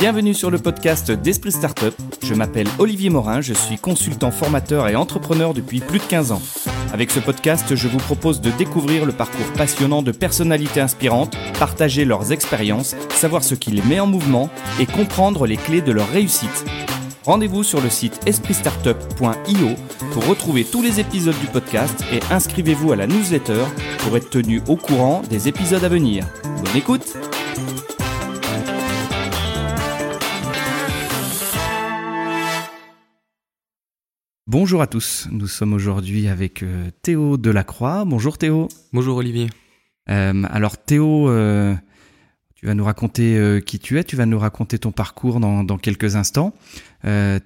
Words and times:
Bienvenue 0.00 0.32
sur 0.32 0.50
le 0.50 0.56
podcast 0.56 1.10
d'Esprit 1.10 1.52
Startup. 1.52 1.94
Je 2.22 2.32
m'appelle 2.32 2.66
Olivier 2.78 3.10
Morin, 3.10 3.42
je 3.42 3.52
suis 3.52 3.76
consultant 3.76 4.30
formateur 4.30 4.88
et 4.88 4.96
entrepreneur 4.96 5.52
depuis 5.52 5.80
plus 5.80 5.98
de 5.98 6.04
15 6.04 6.32
ans. 6.32 6.40
Avec 6.94 7.10
ce 7.10 7.20
podcast, 7.20 7.74
je 7.76 7.86
vous 7.86 7.98
propose 7.98 8.40
de 8.40 8.50
découvrir 8.52 9.04
le 9.04 9.12
parcours 9.12 9.52
passionnant 9.58 10.00
de 10.00 10.10
personnalités 10.10 10.80
inspirantes, 10.80 11.36
partager 11.58 12.06
leurs 12.06 12.32
expériences, 12.32 12.96
savoir 13.10 13.44
ce 13.44 13.54
qui 13.54 13.72
les 13.72 13.82
met 13.82 14.00
en 14.00 14.06
mouvement 14.06 14.48
et 14.80 14.86
comprendre 14.86 15.46
les 15.46 15.58
clés 15.58 15.82
de 15.82 15.92
leur 15.92 16.08
réussite. 16.08 16.64
Rendez-vous 17.26 17.62
sur 17.62 17.82
le 17.82 17.90
site 17.90 18.20
espritstartup.io 18.24 19.68
pour 20.12 20.26
retrouver 20.26 20.64
tous 20.64 20.80
les 20.80 20.98
épisodes 20.98 21.38
du 21.40 21.46
podcast 21.46 22.02
et 22.10 22.20
inscrivez-vous 22.32 22.92
à 22.92 22.96
la 22.96 23.06
newsletter 23.06 23.64
pour 23.98 24.16
être 24.16 24.30
tenu 24.30 24.62
au 24.66 24.76
courant 24.76 25.20
des 25.28 25.46
épisodes 25.46 25.84
à 25.84 25.90
venir. 25.90 26.24
Bonne 26.64 26.76
écoute 26.76 27.18
Bonjour 34.50 34.82
à 34.82 34.88
tous, 34.88 35.28
nous 35.30 35.46
sommes 35.46 35.72
aujourd'hui 35.74 36.26
avec 36.26 36.64
euh, 36.64 36.90
Théo 37.02 37.36
Delacroix. 37.36 38.04
Bonjour 38.04 38.36
Théo. 38.36 38.66
Bonjour 38.92 39.16
Olivier. 39.18 39.48
Euh, 40.08 40.42
alors 40.50 40.76
Théo, 40.76 41.28
euh, 41.28 41.76
tu 42.56 42.66
vas 42.66 42.74
nous 42.74 42.82
raconter 42.82 43.60
qui 43.64 43.78
tu 43.78 43.96
es, 43.96 44.02
tu 44.02 44.16
vas 44.16 44.26
nous 44.26 44.40
raconter 44.40 44.80
ton 44.80 44.90
parcours 44.90 45.38
dans, 45.38 45.78
quelques 45.78 46.16
instants. 46.16 46.52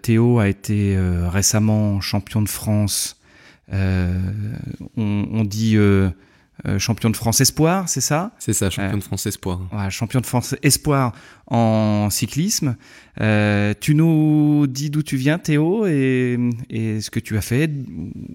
Théo 0.00 0.38
a 0.38 0.48
été 0.48 0.98
récemment 1.28 2.00
champion 2.00 2.40
de 2.40 2.48
France, 2.48 3.20
on, 3.70 5.44
dit 5.44 5.76
euh, 6.66 6.78
champion 6.78 7.10
de 7.10 7.16
France 7.16 7.40
Espoir, 7.40 7.88
c'est 7.88 8.00
ça? 8.00 8.32
C'est 8.38 8.52
ça, 8.52 8.70
champion 8.70 8.98
de 8.98 9.02
France 9.02 9.26
Espoir. 9.26 9.60
Ouais, 9.72 9.90
champion 9.90 10.20
de 10.20 10.26
France 10.26 10.54
Espoir 10.62 11.12
en 11.46 12.08
cyclisme. 12.10 12.76
Euh, 13.20 13.74
tu 13.80 13.94
nous 13.94 14.66
dis 14.68 14.88
d'où 14.90 15.02
tu 15.02 15.16
viens, 15.16 15.38
Théo, 15.38 15.86
et, 15.86 16.38
ce 16.70 17.10
que 17.10 17.20
tu 17.20 17.36
as 17.36 17.42
fait. 17.42 17.70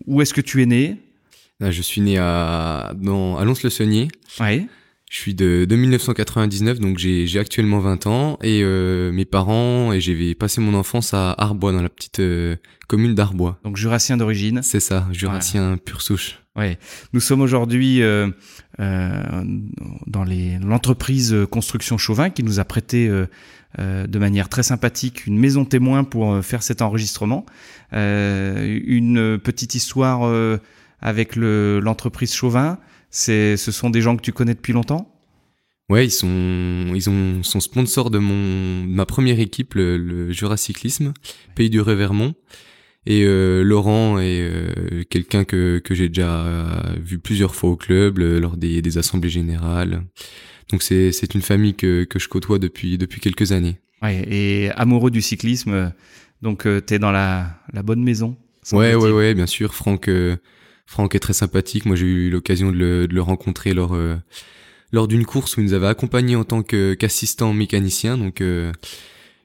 Où 0.05 0.21
est-ce 0.21 0.33
que 0.33 0.41
tu 0.41 0.61
es 0.61 0.65
né? 0.65 0.97
Je 1.61 1.81
suis 1.81 2.01
né 2.01 2.17
à, 2.17 2.93
dans, 2.95 3.37
à 3.37 3.45
Lons-le-Saunier. 3.45 4.09
Ouais. 4.39 4.67
Je 5.09 5.17
suis 5.17 5.33
de, 5.33 5.65
de 5.65 5.75
1999, 5.75 6.79
donc 6.79 6.97
j'ai 6.99 7.39
actuellement 7.39 7.79
20 7.79 8.07
ans. 8.07 8.37
Et 8.43 8.61
euh, 8.63 9.11
mes 9.11 9.25
parents, 9.25 9.91
et 9.91 9.99
j'ai 9.99 10.35
passé 10.35 10.61
mon 10.61 10.75
enfance 10.75 11.13
à 11.13 11.33
Arbois, 11.37 11.71
dans 11.71 11.81
la 11.81 11.89
petite 11.89 12.19
euh, 12.19 12.55
commune 12.87 13.15
d'Arbois. 13.15 13.59
Donc 13.63 13.75
jurassien 13.75 14.17
d'origine 14.17 14.61
C'est 14.61 14.79
ça, 14.79 15.07
jurassien 15.11 15.77
pure 15.77 16.01
souche. 16.01 16.39
Ouais. 16.55 16.77
Nous 17.13 17.21
sommes 17.21 17.41
aujourd'hui 17.41 18.01
euh, 18.01 18.29
euh, 18.79 19.43
dans 20.07 20.25
l'entreprise 20.25 21.35
Construction 21.49 21.97
Chauvin 21.97 22.29
qui 22.29 22.43
nous 22.43 22.59
a 22.59 22.65
prêté 22.65 23.07
euh, 23.07 23.27
euh, 23.77 24.07
de 24.07 24.19
manière 24.19 24.49
très 24.49 24.63
sympathique 24.63 25.25
une 25.25 25.37
maison 25.37 25.63
témoin 25.63 26.03
pour 26.03 26.43
faire 26.43 26.63
cet 26.63 26.81
enregistrement. 26.81 27.45
une 27.93 29.39
petite 29.43 29.75
histoire 29.75 30.57
avec 31.01 31.35
l'entreprise 31.35 32.33
Chauvin 32.33 32.77
c'est, 33.09 33.57
ce 33.57 33.71
sont 33.71 33.89
des 33.89 34.01
gens 34.01 34.15
que 34.15 34.21
tu 34.21 34.31
connais 34.31 34.53
depuis 34.53 34.73
longtemps? 34.73 35.15
Ouais, 35.89 36.05
ils 36.05 36.11
sont, 36.11 36.91
ils 36.93 37.09
ont, 37.09 37.41
sont 37.41 37.59
sponsors 37.59 38.11
de 38.11 38.19
mon, 38.19 38.85
ma 38.85 39.05
première 39.05 39.39
équipe, 39.39 39.73
le, 39.73 39.97
le 39.97 40.31
Jura 40.31 40.55
Cyclisme, 40.55 41.13
Pays 41.55 41.69
du 41.69 41.81
Revermont. 41.81 42.35
Et 43.05 43.23
euh, 43.23 43.63
Laurent 43.63 44.19
est 44.19 44.41
euh, 44.41 45.03
quelqu'un 45.09 45.45
que, 45.45 45.79
que 45.79 45.95
j'ai 45.95 46.09
déjà 46.09 46.45
euh, 46.45 46.93
vu 47.01 47.17
plusieurs 47.17 47.55
fois 47.55 47.71
au 47.71 47.77
club 47.77 48.19
lors 48.19 48.57
des, 48.57 48.83
des 48.83 48.97
assemblées 48.99 49.29
générales. 49.29 50.03
Donc 50.69 50.83
c'est, 50.83 51.11
c'est 51.11 51.33
une 51.33 51.41
famille 51.41 51.73
que, 51.73 52.03
que 52.03 52.19
je 52.19 52.27
côtoie 52.27 52.59
depuis, 52.59 52.99
depuis 52.99 53.19
quelques 53.19 53.51
années. 53.51 53.79
Ouais, 54.03 54.23
et 54.29 54.69
amoureux 54.75 55.09
du 55.09 55.21
cyclisme, 55.21 55.91
donc 56.43 56.67
tu 56.85 56.93
es 56.93 56.99
dans 56.99 57.11
la, 57.11 57.59
la 57.73 57.81
bonne 57.81 58.03
maison. 58.03 58.37
Ouais, 58.71 58.93
ouais, 58.93 59.11
ouais, 59.11 59.33
bien 59.33 59.47
sûr. 59.47 59.73
Franck, 59.73 60.07
Franck 60.89 61.13
est 61.13 61.19
très 61.19 61.33
sympathique. 61.33 61.85
Moi, 61.85 61.95
j'ai 61.95 62.07
eu 62.07 62.29
l'occasion 62.31 62.71
de 62.71 62.75
le, 62.75 63.07
de 63.07 63.13
le 63.13 63.21
rencontrer 63.21 63.75
lors 63.75 63.93
euh, 63.93 64.15
lors 64.91 65.07
d'une 65.07 65.23
course 65.23 65.55
où 65.55 65.61
il 65.61 65.65
nous 65.67 65.73
avait 65.73 65.85
accompagné 65.85 66.35
en 66.35 66.43
tant 66.43 66.63
qu'assistant 66.63 67.53
mécanicien. 67.53 68.17
Donc, 68.17 68.41
euh, 68.41 68.71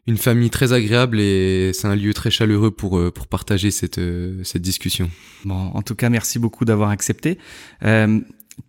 une 0.07 0.17
famille 0.17 0.49
très 0.49 0.73
agréable 0.73 1.21
et 1.21 1.73
c'est 1.75 1.87
un 1.87 1.97
lieu 1.97 2.15
très 2.15 2.31
chaleureux 2.31 2.71
pour 2.71 2.97
euh, 2.97 3.11
pour 3.11 3.27
partager 3.27 3.71
cette 3.71 4.01
cette 4.43 4.63
discussion. 4.63 5.11
Bon, 5.45 5.71
en 5.75 5.83
tout 5.83 5.95
cas, 5.95 6.09
merci 6.09 6.39
beaucoup 6.39 6.65
d'avoir 6.65 6.89
accepté. 6.89 7.37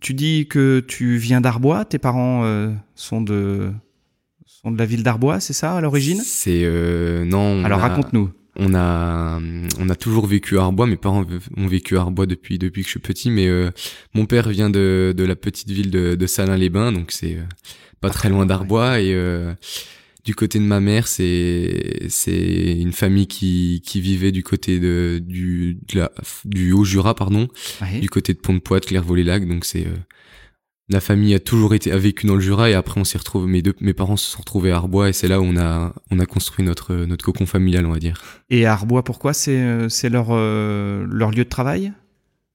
tu 0.00 0.12
dis 0.12 0.46
que 0.46 0.84
tu 0.86 1.16
viens 1.16 1.40
d'Arbois. 1.40 1.86
Tes 1.86 1.98
parents 1.98 2.44
sont 2.94 3.22
de 3.22 3.72
sont 4.44 4.70
de 4.70 4.76
la 4.76 4.84
ville 4.84 5.02
d'Arbois, 5.02 5.40
c'est 5.40 5.54
ça 5.54 5.78
à 5.78 5.80
l'origine? 5.80 6.20
C'est 6.22 6.70
non. 7.24 7.64
Alors 7.64 7.80
raconte-nous 7.80 8.30
on 8.58 8.74
a 8.74 9.40
on 9.78 9.88
a 9.88 9.94
toujours 9.94 10.26
vécu 10.26 10.58
à 10.58 10.62
Arbois. 10.62 10.86
Mes 10.86 10.96
parents 10.96 11.24
ont 11.56 11.66
vécu 11.66 11.96
à 11.96 12.00
Arbois 12.00 12.26
depuis 12.26 12.58
depuis 12.58 12.82
que 12.82 12.86
je 12.86 12.92
suis 12.92 13.00
petit, 13.00 13.30
mais 13.30 13.46
euh, 13.46 13.70
mon 14.14 14.26
père 14.26 14.48
vient 14.48 14.70
de 14.70 15.14
de 15.16 15.24
la 15.24 15.36
petite 15.36 15.70
ville 15.70 15.90
de, 15.90 16.14
de 16.14 16.26
Salins-les-Bains, 16.26 16.92
donc 16.92 17.12
c'est 17.12 17.36
euh, 17.36 17.42
pas 18.00 18.10
très 18.10 18.28
loin 18.28 18.46
d'Arbois. 18.46 19.00
Et 19.00 19.14
euh, 19.14 19.54
du 20.24 20.34
côté 20.34 20.58
de 20.58 20.64
ma 20.64 20.80
mère, 20.80 21.06
c'est 21.06 22.06
c'est 22.08 22.76
une 22.78 22.92
famille 22.92 23.26
qui 23.26 23.82
qui 23.84 24.00
vivait 24.00 24.32
du 24.32 24.42
côté 24.42 24.80
de 24.80 25.22
du 25.24 25.78
du 26.44 26.72
Haut 26.72 26.84
Jura, 26.84 27.14
pardon, 27.14 27.48
du 28.00 28.08
côté 28.10 28.34
de 28.34 28.38
Pont-de-Poite, 28.38 28.86
Clairvaux-les-Lacs. 28.86 29.46
Donc 29.46 29.64
c'est 29.64 29.86
la 30.88 31.00
famille 31.00 31.34
a 31.34 31.40
toujours 31.40 31.74
été 31.74 31.90
a 31.90 31.98
vécu 31.98 32.26
dans 32.26 32.36
le 32.36 32.40
Jura 32.40 32.70
et 32.70 32.74
après 32.74 33.00
on 33.00 33.04
s'est 33.04 33.18
retrouvé 33.18 33.50
mes 33.50 33.62
deux 33.62 33.74
mes 33.80 33.92
parents 33.92 34.16
se 34.16 34.30
sont 34.30 34.38
retrouvés 34.38 34.70
à 34.70 34.76
Arbois 34.76 35.08
et 35.08 35.12
c'est 35.12 35.26
là 35.26 35.40
où 35.40 35.44
on 35.44 35.56
a 35.56 35.92
on 36.10 36.20
a 36.20 36.26
construit 36.26 36.64
notre 36.64 36.94
notre 36.94 37.24
cocon 37.24 37.46
familial 37.46 37.86
on 37.86 37.92
va 37.92 37.98
dire. 37.98 38.22
Et 38.50 38.66
à 38.66 38.72
Arbois 38.72 39.02
pourquoi? 39.02 39.32
C'est 39.32 39.60
euh, 39.60 39.88
c'est 39.88 40.08
leur 40.08 40.28
euh, 40.30 41.04
leur 41.08 41.30
lieu 41.30 41.44
de 41.44 41.48
travail? 41.48 41.92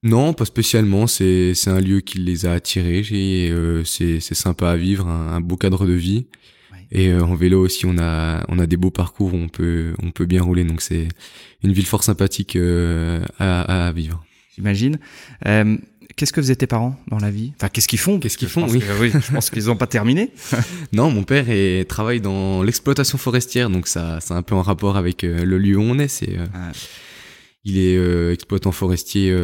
Non, 0.04 0.34
pas 0.34 0.46
spécialement, 0.46 1.06
c'est 1.08 1.54
c'est 1.54 1.70
un 1.70 1.82
lieu 1.82 2.00
qui 2.00 2.20
les 2.20 2.46
a 2.46 2.54
attirés 2.54 3.04
et 3.12 3.52
euh, 3.52 3.84
c'est 3.84 4.20
c'est 4.20 4.34
sympa 4.34 4.72
à 4.72 4.76
vivre, 4.76 5.08
un, 5.08 5.42
beau 5.42 5.58
cadre 5.58 5.86
de 5.86 5.94
vie. 5.94 6.28
Et 6.94 7.14
en 7.14 7.36
vélo 7.36 7.64
aussi, 7.64 7.86
on 7.86 7.98
a 8.00 8.44
on 8.50 8.60
a 8.60 8.66
des 8.66 8.78
beaux 8.78 8.92
parcours 8.92 9.34
où 9.34 9.38
on 9.38 9.48
peut 9.48 9.94
on 10.02 10.12
peut 10.12 10.26
bien 10.26 10.42
rouler 10.42 10.66
donc 10.66 10.82
c'est 10.82 11.08
une 11.64 11.72
ville 11.72 11.86
fort 11.86 12.04
sympathique 12.04 12.58
à, 12.58 13.88
à 13.88 13.92
vivre. 13.92 14.26
J'imagine. 14.56 14.98
Qu'est-ce 16.22 16.34
que 16.34 16.42
faisaient 16.44 16.56
tes 16.56 16.68
parents 16.68 16.96
dans 17.08 17.18
la 17.18 17.32
vie? 17.32 17.52
Enfin, 17.56 17.70
qu'est-ce 17.70 17.88
qu'ils 17.88 17.98
font? 17.98 18.20
Qu'est-ce 18.20 18.38
qu'ils 18.38 18.48
font 18.48 18.70
oui. 18.70 18.84
oui. 19.00 19.10
je 19.12 19.32
pense 19.34 19.50
qu'ils 19.50 19.66
n'ont 19.66 19.76
pas 19.76 19.88
terminé. 19.88 20.30
non, 20.94 21.10
mon 21.10 21.24
père 21.24 21.50
est, 21.50 21.90
travaille 21.90 22.22
dans 22.22 22.62
l'exploitation 22.62 23.18
forestière, 23.18 23.72
donc 23.72 23.88
ça, 23.88 24.20
c'est 24.22 24.36
un 24.36 24.44
peu 24.44 24.54
en 24.54 24.62
rapport 24.62 24.98
avec 24.98 25.24
euh, 25.24 25.44
le 25.44 25.58
lieu 25.58 25.78
où 25.78 25.82
on 25.82 25.98
est. 25.98 26.08
C'est, 26.08 26.38
euh, 26.38 26.46
ah. 26.54 26.74
il 27.64 27.80
est 27.80 27.98
euh, 27.98 28.34
exploitant 28.34 28.72
forestier 28.72 29.36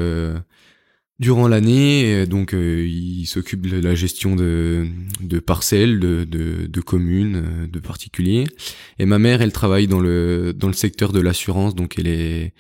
durant 1.17 1.47
l'année, 1.47 2.27
donc 2.27 2.53
il 2.53 3.25
s'occupe 3.25 3.65
de 3.65 3.79
la 3.79 3.95
gestion 3.95 4.35
de, 4.35 4.85
de 5.19 5.39
parcelles, 5.39 5.99
de, 5.99 6.25
de, 6.25 6.67
de 6.67 6.81
communes, 6.81 7.67
de 7.73 7.79
particuliers. 7.79 8.44
Et 8.99 9.07
ma 9.07 9.17
mère, 9.17 9.41
elle 9.41 9.51
travaille 9.51 9.88
dans 9.88 9.99
le 9.99 10.53
dans 10.55 10.67
le 10.67 10.73
secteur 10.73 11.11
de 11.11 11.21
l'assurance, 11.21 11.73
donc 11.73 11.97
elle 11.97 12.05
est 12.05 12.53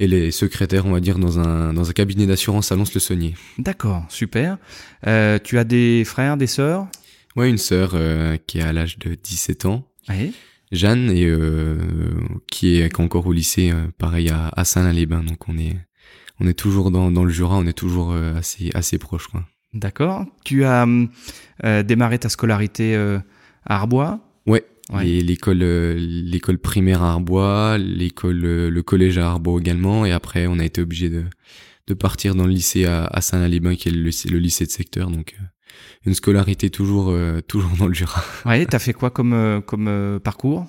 et 0.00 0.06
les 0.08 0.30
secrétaires, 0.30 0.86
on 0.86 0.92
va 0.92 1.00
dire, 1.00 1.18
dans 1.18 1.38
un, 1.38 1.72
dans 1.72 1.88
un 1.88 1.92
cabinet 1.92 2.26
d'assurance 2.26 2.72
à 2.72 2.76
Lons-le-Saunier. 2.76 3.34
D'accord, 3.58 4.04
super. 4.08 4.58
Euh, 5.06 5.38
tu 5.42 5.58
as 5.58 5.64
des 5.64 6.04
frères, 6.04 6.36
des 6.36 6.46
sœurs? 6.46 6.86
Ouais, 7.36 7.48
une 7.48 7.58
sœur 7.58 7.92
euh, 7.94 8.36
qui 8.46 8.58
est 8.58 8.62
à 8.62 8.72
l'âge 8.72 8.98
de 8.98 9.14
17 9.14 9.66
ans. 9.66 9.88
Oui. 10.08 10.34
Jeanne, 10.72 11.10
et 11.10 11.26
euh, 11.26 11.78
qui, 12.50 12.76
est, 12.76 12.98
encore 12.98 13.26
au 13.26 13.32
lycée, 13.32 13.72
pareil, 13.98 14.30
à, 14.30 14.48
à 14.56 14.64
Saint-Lin-les-Bains. 14.64 15.22
Donc 15.22 15.48
on 15.48 15.56
est, 15.56 15.76
on 16.40 16.48
est 16.48 16.54
toujours 16.54 16.90
dans, 16.90 17.12
dans 17.12 17.24
le 17.24 17.30
Jura, 17.30 17.56
on 17.56 17.66
est 17.66 17.72
toujours 17.72 18.12
assez, 18.12 18.70
assez 18.74 18.98
proche. 18.98 19.28
D'accord. 19.72 20.26
Tu 20.44 20.64
as 20.64 20.86
démarré 21.84 22.18
ta 22.18 22.28
scolarité 22.28 22.96
à 22.96 23.22
Arbois? 23.66 24.18
Ouais, 24.46 24.64
l'école 24.92 25.62
euh, 25.62 25.94
l'école 25.96 26.58
primaire 26.58 27.02
à 27.02 27.12
Arbois, 27.12 27.78
l'école 27.78 28.44
euh, 28.44 28.70
le 28.70 28.82
collège 28.82 29.18
à 29.18 29.28
Arbois 29.28 29.60
également 29.60 30.04
et 30.04 30.12
après 30.12 30.46
on 30.46 30.58
a 30.58 30.64
été 30.64 30.80
obligé 30.80 31.08
de 31.08 31.24
de 31.86 31.94
partir 31.94 32.34
dans 32.34 32.46
le 32.46 32.52
lycée 32.52 32.86
à, 32.86 33.04
à 33.04 33.20
Saint-Alibin 33.20 33.74
qui 33.74 33.88
est 33.88 33.92
le, 33.92 34.10
le, 34.30 34.38
lycée 34.38 34.64
de 34.64 34.70
secteur 34.70 35.10
donc 35.10 35.34
euh, 35.38 35.44
une 36.06 36.14
scolarité 36.14 36.70
toujours 36.70 37.14
toujours 37.48 37.76
dans 37.78 37.88
le 37.88 37.94
Jura. 37.94 38.22
Ouais, 38.46 38.64
t'as 38.66 38.78
fait 38.78 38.92
quoi 38.92 39.10
comme 39.10 39.62
comme 39.66 40.20
parcours? 40.22 40.66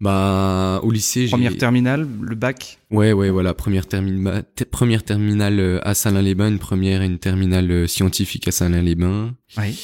Bah 0.00 0.80
au 0.84 0.92
lycée 0.92 1.26
première 1.26 1.56
terminale, 1.56 2.06
le 2.22 2.34
bac? 2.36 2.78
Ouais 2.90 3.12
ouais 3.12 3.30
voilà 3.30 3.52
première 3.52 3.86
terminale 3.86 4.44
première 4.70 5.02
terminale 5.02 5.80
à 5.82 5.94
Saint-Lin-les-Bains, 5.94 6.48
une 6.48 6.58
première 6.58 7.02
et 7.02 7.06
une 7.06 7.18
terminale 7.18 7.88
scientifique 7.88 8.48
à 8.48 8.52
Saint-Lin-les-Bains. 8.52 9.34
Ouais. 9.56 9.74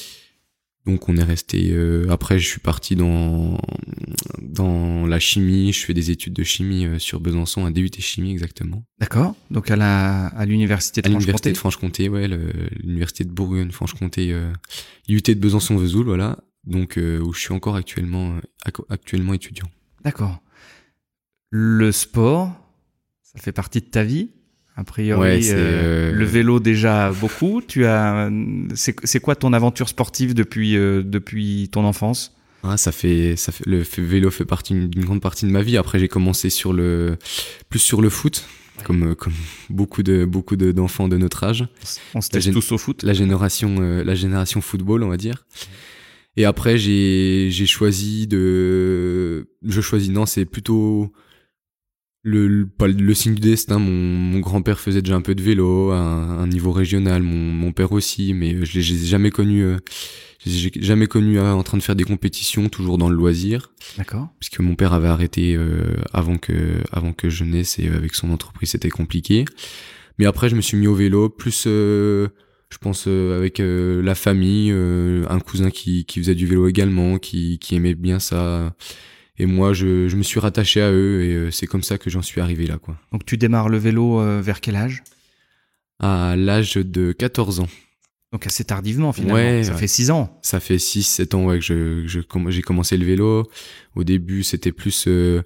Donc 0.86 1.08
on 1.08 1.16
est 1.16 1.24
resté. 1.24 1.70
Euh, 1.72 2.06
après, 2.10 2.38
je 2.38 2.46
suis 2.46 2.60
parti 2.60 2.94
dans 2.94 3.58
dans 4.40 5.06
la 5.06 5.18
chimie. 5.18 5.72
Je 5.72 5.84
fais 5.84 5.94
des 5.94 6.10
études 6.10 6.34
de 6.34 6.42
chimie 6.42 6.84
euh, 6.84 6.98
sur 6.98 7.20
Besançon, 7.20 7.64
un 7.64 7.70
DUT 7.70 7.90
chimie 8.00 8.32
exactement. 8.32 8.84
D'accord. 8.98 9.34
Donc 9.50 9.70
à 9.70 9.76
la 9.76 10.26
à 10.26 10.44
l'université 10.44 11.00
de 11.00 11.06
Franche-Comté. 11.06 11.20
L'université 11.20 11.52
de 11.52 11.56
Franche-Comté, 11.56 12.08
ouais, 12.10 12.28
l'université 12.82 13.24
de 13.24 13.30
Bourgogne, 13.30 13.70
Franche-Comté, 13.70 14.32
euh, 14.32 14.52
de 15.08 15.34
Besançon-Vesoul, 15.34 16.04
voilà. 16.04 16.38
donc 16.64 16.98
où 16.98 17.32
je 17.32 17.40
suis 17.40 17.54
encore 17.54 17.76
actuellement 17.76 18.38
actuellement 18.90 19.32
étudiant. 19.32 19.70
D'accord. 20.04 20.42
Le 21.50 21.92
sport, 21.92 22.52
ça 23.22 23.38
fait 23.38 23.52
partie 23.52 23.80
de 23.80 23.86
ta 23.86 24.04
vie? 24.04 24.30
A 24.76 24.84
priori, 24.84 25.50
le 25.50 26.24
vélo 26.24 26.60
déjà 26.60 27.12
beaucoup. 27.12 27.62
Tu 27.66 27.86
as, 27.86 28.30
c'est 28.74 29.20
quoi 29.20 29.36
ton 29.36 29.52
aventure 29.52 29.88
sportive 29.88 30.34
depuis 30.34 30.74
depuis 30.74 31.68
ton 31.70 31.84
enfance? 31.84 32.34
Ah, 32.66 32.78
ça 32.78 32.92
fait, 32.92 33.36
ça 33.36 33.52
fait, 33.52 33.66
le 33.66 33.82
vélo 33.98 34.30
fait 34.30 34.46
partie 34.46 34.72
d'une 34.74 35.04
grande 35.04 35.20
partie 35.20 35.44
de 35.44 35.50
ma 35.50 35.60
vie. 35.60 35.76
Après, 35.76 35.98
j'ai 35.98 36.08
commencé 36.08 36.48
sur 36.48 36.72
le, 36.72 37.18
plus 37.68 37.78
sur 37.78 38.00
le 38.00 38.08
foot, 38.08 38.46
comme, 38.84 39.10
euh, 39.10 39.14
comme 39.14 39.34
beaucoup 39.68 40.02
de, 40.02 40.24
beaucoup 40.24 40.56
d'enfants 40.56 41.06
de, 41.06 41.18
notre 41.18 41.44
âge. 41.44 41.66
On 42.14 42.22
se 42.22 42.30
teste 42.30 42.52
tous 42.52 42.72
au 42.72 42.78
foot. 42.78 43.02
La 43.02 43.12
génération, 43.12 43.76
euh, 43.80 44.02
la 44.02 44.14
génération 44.14 44.62
football, 44.62 45.02
on 45.02 45.08
va 45.08 45.18
dire. 45.18 45.44
Et 46.38 46.46
après, 46.46 46.78
j'ai, 46.78 47.48
j'ai 47.50 47.66
choisi 47.66 48.26
de, 48.26 49.46
je 49.62 49.80
choisis, 49.82 50.08
non, 50.08 50.24
c'est 50.24 50.46
plutôt, 50.46 51.12
le, 52.24 52.48
le, 52.48 52.68
le 52.80 53.14
signe 53.14 53.34
du 53.34 53.40
destin. 53.40 53.78
Mon, 53.78 53.92
mon 53.92 54.40
grand-père 54.40 54.80
faisait 54.80 55.02
déjà 55.02 55.14
un 55.14 55.20
peu 55.20 55.34
de 55.34 55.42
vélo 55.42 55.92
à 55.92 55.98
un, 55.98 56.46
niveau 56.48 56.72
régional, 56.72 57.22
mon, 57.22 57.36
mon, 57.36 57.72
père 57.72 57.92
aussi, 57.92 58.34
mais 58.34 58.64
je 58.64 58.78
l'ai 58.78 58.82
jamais 58.82 59.30
connu. 59.30 59.62
Euh, 59.62 59.76
j'ai 60.44 60.70
jamais 60.76 61.06
connu 61.06 61.38
euh, 61.38 61.52
en 61.52 61.62
train 61.62 61.78
de 61.78 61.82
faire 61.82 61.96
des 61.96 62.04
compétitions, 62.04 62.68
toujours 62.68 62.98
dans 62.98 63.08
le 63.08 63.16
loisir. 63.16 63.72
D'accord. 63.96 64.28
Puisque 64.40 64.58
mon 64.60 64.74
père 64.74 64.92
avait 64.92 65.08
arrêté 65.08 65.54
euh, 65.54 65.94
avant 66.12 66.36
que 66.36 66.80
avant 66.92 67.12
que 67.12 67.30
je 67.30 67.44
naisse 67.44 67.78
et 67.78 67.88
avec 67.88 68.14
son 68.14 68.30
entreprise 68.30 68.70
c'était 68.70 68.90
compliqué. 68.90 69.44
Mais 70.18 70.26
après 70.26 70.48
je 70.48 70.56
me 70.56 70.60
suis 70.60 70.76
mis 70.76 70.86
au 70.86 70.94
vélo, 70.94 71.28
plus 71.28 71.64
je 71.64 72.78
pense 72.80 73.06
avec 73.06 73.60
la 73.60 74.14
famille, 74.14 74.70
un 74.70 75.40
cousin 75.40 75.70
qui, 75.70 76.04
qui 76.04 76.20
faisait 76.20 76.34
du 76.34 76.46
vélo 76.46 76.68
également, 76.68 77.18
qui, 77.18 77.58
qui 77.58 77.74
aimait 77.74 77.94
bien 77.94 78.18
ça. 78.18 78.74
Et 79.38 79.46
moi, 79.46 79.72
je, 79.72 80.08
je 80.08 80.16
me 80.16 80.22
suis 80.22 80.38
rattaché 80.38 80.80
à 80.80 80.92
eux 80.92 81.22
et 81.22 81.34
euh, 81.34 81.50
c'est 81.50 81.66
comme 81.66 81.82
ça 81.82 81.98
que 81.98 82.08
j'en 82.08 82.22
suis 82.22 82.40
arrivé 82.40 82.66
là, 82.66 82.78
quoi. 82.78 82.96
Donc 83.10 83.26
tu 83.26 83.36
démarres 83.36 83.68
le 83.68 83.78
vélo 83.78 84.20
euh, 84.20 84.40
vers 84.40 84.60
quel 84.60 84.76
âge? 84.76 85.02
À 85.98 86.36
l'âge 86.36 86.74
de 86.74 87.12
14 87.12 87.60
ans. 87.60 87.68
Donc 88.32 88.46
assez 88.46 88.64
tardivement 88.64 89.12
finalement. 89.12 89.34
Ouais, 89.34 89.64
ça 89.64 89.74
fait 89.74 89.86
6 89.86 90.10
ans. 90.10 90.38
Ça 90.42 90.60
fait 90.60 90.78
6 90.78 91.04
7 91.04 91.34
ans 91.34 91.46
ouais 91.46 91.60
que 91.60 92.04
j'ai 92.06 92.62
commencé 92.62 92.96
le 92.96 93.06
vélo. 93.06 93.48
Au 93.94 94.04
début, 94.04 94.42
c'était 94.42 94.72
plus 94.72 95.04
euh, 95.06 95.42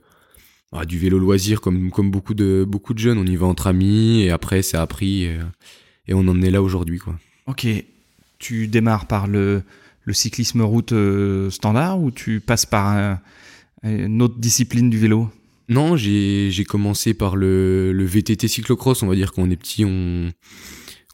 bah, 0.73 0.85
du 0.85 0.99
vélo 0.99 1.19
loisir 1.19 1.61
comme 1.61 1.91
comme 1.91 2.11
beaucoup 2.11 2.35
de 2.35 2.65
beaucoup 2.67 2.95
de 2.95 2.99
jeunes, 2.99 3.19
on 3.19 3.27
y 3.27 3.37
va 3.37 3.47
entre 3.47 3.67
amis 3.67 4.23
et 4.23 4.31
après 4.31 4.63
ça 4.63 4.81
a 4.81 4.87
pris 4.87 5.25
et, 5.25 5.39
et 6.07 6.15
on 6.15 6.21
en 6.29 6.41
est 6.41 6.51
là 6.51 6.63
aujourd'hui 6.63 6.99
quoi. 6.99 7.19
OK. 7.47 7.67
Tu 8.39 8.69
démarres 8.69 9.07
par 9.07 9.27
le 9.27 9.63
le 10.05 10.13
cyclisme 10.15 10.63
route 10.63 10.95
standard 11.51 12.01
ou 12.01 12.11
tu 12.11 12.41
passes 12.41 12.65
par 12.65 12.87
un 12.87 13.21
une 13.83 14.23
autre 14.23 14.39
discipline 14.39 14.91
du 14.91 14.99
vélo? 14.99 15.29
Non, 15.69 15.97
j'ai 15.97 16.65
commencé 16.67 17.15
par 17.15 17.37
le, 17.37 17.93
le 17.93 18.05
VTT 18.05 18.49
cyclocross. 18.49 19.03
On 19.03 19.07
va 19.07 19.15
dire 19.15 19.33
qu'on 19.33 19.51
est 19.51 19.57
petit, 19.57 19.85
on 19.85 20.31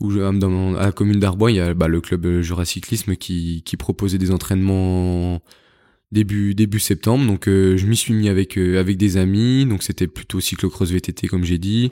où 0.00 0.10
à 0.20 0.32
la 0.32 0.92
commune 0.92 1.20
d'Arbois, 1.20 1.52
il 1.52 1.56
y 1.56 1.60
a 1.60 1.72
bah, 1.72 1.88
le 1.88 2.00
club 2.00 2.40
Juracyclisme 2.40 3.16
qui, 3.16 3.62
qui 3.64 3.76
proposait 3.76 4.18
des 4.18 4.32
entraînements 4.32 5.40
début 6.12 6.54
début 6.54 6.80
septembre. 6.80 7.26
Donc 7.26 7.48
euh, 7.48 7.76
je 7.76 7.86
m'y 7.86 7.96
suis 7.96 8.14
mis 8.14 8.28
avec 8.28 8.56
euh, 8.56 8.80
avec 8.80 8.96
des 8.96 9.16
amis. 9.16 9.66
Donc 9.66 9.82
c'était 9.82 10.06
plutôt 10.06 10.40
cyclocross 10.40 10.90
VTT 10.90 11.28
comme 11.28 11.44
j'ai 11.44 11.58
dit. 11.58 11.90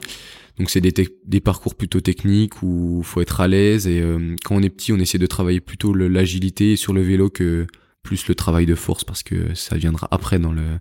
Donc 0.57 0.69
c'est 0.69 0.81
des, 0.81 0.93
des 1.25 1.39
parcours 1.39 1.75
plutôt 1.75 2.01
techniques 2.01 2.61
où 2.61 3.01
faut 3.03 3.21
être 3.21 3.41
à 3.41 3.47
l'aise 3.47 3.87
et 3.87 4.01
euh, 4.01 4.35
quand 4.43 4.55
on 4.55 4.61
est 4.61 4.69
petit, 4.69 4.93
on 4.93 4.97
essaie 4.97 5.17
de 5.17 5.25
travailler 5.25 5.61
plutôt 5.61 5.93
l'agilité 5.93 6.75
sur 6.75 6.93
le 6.93 7.01
vélo 7.01 7.29
que 7.29 7.65
plus 8.03 8.27
le 8.27 8.35
travail 8.35 8.65
de 8.65 8.75
force 8.75 9.03
parce 9.03 9.23
que 9.23 9.55
ça 9.55 9.77
viendra 9.77 10.07
après 10.11 10.37
dans 10.37 10.51
le 10.51 10.79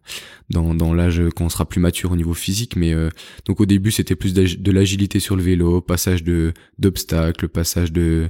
dans, 0.50 0.74
dans 0.74 0.92
l'âge 0.92 1.22
quand 1.34 1.44
on 1.44 1.48
sera 1.48 1.64
plus 1.64 1.80
mature 1.80 2.10
au 2.10 2.16
niveau 2.16 2.34
physique 2.34 2.76
mais 2.76 2.92
euh, 2.92 3.08
donc 3.46 3.60
au 3.60 3.66
début 3.66 3.92
c'était 3.92 4.16
plus 4.16 4.34
de 4.34 4.72
l'agilité 4.72 5.20
sur 5.20 5.36
le 5.36 5.42
vélo 5.42 5.80
passage 5.80 6.24
de 6.24 6.52
d'obstacles 6.78 7.48
passage 7.48 7.92
de 7.92 8.28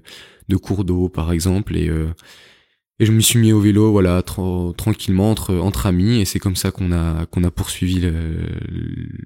de 0.48 0.56
cours 0.56 0.84
d'eau 0.84 1.08
par 1.08 1.32
exemple 1.32 1.76
et 1.76 1.88
euh, 1.88 2.12
et 3.00 3.06
je 3.06 3.12
me 3.12 3.20
suis 3.20 3.38
mis 3.38 3.52
au 3.52 3.60
vélo 3.60 3.90
voilà 3.90 4.22
tranquillement 4.22 5.30
entre 5.30 5.56
entre 5.56 5.86
amis 5.86 6.20
et 6.20 6.24
c'est 6.26 6.38
comme 6.38 6.56
ça 6.56 6.70
qu'on 6.70 6.92
a 6.92 7.24
qu'on 7.26 7.44
a 7.44 7.50
poursuivi 7.50 7.98
le, 7.98 8.12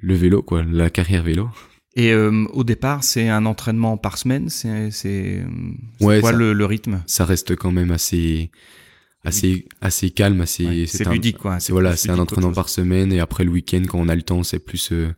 le 0.01 0.15
vélo 0.15 0.43
quoi 0.43 0.63
la 0.63 0.91
carrière 0.91 1.25
vélo 1.25 1.51
et 1.99 2.13
euh, 2.13 2.45
au 2.53 2.63
départ, 2.63 3.03
c'est 3.03 3.31
un 3.31 3.47
entraînement 3.47 3.97
par 3.97 4.19
semaine. 4.19 4.51
C'est 4.51 4.91
c'est 4.91 5.43
ouais, 6.03 6.21
quoi 6.21 6.33
le, 6.33 6.53
le, 6.53 6.65
rythme? 6.67 7.03
Ça 7.07 7.25
reste 7.25 7.57
quand 7.57 7.73
même 7.73 7.91
assez 7.91 8.51
assez 9.27 9.67
assez 9.81 10.11
calme 10.11 10.41
assez 10.41 10.87
c'est 10.87 11.09
ludique 11.09 11.39
quoi. 11.39 11.59
c'est 11.61 11.73
voilà 11.73 11.97
c'est 11.97 12.11
un 12.11 12.19
entraînement 12.19 12.53
par 12.53 12.69
semaine 12.69 13.13
et 13.13 13.21
après 13.21 13.45
le 13.45 13.51
week-end 13.51 13.83
quand 13.89 13.99
on 13.99 14.09
a 14.09 14.15
le 14.15 14.23
temps 14.23 14.43
c'est 14.43 14.59
plus 14.61 14.93
euh, 14.93 15.09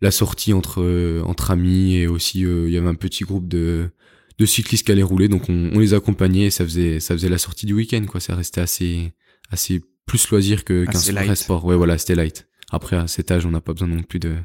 la 0.00 0.10
sortie 0.10 0.52
entre 0.52 0.80
euh, 0.82 1.22
entre 1.24 1.50
amis 1.50 1.96
et 1.96 2.06
aussi 2.06 2.44
euh, 2.44 2.68
il 2.68 2.72
y 2.72 2.76
avait 2.76 2.88
un 2.88 2.94
petit 2.94 3.24
groupe 3.24 3.48
de 3.48 3.90
de 4.38 4.46
cyclistes 4.46 4.86
qui 4.86 4.92
allaient 4.92 5.02
rouler 5.02 5.28
donc 5.28 5.48
on, 5.48 5.70
on 5.74 5.78
les 5.80 5.94
accompagnait 5.94 6.46
et 6.46 6.50
ça 6.50 6.64
faisait 6.64 7.00
ça 7.00 7.14
faisait 7.14 7.28
la 7.28 7.38
sortie 7.38 7.66
du 7.66 7.74
week-end 7.74 8.04
quoi. 8.06 8.20
Ça 8.20 8.36
restait 8.36 8.60
assez 8.60 9.12
assez 9.50 9.82
plus 10.06 10.28
loisir 10.30 10.64
que 10.64 10.84
qu'un 10.84 11.12
vrai 11.12 11.34
sport. 11.34 11.64
Ouais 11.64 11.74
voilà 11.76 11.98
c'était 11.98 12.14
light. 12.14 12.46
Après 12.70 12.96
à 12.96 13.08
cet 13.08 13.32
âge 13.32 13.46
on 13.46 13.50
n'a 13.50 13.60
pas 13.60 13.72
besoin 13.72 13.88
non 13.88 14.02
plus 14.04 14.20
de 14.20 14.36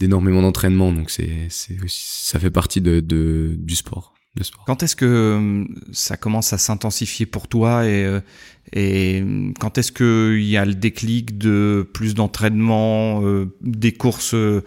d'énormément 0.00 0.42
d'entraînement 0.42 0.92
donc 0.92 1.10
c'est 1.10 1.46
c'est 1.50 1.78
ça 1.86 2.40
fait 2.40 2.50
partie 2.50 2.80
de, 2.80 2.98
de 2.98 3.54
du 3.56 3.76
sport 3.76 4.15
quand 4.66 4.82
est-ce 4.82 4.96
que 4.96 5.04
euh, 5.04 5.64
ça 5.92 6.16
commence 6.16 6.52
à 6.52 6.58
s'intensifier 6.58 7.26
pour 7.26 7.48
toi 7.48 7.86
et, 7.86 8.04
euh, 8.04 8.20
et 8.72 9.24
quand 9.60 9.78
est-ce 9.78 9.92
qu'il 9.92 10.44
y 10.46 10.56
a 10.56 10.64
le 10.64 10.74
déclic 10.74 11.38
de 11.38 11.88
plus 11.92 12.14
d'entraînement, 12.14 13.22
euh, 13.24 13.46
des 13.60 13.92
courses, 13.92 14.34
euh, 14.34 14.60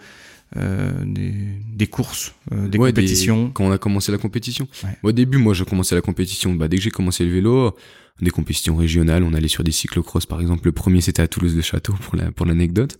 des, 0.56 1.34
des, 1.74 1.86
courses, 1.86 2.34
des 2.50 2.78
compétitions? 2.78 3.50
Quand 3.50 3.64
on 3.64 3.72
a 3.72 3.78
commencé 3.78 4.10
la 4.10 4.18
compétition. 4.18 4.66
Au 5.02 5.12
début, 5.12 5.38
moi, 5.38 5.54
j'ai 5.54 5.64
commencé 5.64 5.94
la 5.94 6.00
compétition. 6.00 6.54
Bah, 6.54 6.68
dès 6.68 6.78
que 6.78 6.82
j'ai 6.82 6.90
commencé 6.90 7.24
le 7.24 7.32
vélo, 7.32 7.76
des 8.20 8.30
compétitions 8.30 8.76
régionales, 8.76 9.22
on 9.22 9.34
allait 9.34 9.48
sur 9.48 9.64
des 9.64 9.72
cyclocross 9.72 10.26
par 10.26 10.40
exemple. 10.40 10.66
Le 10.66 10.72
premier, 10.72 11.00
c'était 11.00 11.22
à 11.22 11.28
Toulouse 11.28 11.54
de 11.54 11.62
Château 11.62 11.94
pour 12.00 12.16
la 12.16 12.32
pour 12.32 12.46
l'anecdote. 12.46 12.98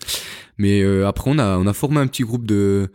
Mais 0.59 0.83
après, 1.05 1.31
on 1.31 1.39
a 1.39 1.59
on 1.59 1.67
a 1.67 1.73
formé 1.73 1.99
un 1.99 2.07
petit 2.07 2.23
groupe 2.23 2.47
de 2.47 2.91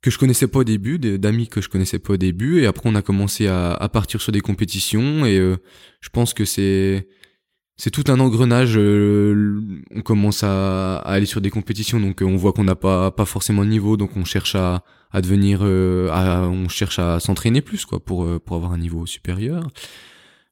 que 0.00 0.10
je 0.10 0.18
connaissais 0.18 0.46
pas 0.46 0.60
au 0.60 0.64
début, 0.64 0.98
d'amis 0.98 1.48
que 1.48 1.60
je 1.60 1.68
connaissais 1.68 1.98
pas 1.98 2.14
au 2.14 2.16
début, 2.16 2.60
et 2.60 2.66
après 2.66 2.88
on 2.88 2.94
a 2.94 3.02
commencé 3.02 3.48
à, 3.48 3.72
à 3.72 3.88
partir 3.88 4.20
sur 4.20 4.32
des 4.32 4.40
compétitions, 4.40 5.26
et 5.26 5.38
euh, 5.38 5.56
je 6.00 6.08
pense 6.10 6.34
que 6.34 6.44
c'est 6.44 7.08
c'est 7.76 7.90
tout 7.90 8.04
un 8.08 8.18
engrenage. 8.18 8.76
Euh, 8.76 9.60
on 9.94 10.02
commence 10.02 10.42
à, 10.42 10.96
aller 10.98 11.26
sur 11.26 11.40
des 11.40 11.50
compétitions, 11.50 12.00
donc 12.00 12.22
euh, 12.22 12.26
on 12.26 12.36
voit 12.36 12.52
qu'on 12.52 12.64
n'a 12.64 12.76
pas 12.76 13.10
pas 13.10 13.24
forcément 13.24 13.64
de 13.64 13.70
niveau, 13.70 13.96
donc 13.96 14.16
on 14.16 14.24
cherche 14.24 14.54
à 14.54 14.84
à 15.10 15.22
devenir, 15.22 15.62
on 15.62 16.68
cherche 16.68 16.98
à 16.98 17.18
s'entraîner 17.18 17.62
plus 17.62 17.86
quoi 17.86 17.98
pour 17.98 18.28
pour 18.40 18.56
avoir 18.56 18.72
un 18.72 18.78
niveau 18.78 19.06
supérieur 19.06 19.68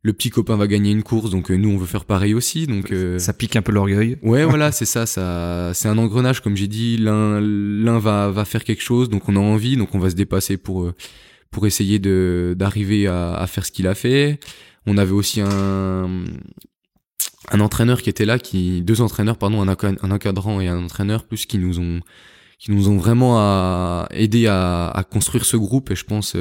le 0.06 0.12
petit 0.12 0.30
copain 0.30 0.54
va 0.54 0.68
gagner 0.68 0.92
une 0.92 1.02
course, 1.02 1.30
donc 1.30 1.50
euh, 1.50 1.56
nous 1.56 1.68
on 1.68 1.76
veut 1.76 1.86
faire 1.86 2.04
pareil 2.04 2.32
aussi. 2.32 2.68
Donc 2.68 2.92
euh, 2.92 3.18
ça 3.18 3.32
pique 3.32 3.56
un 3.56 3.62
peu 3.62 3.72
l'orgueil. 3.72 4.18
Ouais, 4.22 4.44
voilà, 4.44 4.70
c'est 4.70 4.84
ça. 4.84 5.04
Ça, 5.04 5.72
c'est 5.74 5.88
un 5.88 5.98
engrenage, 5.98 6.40
comme 6.40 6.56
j'ai 6.56 6.68
dit. 6.68 6.96
L'un, 6.96 7.40
l'un 7.40 7.98
va 7.98 8.30
va 8.30 8.44
faire 8.44 8.62
quelque 8.62 8.82
chose, 8.84 9.10
donc 9.10 9.28
on 9.28 9.34
a 9.34 9.40
envie, 9.40 9.76
donc 9.76 9.96
on 9.96 9.98
va 9.98 10.08
se 10.08 10.14
dépasser 10.14 10.58
pour 10.58 10.84
euh, 10.84 10.94
pour 11.50 11.66
essayer 11.66 11.98
de 11.98 12.54
d'arriver 12.56 13.08
à, 13.08 13.34
à 13.34 13.46
faire 13.48 13.66
ce 13.66 13.72
qu'il 13.72 13.88
a 13.88 13.96
fait. 13.96 14.38
On 14.86 14.96
avait 14.96 15.10
aussi 15.10 15.40
un 15.40 16.24
un 17.50 17.60
entraîneur 17.60 18.00
qui 18.00 18.08
était 18.08 18.26
là, 18.26 18.38
qui 18.38 18.82
deux 18.82 19.00
entraîneurs, 19.00 19.38
pardon, 19.38 19.60
un, 19.68 19.68
un 19.68 20.10
encadrant 20.12 20.60
et 20.60 20.68
un 20.68 20.84
entraîneur 20.84 21.24
plus 21.24 21.46
qui 21.46 21.58
nous 21.58 21.80
ont 21.80 22.00
qui 22.60 22.70
nous 22.70 22.88
ont 22.88 22.96
vraiment 22.96 23.38
à, 23.40 24.06
aidé 24.12 24.46
à, 24.46 24.88
à 24.88 25.02
construire 25.02 25.44
ce 25.44 25.56
groupe 25.56 25.90
et 25.90 25.96
je 25.96 26.04
pense 26.04 26.36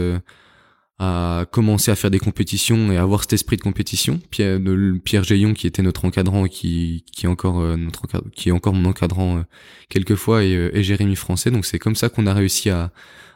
à 0.97 1.45
commencer 1.51 1.91
à 1.91 1.95
faire 1.95 2.09
des 2.09 2.19
compétitions 2.19 2.91
et 2.91 2.97
à 2.97 3.01
avoir 3.01 3.21
cet 3.21 3.33
esprit 3.33 3.57
de 3.57 3.61
compétition. 3.61 4.19
Pierre, 4.29 4.59
de, 4.59 4.97
Pierre 5.03 5.23
Jaillon 5.23 5.53
qui 5.53 5.67
était 5.67 5.81
notre 5.81 6.05
encadrant 6.05 6.45
et 6.45 6.49
qui, 6.49 7.03
qui 7.11 7.25
est 7.25 7.29
encore 7.29 7.59
euh, 7.59 7.75
notre 7.75 8.07
qui 8.31 8.49
est 8.49 8.51
encore 8.53 8.73
mon 8.73 8.89
encadrant 8.89 9.39
euh, 9.39 9.43
quelquefois 9.89 10.43
et, 10.43 10.55
euh, 10.55 10.75
et, 10.75 10.83
Jérémy 10.83 11.17
Français. 11.17 11.51
Donc 11.51 11.65
c'est 11.65 11.79
comme 11.79 11.95
ça 11.95 12.07
qu'on 12.07 12.27
a 12.27 12.33
réussi 12.33 12.69
à, 12.69 12.91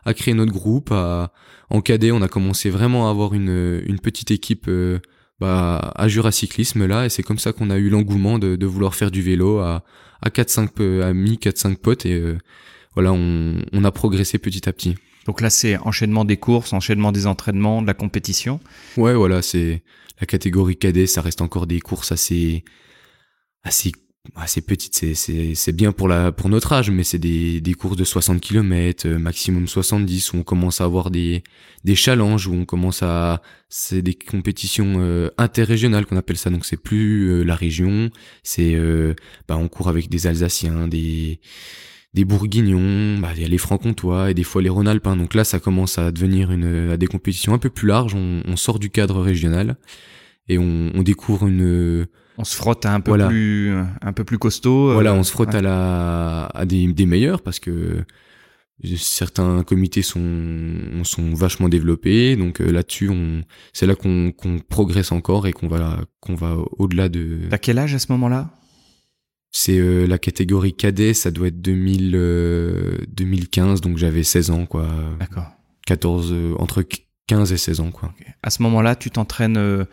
à 0.05 0.13
créer 0.13 0.33
notre 0.33 0.53
groupe. 0.53 0.91
À, 0.91 1.33
en 1.69 1.81
cadet, 1.81 2.11
on 2.11 2.21
a 2.21 2.29
commencé 2.29 2.69
vraiment 2.69 3.07
à 3.07 3.11
avoir 3.11 3.33
une, 3.33 3.83
une 3.85 3.99
petite 3.99 4.31
équipe 4.31 4.69
bah, 5.39 5.91
à 5.95 6.07
Juracyclisme 6.07 6.87
là 6.87 7.05
et 7.05 7.09
c'est 7.09 7.23
comme 7.23 7.37
ça 7.37 7.53
qu'on 7.53 7.69
a 7.69 7.77
eu 7.77 7.89
l'engouement 7.89 8.39
de, 8.39 8.55
de 8.55 8.65
vouloir 8.65 8.95
faire 8.95 9.11
du 9.11 9.21
vélo 9.21 9.59
à, 9.59 9.83
à 10.21 10.29
4-5 10.29 11.01
amis, 11.03 11.37
4-5 11.39 11.75
potes 11.77 12.05
et 12.07 12.23
voilà, 12.95 13.13
on, 13.13 13.61
on 13.71 13.83
a 13.83 13.91
progressé 13.91 14.39
petit 14.39 14.67
à 14.67 14.73
petit. 14.73 14.95
Donc 15.25 15.41
là, 15.41 15.49
c'est 15.49 15.77
enchaînement 15.77 16.25
des 16.25 16.37
courses, 16.37 16.73
enchaînement 16.73 17.11
des 17.11 17.27
entraînements, 17.27 17.81
de 17.81 17.87
la 17.87 17.93
compétition. 17.93 18.59
Ouais, 18.97 19.13
voilà, 19.13 19.41
c'est 19.41 19.83
la 20.19 20.27
catégorie 20.27 20.77
cadet, 20.77 21.07
ça 21.07 21.21
reste 21.21 21.41
encore 21.41 21.67
des 21.67 21.79
courses 21.79 22.11
assez, 22.11 22.63
assez 23.63 23.91
c'est 24.45 24.61
petite, 24.61 24.95
c'est 24.95 25.13
c'est 25.15 25.55
c'est 25.55 25.71
bien 25.71 25.91
pour 25.91 26.07
la 26.07 26.31
pour 26.31 26.49
notre 26.49 26.73
âge, 26.73 26.91
mais 26.91 27.03
c'est 27.03 27.17
des 27.17 27.61
des 27.61 27.73
courses 27.73 27.97
de 27.97 28.03
60 28.03 28.41
km, 28.41 29.07
euh, 29.07 29.17
maximum 29.17 29.67
70 29.67 30.33
où 30.33 30.37
on 30.37 30.43
commence 30.43 30.81
à 30.81 30.85
avoir 30.85 31.09
des 31.11 31.43
des 31.83 31.95
challenges 31.95 32.47
où 32.47 32.53
on 32.53 32.65
commence 32.65 33.03
à 33.03 33.41
c'est 33.69 34.01
des 34.01 34.13
compétitions 34.13 34.95
euh, 34.99 35.29
interrégionales 35.37 36.05
qu'on 36.05 36.17
appelle 36.17 36.37
ça. 36.37 36.49
Donc 36.49 36.65
c'est 36.65 36.77
plus 36.77 37.29
euh, 37.29 37.43
la 37.43 37.55
région, 37.55 38.09
c'est 38.43 38.77
bah 39.47 39.57
on 39.57 39.67
court 39.67 39.89
avec 39.89 40.09
des 40.09 40.27
Alsaciens, 40.27 40.87
des 40.87 41.39
des 42.13 42.25
Bourguignons, 42.25 43.19
bah, 43.19 43.29
il 43.35 43.41
y 43.41 43.45
a 43.45 43.47
les 43.47 43.57
Francs-Comtois 43.57 44.31
et 44.31 44.33
des 44.33 44.43
fois 44.43 44.61
les 44.61 44.69
Rhône-Alpins. 44.69 45.15
Donc 45.15 45.33
là, 45.35 45.43
ça 45.43 45.59
commence 45.59 45.97
à 45.97 46.11
devenir 46.11 46.51
une, 46.51 46.91
à 46.91 46.97
des 46.97 47.07
compétitions 47.07 47.53
un 47.53 47.59
peu 47.59 47.69
plus 47.69 47.87
larges. 47.87 48.15
On, 48.15 48.41
on 48.45 48.55
sort 48.55 48.79
du 48.79 48.89
cadre 48.89 49.21
régional 49.21 49.77
et 50.47 50.57
on, 50.57 50.91
on 50.95 51.03
découvre 51.03 51.47
une, 51.47 52.07
on 52.39 52.43
se 52.43 52.55
frotte 52.55 52.85
à 52.85 52.93
un 52.93 53.01
peu 53.01 53.17
plus 53.27 53.73
un 54.01 54.13
peu 54.13 54.23
plus 54.23 54.39
costaud. 54.39 54.89
Euh, 54.89 54.93
voilà, 54.93 55.13
on 55.13 55.23
se 55.23 55.31
frotte 55.31 55.53
à 55.53 55.61
la 55.61 56.45
à 56.47 56.65
des, 56.65 56.87
des 56.87 57.05
meilleurs 57.05 57.41
parce 57.41 57.59
que 57.59 58.03
certains 58.95 59.63
comités 59.63 60.01
sont 60.01 60.23
sont 61.03 61.33
vachement 61.33 61.67
développés 61.67 62.37
donc 62.37 62.61
euh, 62.61 62.71
là-dessus 62.71 63.09
on 63.09 63.41
c'est 63.73 63.85
là 63.85 63.93
qu'on 63.93 64.31
qu'on 64.31 64.59
progresse 64.59 65.11
encore 65.11 65.47
et 65.47 65.51
qu'on 65.51 65.67
va 65.67 65.99
qu'on 66.21 66.35
va 66.35 66.55
au-delà 66.77 67.09
de 67.09 67.39
à 67.51 67.57
quel 67.57 67.77
âge 67.77 67.93
à 67.93 67.99
ce 67.99 68.09
moment-là? 68.13 68.51
C'est 69.51 69.77
euh, 69.77 70.05
la 70.05 70.17
catégorie 70.17 70.73
cadet 70.73 71.13
ça 71.13 71.31
doit 71.31 71.47
être 71.47 71.61
2000 71.61 72.11
2015 73.09 73.81
donc 73.81 73.97
j'avais 73.97 74.23
16 74.23 74.51
ans 74.51 74.65
quoi. 74.65 74.87
D'accord. 75.19 75.47
14 75.85 76.33
entre 76.59 76.83
15 77.27 77.51
et 77.51 77.57
16 77.57 77.79
ans 77.79 77.91
quoi. 77.91 78.13
À 78.43 78.49
ce 78.49 78.61
moment-là 78.63 78.95
tu 78.95 79.09
t'entraînes 79.09 79.85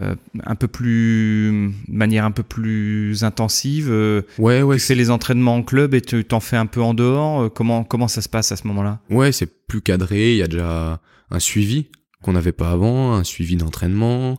euh, 0.00 0.14
un 0.44 0.54
peu 0.54 0.68
plus 0.68 1.72
de 1.88 1.92
manière 1.92 2.24
un 2.24 2.30
peu 2.30 2.44
plus 2.44 3.24
intensive 3.24 3.88
euh, 3.90 4.22
ouais 4.38 4.62
ouais 4.62 4.76
tu 4.76 4.82
fais 4.82 4.94
les 4.94 5.10
entraînements 5.10 5.56
en 5.56 5.64
club 5.64 5.92
et 5.92 6.00
tu 6.00 6.24
t'en 6.24 6.38
fais 6.38 6.56
un 6.56 6.66
peu 6.66 6.80
en 6.80 6.94
dehors 6.94 7.42
euh, 7.42 7.48
comment 7.48 7.82
comment 7.82 8.06
ça 8.06 8.22
se 8.22 8.28
passe 8.28 8.52
à 8.52 8.56
ce 8.56 8.68
moment-là? 8.68 9.00
Ouais 9.10 9.32
c'est 9.32 9.66
plus 9.66 9.80
cadré 9.80 10.34
il 10.34 10.36
y 10.36 10.42
a 10.42 10.46
déjà 10.46 11.00
un 11.32 11.40
suivi 11.40 11.88
qu'on 12.22 12.34
n'avait 12.34 12.52
pas 12.52 12.70
avant 12.70 13.14
un 13.14 13.24
suivi 13.24 13.56
d'entraînement 13.56 14.38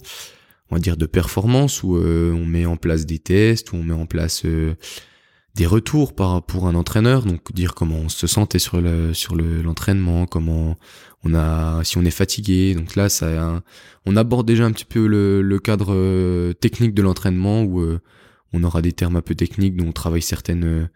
on 0.70 0.76
va 0.76 0.80
dire 0.80 0.98
de 0.98 1.06
performance 1.06 1.84
où 1.84 1.96
on 1.96 2.46
met 2.46 2.66
en 2.66 2.78
place 2.78 3.06
des 3.06 3.20
tests 3.20 3.72
où 3.72 3.78
on 3.78 3.84
met 3.84 3.94
en 3.94 4.06
place 4.06 4.46
des 5.56 5.66
retours 5.66 6.14
par 6.14 6.44
pour 6.44 6.68
un 6.68 6.76
entraîneur. 6.76 7.24
Donc 7.26 7.54
dire 7.54 7.74
comment 7.76 7.98
on 7.98 8.10
se 8.10 8.28
sentait 8.28 8.60
sur 8.60 8.80
le 8.82 9.14
sur 9.14 9.36
le 9.36 9.62
l'entraînement 9.62 10.26
comment 10.26 10.78
on 11.24 11.34
a 11.34 11.84
si 11.84 11.98
on 11.98 12.06
est 12.06 12.12
fatigué. 12.12 12.76
Donc 12.76 12.96
là 12.96 13.10
ça 13.10 13.62
on 14.06 14.16
aborde 14.16 14.48
déjà 14.48 14.66
un 14.66 14.72
petit 14.72 14.86
peu 14.86 15.06
le, 15.08 15.60
cadre 15.60 15.94
euh, 15.94 16.54
technique 16.54 16.94
de 16.94 17.02
l'entraînement 17.02 17.64
où 17.64 17.82
euh, 17.82 18.00
on 18.54 18.64
aura 18.64 18.82
des 18.82 18.94
termes 18.94 19.16
un 19.16 19.22
peu 19.22 19.36
techniques 19.36 19.76
dont 19.76 19.88
on 19.88 19.92
travaille 19.92 20.24
euh, 20.50 20.88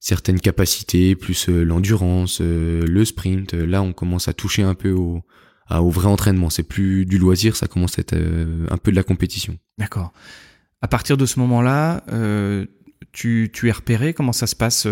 certaines 0.00 0.40
capacités 0.40 1.14
plus 1.14 1.48
l'endurance 1.48 2.40
le 2.40 3.04
sprint. 3.04 3.54
Là 3.54 3.82
on 3.82 3.92
commence 3.92 4.28
à 4.28 4.32
toucher 4.32 4.62
un 4.62 4.74
peu 4.74 4.90
au 4.90 5.22
à, 5.66 5.82
au 5.82 5.90
vrai 5.90 6.06
entraînement. 6.06 6.50
C'est 6.50 6.62
plus 6.62 7.06
du 7.06 7.18
loisir 7.18 7.56
ça 7.56 7.66
commence 7.66 7.98
à 7.98 8.02
être 8.02 8.14
un 8.14 8.76
peu 8.76 8.90
de 8.90 8.96
la 8.96 9.02
compétition. 9.02 9.58
D'accord. 9.78 10.12
À 10.82 10.88
partir 10.88 11.16
de 11.16 11.26
ce 11.26 11.38
moment 11.38 11.62
là 11.62 12.04
tu, 13.12 13.50
tu 13.52 13.68
es 13.68 13.72
repéré? 13.72 14.12
Comment 14.12 14.32
ça 14.32 14.46
se 14.46 14.56
passe 14.56 14.86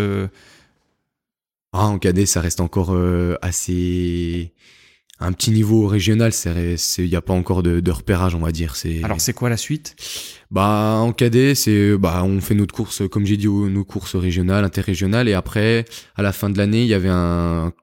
ah, 1.73 1.87
en 1.87 1.97
cadet, 1.97 2.27
ça 2.27 2.39
reste 2.39 2.61
encore 2.61 2.93
euh, 2.93 3.35
assez 3.41 4.53
un 5.19 5.31
petit 5.31 5.49
niveau 5.49 5.87
régional. 5.87 6.31
C'est 6.31 6.77
il 6.99 7.07
y 7.07 7.15
a 7.15 7.21
pas 7.21 7.33
encore 7.33 7.63
de, 7.63 7.79
de, 7.79 7.91
repérage, 7.91 8.35
on 8.35 8.39
va 8.39 8.51
dire. 8.51 8.75
Alors 9.03 9.19
c'est 9.19 9.33
quoi 9.33 9.49
la 9.49 9.57
suite? 9.57 9.95
Bah 10.51 10.97
en 10.99 11.13
cadet, 11.13 11.55
c'est 11.55 11.97
bah 11.97 12.23
on 12.23 12.39
fait 12.41 12.53
notre 12.53 12.75
course, 12.75 13.01
comme 13.09 13.25
j'ai 13.25 13.37
dit, 13.37 13.47
nos 13.47 13.83
courses 13.83 14.15
régionales, 14.15 14.63
interrégionales, 14.63 15.27
et 15.27 15.33
après 15.33 15.85
à 16.15 16.21
la 16.21 16.31
fin 16.31 16.51
de 16.51 16.57
l'année, 16.59 16.83
il 16.83 16.87
y 16.87 16.93
avait 16.93 17.09
un 17.09 17.73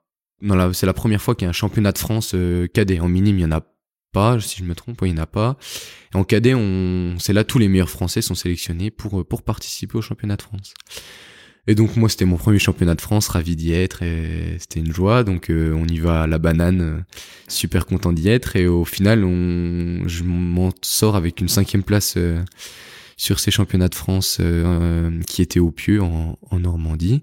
c'est 0.72 0.86
la 0.86 0.92
première 0.92 1.22
fois 1.22 1.34
qu'il 1.34 1.44
y 1.44 1.46
a 1.46 1.50
un 1.50 1.52
championnat 1.52 1.92
de 1.92 1.98
France 1.98 2.32
euh, 2.34 2.66
cadet. 2.66 3.00
En 3.00 3.08
minime, 3.08 3.38
il 3.38 3.42
y 3.42 3.44
en 3.44 3.52
a 3.52 3.62
pas, 4.12 4.40
si 4.40 4.58
je 4.58 4.64
me 4.64 4.74
trompe, 4.74 4.98
il 5.02 5.12
n'y 5.12 5.20
en 5.20 5.22
a 5.22 5.26
pas. 5.26 5.56
En 6.14 6.24
cadet, 6.24 6.54
on, 6.54 7.16
c'est 7.18 7.32
là 7.32 7.44
tous 7.44 7.58
les 7.58 7.68
meilleurs 7.68 7.90
Français 7.90 8.22
sont 8.22 8.34
sélectionnés 8.34 8.90
pour 8.90 9.26
pour 9.26 9.42
participer 9.42 9.96
au 9.96 10.02
championnat 10.02 10.36
de 10.36 10.42
France. 10.42 10.74
Et 11.66 11.74
donc 11.74 11.96
moi 11.96 12.08
c'était 12.08 12.24
mon 12.24 12.36
premier 12.36 12.58
championnat 12.58 12.94
de 12.94 13.00
France, 13.00 13.28
ravi 13.28 13.54
d'y 13.54 13.72
être 13.72 14.02
et 14.02 14.56
c'était 14.58 14.80
une 14.80 14.92
joie. 14.92 15.24
Donc 15.24 15.50
euh, 15.50 15.72
on 15.74 15.86
y 15.86 15.98
va 15.98 16.22
à 16.22 16.26
la 16.26 16.38
banane, 16.38 16.80
euh, 16.80 17.00
super 17.48 17.86
content 17.86 18.12
d'y 18.12 18.28
être 18.28 18.56
et 18.56 18.66
au 18.66 18.84
final 18.84 19.24
on, 19.24 20.06
je 20.08 20.24
m'en 20.24 20.70
sors 20.82 21.16
avec 21.16 21.40
une 21.40 21.48
cinquième 21.48 21.82
place 21.82 22.14
euh, 22.16 22.42
sur 23.16 23.38
ces 23.38 23.50
championnats 23.50 23.88
de 23.88 23.94
France 23.94 24.40
qui 25.26 25.42
étaient 25.42 25.60
au 25.60 25.70
Pieux 25.70 26.02
en, 26.02 26.38
en 26.50 26.58
Normandie. 26.58 27.22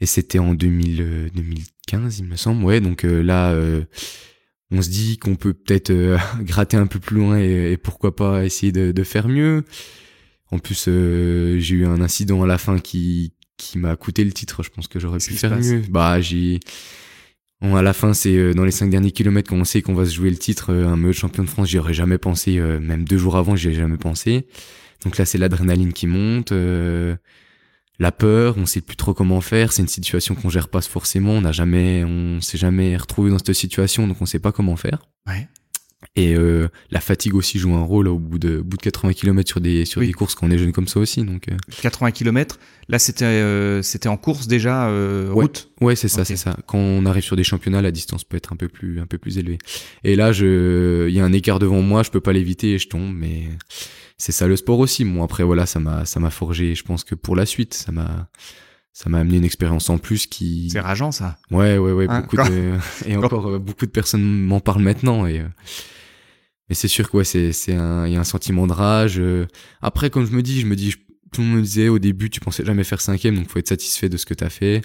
Et 0.00 0.06
c'était 0.06 0.38
en 0.38 0.54
2000, 0.54 1.30
2015 1.34 2.18
il 2.18 2.24
me 2.26 2.36
semble. 2.36 2.64
Ouais 2.64 2.80
donc 2.80 3.02
là 3.04 3.58
on 4.70 4.82
se 4.82 4.90
dit 4.90 5.18
qu'on 5.18 5.36
peut 5.36 5.54
peut-être 5.54 5.92
gratter 6.42 6.76
un 6.76 6.86
peu 6.86 6.98
plus 6.98 7.16
loin 7.16 7.38
et, 7.38 7.72
et 7.72 7.76
pourquoi 7.76 8.14
pas 8.14 8.44
essayer 8.44 8.72
de, 8.72 8.92
de 8.92 9.02
faire 9.04 9.28
mieux. 9.28 9.64
En 10.50 10.58
plus, 10.58 10.86
euh, 10.88 11.58
j'ai 11.58 11.76
eu 11.76 11.86
un 11.86 12.00
incident 12.00 12.42
à 12.42 12.46
la 12.46 12.58
fin 12.58 12.78
qui 12.78 13.32
qui 13.56 13.78
m'a 13.78 13.96
coûté 13.96 14.22
le 14.22 14.32
titre. 14.32 14.62
Je 14.62 14.70
pense 14.70 14.86
que 14.86 15.00
j'aurais 15.00 15.18
pu 15.18 15.32
faire 15.34 15.58
mieux. 15.58 15.82
Bah, 15.88 16.20
j'ai 16.20 16.60
à 17.62 17.82
la 17.82 17.92
fin, 17.94 18.12
c'est 18.12 18.36
euh, 18.36 18.52
dans 18.52 18.64
les 18.64 18.70
cinq 18.70 18.90
derniers 18.90 19.10
kilomètres 19.10 19.48
qu'on 19.48 19.64
sait 19.64 19.82
qu'on 19.82 19.94
va 19.94 20.04
se 20.04 20.14
jouer 20.14 20.30
le 20.30 20.36
titre, 20.36 20.72
euh, 20.72 20.86
un 20.86 20.96
meilleur 20.96 21.14
champion 21.14 21.42
de 21.42 21.48
France. 21.48 21.68
J'y 21.68 21.78
aurais 21.78 21.94
jamais 21.94 22.18
pensé, 22.18 22.60
même 22.60 23.04
deux 23.04 23.18
jours 23.18 23.36
avant, 23.36 23.56
j'y 23.56 23.68
ai 23.68 23.74
jamais 23.74 23.96
pensé. 23.96 24.46
Donc 25.04 25.18
là, 25.18 25.24
c'est 25.24 25.38
l'adrénaline 25.38 25.92
qui 25.92 26.06
monte, 26.06 26.52
la 27.98 28.12
peur, 28.12 28.56
on 28.58 28.66
sait 28.66 28.80
plus 28.80 28.96
trop 28.96 29.14
comment 29.14 29.40
faire. 29.40 29.72
C'est 29.72 29.82
une 29.82 29.88
situation 29.88 30.34
qu'on 30.34 30.50
gère 30.50 30.68
pas 30.68 30.80
forcément. 30.82 31.32
On 31.32 31.40
n'a 31.40 31.52
jamais, 31.52 32.04
on 32.04 32.40
s'est 32.40 32.58
jamais 32.58 32.96
retrouvé 32.96 33.30
dans 33.30 33.38
cette 33.38 33.54
situation, 33.54 34.06
donc 34.06 34.20
on 34.20 34.26
sait 34.26 34.38
pas 34.38 34.52
comment 34.52 34.76
faire. 34.76 34.98
Ouais. 35.26 35.48
Et 36.14 36.34
euh, 36.34 36.68
la 36.90 37.00
fatigue 37.00 37.34
aussi 37.34 37.58
joue 37.58 37.74
un 37.74 37.82
rôle 37.82 38.08
au 38.08 38.18
bout 38.18 38.38
de, 38.38 38.60
bout 38.60 38.76
de 38.76 38.82
80 38.82 39.12
km 39.14 39.48
sur 39.48 39.60
des 39.60 39.84
sur 39.84 40.00
des 40.00 40.12
courses 40.12 40.34
quand 40.34 40.46
on 40.46 40.50
est 40.50 40.58
jeune 40.58 40.72
comme 40.72 40.88
ça 40.88 41.00
aussi. 41.00 41.24
Donc 41.24 41.48
80 41.82 42.08
euh. 42.08 42.10
km, 42.10 42.58
là 42.88 42.98
c'était 42.98 43.24
euh, 43.24 43.82
c'était 43.82 44.08
en 44.08 44.16
course 44.16 44.46
déjà 44.46 44.88
route? 45.30 45.70
Ouais, 45.80 45.96
c'est 45.96 46.08
ça, 46.08 46.24
c'est 46.24 46.36
ça. 46.36 46.56
Quand 46.66 46.78
on 46.78 47.06
arrive 47.06 47.24
sur 47.24 47.36
des 47.36 47.44
championnats, 47.44 47.82
la 47.82 47.90
distance 47.90 48.24
peut 48.24 48.36
être 48.36 48.52
un 48.52 48.56
peu 48.56 48.68
plus 48.68 49.00
un 49.00 49.06
peu 49.06 49.18
plus 49.18 49.38
élevée. 49.38 49.58
Et 50.04 50.16
là, 50.16 50.32
je 50.32 51.08
il 51.08 51.14
y 51.14 51.20
a 51.20 51.24
un 51.24 51.32
écart 51.32 51.58
devant 51.58 51.82
moi, 51.82 52.02
je 52.02 52.10
peux 52.10 52.20
pas 52.20 52.32
l'éviter 52.32 52.74
et 52.74 52.78
je 52.78 52.88
tombe. 52.88 53.14
Mais 53.14 53.48
c'est 54.18 54.32
ça 54.32 54.46
le 54.46 54.56
sport 54.56 54.78
aussi. 54.78 55.04
Bon 55.04 55.22
après 55.22 55.44
voilà, 55.44 55.66
ça 55.66 55.80
m'a 55.80 56.04
ça 56.04 56.20
m'a 56.20 56.30
forgé. 56.30 56.74
Je 56.74 56.82
pense 56.82 57.04
que 57.04 57.14
pour 57.14 57.36
la 57.36 57.46
suite, 57.46 57.74
ça 57.74 57.92
m'a 57.92 58.28
ça 58.92 59.10
m'a 59.10 59.18
amené 59.18 59.36
une 59.36 59.44
expérience 59.44 59.90
en 59.90 59.98
plus 59.98 60.26
qui 60.26 60.70
c'est 60.70 60.80
rageant 60.80 61.12
ça 61.12 61.36
ouais 61.50 61.76
ouais 61.76 61.92
ouais 61.92 62.06
hein, 62.08 62.22
beaucoup 62.22 62.36
de... 62.36 62.72
et 63.06 63.14
encore 63.14 63.60
beaucoup 63.60 63.84
de 63.84 63.90
personnes 63.90 64.22
m'en 64.22 64.58
parlent 64.58 64.80
maintenant 64.80 65.26
et 65.26 65.44
mais 66.68 66.74
c'est 66.74 66.88
sûr 66.88 67.10
que 67.10 67.16
ouais, 67.18 67.24
c'est 67.24 67.52
c'est 67.52 67.74
un 67.74 68.06
il 68.06 68.12
y 68.12 68.16
a 68.16 68.20
un 68.20 68.24
sentiment 68.24 68.66
de 68.66 68.72
rage. 68.72 69.18
Euh. 69.18 69.46
Après, 69.82 70.10
comme 70.10 70.26
je 70.26 70.32
me 70.32 70.42
dis, 70.42 70.60
je 70.60 70.66
me 70.66 70.74
dis, 70.74 70.94
tout 71.32 71.40
le 71.40 71.46
monde 71.46 71.56
me 71.58 71.62
disait 71.62 71.88
au 71.88 71.98
début, 71.98 72.28
tu 72.28 72.40
pensais 72.40 72.64
jamais 72.64 72.84
faire 72.84 73.00
cinquième, 73.00 73.36
donc 73.36 73.48
faut 73.48 73.58
être 73.58 73.68
satisfait 73.68 74.08
de 74.08 74.16
ce 74.16 74.26
que 74.26 74.34
t'as 74.34 74.48
fait. 74.48 74.82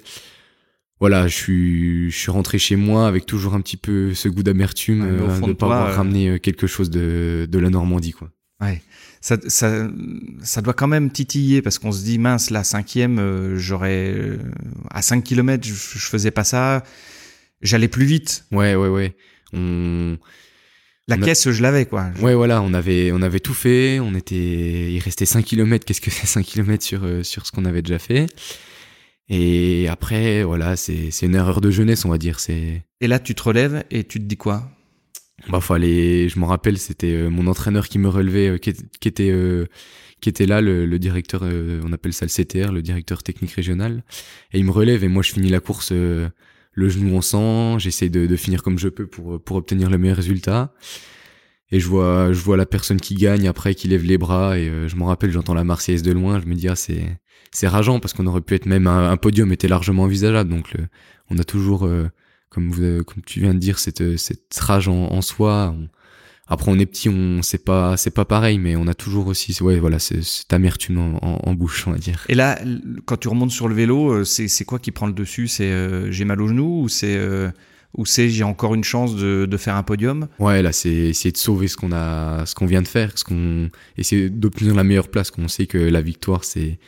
Voilà, 1.00 1.28
je 1.28 1.36
suis 1.36 2.12
je 2.12 2.18
suis 2.18 2.30
rentré 2.30 2.60
chez 2.60 2.76
moi 2.76 3.08
avec 3.08 3.26
toujours 3.26 3.56
un 3.56 3.62
petit 3.62 3.78
peu 3.78 4.14
ce 4.14 4.30
goût 4.30 4.44
d'amertume 4.44 5.02
euh, 5.02 5.40
de 5.40 5.48
ne 5.48 5.54
pas 5.54 5.66
avoir 5.66 5.88
euh, 5.88 5.96
ramené 5.96 6.40
quelque 6.40 6.68
chose 6.68 6.92
de 6.92 7.48
de 7.50 7.60
la 7.60 7.72
Normandie, 7.72 8.12
quoi. 8.12 8.30
Ouais. 8.62 8.84
Ça, 9.22 9.38
ça, 9.48 9.88
ça 10.42 10.62
doit 10.62 10.74
quand 10.74 10.88
même 10.88 11.12
titiller 11.12 11.62
parce 11.62 11.78
qu'on 11.78 11.92
se 11.92 12.04
dit 12.04 12.18
mince 12.18 12.50
là 12.50 12.63
cinquième 12.63 13.56
j'aurais 13.56 14.40
à 14.90 15.04
5 15.04 15.24
km 15.24 15.63
je, 15.63 15.74
je 15.74 16.06
faisais 16.08 16.32
pas 16.32 16.44
ça 16.44 16.84
j'allais 17.62 17.88
plus 17.88 18.06
vite 18.06 18.46
ouais 18.51 18.74
ouais 18.74 18.88
ouais 18.88 19.16
on 19.54 20.18
la 21.08 21.18
caisse, 21.18 21.50
je 21.50 21.62
l'avais, 21.62 21.86
quoi. 21.86 22.12
Ouais, 22.22 22.34
voilà, 22.34 22.62
on 22.62 22.74
avait, 22.74 23.12
on 23.12 23.22
avait 23.22 23.40
tout 23.40 23.54
fait. 23.54 24.00
On 24.00 24.16
était, 24.16 24.92
il 24.92 25.00
restait 25.00 25.25
5 25.25 25.44
km. 25.44 25.86
Qu'est-ce 25.86 26.01
que 26.01 26.12
c'est 26.12 26.28
5 26.28 26.46
km 26.46 26.84
sur, 26.84 27.04
euh, 27.04 27.24
sur 27.24 27.46
ce 27.46 27.51
qu'on 27.51 27.66
avait 27.66 27.82
déjà 27.82 28.00
fait? 28.00 28.28
Et 29.30 29.88
après, 29.88 30.44
voilà, 30.44 30.75
c'est, 30.75 31.12
c'est 31.12 31.25
une 31.25 31.36
erreur 31.36 31.62
de 31.62 31.72
jeunesse, 31.72 32.06
on 32.06 32.10
va 32.10 32.18
dire. 32.18 32.40
C'est. 32.40 32.84
Et 33.00 33.08
là, 33.08 33.20
tu 33.20 33.36
te 33.36 33.44
relèves 33.44 33.84
et 33.92 34.04
tu 34.04 34.20
te 34.20 34.25
dis 34.25 34.38
quoi? 34.38 34.70
Bah, 35.50 35.60
fallait, 35.60 36.30
je 36.30 36.40
m'en 36.40 36.48
rappelle, 36.48 36.78
c'était 36.78 37.14
euh, 37.14 37.30
mon 37.30 37.48
entraîneur 37.48 37.88
qui 37.88 38.00
me 38.00 38.10
relevait, 38.10 38.50
euh, 38.50 38.58
qui, 38.58 38.74
qui, 38.74 39.08
était, 39.08 40.46
là, 40.46 40.62
le, 40.62 41.00
directeur, 41.00 41.44
on 41.44 41.92
appelle 41.94 42.14
ça 42.14 42.26
le 42.26 42.30
CTR, 42.30 42.72
le 42.72 42.82
directeur 42.82 43.24
technique 43.24 43.52
régional. 43.52 44.04
Et 44.54 44.60
il 44.60 44.66
me 44.66 44.72
relève 44.72 45.04
et 45.04 45.08
moi, 45.08 45.24
je 45.24 45.32
finis 45.32 45.50
la 45.50 45.60
course, 45.60 45.92
le 46.74 46.90
genou 46.90 47.18
en 47.18 47.22
sang, 47.22 47.80
j'essaie 47.80 48.10
de, 48.10 48.36
finir 48.36 48.64
comme 48.64 48.80
je 48.80 48.90
peux 48.90 49.08
pour, 49.08 49.56
obtenir 49.56 49.90
le 49.90 49.98
meilleur 49.98 50.18
résultat. 50.18 50.74
Et 51.72 51.80
je 51.80 51.88
vois, 51.88 52.34
je 52.34 52.42
vois 52.42 52.58
la 52.58 52.66
personne 52.66 53.00
qui 53.00 53.16
gagne 53.16 53.48
après, 53.48 53.76
qui 53.76 53.88
lève 53.88 54.04
les 54.04 54.18
bras, 54.18 54.60
et 54.60 54.68
euh, 54.68 54.88
je 54.90 54.96
m'en 54.98 55.06
rappelle, 55.06 55.32
j'entends 55.32 55.54
la 55.54 55.64
Marseillaise 55.64 56.04
de 56.04 56.12
loin, 56.12 56.40
je 56.42 56.46
me 56.46 56.54
dis, 56.54 56.68
ah, 56.68 56.76
c'est, 56.76 57.68
rageant, 57.68 58.00
parce 58.00 58.14
qu'on 58.14 58.28
aurait 58.28 58.42
pu 58.42 58.56
être 58.56 58.66
même 58.66 58.88
un, 58.88 59.16
podium 59.18 59.52
était 59.54 59.70
largement 59.70 60.04
envisageable, 60.04 60.50
donc 60.50 60.74
on 61.30 61.38
a 61.38 61.44
toujours, 61.46 61.86
euh, 61.86 62.10
comme, 62.51 62.70
vous, 62.70 63.03
comme 63.03 63.24
tu 63.25 63.39
viens 63.39 63.55
de 63.55 63.60
dire, 63.60 63.79
cette, 63.79 64.17
cette 64.17 64.60
rage 64.60 64.88
en, 64.88 65.12
en 65.12 65.22
soi, 65.22 65.75
après 66.51 66.70
on 66.70 66.77
est 66.79 66.86
petit, 66.86 67.08
on 67.08 67.41
c'est 67.41 67.63
pas 67.63 67.96
c'est 67.96 68.12
pas 68.12 68.25
pareil, 68.25 68.60
mais 68.60 68.75
on 68.75 68.86
a 68.88 68.93
toujours 68.93 69.27
aussi 69.27 69.58
ouais 69.63 69.79
voilà 69.79 70.00
cette 70.00 70.51
amertume 70.51 70.98
en, 70.98 71.48
en, 71.48 71.53
bouche 71.53 71.88
on 71.88 71.91
va 71.91 71.98
dire. 71.98 72.25
Et 72.27 72.36
là, 72.36 72.60
quand 73.05 73.15
tu 73.15 73.29
remontes 73.29 73.51
sur 73.51 73.70
le 73.70 73.74
vélo, 73.74 74.12
euh, 74.12 74.24
c'est 74.25 74.65
quoi 74.65 74.77
qui 74.77 74.91
prend 74.91 75.08
le 75.08 75.13
dessus? 75.13 75.48
C'est 75.48 75.72
euh, 75.72 76.12
j'ai 76.12 76.25
mal 76.25 76.41
au 76.41 76.50
genou 76.50 76.84
ou 76.84 76.89
c'est 76.89 77.15
euh, 77.15 77.50
ou 77.98 78.05
c'est 78.05 78.29
j'ai 78.29 78.43
encore 78.43 78.75
une 78.75 78.84
chance 78.84 79.15
de, 79.15 79.46
de 79.46 79.58
faire 79.58 79.77
un 79.77 79.84
podium? 79.84 80.27
Ouais 80.39 80.62
là 80.62 80.74
c'est 80.74 80.89
essayer 80.89 81.31
de 81.31 81.38
sauver 81.38 81.70
ce 81.70 81.77
qu'on 81.77 81.93
a 81.93 82.46
ce 82.46 82.53
qu'on 82.53 82.65
vient 82.65 82.81
de 82.81 82.88
faire, 82.88 83.17
ce 83.17 83.24
qu'on 83.24 83.70
essayer 83.98 84.29
d'obtenir 84.29 84.75
la 84.75 84.84
meilleure 84.84 85.08
place. 85.08 85.31
Qu'on 85.31 85.48
sait 85.48 85.67
que 85.67 85.77
la 85.77 86.01
victoire 86.01 86.43
c'est 86.43 86.79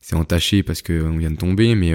c'est 0.00 0.16
entaché 0.16 0.62
parce 0.62 0.80
qu'on 0.80 1.18
vient 1.18 1.30
de 1.30 1.36
tomber, 1.36 1.74
mais 1.74 1.92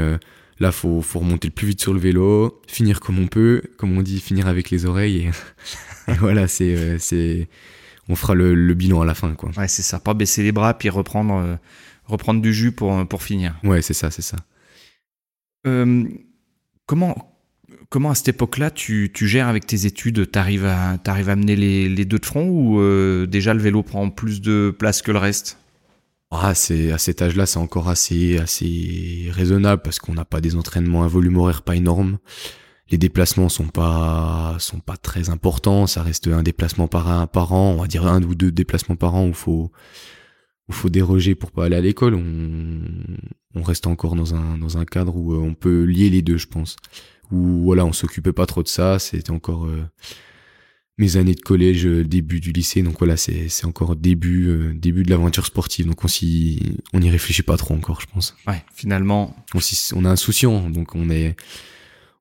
Là, 0.59 0.71
faut, 0.71 1.01
faut 1.01 1.19
remonter 1.19 1.47
le 1.47 1.53
plus 1.53 1.67
vite 1.67 1.81
sur 1.81 1.93
le 1.93 1.99
vélo, 1.99 2.61
finir 2.67 2.99
comme 2.99 3.19
on 3.19 3.27
peut, 3.27 3.61
comme 3.77 3.95
on 3.97 4.01
dit, 4.01 4.19
finir 4.19 4.47
avec 4.47 4.71
les 4.71 4.85
oreilles. 4.85 5.29
Et, 6.07 6.13
voilà, 6.13 6.47
c'est, 6.47 6.75
euh, 6.75 6.97
c'est, 6.99 7.47
on 8.09 8.15
fera 8.15 8.33
le, 8.33 8.55
le, 8.55 8.73
bilan 8.73 9.01
à 9.01 9.05
la 9.05 9.13
fin, 9.13 9.33
quoi. 9.35 9.51
Ouais, 9.57 9.67
c'est 9.67 9.83
ça. 9.83 9.99
Pas 9.99 10.13
baisser 10.13 10.41
les 10.41 10.51
bras 10.51 10.77
puis 10.77 10.89
reprendre, 10.89 11.35
euh, 11.35 11.55
reprendre 12.05 12.41
du 12.41 12.53
jus 12.53 12.71
pour, 12.71 13.07
pour 13.07 13.21
finir. 13.21 13.55
Ouais, 13.63 13.81
c'est 13.81 13.93
ça, 13.93 14.09
c'est 14.09 14.21
ça. 14.21 14.37
Euh, 15.67 16.05
comment, 16.85 17.37
comment 17.89 18.11
à 18.11 18.15
cette 18.15 18.29
époque-là 18.29 18.71
tu, 18.71 19.11
tu 19.13 19.27
gères 19.27 19.47
avec 19.47 19.67
tes 19.67 19.85
études? 19.85 20.31
T'arrives 20.31 20.65
à, 20.65 20.97
t'arrives 20.97 21.29
à 21.29 21.35
mener 21.35 21.55
les, 21.55 21.89
les 21.89 22.05
deux 22.05 22.19
de 22.19 22.25
front 22.25 22.47
ou 22.47 22.79
euh, 22.79 23.25
déjà 23.25 23.53
le 23.53 23.59
vélo 23.59 23.83
prend 23.83 24.09
plus 24.09 24.41
de 24.41 24.75
place 24.77 25.01
que 25.01 25.11
le 25.11 25.19
reste? 25.19 25.59
Ah, 26.31 26.53
c'est 26.53 26.91
à 26.91 26.97
cet 26.97 27.21
âge-là, 27.21 27.45
c'est 27.45 27.59
encore 27.59 27.87
assez 27.87 28.37
assez 28.37 29.29
raisonnable 29.31 29.81
parce 29.81 29.99
qu'on 29.99 30.13
n'a 30.13 30.25
pas 30.25 30.41
des 30.41 30.55
entraînements 30.55 31.03
un 31.03 31.07
volume 31.07 31.37
horaire 31.37 31.61
pas 31.61 31.75
énorme. 31.75 32.17
Les 32.89 32.97
déplacements 32.97 33.49
sont 33.49 33.67
pas 33.67 34.55
sont 34.59 34.79
pas 34.79 34.97
très 34.97 35.29
importants, 35.29 35.87
ça 35.87 36.03
reste 36.03 36.27
un 36.27 36.43
déplacement 36.43 36.87
par 36.87 37.09
un 37.09 37.27
par 37.27 37.53
an, 37.53 37.71
on 37.71 37.81
va 37.81 37.87
dire 37.87 38.05
un 38.07 38.21
ou 38.23 38.35
deux 38.35 38.51
déplacements 38.51 38.95
par 38.97 39.15
an 39.15 39.27
où 39.27 39.33
faut 39.33 39.71
où 40.69 40.73
faut 40.73 40.89
déroger 40.89 41.35
pour 41.35 41.51
pas 41.51 41.65
aller 41.65 41.75
à 41.77 41.81
l'école. 41.81 42.15
On, 42.15 43.63
reste 43.63 43.87
encore 43.87 44.15
dans 44.15 44.35
un 44.35 44.57
dans 44.57 44.77
un 44.77 44.85
cadre 44.85 45.15
où 45.15 45.33
euh, 45.33 45.37
on 45.37 45.53
peut 45.55 45.83
lier 45.83 46.09
les 46.09 46.21
deux, 46.21 46.37
je 46.37 46.47
pense. 46.47 46.75
Où 47.31 47.63
voilà, 47.63 47.85
on 47.85 47.93
s'occupait 47.93 48.33
pas 48.33 48.45
trop 48.45 48.63
de 48.63 48.67
ça, 48.67 48.99
c'était 48.99 49.31
encore 49.31 49.65
euh, 49.65 49.83
mes 50.97 51.17
années 51.17 51.35
de 51.35 51.41
collège, 51.41 51.85
euh, 51.85 52.03
début 52.03 52.39
du 52.39 52.51
lycée. 52.51 52.81
Donc 52.81 52.97
voilà, 52.99 53.17
c'est 53.17 53.49
c'est 53.49 53.65
encore 53.65 53.95
début 53.95 54.47
euh, 54.47 54.73
début 54.73 55.03
de 55.03 55.09
l'aventure 55.09 55.45
sportive. 55.45 55.85
Donc 55.85 56.03
on 56.03 56.07
s'y 56.07 56.77
on 56.93 57.01
y 57.01 57.09
réfléchit 57.09 57.43
pas 57.43 57.57
trop 57.57 57.75
encore, 57.75 58.01
je 58.01 58.07
pense. 58.07 58.35
Ouais, 58.47 58.63
finalement. 58.73 59.35
On 59.53 59.59
on 59.95 60.05
est 60.05 60.09
insouciant, 60.09 60.69
donc 60.69 60.95
on 60.95 61.09
est 61.09 61.35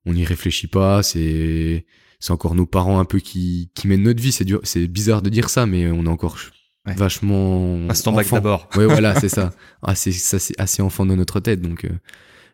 on 0.04 0.12
n'y 0.12 0.24
réfléchit 0.24 0.66
pas. 0.66 1.02
C'est 1.02 1.86
c'est 2.20 2.32
encore 2.32 2.54
nos 2.54 2.66
parents 2.66 2.98
un 2.98 3.04
peu 3.04 3.18
qui 3.18 3.70
qui 3.74 3.88
mènent 3.88 4.02
notre 4.02 4.22
vie. 4.22 4.32
C'est 4.32 4.44
dur, 4.44 4.60
c'est 4.62 4.86
bizarre 4.86 5.22
de 5.22 5.30
dire 5.30 5.48
ça, 5.48 5.66
mais 5.66 5.90
on 5.90 6.04
est 6.04 6.08
encore 6.08 6.36
vachement. 6.84 7.86
Passe 7.88 8.02
ton 8.02 8.12
bac 8.12 8.28
d'abord. 8.30 8.68
Ouais, 8.76 8.86
voilà, 8.86 9.18
c'est 9.18 9.28
ça. 9.28 9.52
Ah, 9.82 9.94
c'est 9.94 10.10
ça, 10.10 10.38
c'est 10.38 10.58
assez 10.58 10.82
enfant 10.82 11.06
dans 11.06 11.16
notre 11.16 11.38
tête, 11.40 11.60
donc. 11.60 11.84
Euh, 11.84 11.90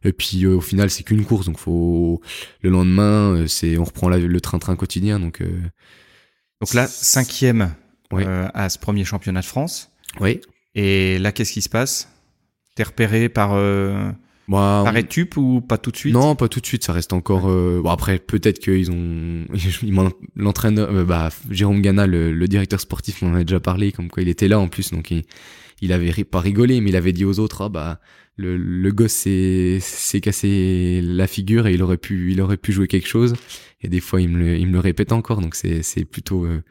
et 0.04 0.12
puis 0.12 0.46
au 0.46 0.60
final, 0.60 0.90
c'est 0.90 1.04
qu'une 1.04 1.24
course, 1.24 1.46
donc 1.46 1.58
faut 1.58 2.20
le 2.60 2.70
lendemain, 2.70 3.44
c'est 3.46 3.78
on 3.78 3.84
reprend 3.84 4.08
le 4.08 4.40
train-train 4.40 4.74
quotidien, 4.74 5.20
donc 5.20 5.40
donc 6.62 6.74
là, 6.74 6.86
cinquième 6.86 7.74
euh, 8.12 8.46
à 8.54 8.68
ce 8.68 8.78
premier 8.78 9.04
championnat 9.04 9.40
de 9.40 9.46
France. 9.46 9.90
Oui. 10.20 10.40
Et 10.76 11.18
là, 11.18 11.32
qu'est-ce 11.32 11.52
qui 11.52 11.60
se 11.60 11.68
passe? 11.68 12.08
T'es 12.76 12.84
repéré 12.84 13.28
par 13.28 13.54
euh, 13.54 14.12
Moi, 14.46 14.82
par 14.84 14.96
Etup 14.96 15.36
ou 15.38 15.60
pas 15.60 15.76
tout 15.76 15.90
de 15.90 15.96
suite? 15.96 16.14
Non, 16.14 16.36
pas 16.36 16.46
tout 16.46 16.60
de 16.60 16.66
suite. 16.66 16.84
Ça 16.84 16.92
reste 16.92 17.12
encore. 17.12 17.50
Euh, 17.50 17.80
bon 17.82 17.90
après, 17.90 18.20
peut-être 18.20 18.60
qu'ils 18.60 18.92
ont. 18.92 19.44
L'entraîneur, 20.36 20.88
euh, 20.88 21.04
bah 21.04 21.30
Jérôme 21.50 21.82
Gana, 21.82 22.06
le, 22.06 22.46
directeur 22.46 22.78
sportif, 22.78 23.22
m'en 23.22 23.34
a 23.34 23.42
déjà 23.42 23.58
parlé, 23.58 23.90
comme 23.90 24.08
quoi 24.08 24.22
il 24.22 24.28
était 24.28 24.46
là 24.46 24.60
en 24.60 24.68
plus, 24.68 24.92
donc 24.92 25.10
il, 25.10 25.24
il 25.80 25.92
avait 25.92 26.12
pas 26.22 26.38
rigolé, 26.38 26.80
mais 26.80 26.90
il 26.90 26.96
avait 26.96 27.12
dit 27.12 27.24
aux 27.24 27.40
autres, 27.40 27.62
ah 27.62 27.68
bah 27.70 28.00
le, 28.36 28.56
le 28.56 28.92
gosse 28.92 29.12
s'est 29.12 30.20
cassé 30.22 31.00
la 31.02 31.26
figure 31.26 31.66
et 31.66 31.74
il 31.74 31.82
aurait 31.82 31.98
pu 31.98 32.32
il 32.32 32.40
aurait 32.40 32.56
pu 32.56 32.72
jouer 32.72 32.88
quelque 32.88 33.08
chose. 33.08 33.34
Et 33.82 33.88
des 33.88 34.00
fois 34.00 34.20
il 34.20 34.30
me 34.30 34.38
le, 34.38 34.56
il 34.56 34.66
me 34.66 34.72
le 34.72 34.80
répète 34.80 35.12
encore. 35.12 35.40
Donc 35.40 35.54
c'est 35.54 36.04
plutôt 36.04 36.44
euh, 36.46 36.62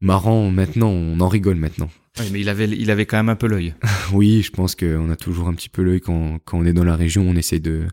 marrant 0.00 0.50
maintenant. 0.50 0.90
On 0.90 1.20
en 1.20 1.28
rigole 1.28 1.56
maintenant. 1.56 1.90
Oui, 2.18 2.26
mais 2.32 2.40
il 2.40 2.48
avait 2.48 2.68
il 2.68 2.90
avait 2.90 3.06
quand 3.06 3.16
même 3.16 3.28
un 3.28 3.36
peu 3.36 3.46
l'œil. 3.46 3.74
Oui 4.12 4.42
je 4.42 4.50
pense 4.50 4.74
qu'on 4.74 5.10
a 5.10 5.16
toujours 5.16 5.48
un 5.48 5.54
petit 5.54 5.68
peu 5.68 5.82
l'œil 5.82 6.00
quand 6.00 6.38
quand 6.44 6.58
on 6.58 6.66
est 6.66 6.72
dans 6.72 6.84
la 6.84 6.96
région. 6.96 7.22
On 7.22 7.36
essaie 7.36 7.60
de 7.60 7.86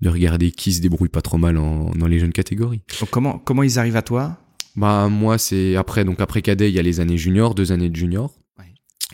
de 0.00 0.08
regarder 0.08 0.50
qui 0.50 0.72
se 0.72 0.80
débrouille 0.80 1.08
pas 1.08 1.22
trop 1.22 1.38
mal 1.38 1.58
en, 1.58 1.90
dans 1.90 2.06
les 2.06 2.18
jeunes 2.18 2.32
catégories. 2.32 2.82
Donc 3.00 3.10
comment 3.10 3.38
comment 3.38 3.62
ils 3.62 3.78
arrivent 3.78 3.96
à 3.96 4.02
toi? 4.02 4.38
Bah 4.76 5.08
moi 5.08 5.36
c'est 5.38 5.76
après. 5.76 6.04
Donc 6.04 6.20
après 6.20 6.42
cadet 6.42 6.70
il 6.70 6.74
y 6.74 6.78
a 6.78 6.82
les 6.82 7.00
années 7.00 7.18
juniors 7.18 7.54
deux 7.54 7.70
années 7.72 7.90
de 7.90 7.96
junior. 7.96 8.34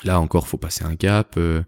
Là 0.04 0.20
encore 0.20 0.48
faut 0.48 0.56
passer 0.56 0.84
un 0.84 0.96
cap 0.96 1.34
euh, 1.36 1.62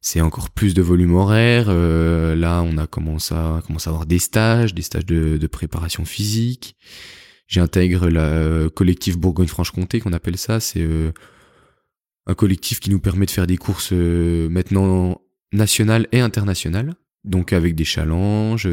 c'est 0.00 0.20
encore 0.20 0.50
plus 0.50 0.74
de 0.74 0.82
volume 0.82 1.14
horaire. 1.14 1.66
Euh, 1.68 2.34
là, 2.34 2.62
on 2.62 2.78
a 2.78 2.86
commencé 2.86 3.34
à, 3.34 3.56
à 3.56 3.88
avoir 3.88 4.06
des 4.06 4.18
stages, 4.18 4.74
des 4.74 4.82
stages 4.82 5.06
de, 5.06 5.36
de 5.36 5.46
préparation 5.46 6.04
physique. 6.04 6.76
J'intègre 7.46 8.08
la 8.08 8.24
euh, 8.24 8.70
collectif 8.70 9.18
Bourgogne-Franche-Comté, 9.18 10.00
qu'on 10.00 10.12
appelle 10.12 10.38
ça. 10.38 10.60
C'est 10.60 10.80
euh, 10.80 11.12
un 12.26 12.34
collectif 12.34 12.80
qui 12.80 12.90
nous 12.90 13.00
permet 13.00 13.26
de 13.26 13.30
faire 13.30 13.46
des 13.46 13.56
courses 13.56 13.92
maintenant 13.92 15.20
nationales 15.52 16.06
et 16.12 16.20
internationales, 16.20 16.94
donc 17.24 17.52
avec 17.52 17.74
des 17.74 17.84
challenges. 17.84 18.68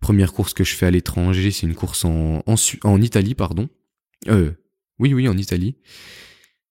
première 0.00 0.32
course 0.32 0.54
que 0.54 0.64
je 0.64 0.74
fais 0.74 0.86
à 0.86 0.90
l'étranger, 0.90 1.52
c'est 1.52 1.66
une 1.66 1.74
course 1.74 2.04
en, 2.04 2.42
en, 2.46 2.54
en 2.82 3.00
Italie, 3.00 3.34
pardon. 3.34 3.68
Oui, 4.26 5.14
oui, 5.14 5.28
en 5.28 5.36
Italie. 5.36 5.76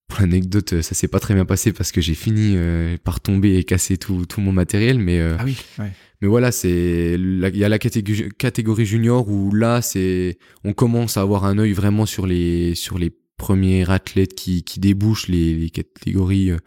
Pour 0.09 0.21
l'anecdote, 0.21 0.81
ça 0.81 0.95
s'est 0.95 1.07
pas 1.07 1.19
très 1.19 1.35
bien 1.35 1.45
passé 1.45 1.71
parce 1.71 1.91
que 1.91 2.01
j'ai 2.01 2.15
fini 2.15 2.55
euh, 2.55 2.97
par 3.03 3.19
tomber 3.21 3.57
et 3.57 3.63
casser 3.63 3.97
tout, 3.97 4.25
tout 4.25 4.41
mon 4.41 4.51
matériel, 4.51 4.97
mais 4.97 5.19
euh, 5.19 5.35
ah 5.37 5.43
oui, 5.45 5.55
ouais. 5.77 5.91
mais 6.19 6.27
voilà, 6.27 6.51
c'est 6.51 7.13
il 7.13 7.55
y 7.55 7.63
a 7.63 7.69
la 7.69 7.77
catégorie, 7.77 8.27
catégorie 8.37 8.87
junior 8.87 9.29
où 9.29 9.53
là 9.53 9.83
c'est 9.83 10.39
on 10.63 10.73
commence 10.73 11.15
à 11.15 11.21
avoir 11.21 11.45
un 11.45 11.59
œil 11.59 11.73
vraiment 11.73 12.07
sur 12.07 12.25
les 12.25 12.73
sur 12.73 12.97
les 12.97 13.15
premiers 13.37 13.87
athlètes 13.89 14.33
qui 14.33 14.63
qui 14.63 14.79
débouchent 14.79 15.27
les, 15.27 15.53
les 15.53 15.69
catégories 15.69 16.49
euh, 16.49 16.57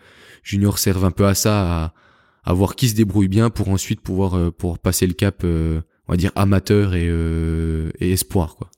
junior 0.44 0.78
servent 0.78 1.04
un 1.04 1.10
peu 1.10 1.26
à 1.26 1.34
ça 1.34 1.84
à, 1.84 1.94
à 2.44 2.52
voir 2.52 2.76
qui 2.76 2.88
se 2.88 2.94
débrouille 2.94 3.28
bien 3.28 3.50
pour 3.50 3.70
ensuite 3.70 4.02
pouvoir 4.02 4.52
pour 4.52 4.78
passer 4.78 5.08
le 5.08 5.14
cap 5.14 5.42
on 5.44 5.82
va 6.12 6.16
dire 6.16 6.30
amateur 6.36 6.94
et 6.94 7.08
et 7.98 8.12
espoir 8.12 8.54
quoi. 8.54 8.70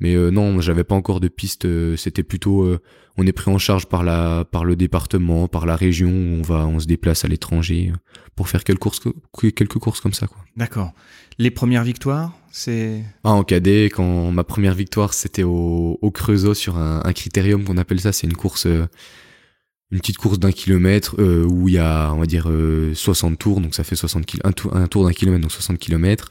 Mais 0.00 0.14
euh, 0.14 0.30
non, 0.30 0.60
j'avais 0.60 0.84
pas 0.84 0.94
encore 0.94 1.20
de 1.20 1.28
piste. 1.28 1.64
Euh, 1.64 1.96
c'était 1.96 2.22
plutôt, 2.22 2.62
euh, 2.62 2.80
on 3.16 3.26
est 3.26 3.32
pris 3.32 3.50
en 3.50 3.58
charge 3.58 3.86
par 3.86 4.04
la, 4.04 4.44
par 4.44 4.64
le 4.64 4.76
département, 4.76 5.48
par 5.48 5.66
la 5.66 5.76
région. 5.76 6.08
Où 6.08 6.38
on 6.38 6.42
va, 6.42 6.66
on 6.66 6.78
se 6.78 6.86
déplace 6.86 7.24
à 7.24 7.28
l'étranger 7.28 7.92
pour 8.36 8.48
faire 8.48 8.64
quelques 8.64 8.80
courses, 8.80 9.00
quelques 9.40 9.78
courses 9.78 10.00
comme 10.00 10.12
ça, 10.12 10.26
quoi. 10.26 10.38
D'accord. 10.56 10.92
Les 11.38 11.50
premières 11.50 11.84
victoires, 11.84 12.32
c'est? 12.50 13.02
Ah, 13.24 13.32
en 13.32 13.44
cadet, 13.44 13.86
quand 13.86 14.30
ma 14.30 14.44
première 14.44 14.74
victoire, 14.74 15.14
c'était 15.14 15.44
au, 15.44 15.98
au 16.00 16.10
Creusot 16.10 16.54
sur 16.54 16.76
un, 16.78 17.02
un 17.04 17.12
critérium 17.12 17.64
qu'on 17.64 17.76
appelle 17.76 18.00
ça. 18.00 18.12
C'est 18.12 18.26
une 18.26 18.36
course, 18.36 18.66
une 18.66 19.98
petite 19.98 20.18
course 20.18 20.38
d'un 20.38 20.52
kilomètre 20.52 21.16
où 21.20 21.68
il 21.68 21.74
y 21.74 21.78
a, 21.78 22.12
on 22.12 22.18
va 22.18 22.26
dire, 22.26 22.50
60 22.94 23.38
tours, 23.38 23.60
donc 23.60 23.74
ça 23.74 23.84
fait 23.84 23.96
60 23.96 24.26
km, 24.26 24.46
un, 24.46 24.52
tour, 24.52 24.76
un 24.76 24.86
tour 24.86 25.04
d'un 25.04 25.12
kilomètre, 25.12 25.42
donc 25.42 25.52
60 25.52 25.78
kilomètres 25.78 26.30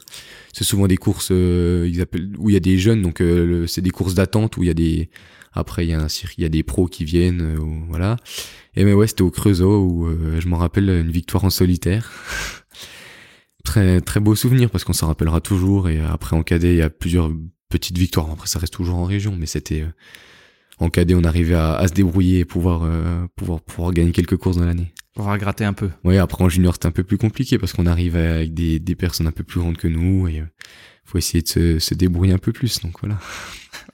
c'est 0.58 0.64
souvent 0.64 0.88
des 0.88 0.96
courses 0.96 1.28
euh, 1.30 1.88
où 2.36 2.50
il 2.50 2.52
y 2.52 2.56
a 2.56 2.60
des 2.60 2.78
jeunes, 2.78 3.00
donc 3.00 3.20
euh, 3.20 3.68
c'est 3.68 3.80
des 3.80 3.90
courses 3.90 4.14
d'attente 4.14 4.56
où 4.56 4.64
il 4.64 4.66
y 4.66 4.70
a 4.70 4.74
des 4.74 5.08
après 5.52 5.86
il 5.86 5.90
y 5.90 6.44
a 6.44 6.48
des 6.48 6.62
pros 6.64 6.88
qui 6.88 7.04
viennent, 7.04 7.42
euh, 7.42 7.58
voilà. 7.88 8.16
Et 8.74 8.84
mais 8.84 8.92
ouais, 8.92 9.06
c'était 9.06 9.22
au 9.22 9.30
Creusot 9.30 9.80
où 9.80 10.08
je 10.40 10.48
m'en 10.48 10.56
rappelle 10.56 10.88
une 10.90 11.12
victoire 11.12 11.44
en 11.44 11.50
solitaire. 11.50 12.10
très 13.64 14.00
très 14.00 14.18
beau 14.18 14.34
souvenir 14.34 14.68
parce 14.68 14.82
qu'on 14.82 14.92
s'en 14.92 15.06
rappellera 15.06 15.40
toujours. 15.40 15.88
Et 15.88 16.00
après 16.00 16.36
en 16.36 16.42
cadet, 16.42 16.74
il 16.74 16.78
y 16.78 16.82
a 16.82 16.90
plusieurs 16.90 17.30
petites 17.68 17.98
victoires. 17.98 18.28
Après 18.32 18.48
ça 18.48 18.58
reste 18.58 18.72
toujours 18.72 18.98
en 18.98 19.04
région, 19.04 19.36
mais 19.38 19.46
c'était 19.46 19.84
en 20.80 20.90
cadet, 20.90 21.14
on 21.14 21.24
arrivait 21.24 21.54
à, 21.54 21.74
à 21.74 21.86
se 21.86 21.94
débrouiller 21.94 22.40
et 22.40 22.44
pouvoir 22.44 22.88
pouvoir 23.36 23.60
pouvoir 23.60 23.92
gagner 23.92 24.10
quelques 24.10 24.36
courses 24.36 24.56
dans 24.56 24.66
l'année. 24.66 24.92
On 25.18 25.22
va 25.24 25.36
gratter 25.36 25.64
un 25.64 25.72
peu. 25.72 25.90
Oui, 26.04 26.16
après 26.16 26.44
en 26.44 26.48
junior, 26.48 26.74
c'était 26.74 26.86
un 26.86 26.92
peu 26.92 27.02
plus 27.02 27.18
compliqué 27.18 27.58
parce 27.58 27.72
qu'on 27.72 27.86
arrive 27.86 28.16
avec 28.16 28.54
des, 28.54 28.78
des 28.78 28.94
personnes 28.94 29.26
un 29.26 29.32
peu 29.32 29.42
plus 29.42 29.60
grandes 29.60 29.76
que 29.76 29.88
nous 29.88 30.28
et 30.28 30.40
euh, 30.40 30.44
faut 31.04 31.18
essayer 31.18 31.42
de 31.42 31.48
se, 31.48 31.78
se 31.78 31.94
débrouiller 31.94 32.32
un 32.32 32.38
peu 32.38 32.52
plus. 32.52 32.80
Donc 32.80 33.00
voilà. 33.00 33.18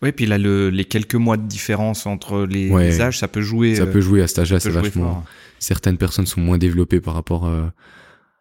Oui, 0.02 0.12
puis 0.12 0.26
là, 0.26 0.38
le, 0.38 0.70
les 0.70 0.84
quelques 0.84 1.14
mois 1.14 1.37
de 1.37 1.46
différence 1.46 2.04
entre 2.04 2.44
les, 2.44 3.00
âges, 3.00 3.18
ça 3.18 3.28
peut 3.28 3.40
jouer. 3.40 3.76
Ça 3.76 3.87
peut 3.87 4.00
jouer 4.00 4.22
à 4.22 4.26
cet 4.26 4.40
âge-là, 4.40 4.60
c'est 4.60 4.70
vachement. 4.70 5.24
Certaines 5.58 5.96
personnes 5.96 6.26
sont 6.26 6.40
moins 6.40 6.58
développées 6.58 7.00
par 7.00 7.14
rapport 7.14 7.46
euh, 7.46 7.66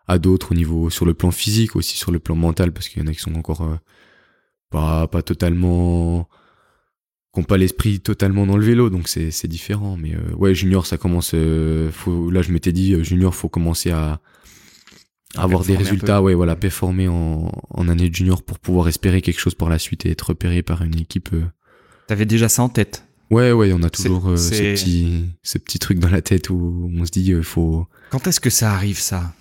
à 0.08 0.18
d'autres 0.18 0.52
au 0.52 0.56
niveau 0.56 0.90
sur 0.90 1.06
le 1.06 1.14
plan 1.14 1.32
physique, 1.32 1.76
aussi 1.76 1.96
sur 1.96 2.12
le 2.12 2.20
plan 2.20 2.36
mental, 2.36 2.74
parce 2.74 2.90
qu'il 2.90 3.02
y 3.02 3.06
en 3.06 3.08
a 3.08 3.14
qui 3.14 3.20
sont 3.20 3.36
encore 3.36 3.62
euh, 3.62 3.76
pas 4.72 5.08
pas 5.08 5.22
totalement 5.22 6.28
qui 7.34 7.40
n'ont 7.40 7.46
pas 7.46 7.58
l'esprit 7.58 8.00
totalement 8.00 8.46
dans 8.46 8.58
le 8.58 8.66
vélo, 8.66 8.90
donc 8.90 9.08
c'est 9.08 9.32
c'est 9.32 9.48
différent. 9.48 9.98
Mais 9.98 10.14
euh, 10.14 10.36
ouais, 10.36 10.54
junior, 10.54 10.86
ça 10.86 10.98
commence. 10.98 11.32
Euh, 11.34 11.92
faut, 11.92 12.30
là, 12.30 12.42
je 12.42 12.52
m'étais 12.52 12.72
dit, 12.72 12.94
euh, 12.94 13.04
junior, 13.04 13.34
faut 13.34 13.50
commencer 13.50 13.92
à, 13.92 14.22
avoir 15.36 15.64
des 15.64 15.76
résultats, 15.76 16.22
ouais, 16.22 16.36
voilà, 16.36 16.56
performer 16.56 17.08
en, 17.08 17.52
en 17.70 17.90
année 17.90 18.10
de 18.10 18.16
junior 18.16 18.44
pour 18.44 18.60
pouvoir 18.60 18.88
espérer 18.88 19.22
quelque 19.22 19.40
chose 19.40 19.56
pour 19.56 19.70
la 19.70 19.80
suite 19.80 20.06
et 20.06 20.12
être 20.12 20.30
repéré 20.30 20.62
par 20.62 20.84
une 20.84 21.00
équipe. 21.00 21.32
T'avais 22.08 22.26
déjà 22.26 22.50
ça 22.50 22.62
en 22.62 22.70
tête? 22.70 23.08
Ouais, 23.34 23.52
ouais, 23.52 23.74
on 23.74 23.82
a 23.82 23.90
toujours 23.90 24.30
euh, 24.30 24.38
ce, 24.38 24.52
petit, 24.52 25.26
ce 25.42 25.58
petit 25.58 25.80
truc 25.80 25.98
dans 25.98 26.10
la 26.10 26.22
tête 26.22 26.52
où 26.52 26.92
on 26.94 27.04
se 27.04 27.12
dit, 27.12 27.26
il 27.26 27.42
faut. 27.42 27.88
Quand 28.12 28.28
est-ce 28.28 28.40
que 28.40 28.52
ça 28.52 28.74
arrive, 28.74 29.00
ça? 29.00 29.34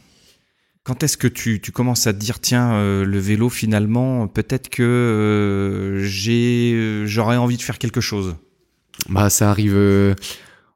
Quand 0.85 1.03
est-ce 1.03 1.17
que 1.17 1.29
tu, 1.29 1.61
tu, 1.61 1.71
commences 1.73 2.07
à 2.07 2.13
te 2.13 2.19
dire 2.19 2.41
tiens 2.41 2.75
euh, 2.75 3.05
le 3.05 3.19
vélo 3.19 3.49
finalement 3.49 4.27
peut-être 4.27 4.69
que 4.69 4.83
euh, 4.83 6.05
j'ai 6.05 6.73
euh, 6.75 7.07
j'aurais 7.07 7.37
envie 7.37 7.57
de 7.57 7.63
faire 7.63 7.79
quelque 7.79 8.01
chose? 8.01 8.37
Bah 9.09 9.31
ça 9.31 9.51
arrive 9.51 9.77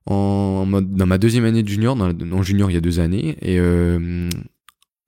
en, 0.07 0.67
dans 0.67 1.07
ma 1.07 1.19
deuxième 1.19 1.45
année 1.45 1.63
de 1.63 1.69
junior 1.69 1.97
dans, 1.97 2.15
en 2.33 2.43
junior 2.43 2.71
il 2.71 2.75
y 2.75 2.77
a 2.77 2.81
deux 2.81 3.01
années 3.01 3.37
et 3.43 3.61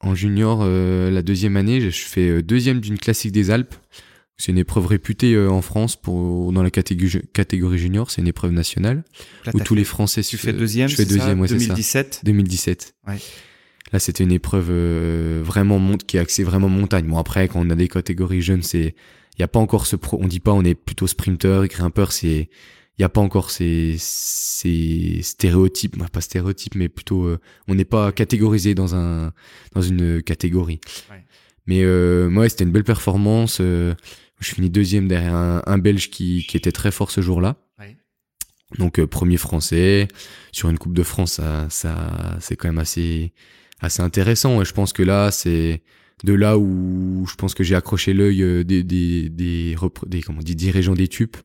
en 0.01 0.15
junior 0.15 0.65
la 0.65 1.23
deuxième 1.23 1.57
année 1.57 1.91
je 1.91 2.05
fais 2.05 2.43
deuxième 2.43 2.81
d'une 2.81 2.99
classique 2.99 3.33
des 3.33 3.51
Alpes. 3.51 3.75
C'est 4.41 4.53
une 4.53 4.59
épreuve 4.59 4.87
réputée 4.87 5.37
en 5.37 5.63
France 5.63 5.97
pour 5.97 6.53
dans 6.53 6.63
la 6.63 6.71
catégorie 6.71 7.23
catégorie 7.33 7.79
junior 7.79 8.11
c'est 8.11 8.21
une 8.21 8.29
épreuve 8.29 8.53
nationale 8.53 9.03
où 9.55 9.61
tous 9.61 9.75
les 9.75 9.85
Français 9.85 10.23
tu 10.23 10.37
fais 10.37 10.53
deuxième 10.53 10.89
je 10.89 10.97
fais 10.97 11.07
deuxième 11.07 11.41
ouais, 11.41 11.49
2017 11.49 12.21
2017 12.25 12.95
ouais 13.09 13.17
Là, 13.93 13.99
c'était 13.99 14.25
une 14.25 14.33
épreuve 14.33 14.69
euh, 14.71 15.41
vraiment 15.43 15.97
qui 15.97 16.17
est 16.17 16.21
axée 16.21 16.45
vraiment 16.45 16.69
montagne. 16.69 17.07
Bon 17.07 17.19
après, 17.19 17.49
quand 17.49 17.61
on 17.65 17.71
a 17.71 17.75
des 17.75 17.89
catégories 17.89 18.43
jeunes, 18.43 18.63
c'est 18.63 18.95
il 19.37 19.41
y 19.41 19.45
a 19.45 19.49
pas 19.49 19.61
encore 19.61 19.87
ce 19.87 19.97
pro. 19.97 20.19
On 20.21 20.27
dit 20.27 20.41
pas 20.41 20.53
on 20.53 20.65
est 20.65 20.75
plutôt 20.75 21.07
sprinter 21.07 21.65
et 21.65 21.69
grimpeur. 21.69 22.13
C'est 22.13 22.51
il 22.99 23.03
y 23.03 23.05
a 23.05 23.09
pas 23.09 23.21
encore 23.21 23.51
ces, 23.51 23.95
ces 23.99 25.21
stéréotypes, 25.23 25.97
pas 26.11 26.21
stéréotypes, 26.21 26.75
mais 26.75 26.89
plutôt 26.89 27.25
euh, 27.25 27.39
on 27.69 27.77
n'est 27.77 27.85
pas 27.85 28.11
catégorisé 28.13 28.75
dans 28.75 28.95
un 28.95 29.33
dans 29.73 29.83
une 29.83 30.23
catégorie. 30.23 30.81
Ouais. 31.11 31.25
Mais 31.67 31.83
euh, 31.83 32.29
ouais, 32.31 32.49
c'était 32.49 32.65
une 32.65 32.73
belle 32.73 32.85
performance. 32.85 33.59
Euh, 33.61 33.95
je 34.41 34.53
finis 34.53 34.71
deuxième 34.71 35.07
derrière 35.07 35.35
un, 35.35 35.63
un 35.65 35.79
Belge 35.79 36.11
qui, 36.11 36.45
qui 36.49 36.57
était 36.57 36.73
très 36.73 36.91
fort 36.91 37.11
ce 37.11 37.21
jour-là. 37.21 37.57
Ouais. 37.79 37.97
Donc 38.79 39.03
premier 39.05 39.37
français 39.37 40.09
sur 40.53 40.69
une 40.69 40.79
Coupe 40.79 40.95
de 40.95 41.03
France, 41.05 41.35
ça, 41.35 41.67
ça 41.71 42.37
c'est 42.41 42.57
quand 42.57 42.69
même 42.69 42.79
assez 42.79 43.33
assez 43.81 44.03
intéressant. 44.03 44.61
Et 44.61 44.65
je 44.65 44.73
pense 44.73 44.93
que 44.93 45.03
là, 45.03 45.31
c'est 45.31 45.83
de 46.25 46.33
là 46.33 46.59
où 46.59 47.27
je 47.29 47.35
pense 47.37 47.55
que 47.55 47.63
j'ai 47.63 47.75
accroché 47.75 48.13
l'œil 48.13 48.43
euh, 48.43 48.65
des, 48.65 48.83
des, 48.83 49.29
des, 49.29 49.77
des, 50.07 50.23
comment, 50.23 50.43
des 50.43 50.55
dirigeants 50.55 50.95
des 50.95 51.09
tubes 51.09 51.37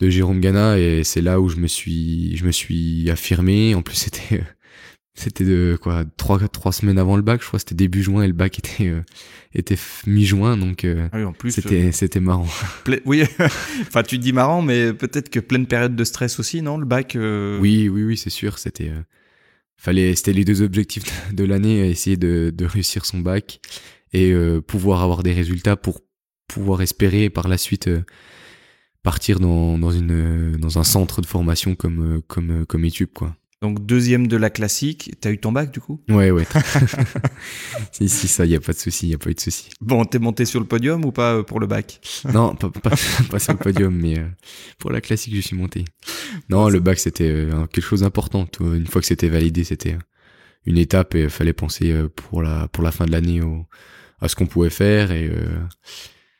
de 0.00 0.10
Jérôme 0.10 0.40
Gana. 0.40 0.78
Et 0.78 1.04
c'est 1.04 1.22
là 1.22 1.40
où 1.40 1.48
je 1.48 1.56
me 1.56 1.66
suis 1.66 2.36
je 2.36 2.44
me 2.44 2.52
suis 2.52 3.10
affirmé. 3.10 3.74
En 3.74 3.82
plus 3.82 3.96
c'était 3.96 4.42
c'était 5.14 5.44
de 5.44 5.78
quoi 5.80 6.04
trois 6.16 6.38
trois 6.48 6.72
semaines 6.72 6.98
avant 6.98 7.16
le 7.16 7.22
bac 7.22 7.40
je 7.40 7.46
crois. 7.46 7.58
C'était 7.58 7.74
début 7.74 8.02
juin 8.02 8.22
et 8.22 8.26
le 8.26 8.34
bac 8.34 8.58
était 8.58 8.88
euh, 8.88 9.00
était 9.54 9.78
mi-juin. 10.06 10.58
Donc 10.58 10.84
euh, 10.84 11.08
ah 11.12 11.16
oui, 11.18 11.24
en 11.24 11.32
plus 11.32 11.50
c'était 11.52 11.90
c'était 11.92 12.20
marrant. 12.20 12.48
oui. 13.06 13.22
Enfin 13.88 14.02
tu 14.02 14.18
dis 14.18 14.34
marrant 14.34 14.60
mais 14.60 14.92
peut-être 14.92 15.30
que 15.30 15.40
pleine 15.40 15.66
période 15.66 15.96
de 15.96 16.04
stress 16.04 16.38
aussi 16.38 16.60
non 16.60 16.76
le 16.76 16.84
bac 16.84 17.16
oui 17.16 17.88
oui 17.88 18.04
oui 18.04 18.16
c'est 18.18 18.30
sûr. 18.30 18.58
C'était 18.58 18.92
fallait 19.80 20.14
c'était 20.14 20.34
les 20.34 20.44
deux 20.44 20.60
objectifs 20.60 21.32
de 21.32 21.42
l'année 21.42 21.88
essayer 21.88 22.18
de, 22.18 22.52
réussir 22.64 23.06
son 23.06 23.18
bac 23.18 23.60
et 24.12 24.30
euh, 24.30 24.60
pouvoir 24.60 25.02
avoir 25.02 25.22
des 25.22 25.32
résultats 25.32 25.76
pour 25.76 26.00
pouvoir 26.48 26.82
espérer 26.82 27.30
par 27.30 27.48
la 27.48 27.56
suite 27.56 27.88
euh, 27.88 28.02
partir 29.02 29.40
dans, 29.40 29.78
dans 29.78 30.78
un 30.78 30.84
centre 30.84 31.22
de 31.22 31.26
formation 31.26 31.74
comme 31.74 32.16
euh, 32.16 32.20
comme 32.28 32.66
comme 32.66 32.84
YouTube 32.84 33.08
quoi 33.14 33.34
donc 33.62 33.84
deuxième 33.84 34.26
de 34.26 34.38
la 34.38 34.48
classique, 34.48 35.14
t'as 35.20 35.30
eu 35.30 35.38
ton 35.38 35.52
bac 35.52 35.70
du 35.70 35.80
coup? 35.80 36.00
Ouais 36.08 36.30
ouais. 36.30 36.46
si 37.92 38.08
si 38.08 38.26
ça 38.26 38.46
y 38.46 38.54
a 38.54 38.60
pas 38.60 38.72
de 38.72 38.78
souci, 38.78 39.08
y 39.08 39.14
a 39.14 39.18
pas 39.18 39.28
eu 39.28 39.34
de 39.34 39.40
souci. 39.40 39.68
Bon, 39.82 40.06
t'es 40.06 40.18
monté 40.18 40.46
sur 40.46 40.60
le 40.60 40.66
podium 40.66 41.04
ou 41.04 41.12
pas 41.12 41.34
euh, 41.34 41.42
pour 41.42 41.60
le 41.60 41.66
bac? 41.66 42.00
Non, 42.32 42.54
pas, 42.54 42.70
pas, 42.70 42.96
pas, 43.30 43.38
sur 43.38 43.52
le 43.52 43.58
podium, 43.58 43.94
mais 43.94 44.18
euh, 44.18 44.26
pour 44.78 44.90
la 44.90 45.02
classique 45.02 45.34
je 45.34 45.40
suis 45.42 45.56
monté. 45.56 45.84
Non, 46.48 46.70
le 46.70 46.80
bac 46.80 46.98
c'était 46.98 47.28
euh, 47.28 47.66
quelque 47.66 47.84
chose 47.84 48.00
d'important. 48.00 48.46
Une 48.60 48.86
fois 48.86 49.02
que 49.02 49.06
c'était 49.06 49.28
validé, 49.28 49.64
c'était 49.64 49.98
une 50.64 50.78
étape 50.78 51.14
et 51.14 51.28
fallait 51.28 51.52
penser 51.52 51.94
pour 52.16 52.42
la 52.42 52.66
pour 52.68 52.82
la 52.82 52.92
fin 52.92 53.04
de 53.04 53.12
l'année 53.12 53.40
à 54.20 54.28
ce 54.28 54.36
qu'on 54.36 54.46
pouvait 54.46 54.70
faire 54.70 55.12
et. 55.12 55.30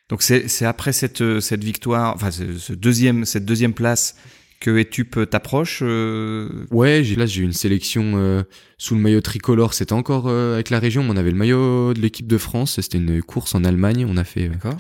Donc 0.09 0.23
c'est 0.23 0.49
c'est 0.49 0.65
après 0.65 0.93
cette 0.93 1.41
cette 1.41 1.63
victoire, 1.63 2.15
enfin 2.15 2.31
ce 2.33 2.73
deuxième 2.73 3.25
cette 3.25 3.45
deuxième 3.45 3.75
place 3.75 4.17
que 4.61 4.79
Etup 4.79 5.19
t'approche 5.29 5.81
euh... 5.83 6.67
Ouais, 6.71 7.03
j'ai 7.03 7.17
là 7.17 7.27
j'ai 7.27 7.41
eu 7.41 7.45
une 7.45 7.53
sélection 7.53 8.13
euh, 8.17 8.43
sous 8.79 8.95
le 8.95 9.01
maillot 9.01 9.23
tricolore. 9.23 9.75
C'était 9.75 9.95
encore 9.95 10.29
euh, 10.29 10.55
avec 10.55 10.71
la 10.71 10.79
région, 10.79 11.03
mais 11.03 11.11
on 11.11 11.17
avait 11.17 11.31
le 11.31 11.37
maillot 11.37 11.95
de 11.95 12.01
l'équipe 12.01 12.27
de 12.27 12.39
France. 12.39 12.79
C'était 12.81 12.99
une 12.99 13.23
course 13.23 13.55
en 13.55 13.65
Allemagne. 13.65 14.07
On 14.09 14.17
a 14.17 14.25
fait. 14.25 14.51
Euh. 14.65 14.71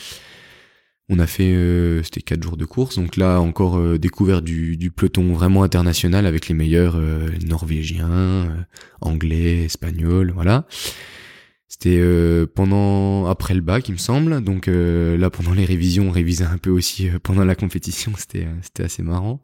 On 1.12 1.18
a 1.18 1.26
fait, 1.26 1.52
c'était 2.04 2.20
quatre 2.20 2.40
jours 2.40 2.56
de 2.56 2.64
course, 2.64 2.94
donc 2.94 3.16
là 3.16 3.40
encore 3.40 3.98
découvert 3.98 4.42
du, 4.42 4.76
du, 4.76 4.92
peloton 4.92 5.32
vraiment 5.32 5.64
international 5.64 6.24
avec 6.24 6.46
les 6.46 6.54
meilleurs 6.54 7.00
norvégiens, 7.44 8.64
anglais, 9.00 9.64
espagnols, 9.64 10.30
voilà. 10.30 10.66
C'était 11.70 11.98
euh, 12.00 12.46
pendant 12.52 13.26
après 13.26 13.54
le 13.54 13.60
bac, 13.60 13.88
il 13.88 13.92
me 13.92 13.98
semble. 13.98 14.42
Donc 14.42 14.66
euh, 14.66 15.16
là, 15.16 15.30
pendant 15.30 15.54
les 15.54 15.64
révisions, 15.64 16.08
on 16.08 16.10
révisait 16.10 16.44
un 16.44 16.58
peu 16.58 16.68
aussi 16.68 17.08
euh, 17.08 17.20
pendant 17.22 17.44
la 17.44 17.54
compétition. 17.54 18.12
C'était 18.18 18.48
c'était 18.60 18.82
assez 18.82 19.04
marrant. 19.04 19.40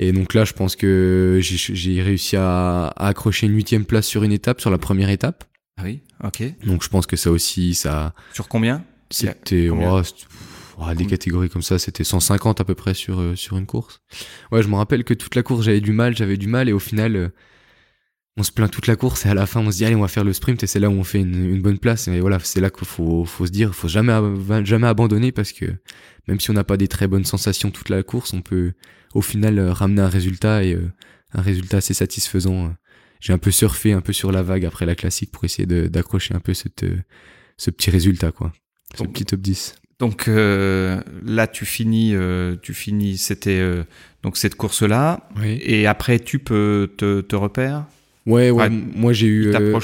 Et 0.00 0.12
donc 0.12 0.34
là, 0.34 0.44
je 0.44 0.52
pense 0.52 0.76
que 0.76 1.38
j'ai 1.40 2.02
réussi 2.02 2.36
à, 2.36 2.88
à, 2.88 3.08
accrocher 3.08 3.46
une 3.46 3.54
huitième 3.54 3.84
place 3.84 4.06
sur 4.06 4.24
une 4.24 4.32
étape, 4.32 4.60
sur 4.60 4.70
la 4.70 4.78
première 4.78 5.10
étape. 5.10 5.44
Ah 5.76 5.82
oui, 5.84 6.02
ok. 6.22 6.42
Donc 6.64 6.82
je 6.82 6.88
pense 6.88 7.06
que 7.06 7.16
ça 7.16 7.30
aussi, 7.30 7.74
ça. 7.74 8.14
Sur 8.32 8.48
combien? 8.48 8.84
C'était 9.10 9.68
oh, 9.70 10.02
oh, 10.78 10.94
des 10.94 11.06
catégories 11.06 11.48
comme 11.48 11.62
ça, 11.62 11.78
c'était 11.78 12.04
150 12.04 12.60
à 12.60 12.64
peu 12.64 12.74
près 12.74 12.94
sur 12.94 13.36
sur 13.36 13.56
une 13.56 13.66
course. 13.66 14.00
Ouais, 14.52 14.62
je 14.62 14.68
me 14.68 14.74
rappelle 14.74 15.04
que 15.04 15.14
toute 15.14 15.34
la 15.36 15.44
course, 15.44 15.64
j'avais 15.64 15.80
du 15.80 15.92
mal, 15.92 16.16
j'avais 16.16 16.36
du 16.36 16.48
mal, 16.48 16.68
et 16.68 16.72
au 16.72 16.78
final 16.80 17.32
on 18.38 18.44
se 18.44 18.52
plaint 18.52 18.70
toute 18.70 18.86
la 18.86 18.94
course 18.94 19.26
et 19.26 19.28
à 19.28 19.34
la 19.34 19.46
fin 19.46 19.60
on 19.60 19.70
se 19.70 19.78
dit 19.78 19.84
allez 19.84 19.96
on 19.96 20.00
va 20.00 20.08
faire 20.08 20.22
le 20.22 20.32
sprint 20.32 20.62
et 20.62 20.68
c'est 20.68 20.78
là 20.78 20.88
où 20.88 20.92
on 20.92 21.02
fait 21.02 21.18
une, 21.18 21.60
bonne 21.60 21.78
place. 21.78 22.06
Et 22.06 22.20
voilà 22.20 22.38
c'est 22.38 22.60
là 22.60 22.70
qu'il 22.70 22.86
faut, 22.86 23.24
faut 23.24 23.46
se 23.46 23.50
dire 23.50 23.74
faut 23.74 23.88
jamais 23.88 24.14
jamais 24.64 24.86
abandonner 24.86 25.32
parce 25.32 25.52
que 25.52 25.66
même 26.28 26.38
si 26.38 26.50
on 26.50 26.54
n'a 26.54 26.64
pas 26.64 26.76
des 26.76 26.88
très 26.88 27.08
bonnes 27.08 27.24
sensations 27.24 27.70
toute 27.70 27.88
la 27.88 28.02
course 28.04 28.32
on 28.32 28.40
peut 28.40 28.72
au 29.14 29.22
final 29.22 29.58
euh, 29.58 29.72
ramener 29.72 30.02
un 30.02 30.08
résultat 30.08 30.62
et 30.62 30.74
euh, 30.74 30.90
un 31.34 31.42
résultat 31.42 31.78
assez 31.78 31.94
satisfaisant 31.94 32.72
j'ai 33.20 33.32
un 33.32 33.38
peu 33.38 33.50
surfé 33.50 33.92
un 33.92 34.00
peu 34.00 34.12
sur 34.12 34.30
la 34.30 34.42
vague 34.42 34.64
après 34.64 34.86
la 34.86 34.94
classique 34.94 35.32
pour 35.32 35.44
essayer 35.44 35.66
d'accrocher 35.66 36.34
un 36.34 36.40
peu 36.40 36.54
cette, 36.54 36.84
euh, 36.84 37.02
ce 37.56 37.70
petit 37.70 37.90
résultat 37.90 38.30
quoi. 38.30 38.52
Ce 38.96 39.02
petit 39.02 39.24
top 39.24 39.40
10 39.40 39.74
donc 39.98 40.28
là 40.28 41.46
tu 41.48 41.66
finis 41.66 42.14
tu 42.62 42.72
finis 42.72 43.18
c'était 43.18 43.60
donc 44.22 44.36
cette 44.36 44.54
course 44.54 44.82
là 44.82 45.28
et 45.42 45.88
après 45.88 46.20
tu 46.20 46.38
peux 46.38 46.94
te, 46.96 47.20
te 47.20 47.34
repères 47.34 47.84
Ouais, 48.28 48.50
ouais. 48.50 48.68
moi, 48.68 49.14
j'ai 49.14 49.26
eu, 49.26 49.54
euh, 49.54 49.80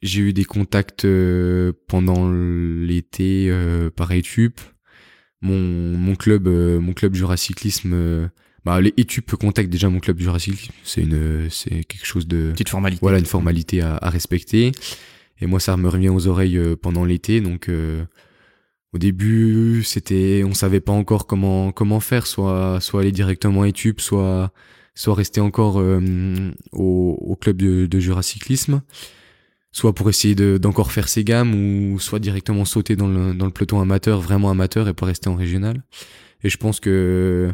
j'ai 0.00 0.22
eu 0.22 0.32
des 0.32 0.44
contacts 0.44 1.04
euh, 1.04 1.72
pendant 1.86 2.32
l'été 2.32 3.48
euh, 3.50 3.90
par 3.90 4.10
Etup. 4.12 4.58
Mon, 5.42 5.60
mon 5.60 6.14
club, 6.14 6.48
mon 6.48 6.94
club 6.94 7.14
Juracyclisme, 7.14 8.30
bah, 8.64 8.80
les 8.80 8.94
Etup 8.96 9.32
contactent 9.32 9.68
déjà 9.68 9.90
mon 9.90 10.00
club 10.00 10.18
Juracyclisme. 10.18 10.72
C'est 10.82 11.02
une, 11.02 11.48
c'est 11.50 11.84
quelque 11.84 12.06
chose 12.06 12.26
de. 12.26 12.52
Petite 12.52 12.70
formalité. 12.70 13.00
Voilà, 13.02 13.18
une 13.18 13.26
formalité 13.26 13.82
à, 13.82 13.96
à 13.96 14.08
respecter. 14.08 14.72
Et 15.42 15.46
moi, 15.46 15.60
ça 15.60 15.76
me 15.76 15.86
revient 15.88 16.08
aux 16.08 16.26
oreilles 16.26 16.58
pendant 16.80 17.04
l'été, 17.04 17.40
donc. 17.40 17.70
Au 18.94 18.98
début, 18.98 19.82
c'était, 19.82 20.44
on 20.46 20.54
savait 20.54 20.78
pas 20.80 20.92
encore 20.92 21.26
comment 21.26 21.72
comment 21.72 21.98
faire, 21.98 22.28
soit 22.28 22.80
soit 22.80 23.00
aller 23.00 23.10
directement 23.10 23.62
à 23.62 23.68
Etup, 23.68 24.00
soit 24.00 24.52
soit 24.94 25.14
rester 25.14 25.40
encore 25.40 25.80
euh, 25.80 26.00
au, 26.72 27.18
au, 27.20 27.36
club 27.36 27.56
de, 27.56 27.86
de 27.86 27.98
Juracyclisme, 27.98 28.82
soit 29.72 29.92
pour 29.92 30.08
essayer 30.08 30.34
d'encore 30.34 30.92
faire 30.92 31.08
ses 31.08 31.24
gammes, 31.24 31.54
ou 31.54 31.98
soit 31.98 32.20
directement 32.20 32.64
sauter 32.64 32.94
dans 32.94 33.08
le, 33.08 33.34
dans 33.34 33.46
le 33.46 33.52
peloton 33.52 33.80
amateur, 33.80 34.20
vraiment 34.20 34.50
amateur, 34.50 34.88
et 34.88 34.94
pas 34.94 35.06
rester 35.06 35.28
en 35.28 35.34
régional. 35.34 35.82
Et 36.44 36.48
je 36.48 36.56
pense 36.56 36.78
que 36.78 37.52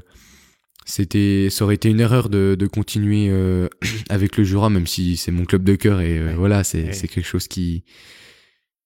c'était, 0.85 1.49
ça 1.51 1.65
aurait 1.65 1.77
été 1.77 1.89
une 1.89 2.01
erreur 2.01 2.29
de, 2.29 2.57
de 2.59 2.67
continuer 2.67 3.29
euh, 3.31 3.69
avec 4.11 4.37
le 4.37 4.45
Jura, 4.45 4.69
même 4.69 4.87
si 4.87 5.17
c'est 5.17 5.33
mon 5.33 5.47
club 5.47 5.65
de 5.65 5.77
cœur, 5.77 6.03
et 6.03 6.19
euh, 6.19 6.35
voilà, 6.37 6.63
c'est 6.63 6.91
quelque 7.09 7.23
chose 7.23 7.49
qui 7.49 7.85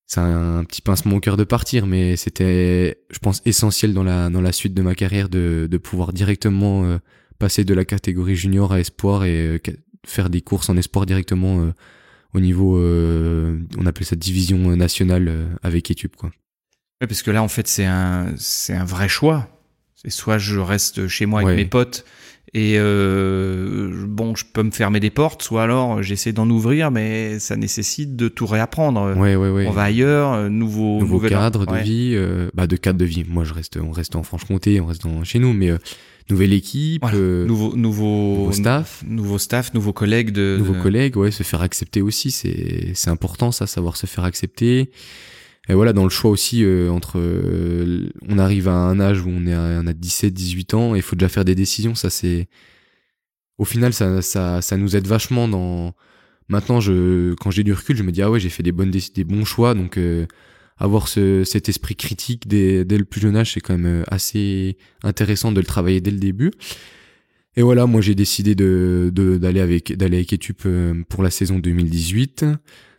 c'est 0.06 0.20
un, 0.20 0.62
petit 0.64 0.82
pincement 0.82 1.16
au 1.16 1.20
cœur 1.20 1.38
de 1.38 1.44
partir, 1.44 1.86
mais 1.86 2.16
c'était, 2.16 2.98
je 3.10 3.18
pense, 3.18 3.40
essentiel 3.46 3.94
dans 3.94 4.04
la 4.04 4.28
dans 4.28 4.42
la 4.42 4.52
suite 4.52 4.74
de 4.74 4.82
ma 4.82 4.94
carrière 4.94 5.30
de, 5.30 5.66
de 5.68 5.78
pouvoir 5.78 6.12
directement 6.12 7.00
passer 7.38 7.64
de 7.64 7.74
la 7.74 7.84
catégorie 7.84 8.36
junior 8.36 8.72
à 8.72 8.80
espoir 8.80 9.24
et 9.24 9.46
euh, 9.46 9.58
faire 10.06 10.30
des 10.30 10.40
courses 10.40 10.68
en 10.68 10.76
espoir 10.76 11.06
directement 11.06 11.60
euh, 11.60 11.72
au 12.34 12.40
niveau, 12.40 12.76
euh, 12.78 13.58
on 13.78 13.86
appelle 13.86 14.06
ça 14.06 14.16
division 14.16 14.76
nationale 14.76 15.58
avec 15.62 15.90
Etup, 15.90 16.16
quoi. 16.16 16.30
Oui, 17.00 17.06
parce 17.06 17.22
que 17.22 17.30
là, 17.30 17.42
en 17.42 17.48
fait, 17.48 17.68
c'est 17.68 17.84
un, 17.84 18.34
c'est 18.36 18.74
un 18.74 18.84
vrai 18.84 19.08
choix. 19.08 19.48
C'est 19.94 20.10
soit 20.10 20.38
je 20.38 20.58
reste 20.58 21.06
chez 21.06 21.26
moi 21.26 21.42
avec 21.42 21.56
mes 21.56 21.64
potes 21.64 22.04
et 22.52 22.74
euh, 22.76 24.04
bon, 24.06 24.36
je 24.36 24.44
peux 24.44 24.62
me 24.62 24.70
fermer 24.70 25.00
des 25.00 25.10
portes, 25.10 25.42
soit 25.42 25.62
alors 25.62 26.02
j'essaie 26.02 26.32
d'en 26.32 26.48
ouvrir, 26.50 26.90
mais 26.90 27.38
ça 27.40 27.56
nécessite 27.56 28.14
de 28.14 28.28
tout 28.28 28.46
réapprendre. 28.46 29.16
Ouais, 29.16 29.34
ouais, 29.34 29.50
ouais. 29.50 29.66
On 29.66 29.72
va 29.72 29.82
ailleurs, 29.82 30.50
nouveau, 30.50 31.00
nouveau 31.00 31.20
cadre 31.20 31.66
de 31.66 31.76
vie, 31.76 32.16
bah 32.54 32.66
de 32.66 32.76
cadre 32.76 32.98
de 32.98 33.04
vie. 33.04 33.24
Moi, 33.28 33.44
je 33.44 33.54
reste, 33.54 33.76
on 33.76 33.90
reste 33.90 34.14
en 34.14 34.22
Franche-Comté, 34.22 34.80
on 34.80 34.86
reste 34.86 35.04
chez 35.24 35.38
nous, 35.38 35.52
mais 35.52 35.72
nouvelle 36.30 36.52
équipe, 36.52 37.04
euh, 37.12 37.46
nouveau, 37.46 37.76
nouveau, 37.76 38.52
staff, 38.52 39.02
nouveau 39.06 39.38
staff, 39.38 39.74
nouveaux 39.74 39.92
collègues 39.92 40.30
de, 40.30 40.56
nouveaux 40.58 40.80
collègues, 40.80 41.16
ouais, 41.16 41.30
se 41.30 41.42
faire 41.42 41.62
accepter 41.62 42.00
aussi, 42.00 42.30
c'est 42.30 42.92
c'est 42.94 43.10
important 43.10 43.52
ça, 43.52 43.66
savoir 43.66 43.96
se 43.96 44.06
faire 44.06 44.24
accepter. 44.24 44.90
Et 45.68 45.74
voilà, 45.74 45.94
dans 45.94 46.04
le 46.04 46.10
choix 46.10 46.30
aussi 46.30 46.62
euh, 46.62 46.90
entre, 46.90 47.18
euh, 47.18 48.10
on 48.28 48.38
arrive 48.38 48.68
à 48.68 48.74
un 48.74 49.00
âge 49.00 49.22
où 49.22 49.30
on 49.30 49.46
est, 49.46 49.54
on 49.56 49.86
a 49.86 49.92
17, 49.94 50.32
18 50.32 50.74
ans, 50.74 50.94
et 50.94 50.98
il 50.98 51.02
faut 51.02 51.16
déjà 51.16 51.28
faire 51.28 51.44
des 51.44 51.54
décisions. 51.54 51.94
Ça 51.94 52.10
c'est, 52.10 52.48
au 53.58 53.64
final, 53.64 53.92
ça, 53.92 54.20
ça, 54.20 54.60
ça 54.62 54.76
nous 54.76 54.96
aide 54.96 55.06
vachement 55.06 55.48
dans. 55.48 55.94
Maintenant, 56.48 56.80
je, 56.80 57.34
quand 57.34 57.50
j'ai 57.50 57.64
du 57.64 57.72
recul, 57.72 57.96
je 57.96 58.02
me 58.02 58.12
dis 58.12 58.20
ah 58.20 58.30
ouais, 58.30 58.40
j'ai 58.40 58.50
fait 58.50 58.62
des 58.62 58.72
bonnes, 58.72 58.90
des 58.90 59.24
bons 59.24 59.46
choix, 59.46 59.74
donc 59.74 59.98
avoir 60.76 61.08
ce, 61.08 61.44
cet 61.44 61.68
esprit 61.68 61.96
critique 61.96 62.48
dès, 62.48 62.84
le 62.84 63.04
plus 63.04 63.20
jeune 63.20 63.36
âge, 63.36 63.52
c'est 63.54 63.60
quand 63.60 63.76
même 63.76 64.02
euh, 64.02 64.04
assez 64.08 64.76
intéressant 65.02 65.52
de 65.52 65.60
le 65.60 65.66
travailler 65.66 66.00
dès 66.00 66.10
le 66.10 66.18
début. 66.18 66.50
Et 67.56 67.62
voilà, 67.62 67.86
moi 67.86 68.00
j'ai 68.00 68.16
décidé 68.16 68.56
d'aller 68.56 69.60
avec 69.60 69.96
d'aller 69.96 70.16
avec 70.16 70.32
Etup 70.32 70.62
euh, 70.66 71.04
pour 71.08 71.22
la 71.22 71.30
saison 71.30 71.58
2018. 71.60 72.44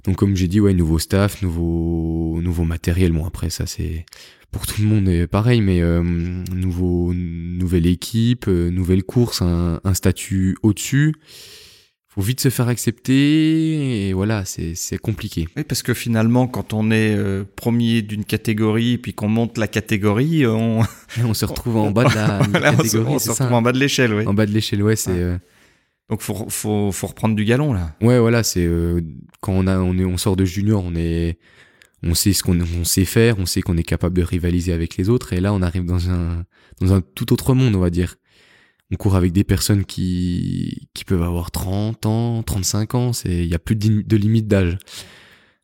Donc 0.05 0.15
comme 0.15 0.35
j'ai 0.35 0.47
dit, 0.47 0.61
ouais, 0.61 0.73
nouveau 0.73 0.97
staff, 0.97 1.41
nouveau 1.41 2.39
nouveau 2.41 2.63
matériel. 2.63 3.11
Bon 3.11 3.25
après 3.25 3.49
ça 3.49 3.65
c'est 3.65 4.05
pour 4.51 4.65
tout 4.65 4.81
le 4.81 4.87
monde 4.87 5.09
est 5.09 5.27
pareil, 5.27 5.59
mais 5.59 5.81
euh, 5.81 6.01
nouveau 6.01 7.13
nouvelle 7.13 7.85
équipe, 7.85 8.47
nouvelle 8.47 9.03
course, 9.03 9.41
un, 9.41 9.81
un 9.83 9.93
statut 9.93 10.55
au-dessus 10.63 11.13
faut 12.15 12.21
vite 12.21 12.39
se 12.39 12.49
faire 12.49 12.69
accepter 12.69 14.07
et 14.07 14.13
voilà, 14.13 14.43
c'est 14.45 14.97
compliqué. 14.97 15.49
Oui, 15.57 15.63
parce 15.63 15.83
que 15.83 15.93
finalement, 15.93 16.47
quand 16.47 16.73
on 16.73 16.89
est 16.89 17.13
euh, 17.13 17.43
premier 17.57 18.01
d'une 18.01 18.23
catégorie 18.23 18.97
puis 18.97 19.13
qu'on 19.13 19.27
monte 19.27 19.57
la 19.57 19.67
catégorie, 19.67 20.47
on 20.47 20.81
on 21.23 21.33
se 21.33 21.45
retrouve 21.45 21.75
en 21.75 21.91
bas 21.91 22.05
de 22.05 22.15
la 22.15 22.71
catégorie. 22.71 23.15
On 23.15 23.19
se, 23.19 23.31
retrouve 23.31 23.53
en 23.53 23.61
bas 23.61 23.73
de 23.73 23.79
l'échelle, 23.79 24.13
oui. 24.13 24.25
En 24.25 24.33
bas 24.33 24.45
de 24.45 24.51
l'échelle, 24.51 24.81
ouais, 24.81 24.95
c'est. 24.95 25.11
Euh, 25.11 25.37
Donc 26.09 26.21
faut, 26.21 26.45
faut 26.49 26.93
faut 26.93 27.07
reprendre 27.07 27.35
du 27.35 27.43
galon 27.43 27.73
là. 27.73 27.93
Ouais, 28.01 28.17
voilà, 28.17 28.43
c'est 28.43 28.65
euh, 28.65 29.01
quand 29.41 29.51
on 29.51 29.67
a 29.67 29.77
on 29.77 29.97
est 29.97 30.05
on 30.05 30.17
sort 30.17 30.37
de 30.37 30.45
junior, 30.45 30.83
on 30.85 30.95
est 30.95 31.37
on 32.01 32.13
sait 32.13 32.31
ce 32.31 32.43
qu'on 32.43 32.61
on 32.61 32.85
sait 32.85 33.05
faire, 33.05 33.39
on 33.39 33.45
sait 33.45 33.61
qu'on 33.61 33.75
est 33.75 33.83
capable 33.83 34.15
de 34.15 34.23
rivaliser 34.23 34.71
avec 34.71 34.95
les 34.95 35.09
autres 35.09 35.33
et 35.33 35.41
là 35.41 35.51
on 35.53 35.61
arrive 35.61 35.83
dans 35.83 36.09
un 36.09 36.45
dans 36.79 36.93
un 36.93 37.01
tout 37.01 37.33
autre 37.33 37.53
monde, 37.53 37.75
on 37.75 37.79
va 37.79 37.89
dire 37.89 38.15
on 38.91 38.95
court 38.95 39.15
avec 39.15 39.31
des 39.31 39.43
personnes 39.43 39.85
qui, 39.85 40.87
qui 40.93 41.05
peuvent 41.05 41.23
avoir 41.23 41.51
30 41.51 42.05
ans, 42.05 42.43
35 42.43 42.95
ans, 42.95 43.11
il 43.25 43.45
y 43.45 43.55
a 43.55 43.59
plus 43.59 43.75
de, 43.75 44.01
de 44.01 44.17
limite 44.17 44.47
d'âge. 44.47 44.77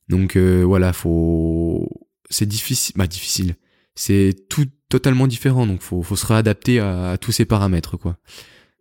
Donc 0.10 0.36
euh, 0.36 0.64
voilà, 0.64 0.92
faut 0.94 1.88
c'est 2.30 2.48
difficile, 2.48 2.94
bah 2.98 3.08
difficile. 3.08 3.56
C'est 3.96 4.34
tout 4.50 4.66
totalement 4.90 5.28
différent 5.28 5.66
donc 5.66 5.82
faut 5.82 6.02
faut 6.02 6.16
se 6.16 6.26
réadapter 6.26 6.80
à, 6.80 7.18
tous 7.20 7.32
ces 7.32 7.46
paramètres 7.46 7.98
quoi. 7.98 8.18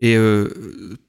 Et 0.01 0.17
euh, 0.17 0.49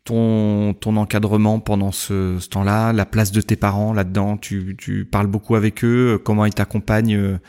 ton 0.04 0.74
ton 0.74 0.98
encadrement 0.98 1.60
pendant 1.60 1.92
ce, 1.92 2.38
ce 2.40 2.50
temps-là, 2.50 2.92
la 2.94 3.06
place 3.06 3.32
de 3.32 3.42
tes 3.42 3.56
parents 3.56 3.94
là-dedans, 3.94 4.38
tu 4.38 4.76
tu 4.78 5.06
parles 5.06 5.28
beaucoup 5.28 5.56
avec 5.56 5.84
eux, 5.84 6.20
comment 6.24 6.46
ils 6.46 6.54
t'accompagnent 6.54 7.40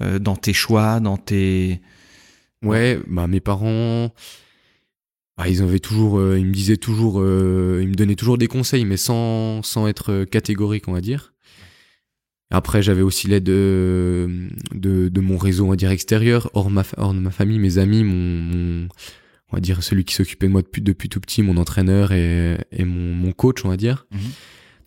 euh, 0.00 0.18
dans 0.18 0.36
tes 0.36 0.54
choix, 0.54 1.00
dans 1.00 1.18
tes 1.18 1.82
Ouais, 2.62 2.98
bah 3.06 3.28
mes 3.28 3.40
parents 3.40 4.10
bah, 5.38 5.48
ils 5.48 5.62
avaient 5.62 5.78
toujours, 5.78 6.18
euh, 6.18 6.38
ils 6.38 6.44
me 6.44 6.52
disaient 6.52 6.76
toujours, 6.76 7.20
euh, 7.20 7.78
ils 7.80 7.88
me 7.88 7.94
donnaient 7.94 8.16
toujours 8.16 8.36
des 8.38 8.48
conseils, 8.48 8.84
mais 8.84 8.96
sans, 8.96 9.62
sans 9.62 9.86
être 9.86 10.24
catégorique, 10.24 10.88
on 10.88 10.92
va 10.92 11.00
dire. 11.00 11.32
Après, 12.50 12.82
j'avais 12.82 13.02
aussi 13.02 13.28
l'aide 13.28 13.44
de, 13.44 14.48
de, 14.74 15.08
de, 15.08 15.20
mon 15.20 15.36
réseau, 15.36 15.66
on 15.66 15.70
va 15.70 15.76
dire, 15.76 15.90
extérieur, 15.90 16.50
hors, 16.54 16.70
ma, 16.70 16.82
hors 16.96 17.14
de 17.14 17.20
ma 17.20 17.30
famille, 17.30 17.58
mes 17.58 17.78
amis, 17.78 18.02
mon, 18.02 18.14
mon 18.16 18.88
on 19.50 19.56
va 19.56 19.60
dire, 19.60 19.82
celui 19.82 20.04
qui 20.04 20.14
s'occupait 20.14 20.46
de 20.46 20.52
moi 20.52 20.62
depuis, 20.62 20.82
depuis 20.82 21.08
tout 21.08 21.20
petit, 21.20 21.42
mon 21.42 21.56
entraîneur 21.56 22.12
et, 22.12 22.58
et 22.72 22.84
mon, 22.84 23.14
mon 23.14 23.32
coach, 23.32 23.64
on 23.64 23.68
va 23.68 23.76
dire. 23.76 24.06
Mhm. 24.10 24.20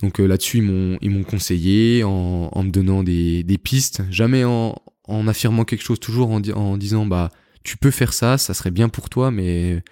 Donc 0.01 0.19
euh, 0.19 0.25
là-dessus, 0.25 0.57
ils 0.57 0.63
m'ont, 0.63 0.97
ils 1.01 1.11
m'ont 1.11 1.23
conseillé 1.23 2.03
en, 2.03 2.49
en 2.51 2.63
me 2.63 2.71
donnant 2.71 3.03
des, 3.03 3.43
des 3.43 3.57
pistes, 3.57 4.03
jamais 4.09 4.43
en, 4.43 4.75
en 5.07 5.27
affirmant 5.27 5.63
quelque 5.63 5.83
chose, 5.83 5.99
toujours 5.99 6.31
en, 6.31 6.41
en 6.55 6.77
disant, 6.77 7.05
bah, 7.05 7.29
tu 7.63 7.77
peux 7.77 7.91
faire 7.91 8.13
ça, 8.13 8.37
ça 8.37 8.53
serait 8.53 8.71
bien 8.71 8.89
pour 8.89 9.09
toi, 9.09 9.31
mais 9.31 9.83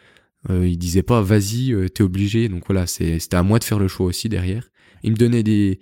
euh, 0.50 0.68
il 0.68 0.78
disait 0.78 1.04
pas 1.04 1.22
vas-y, 1.22 1.74
euh, 1.74 1.90
t'es 1.90 2.04
obligé. 2.04 2.48
Donc 2.50 2.64
voilà, 2.68 2.88
c'était 2.88 3.36
à 3.36 3.44
moi 3.44 3.60
de 3.60 3.64
faire 3.64 3.80
le 3.80 3.88
choix 3.88 4.06
aussi 4.06 4.30
derrière. 4.30 4.70
Il 5.04 5.12
me 5.12 5.18
donnait 5.18 5.44
des, 5.44 5.80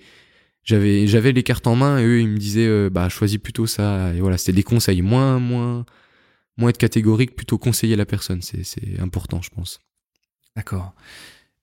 j'avais 0.63 1.07
j'avais 1.07 1.31
les 1.31 1.43
cartes 1.43 1.67
en 1.67 1.75
main 1.75 1.99
et 1.99 2.05
eux 2.05 2.21
ils 2.21 2.27
me 2.27 2.37
disaient 2.37 2.67
euh, 2.67 2.89
bah 2.89 3.09
choisis 3.09 3.37
plutôt 3.37 3.67
ça. 3.67 4.13
Et 4.13 4.19
voilà, 4.19 4.37
c'était 4.37 4.53
des 4.53 4.63
conseils 4.63 5.01
moins 5.01 5.39
moins 5.39 5.85
moins 6.57 6.69
être 6.69 6.77
catégorique, 6.77 7.35
plutôt 7.35 7.57
conseiller 7.57 7.95
la 7.95 8.05
personne. 8.05 8.41
C'est 8.41 8.99
important, 8.99 9.41
je 9.41 9.49
pense. 9.49 9.79
D'accord. 10.55 10.95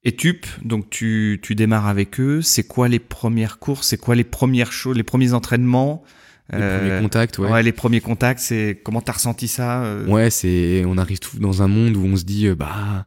Et 0.05 0.15
TUP, 0.15 0.47
donc 0.63 0.91
tu, 0.91 1.41
tu 1.43 1.55
démarres 1.55 1.89
avec 1.89 2.21
eux. 2.21 2.43
C'est 2.43 2.67
quoi 2.67 2.89
les 2.89 3.01
premières 3.01 3.59
courses? 3.59 3.89
C'est 3.89 3.97
quoi 3.97 4.15
les 4.15 4.23
premières 4.23 4.71
choses, 4.71 4.97
les 4.97 5.03
premiers 5.03 5.33
entraînements? 5.33 6.05
Les 6.53 6.59
premiers 6.59 6.91
euh, 6.91 7.01
contacts, 7.01 7.39
ouais. 7.39 7.51
ouais. 7.51 7.63
les 7.63 7.73
premiers 7.73 8.01
contacts, 8.01 8.41
c'est 8.41 8.81
comment 8.85 9.01
t'as 9.01 9.13
ressenti 9.13 9.49
ça 9.49 9.85
euh 9.85 10.07
Ouais, 10.07 10.31
c'est 10.31 10.85
on 10.87 10.99
arrive 10.99 11.19
tout 11.19 11.39
dans 11.39 11.63
un 11.63 11.69
monde 11.69 11.97
où 11.97 12.05
on 12.05 12.17
se 12.17 12.25
dit 12.25 12.49
euh, 12.49 12.55
bah 12.55 13.07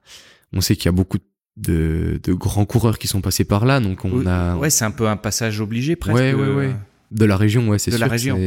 on 0.53 0.61
sait 0.61 0.75
qu'il 0.75 0.85
y 0.85 0.89
a 0.89 0.93
beaucoup 0.93 1.19
de, 1.55 2.19
de 2.23 2.33
grands 2.33 2.65
coureurs 2.65 2.97
qui 2.97 3.07
sont 3.07 3.21
passés 3.21 3.43
par 3.43 3.65
là, 3.65 3.79
donc 3.79 4.05
on 4.05 4.25
a 4.25 4.55
ouais, 4.55 4.69
c'est 4.69 4.85
un 4.85 4.91
peu 4.91 5.07
un 5.07 5.17
passage 5.17 5.61
obligé 5.61 5.95
presque. 5.95 6.15
Ouais, 6.15 6.33
ouais, 6.33 6.53
ouais. 6.53 6.75
De 7.11 7.25
la 7.25 7.37
région, 7.37 7.69
ouais, 7.69 7.79
c'est 7.79 7.91
sûr. 7.91 7.99
De 7.99 8.05
la 8.05 8.11
région. 8.11 8.37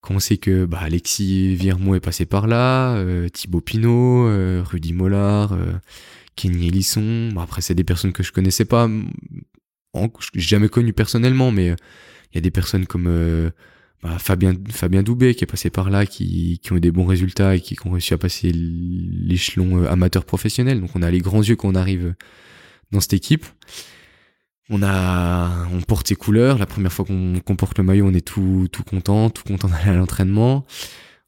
Quand 0.00 0.14
on 0.14 0.20
sait 0.20 0.36
que 0.36 0.64
bah, 0.64 0.78
Alexis 0.80 1.54
Viermont 1.56 1.94
est 1.94 2.00
passé 2.00 2.24
par 2.24 2.46
là, 2.46 2.94
euh, 2.94 3.28
Thibaut 3.28 3.60
Pinot, 3.60 4.28
euh, 4.28 4.62
Rudy 4.64 4.92
Mollard, 4.92 5.54
euh, 5.54 5.72
Kenny 6.36 6.68
Elisson. 6.68 7.30
Bon, 7.32 7.40
après, 7.40 7.62
c'est 7.62 7.74
des 7.74 7.84
personnes 7.84 8.12
que 8.12 8.22
je 8.22 8.32
connaissais 8.32 8.64
pas. 8.64 8.88
J'ai 10.34 10.40
jamais 10.40 10.68
connu 10.68 10.92
personnellement, 10.92 11.50
mais 11.50 11.74
il 12.32 12.36
y 12.36 12.38
a 12.38 12.40
des 12.40 12.50
personnes 12.50 12.86
comme 12.86 13.06
euh, 13.06 13.50
bah, 14.02 14.18
Fabien 14.18 14.54
Fabien 14.70 15.02
Doubé 15.02 15.34
qui 15.34 15.44
est 15.44 15.46
passé 15.46 15.70
par 15.70 15.90
là, 15.90 16.06
qui, 16.06 16.60
qui 16.62 16.72
ont 16.72 16.76
eu 16.76 16.80
des 16.80 16.90
bons 16.90 17.06
résultats 17.06 17.56
et 17.56 17.60
qui, 17.60 17.76
ont 17.84 17.90
réussi 17.90 18.14
à 18.14 18.18
passer 18.18 18.52
l'échelon 18.52 19.82
euh, 19.82 19.90
amateur 19.90 20.24
professionnel. 20.24 20.80
Donc 20.80 20.90
on 20.94 21.02
a 21.02 21.10
les 21.10 21.20
grands 21.20 21.42
yeux 21.42 21.56
qu'on 21.56 21.74
arrive 21.74 22.14
dans 22.92 23.00
cette 23.00 23.14
équipe. 23.14 23.46
On 24.70 24.82
a, 24.82 25.66
on 25.72 25.80
porte 25.80 26.08
ses 26.08 26.16
couleurs. 26.16 26.58
La 26.58 26.66
première 26.66 26.92
fois 26.92 27.06
qu'on 27.06 27.56
porte 27.56 27.78
le 27.78 27.84
maillot, 27.84 28.06
on 28.06 28.12
est 28.12 28.26
tout, 28.26 28.68
tout 28.70 28.82
content, 28.82 29.30
tout 29.30 29.42
content 29.44 29.68
d'aller 29.68 29.90
à 29.90 29.96
l'entraînement. 29.96 30.66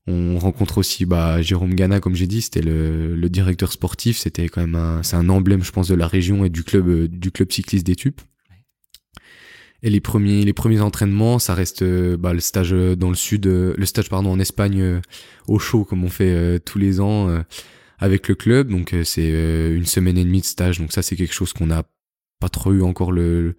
On 0.06 0.38
rencontre 0.38 0.78
aussi 0.78 1.04
bah, 1.04 1.40
Jérôme 1.40 1.74
Gana, 1.74 2.00
comme 2.00 2.14
j'ai 2.14 2.26
dit, 2.26 2.42
c'était 2.42 2.62
le, 2.62 3.14
le, 3.14 3.28
directeur 3.28 3.72
sportif. 3.72 4.18
C'était 4.18 4.48
quand 4.48 4.60
même 4.60 4.74
un, 4.74 5.02
c'est 5.02 5.16
un 5.16 5.28
emblème, 5.28 5.62
je 5.62 5.72
pense, 5.72 5.88
de 5.88 5.94
la 5.94 6.06
région 6.06 6.44
et 6.44 6.48
du 6.48 6.64
club, 6.64 6.88
euh, 6.88 7.08
du 7.08 7.30
club 7.30 7.52
cycliste 7.52 7.86
d'Étup. 7.86 8.20
Et 9.82 9.90
les 9.90 10.00
premiers, 10.00 10.44
les 10.44 10.52
premiers 10.52 10.80
entraînements, 10.80 11.38
ça 11.38 11.54
reste 11.54 11.82
euh, 11.82 12.16
bah, 12.16 12.34
le 12.34 12.40
stage 12.40 12.72
euh, 12.72 12.96
dans 12.96 13.08
le 13.08 13.14
sud, 13.14 13.46
euh, 13.46 13.74
le 13.76 13.86
stage 13.86 14.10
pardon 14.10 14.30
en 14.30 14.38
Espagne 14.38 15.00
au 15.48 15.58
chaud 15.58 15.84
comme 15.84 16.04
on 16.04 16.10
fait 16.10 16.60
tous 16.60 16.78
les 16.78 17.00
ans 17.00 17.28
avec 17.98 18.28
le 18.28 18.34
club. 18.34 18.68
Donc 18.68 18.94
c'est 19.04 19.30
une 19.30 19.86
semaine 19.86 20.18
et 20.18 20.24
demie 20.24 20.40
de 20.40 20.46
stage. 20.46 20.78
Donc 20.78 20.92
ça 20.92 21.02
c'est 21.02 21.16
quelque 21.16 21.34
chose 21.34 21.52
qu'on 21.52 21.66
n'a 21.66 21.84
pas 22.40 22.48
trop 22.48 22.72
eu 22.72 22.82
encore 22.82 23.12
le 23.12 23.56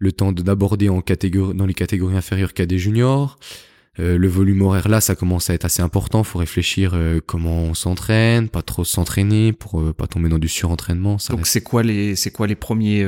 le 0.00 0.12
temps 0.12 0.30
d'aborder 0.30 0.88
en 0.88 1.00
catégorie 1.00 1.56
dans 1.56 1.66
les 1.66 1.74
catégories 1.74 2.16
inférieures 2.16 2.52
qu'à 2.52 2.66
des 2.66 2.78
juniors. 2.78 3.38
le 3.98 4.28
volume 4.28 4.62
horaire 4.62 4.88
là, 4.88 5.00
ça 5.00 5.16
commence 5.16 5.50
à 5.50 5.54
être 5.54 5.64
assez 5.64 5.82
important. 5.82 6.22
Faut 6.22 6.38
réfléchir 6.38 6.96
comment 7.26 7.62
on 7.62 7.74
s'entraîne, 7.74 8.48
pas 8.48 8.62
trop 8.62 8.84
s'entraîner 8.84 9.52
pour 9.52 9.94
pas 9.94 10.06
tomber 10.06 10.28
dans 10.28 10.38
du 10.38 10.48
surentraînement. 10.48 11.16
Donc 11.30 11.46
c'est 11.46 11.62
quoi 11.62 11.82
les 11.82 12.16
c'est 12.16 12.30
quoi 12.30 12.46
les 12.46 12.56
premiers 12.56 13.04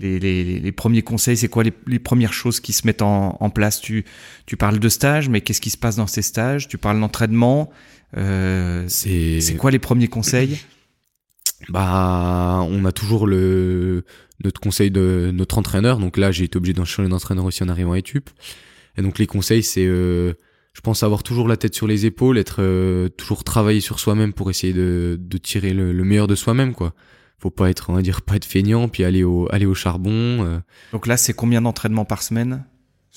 les, 0.00 0.18
les, 0.18 0.60
les, 0.60 0.72
premiers 0.72 1.02
conseils, 1.02 1.36
c'est 1.36 1.48
quoi 1.48 1.62
les, 1.62 1.72
les, 1.86 1.98
premières 1.98 2.32
choses 2.32 2.60
qui 2.60 2.72
se 2.72 2.86
mettent 2.86 3.02
en, 3.02 3.36
en 3.38 3.50
place? 3.50 3.80
Tu, 3.80 4.04
tu 4.46 4.56
parles 4.56 4.78
de 4.78 4.88
stage, 4.88 5.28
mais 5.28 5.40
qu'est-ce 5.40 5.60
qui 5.60 5.70
se 5.70 5.78
passe 5.78 5.96
dans 5.96 6.06
ces 6.06 6.22
stages? 6.22 6.68
Tu 6.68 6.78
parles 6.78 6.98
d'entraînement. 6.98 7.70
Euh, 8.16 8.84
c'est 8.88 9.56
quoi 9.58 9.70
les 9.70 9.78
premiers 9.78 10.08
conseils? 10.08 10.58
Bah, 11.68 12.66
on 12.70 12.86
a 12.86 12.90
toujours 12.90 13.26
le 13.26 14.04
notre 14.42 14.62
conseil 14.62 14.90
de 14.90 15.30
notre 15.30 15.58
entraîneur. 15.58 15.98
Donc 15.98 16.16
là, 16.16 16.32
j'ai 16.32 16.44
été 16.44 16.56
obligé 16.56 16.72
d'enchaîner 16.72 17.10
d'entraîneur 17.10 17.44
aussi 17.44 17.62
en 17.62 17.68
arrivant 17.68 17.92
à 17.92 17.98
Etup. 17.98 18.30
Et 18.96 19.02
donc 19.02 19.18
les 19.18 19.26
conseils, 19.26 19.62
c'est, 19.62 19.84
euh, 19.84 20.32
je 20.72 20.80
pense, 20.80 21.02
avoir 21.02 21.22
toujours 21.22 21.48
la 21.48 21.58
tête 21.58 21.74
sur 21.74 21.86
les 21.86 22.06
épaules, 22.06 22.38
être 22.38 22.62
euh, 22.62 23.10
toujours 23.10 23.44
travailler 23.44 23.80
sur 23.80 24.00
soi-même 24.00 24.32
pour 24.32 24.48
essayer 24.48 24.72
de, 24.72 25.18
de 25.20 25.36
tirer 25.36 25.74
le, 25.74 25.92
le 25.92 26.04
meilleur 26.04 26.26
de 26.26 26.34
soi-même, 26.34 26.74
quoi 26.74 26.94
faut 27.40 27.50
pas 27.50 27.70
être 27.70 27.90
on 27.90 27.94
va 27.94 28.02
dire 28.02 28.22
pas 28.22 28.36
être 28.36 28.44
feignant 28.44 28.88
puis 28.88 29.02
aller 29.02 29.24
au 29.24 29.48
aller 29.50 29.66
au 29.66 29.74
charbon 29.74 30.10
euh. 30.10 30.60
donc 30.92 31.06
là 31.06 31.16
c'est 31.16 31.32
combien 31.32 31.62
d'entraînements 31.62 32.04
par 32.04 32.22
semaine? 32.22 32.64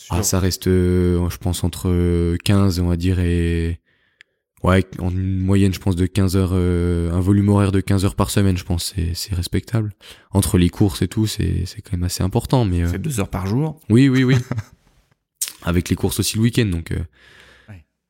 Ah, 0.10 0.24
ça 0.24 0.40
reste 0.40 0.68
euh, 0.68 1.30
je 1.30 1.38
pense 1.38 1.64
entre 1.64 2.36
15 2.44 2.80
on 2.80 2.88
va 2.88 2.96
dire 2.96 3.20
et 3.20 3.80
ouais 4.64 4.86
en 5.00 5.12
moyenne 5.12 5.74
je 5.74 5.80
pense 5.80 5.96
de 5.96 6.06
15 6.06 6.36
heures 6.36 6.52
euh, 6.54 7.12
un 7.12 7.20
volume 7.20 7.50
horaire 7.50 7.72
de 7.72 7.82
15 7.82 8.06
heures 8.06 8.16
par 8.16 8.30
semaine 8.30 8.58
je 8.58 8.64
pense 8.64 8.96
c'est 9.14 9.36
respectable. 9.36 9.94
Entre 10.32 10.58
les 10.58 10.70
courses 10.70 11.02
et 11.02 11.08
tout 11.08 11.28
c'est 11.28 11.66
quand 11.84 11.94
même 11.94 12.04
assez 12.04 12.24
important 12.24 12.66
mais 12.66 12.88
c'est 12.88 13.02
deux 13.02 13.20
heures 13.20 13.30
par 13.30 13.46
jour? 13.46 13.80
Oui 13.90 14.10
oui 14.10 14.24
oui. 14.24 14.38
Avec 15.64 15.90
les 15.90 15.96
courses 15.96 16.20
aussi 16.20 16.38
le 16.38 16.44
week-end 16.44 16.66
donc 16.66 16.94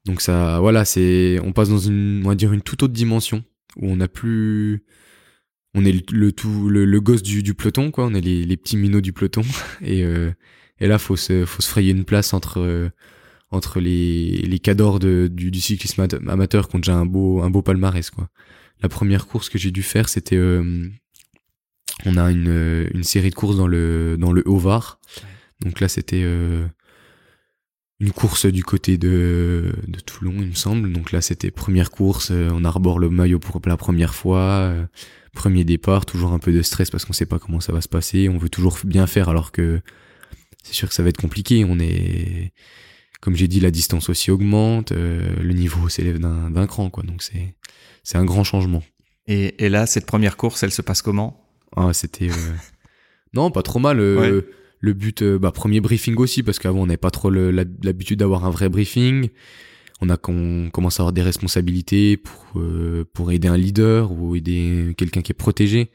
donc 0.06 0.22
ça 0.22 0.60
voilà 0.60 0.86
c'est 0.86 1.40
on 1.44 1.54
passe 1.54 1.70
dans 1.70 1.80
une 1.80 2.22
on 2.24 2.30
va 2.30 2.36
dire 2.36 2.54
une 2.54 2.62
toute 2.62 2.84
autre 2.84 2.94
dimension 2.94 3.44
où 3.78 3.90
on 3.90 4.00
a 4.00 4.08
plus 4.08 4.84
on 5.76 5.86
est 5.86 6.12
le, 6.12 6.32
tout 6.32 6.70
le, 6.70 7.00
gosse 7.00 7.24
du, 7.24 7.44
du, 7.44 7.54
peloton 7.54 7.92
quoi. 7.92 8.06
On 8.06 8.14
est 8.14 8.22
les, 8.22 8.44
les 8.44 8.58
petits 8.58 8.78
minots 8.78 9.02
du 9.02 9.14
peloton. 9.14 9.42
Et 9.82 10.04
euh, 10.04 10.32
et 10.80 10.88
là 10.88 10.98
faut 10.98 11.16
se 11.16 11.46
faut 11.46 11.62
se 11.62 11.70
frayer 11.70 11.92
une 11.92 12.04
place 12.04 12.34
entre 12.34 12.60
euh, 12.60 12.90
entre 13.52 13.80
les 13.80 14.42
les 14.42 14.60
cadors 14.60 15.00
de, 15.00 15.30
du, 15.32 15.52
du 15.52 15.62
cyclisme 15.62 16.08
amateur 16.28 16.68
qui 16.68 16.76
ont 16.76 16.80
déjà 16.80 16.96
un 16.96 17.06
beau 17.06 17.42
un 17.42 17.50
beau 17.50 17.62
palmarès 17.62 18.10
quoi. 18.10 18.30
La 18.82 18.90
première 18.90 19.28
course 19.28 19.50
que 19.50 19.58
j'ai 19.58 19.72
dû 19.72 19.84
faire 19.84 20.10
c'était 20.10 20.36
euh, 20.36 20.90
on 22.06 22.18
a 22.18 22.32
une 22.32 22.90
une 22.94 23.04
série 23.04 23.30
de 23.30 23.36
courses 23.36 23.58
dans 23.58 23.68
le 23.68 24.18
dans 24.20 24.32
le 24.32 24.44
Haut-Var. 24.48 25.00
Donc 25.62 25.80
là 25.80 25.88
c'était 25.88 26.26
une 28.04 28.12
course 28.12 28.46
du 28.46 28.64
côté 28.64 28.98
de, 28.98 29.74
de 29.88 30.00
Toulon, 30.00 30.34
il 30.38 30.48
me 30.48 30.56
semble. 30.56 30.92
Donc 30.92 31.12
là, 31.12 31.22
c'était 31.22 31.52
première 31.52 31.90
course, 31.90 32.32
on 32.32 32.66
arbore 32.66 33.00
le 33.00 33.10
maillot 33.10 33.40
pour 33.40 33.62
la 33.66 33.78
première 33.78 34.14
fois 34.14 34.74
premier 35.34 35.64
départ, 35.64 36.06
toujours 36.06 36.32
un 36.32 36.40
peu 36.40 36.54
de 36.54 36.62
stress 36.62 36.90
parce 36.90 37.06
qu'on 37.06 37.14
sait 37.14 37.26
pas 37.26 37.40
comment 37.40 37.60
ça 37.60 37.74
va 37.74 37.82
se 37.82 37.90
passer, 37.90 38.30
on 38.30 38.38
veut 38.38 38.50
toujours 38.50 38.78
bien 38.86 39.08
faire 39.08 39.30
alors 39.30 39.52
que 39.52 39.82
c'est 40.64 40.74
sûr 40.74 40.88
que 40.88 40.96
ça 40.96 41.04
va 41.04 41.10
être 41.10 41.18
compliqué, 41.18 41.66
on 41.66 41.80
est 41.80 42.54
comme 43.20 43.36
j'ai 43.36 43.48
dit 43.48 43.60
la 43.60 43.72
distance 43.72 44.10
aussi 44.10 44.32
augmente, 44.32 44.92
euh, 44.92 45.34
le 45.42 45.54
niveau 45.54 45.90
s'élève 45.90 46.20
d'un 46.20 46.68
cran 46.68 46.90
quoi. 46.90 47.04
Donc 47.04 47.24
c'est 47.24 47.56
c'est 48.04 48.18
un 48.18 48.26
grand 48.26 48.44
changement. 48.44 48.84
Et, 49.28 49.66
et, 49.66 49.70
là 49.70 49.86
cette 49.86 50.06
première 50.06 50.38
course, 50.38 50.64
elle 50.64 50.72
se 50.72 50.82
passe 50.82 51.02
comment? 51.02 51.48
Ah, 51.76 51.94
c'était 51.94 52.30
euh, 52.30 52.54
Non, 53.34 53.50
pas 53.50 53.64
trop 53.64 53.80
mal 53.80 54.00
euh, 54.00 54.42
le 54.84 54.94
but 54.94 55.24
bah 55.24 55.52
premier 55.52 55.80
briefing 55.80 56.16
aussi 56.18 56.44
parce 56.44 56.60
qu'avant 56.60 56.82
on 56.82 56.86
n'avait 56.88 56.98
pas 56.98 57.10
trop 57.10 57.30
l'habitude 57.30 58.20
d'avoir 58.20 58.44
un 58.44 58.50
vrai 58.50 58.68
briefing 58.68 59.30
on 60.04 60.10
a 60.10 60.18
commence 60.18 61.00
à 61.00 61.04
avoir 61.04 61.14
des 61.14 61.22
responsabilités 61.22 62.18
pour 62.18 62.46
euh, 62.58 63.06
pour 63.14 63.32
aider 63.32 63.48
un 63.48 63.58
leader 63.58 64.12
ou 64.12 64.36
aider 64.36 64.94
quelqu'un 64.98 65.22
qui 65.22 65.32
est 65.32 65.36
protégé. 65.36 65.90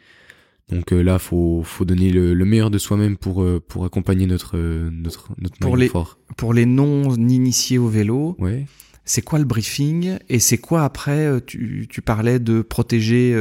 Donc 0.71 0.93
euh, 0.93 1.03
là, 1.03 1.19
faut 1.19 1.63
faut 1.63 1.85
donner 1.85 2.11
le, 2.11 2.35
meilleur 2.45 2.71
de 2.71 2.79
soi-même 2.79 3.17
pour 3.17 3.43
euh, 3.43 3.63
pour 3.67 3.85
accompagner 3.85 4.27
notre 4.27 4.57
notre 4.57 5.31
notre 5.39 5.59
pour 5.59 5.77
les 5.77 5.89
fort. 5.89 6.19
pour 6.37 6.55
les 6.55 6.67
non 6.67 7.15
initiés 7.15 7.79
au 7.79 7.89
vélo. 7.89 8.37
Ouais. 8.39 8.67
C'est 9.05 9.23
quoi 9.23 9.39
le 9.39 9.47
briefing 9.47 10.19
et 10.29 10.39
c'est 10.39 10.59
quoi 10.59 10.85
après 10.85 11.41
tu, 11.47 11.87
tu 11.89 12.03
parlais 12.03 12.39
de 12.39 12.61
protéger 12.61 13.33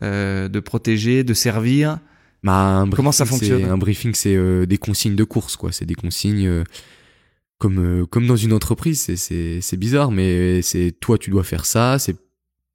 de 0.00 0.60
protéger 0.60 1.24
de 1.24 1.34
servir. 1.34 1.98
Bah, 2.44 2.86
Comment 2.94 3.10
ça 3.10 3.24
fonctionne 3.24 3.64
Un 3.64 3.78
briefing, 3.78 4.14
c'est 4.14 4.66
des 4.66 4.78
consignes 4.78 5.16
de 5.16 5.24
course, 5.24 5.56
quoi. 5.56 5.72
C'est 5.72 5.86
des 5.86 5.96
consignes 5.96 6.64
comme 7.58 7.78
euh, 7.78 8.06
comme 8.06 8.26
dans 8.26 8.36
une 8.36 8.52
entreprise, 8.52 9.00
c'est 9.00 9.16
c'est 9.16 9.60
c'est 9.60 9.76
bizarre, 9.76 10.10
mais 10.10 10.62
c'est 10.62 10.92
toi 11.00 11.18
tu 11.18 11.30
dois 11.30 11.44
faire 11.44 11.66
ça. 11.66 11.98
C'est 11.98 12.16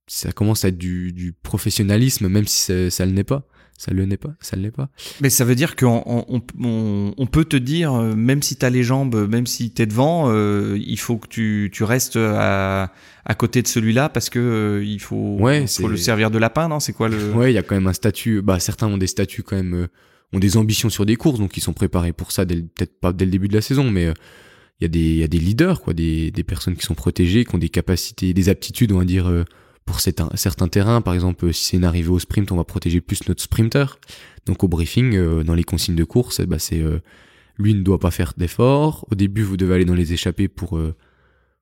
ça 0.08 0.32
commence 0.32 0.66
à 0.66 0.70
être 0.70 0.78
du, 0.78 1.14
du 1.14 1.34
professionnalisme, 1.34 2.28
même 2.28 2.48
si 2.48 2.64
ça, 2.64 2.90
ça 2.90 3.06
le 3.06 3.12
n'est 3.12 3.24
pas. 3.24 3.48
Ça 3.80 3.94
le 3.94 4.04
n'est 4.06 4.18
pas, 4.18 4.34
ça 4.42 4.58
le 4.58 4.64
n'est 4.64 4.72
pas. 4.72 4.90
Mais 5.22 5.30
ça 5.30 5.46
veut 5.46 5.56
dire 5.56 5.78
qu'on 5.78 6.04
on, 6.06 6.42
on, 6.62 7.14
on, 7.18 7.26
peut 7.28 7.46
te 7.46 7.56
dire, 7.56 7.94
euh, 7.94 8.14
même 8.14 8.44
si 8.44 8.58
t'as 8.58 8.70
les 8.70 8.84
jambes, 8.84 9.30
même 9.30 9.48
si 9.48 9.72
t'es 9.72 9.86
devant, 9.86 10.26
euh, 10.28 10.78
il 10.86 11.00
faut 11.00 11.16
que 11.16 11.30
tu, 11.30 11.70
tu 11.72 11.86
restes 11.86 12.18
à, 12.18 12.92
à 13.24 13.36
côté 13.36 13.62
de 13.62 13.70
celui-là 13.70 14.10
parce 14.10 14.30
que 14.30 14.84
il 14.86 15.00
faut, 15.00 15.38
ouais, 15.40 15.66
faut 15.66 15.88
le 15.88 15.96
servir 15.96 16.30
de 16.30 16.38
lapin, 16.38 16.68
non? 16.68 16.82
C'est 16.82 16.92
quoi 16.92 17.08
le 17.08 17.32
Ouais, 17.32 17.54
il 17.54 17.56
y 17.56 17.58
a 17.58 17.64
quand 17.64 17.76
même 17.76 17.88
un 17.88 17.94
statut. 17.94 18.42
Bah 18.42 18.60
certains 18.60 18.88
ont 18.88 18.98
des 18.98 19.08
statuts 19.08 19.44
quand 19.44 19.56
même, 19.56 19.88
ont 20.34 20.40
des 20.40 20.58
ambitions 20.58 20.90
sur 20.90 21.06
des 21.06 21.16
courses, 21.16 21.40
donc 21.40 21.56
ils 21.56 21.62
sont 21.62 21.72
préparés 21.72 22.12
pour 22.12 22.34
ça. 22.34 22.46
Peut-être 22.46 23.00
pas 23.00 23.14
dès 23.14 23.24
le 23.24 23.32
début 23.32 23.48
de 23.48 23.56
la 23.56 23.62
saison, 23.62 23.90
mais 23.90 24.12
il 24.82 24.84
y 24.84 24.86
a 24.86 24.90
des 24.90 25.00
il 25.00 25.18
y 25.20 25.24
a 25.24 25.30
des 25.30 25.40
leaders 25.40 25.80
quoi 25.80 25.94
des 25.94 26.32
des 26.32 26.44
personnes 26.44 26.76
qui 26.76 26.86
sont 26.86 26.96
protégées 26.96 27.46
qui 27.46 27.56
ont 27.56 27.60
des 27.60 27.70
capacités 27.70 28.34
des 28.34 28.50
aptitudes 28.50 28.92
on 28.92 29.00
va 29.00 29.06
dire 29.06 29.28
euh, 29.28 29.44
pour 29.86 30.00
certains 30.00 30.68
terrains 30.68 31.02
par 31.02 31.14
exemple 31.14 31.52
si 31.54 31.66
c'est 31.66 31.78
une 31.78 31.84
arrivée 31.84 32.10
au 32.10 32.20
sprint 32.20 32.52
on 32.52 32.58
va 32.58 32.64
protéger 32.64 33.02
plus 33.02 33.28
notre 33.28 33.42
sprinter 33.42 34.00
donc 34.46 34.64
au 34.64 34.68
briefing 34.68 35.16
euh, 35.16 35.44
dans 35.44 35.56
les 35.56 35.64
consignes 35.64 35.96
de 35.96 36.04
course 36.04 36.42
bah 36.42 36.60
c'est 36.60 36.80
euh, 36.80 37.00
lui 37.58 37.74
ne 37.74 37.82
doit 37.82 38.00
pas 38.00 38.12
faire 38.12 38.34
d'efforts 38.38 39.06
au 39.12 39.16
début 39.16 39.42
vous 39.42 39.58
devez 39.58 39.76
aller 39.76 39.86
dans 39.86 39.96
les 39.96 40.14
échappées 40.14 40.48
pour 40.48 40.80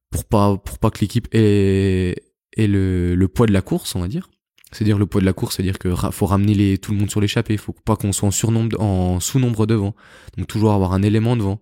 pour 0.09 0.25
pas 0.25 0.57
pour 0.57 0.77
pas 0.79 0.91
que 0.91 0.99
l'équipe 0.99 1.27
ait, 1.33 2.15
le, 2.57 3.15
le 3.15 3.27
poids 3.27 3.47
de 3.47 3.53
la 3.53 3.61
course 3.61 3.95
on 3.95 4.01
va 4.01 4.07
dire 4.07 4.29
c'est-à-dire 4.71 4.97
le 4.97 5.05
poids 5.05 5.21
de 5.21 5.25
la 5.25 5.33
course, 5.33 5.55
c'est-à-dire 5.55 5.79
que 5.79 5.93
faut 6.11 6.25
ramener 6.25 6.77
tout 6.77 6.91
le 6.91 6.97
monde 6.97 7.09
sur 7.09 7.21
l'échappée, 7.21 7.55
faut 7.57 7.73
pas 7.73 7.95
qu'on 7.95 8.11
soit 8.11 8.27
en 8.27 8.31
sous-nombre 9.19 9.65
devant. 9.65 9.95
Donc 10.37 10.47
toujours 10.47 10.73
avoir 10.73 10.93
un 10.93 11.01
élément 11.03 11.37
devant. 11.37 11.61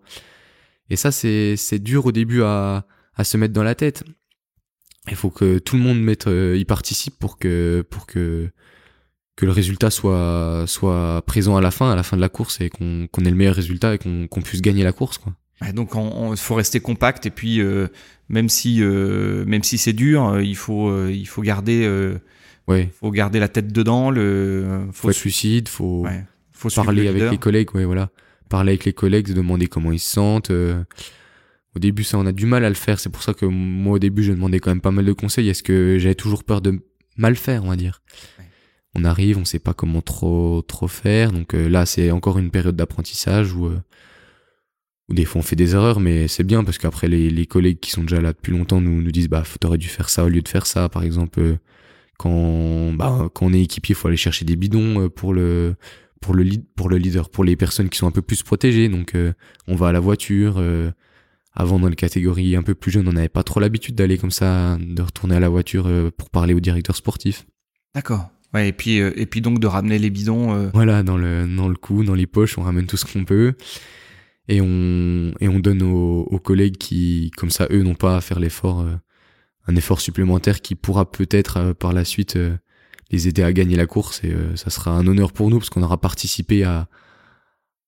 Et 0.89 0.95
ça, 0.95 1.11
c'est, 1.11 1.79
dur 1.79 2.07
au 2.07 2.11
début 2.11 2.41
à 2.41 2.83
se 3.23 3.37
mettre 3.37 3.53
dans 3.53 3.63
la 3.63 3.75
tête. 3.75 4.03
Il 5.09 5.15
faut 5.15 5.29
que 5.29 5.59
tout 5.59 5.75
le 5.75 5.83
monde 5.83 6.01
mette, 6.01 6.27
euh, 6.27 6.57
y 6.57 6.65
participe 6.65 7.17
pour 7.19 7.37
que, 7.37 7.85
pour 7.89 8.05
que, 8.05 8.49
que 9.35 9.45
le 9.45 9.51
résultat 9.51 9.89
soit, 9.91 10.65
soit 10.67 11.21
présent 11.25 11.57
à 11.57 11.61
la 11.61 11.71
fin, 11.71 11.91
à 11.91 11.95
la 11.95 12.03
fin 12.03 12.17
de 12.17 12.21
la 12.21 12.29
course 12.29 12.61
et 12.61 12.69
qu'on, 12.69 13.07
qu'on 13.11 13.23
ait 13.25 13.29
le 13.29 13.35
meilleur 13.35 13.55
résultat 13.55 13.95
et 13.95 13.97
qu'on, 13.97 14.27
qu'on 14.27 14.41
puisse 14.41 14.61
gagner 14.61 14.83
la 14.83 14.93
course, 14.93 15.17
quoi. 15.17 15.33
donc, 15.73 15.91
il 15.95 16.37
faut 16.37 16.55
rester 16.55 16.79
compact 16.79 17.25
et 17.25 17.31
puis, 17.31 17.61
euh, 17.61 17.87
même 18.29 18.49
si, 18.49 18.81
euh, 18.81 19.45
même 19.45 19.63
si 19.63 19.77
c'est 19.77 19.93
dur, 19.93 20.39
il 20.41 20.55
faut, 20.55 21.07
il 21.07 21.25
faut 21.25 21.41
garder, 21.41 21.87
ouais. 22.67 22.89
faut 22.99 23.11
garder 23.11 23.39
la 23.39 23.47
tête 23.47 23.71
dedans, 23.71 24.09
le, 24.09 24.85
faut, 24.87 25.03
faut 25.03 25.09
être 25.11 25.23
lucide, 25.23 25.67
faut, 25.69 26.07
faut 26.51 26.69
parler 26.69 27.07
avec 27.07 27.31
les 27.31 27.37
collègues, 27.37 27.75
ouais, 27.75 27.85
voilà 27.85 28.09
parler 28.47 28.73
avec 28.73 28.85
les 28.85 28.93
collègues, 28.93 29.33
demander 29.33 29.65
comment 29.67 29.91
ils 29.91 29.99
se 29.99 30.13
sentent. 30.13 30.51
Euh. 31.75 31.77
au 31.77 31.79
début, 31.79 32.03
ça, 32.03 32.17
on 32.17 32.25
a 32.25 32.31
du 32.31 32.45
mal 32.45 32.65
à 32.65 32.69
le 32.69 32.75
faire. 32.75 32.99
C'est 32.99 33.09
pour 33.09 33.23
ça 33.23 33.33
que 33.33 33.45
moi, 33.45 33.93
au 33.95 33.99
début, 33.99 34.23
je 34.23 34.31
demandais 34.31 34.59
quand 34.59 34.71
même 34.71 34.81
pas 34.81 34.91
mal 34.91 35.05
de 35.05 35.13
conseils. 35.13 35.49
Est-ce 35.49 35.63
que 35.63 35.97
j'avais 35.99 36.15
toujours 36.15 36.43
peur 36.43 36.61
de 36.61 36.79
mal 37.17 37.35
faire, 37.35 37.63
on 37.63 37.69
va 37.69 37.75
dire. 37.75 38.01
On 38.95 39.03
arrive, 39.03 39.37
on 39.37 39.45
sait 39.45 39.59
pas 39.59 39.73
comment 39.73 40.01
trop 40.01 40.61
trop 40.61 40.87
faire. 40.87 41.31
Donc 41.31 41.53
euh, 41.53 41.67
là, 41.67 41.85
c'est 41.85 42.11
encore 42.11 42.37
une 42.39 42.49
période 42.49 42.77
d'apprentissage 42.77 43.53
où, 43.53 43.67
euh, 43.67 43.81
où 45.09 45.13
des 45.13 45.25
fois 45.25 45.39
on 45.39 45.43
fait 45.43 45.57
des 45.57 45.75
erreurs, 45.75 45.99
mais 45.99 46.29
c'est 46.29 46.45
bien 46.45 46.63
parce 46.63 46.77
qu'après 46.77 47.09
les, 47.09 47.29
les 47.29 47.45
collègues 47.45 47.79
qui 47.81 47.91
sont 47.91 48.03
déjà 48.03 48.21
là 48.21 48.31
depuis 48.31 48.53
longtemps 48.53 48.79
nous 48.79 49.01
nous 49.01 49.11
disent 49.11 49.27
bah 49.27 49.43
t'aurais 49.59 49.77
dû 49.77 49.89
faire 49.89 50.09
ça 50.09 50.23
au 50.23 50.29
lieu 50.29 50.41
de 50.41 50.47
faire 50.47 50.65
ça. 50.65 50.87
Par 50.87 51.03
exemple, 51.03 51.57
quand 52.17 52.93
bah 52.93 53.29
quand 53.33 53.47
on 53.47 53.53
est 53.53 53.63
équipier, 53.63 53.95
faut 53.95 54.07
aller 54.07 54.15
chercher 54.15 54.45
des 54.45 54.55
bidons 54.55 55.09
pour 55.09 55.33
le 55.33 55.75
pour 56.21 56.33
le 56.33 56.43
lead, 56.43 56.63
pour 56.75 56.89
le 56.89 56.97
leader, 56.97 57.29
pour 57.29 57.43
les 57.43 57.55
personnes 57.55 57.89
qui 57.89 57.97
sont 57.97 58.07
un 58.07 58.11
peu 58.11 58.21
plus 58.21 58.43
protégées. 58.43 58.89
Donc 58.89 59.13
euh, 59.13 59.33
on 59.67 59.75
va 59.75 59.89
à 59.89 59.91
la 59.91 59.99
voiture. 59.99 60.55
Euh, 61.57 61.61
avant 61.61 61.79
dans 61.79 61.87
les 61.87 61.95
catégories 61.95 62.55
un 62.55 62.63
peu 62.63 62.75
plus 62.75 62.91
jeunes, 62.91 63.07
on 63.07 63.13
n'avait 63.13 63.29
pas 63.29 63.43
trop 63.43 63.59
l'habitude 63.59 63.95
d'aller 63.95 64.17
comme 64.17 64.31
ça, 64.31 64.77
de 64.79 65.01
retourner 65.01 65.35
à 65.35 65.39
la 65.39 65.49
voiture 65.49 65.87
euh, 65.87 66.11
pour 66.15 66.29
parler 66.29 66.53
au 66.53 66.59
directeur 66.59 66.95
sportif. 66.95 67.45
D'accord. 67.93 68.29
Ouais, 68.53 68.69
et 68.69 68.73
puis 68.73 68.97
et 68.97 69.25
puis 69.25 69.41
donc 69.41 69.59
de 69.59 69.67
ramener 69.67 69.99
les 69.99 70.09
bidons. 70.09 70.69
Voilà, 70.73 71.03
dans 71.03 71.17
le 71.17 71.45
dans 71.45 71.67
le 71.67 71.75
cou, 71.75 72.03
dans 72.05 72.13
les 72.13 72.27
poches, 72.27 72.57
on 72.57 72.61
ramène 72.61 72.85
tout 72.85 72.95
ce 72.95 73.05
qu'on 73.05 73.25
peut 73.25 73.55
et 74.47 74.61
on 74.61 75.33
et 75.41 75.49
on 75.49 75.59
donne 75.59 75.81
aux, 75.81 76.21
aux, 76.21 76.39
collègues 76.39 76.77
qui 76.77 77.31
comme 77.35 77.49
ça 77.49 77.67
eux 77.71 77.83
n'ont 77.83 77.95
pas 77.95 78.15
à 78.15 78.21
faire 78.21 78.39
l'effort 78.39 78.85
un 79.67 79.75
effort 79.75 79.99
supplémentaire 79.99 80.61
qui 80.61 80.75
pourra 80.75 81.11
peut-être 81.11 81.73
par 81.73 81.91
la 81.91 82.05
suite 82.05 82.37
les 83.11 83.27
aider 83.27 83.43
à 83.43 83.53
gagner 83.53 83.75
la 83.75 83.85
course 83.85 84.23
et 84.23 84.31
euh, 84.31 84.55
ça 84.55 84.69
sera 84.69 84.91
un 84.91 85.05
honneur 85.07 85.31
pour 85.31 85.49
nous 85.49 85.59
parce 85.59 85.69
qu'on 85.69 85.83
aura 85.83 85.99
participé 85.99 86.63
à, 86.63 86.87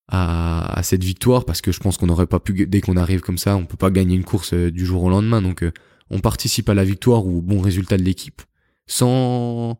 à, 0.08 0.78
à 0.78 0.82
cette 0.82 1.04
victoire 1.04 1.44
parce 1.44 1.60
que 1.60 1.72
je 1.72 1.80
pense 1.80 1.96
qu'on 1.96 2.06
n'aurait 2.06 2.26
pas 2.26 2.40
pu 2.40 2.66
dès 2.66 2.80
qu'on 2.80 2.96
arrive 2.96 3.20
comme 3.20 3.38
ça 3.38 3.56
on 3.56 3.66
peut 3.66 3.76
pas 3.76 3.90
gagner 3.90 4.16
une 4.16 4.24
course 4.24 4.54
euh, 4.54 4.70
du 4.70 4.86
jour 4.86 5.02
au 5.04 5.10
lendemain 5.10 5.42
donc 5.42 5.62
euh, 5.62 5.72
on 6.10 6.20
participe 6.20 6.68
à 6.68 6.74
la 6.74 6.84
victoire 6.84 7.26
ou 7.26 7.38
au 7.38 7.40
bon 7.42 7.60
résultat 7.60 7.96
de 7.96 8.02
l'équipe 8.02 8.42
sans 8.86 9.78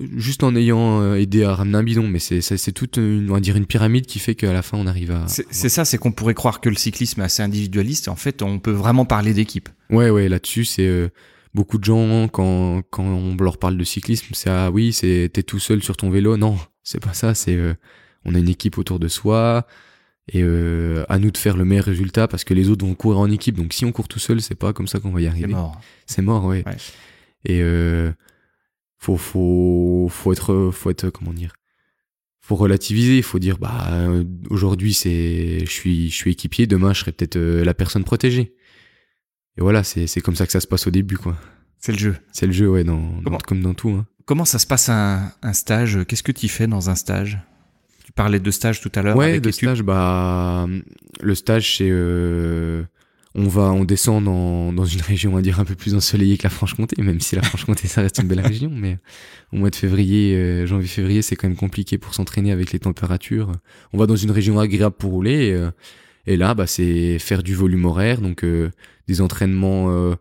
juste 0.00 0.42
en 0.44 0.54
ayant 0.54 1.14
aidé 1.14 1.44
à 1.44 1.54
ramener 1.54 1.78
un 1.78 1.82
bidon 1.82 2.06
mais 2.06 2.20
c'est 2.20 2.40
c'est 2.40 2.72
toute 2.72 2.98
une, 2.98 3.30
on 3.30 3.34
va 3.34 3.40
dire 3.40 3.56
une 3.56 3.66
pyramide 3.66 4.06
qui 4.06 4.18
fait 4.20 4.34
qu'à 4.34 4.52
la 4.52 4.62
fin 4.62 4.78
on 4.78 4.86
arrive 4.86 5.10
à 5.10 5.26
c'est 5.26 5.68
ça 5.68 5.84
c'est 5.84 5.98
qu'on 5.98 6.12
pourrait 6.12 6.34
croire 6.34 6.60
que 6.60 6.68
le 6.68 6.76
cyclisme 6.76 7.20
est 7.20 7.24
assez 7.24 7.42
individualiste 7.42 8.08
en 8.08 8.14
fait 8.16 8.42
on 8.42 8.60
peut 8.60 8.70
vraiment 8.70 9.04
parler 9.04 9.34
d'équipe 9.34 9.68
ouais 9.90 10.10
ouais 10.10 10.28
là-dessus 10.28 10.64
c'est 10.64 11.10
beaucoup 11.54 11.78
de 11.78 11.84
gens 11.84 12.28
quand 12.28 12.82
quand 12.90 13.04
on 13.04 13.36
leur 13.36 13.58
parle 13.58 13.76
de 13.76 13.84
cyclisme, 13.84 14.28
c'est 14.32 14.50
ah 14.50 14.70
oui, 14.70 14.92
c'est 14.92 15.30
t'es 15.32 15.42
tout 15.42 15.58
seul 15.58 15.82
sur 15.82 15.96
ton 15.96 16.10
vélo. 16.10 16.36
Non, 16.36 16.56
c'est 16.82 17.00
pas 17.02 17.14
ça. 17.14 17.34
C'est 17.34 17.56
euh, 17.56 17.74
on 18.24 18.34
a 18.34 18.38
une 18.38 18.48
équipe 18.48 18.78
autour 18.78 18.98
de 18.98 19.08
soi 19.08 19.66
et 20.30 20.42
euh, 20.42 21.04
à 21.08 21.18
nous 21.18 21.30
de 21.30 21.36
faire 21.36 21.56
le 21.56 21.64
meilleur 21.64 21.86
résultat 21.86 22.28
parce 22.28 22.44
que 22.44 22.54
les 22.54 22.68
autres 22.68 22.84
vont 22.84 22.94
courir 22.94 23.18
en 23.18 23.30
équipe. 23.30 23.56
Donc 23.56 23.72
si 23.72 23.84
on 23.84 23.92
court 23.92 24.08
tout 24.08 24.18
seul, 24.18 24.40
c'est 24.40 24.54
pas 24.54 24.72
comme 24.72 24.86
ça 24.86 25.00
qu'on 25.00 25.10
va 25.10 25.20
y 25.20 25.26
arriver. 25.26 25.46
C'est 25.46 25.52
mort. 25.52 25.80
C'est 26.06 26.22
mort, 26.22 26.44
ouais. 26.44 26.64
Et 27.44 27.62
euh, 27.62 28.12
faut 28.98 29.16
faut 29.16 30.08
faut 30.10 30.32
être 30.32 30.70
faut 30.72 30.90
être 30.90 31.10
comment 31.10 31.32
dire 31.32 31.54
faut 32.40 32.56
relativiser, 32.56 33.18
il 33.18 33.22
faut 33.22 33.38
dire 33.38 33.58
bah 33.58 34.08
aujourd'hui 34.50 34.94
c'est 34.94 35.60
je 35.60 35.70
suis 35.70 36.10
je 36.10 36.14
suis 36.14 36.32
équipier, 36.32 36.66
demain 36.66 36.92
je 36.94 37.00
serai 37.00 37.12
peut-être 37.12 37.36
euh, 37.36 37.64
la 37.64 37.74
personne 37.74 38.04
protégée. 38.04 38.54
Et 39.58 39.60
voilà, 39.60 39.82
c'est 39.82 40.20
comme 40.20 40.36
ça 40.36 40.46
que 40.46 40.52
ça 40.52 40.60
se 40.60 40.68
passe 40.68 40.86
au 40.86 40.92
début, 40.92 41.16
quoi. 41.16 41.36
C'est 41.80 41.90
le 41.90 41.98
jeu. 41.98 42.16
C'est 42.30 42.46
le 42.46 42.52
jeu, 42.52 42.70
ouais, 42.70 42.84
dans, 42.84 43.20
comme 43.44 43.60
dans 43.60 43.74
tout. 43.74 43.90
Hein. 43.90 44.06
Comment 44.24 44.44
ça 44.44 44.60
se 44.60 44.68
passe 44.68 44.88
un, 44.88 45.32
un 45.42 45.52
stage? 45.52 45.98
Qu'est-ce 46.06 46.22
que 46.22 46.30
tu 46.30 46.46
fais 46.46 46.68
dans 46.68 46.90
un 46.90 46.94
stage? 46.94 47.40
Tu 48.08 48.12
parlais 48.12 48.40
de 48.40 48.50
stage 48.50 48.80
tout 48.80 48.90
à 48.94 49.02
l'heure. 49.02 49.16
Ouais, 49.16 49.38
de 49.38 49.50
stage, 49.50 49.82
bah, 49.82 50.66
le 51.20 51.34
stage, 51.34 51.76
c'est. 51.76 51.90
Euh... 51.90 52.84
on 53.34 53.48
va, 53.48 53.70
on 53.70 53.84
descend 53.84 54.24
dans, 54.24 54.72
dans 54.72 54.86
une 54.86 55.02
région, 55.02 55.32
on 55.32 55.34
va 55.34 55.42
dire, 55.42 55.60
un 55.60 55.66
peu 55.66 55.74
plus 55.74 55.94
ensoleillée 55.94 56.38
que 56.38 56.44
la 56.44 56.48
Franche-Comté, 56.48 57.02
même 57.02 57.20
si 57.20 57.36
la 57.36 57.42
Franche-Comté, 57.42 57.86
ça 57.86 58.00
reste 58.00 58.18
une 58.18 58.26
belle 58.26 58.40
région, 58.40 58.70
mais 58.74 58.96
au 59.52 59.58
mois 59.58 59.68
de 59.68 59.76
février, 59.76 60.34
euh, 60.36 60.64
janvier-février, 60.64 61.20
c'est 61.20 61.36
quand 61.36 61.48
même 61.48 61.56
compliqué 61.58 61.98
pour 61.98 62.14
s'entraîner 62.14 62.50
avec 62.50 62.72
les 62.72 62.78
températures. 62.78 63.52
On 63.92 63.98
va 63.98 64.06
dans 64.06 64.16
une 64.16 64.30
région 64.30 64.58
agréable 64.58 64.96
pour 64.98 65.10
rouler, 65.10 65.48
et, 65.48 65.52
euh, 65.52 65.70
et 66.26 66.38
là, 66.38 66.54
bah, 66.54 66.66
c'est 66.66 67.18
faire 67.18 67.42
du 67.42 67.54
volume 67.54 67.84
horaire, 67.84 68.22
donc 68.22 68.42
euh, 68.42 68.70
des 69.06 69.20
entraînements, 69.20 70.16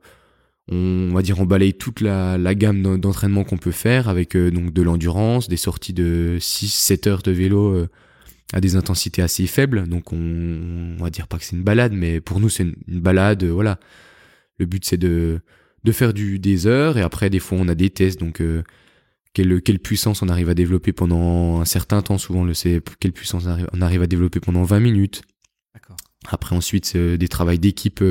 on, 0.69 1.11
va 1.13 1.21
dire, 1.21 1.39
on 1.39 1.45
balaye 1.45 1.73
toute 1.73 2.01
la, 2.01 2.37
la 2.37 2.55
gamme 2.55 2.99
d'entraînements 2.99 3.43
qu'on 3.43 3.57
peut 3.57 3.71
faire, 3.71 4.09
avec 4.09 4.35
donc 4.35 4.73
de 4.73 4.81
l'endurance, 4.81 5.47
des 5.47 5.57
sorties 5.57 5.93
de 5.93 6.37
6-7 6.39 7.07
heures 7.09 7.21
de 7.21 7.31
vélo 7.31 7.87
à 8.53 8.61
des 8.61 8.75
intensités 8.75 9.21
assez 9.21 9.47
faibles. 9.47 9.87
Donc 9.87 10.13
on, 10.13 10.95
on 10.99 11.03
va 11.03 11.09
dire 11.09 11.27
pas 11.27 11.37
que 11.37 11.43
c'est 11.43 11.55
une 11.55 11.63
balade, 11.63 11.93
mais 11.93 12.21
pour 12.21 12.39
nous 12.39 12.49
c'est 12.49 12.63
une, 12.63 12.75
balade. 12.87 13.43
Euh, 13.43 13.51
voilà. 13.51 13.79
Le 14.57 14.65
but 14.65 14.85
c'est 14.85 14.97
de 14.97 15.41
de 15.83 15.91
faire 15.91 16.13
du 16.13 16.39
des 16.39 16.67
heures 16.67 16.97
et 16.97 17.01
après 17.01 17.29
des 17.29 17.39
fois 17.39 17.57
on 17.59 17.67
a 17.67 17.75
des 17.75 17.89
tests. 17.89 18.19
Donc 18.19 18.41
euh, 18.41 18.63
quelle, 19.33 19.61
quelle 19.61 19.79
puissance 19.79 20.21
on 20.21 20.29
arrive 20.29 20.49
à 20.49 20.53
développer 20.53 20.93
pendant 20.93 21.59
un 21.59 21.65
certain 21.65 22.01
temps. 22.01 22.17
Souvent 22.17 22.43
le 22.43 22.53
c'est 22.53 22.81
quelle 22.99 23.13
puissance 23.13 23.45
on 23.45 23.49
arrive, 23.49 23.67
on 23.73 23.81
arrive, 23.81 24.01
à 24.01 24.07
développer 24.07 24.39
pendant 24.39 24.63
20 24.63 24.79
minutes. 24.79 25.21
Après 26.29 26.55
ensuite 26.55 26.97
des 26.97 27.27
travails 27.27 27.59
d'équipe. 27.59 28.03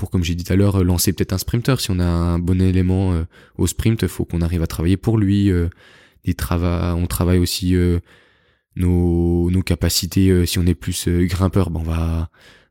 Euh, 0.00 0.06
pour, 0.06 0.10
comme 0.10 0.24
j'ai 0.24 0.34
dit 0.34 0.44
tout 0.44 0.52
à 0.52 0.56
l'heure, 0.56 0.82
lancer 0.82 1.12
peut-être 1.12 1.32
un 1.32 1.38
sprinter. 1.38 1.80
Si 1.80 1.90
on 1.90 1.98
a 1.98 2.04
un 2.04 2.38
bon 2.38 2.60
élément 2.60 3.14
au 3.58 3.66
sprint, 3.66 4.06
faut 4.06 4.24
qu'on 4.24 4.40
arrive 4.40 4.62
à 4.62 4.66
travailler 4.66 4.96
pour 4.96 5.18
lui. 5.18 5.50
trava 6.36 6.94
on 6.96 7.06
travaille 7.06 7.38
aussi 7.38 7.76
nos, 8.76 9.50
nos 9.50 9.62
capacités, 9.62 10.30
euh, 10.30 10.46
si 10.46 10.58
on 10.58 10.66
est 10.66 10.74
plus 10.74 11.08
euh, 11.08 11.26
grimpeur, 11.26 11.70
ben 11.70 12.28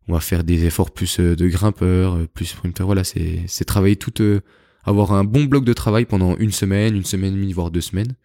on 0.08 0.14
va 0.14 0.20
faire 0.20 0.44
des 0.44 0.66
efforts 0.66 0.92
plus 0.92 1.20
euh, 1.20 1.36
de 1.36 1.48
grimpeur, 1.48 2.28
plus 2.34 2.46
sprinter. 2.46 2.86
Voilà, 2.86 3.04
c'est 3.04 3.66
travailler 3.66 3.96
tout, 3.96 4.14
avoir 4.84 5.14
un 5.14 5.24
bon 5.24 5.46
bloc 5.46 5.66
de 5.66 5.74
travail 5.74 6.06
pendant 6.06 6.36
une 6.38 6.52
semaine, 6.52 6.96
une 6.96 7.06
semaine 7.06 7.34
et 7.34 7.38
demie, 7.38 7.54
voire 7.54 7.72
deux 7.72 7.82
semaines. 7.82 8.16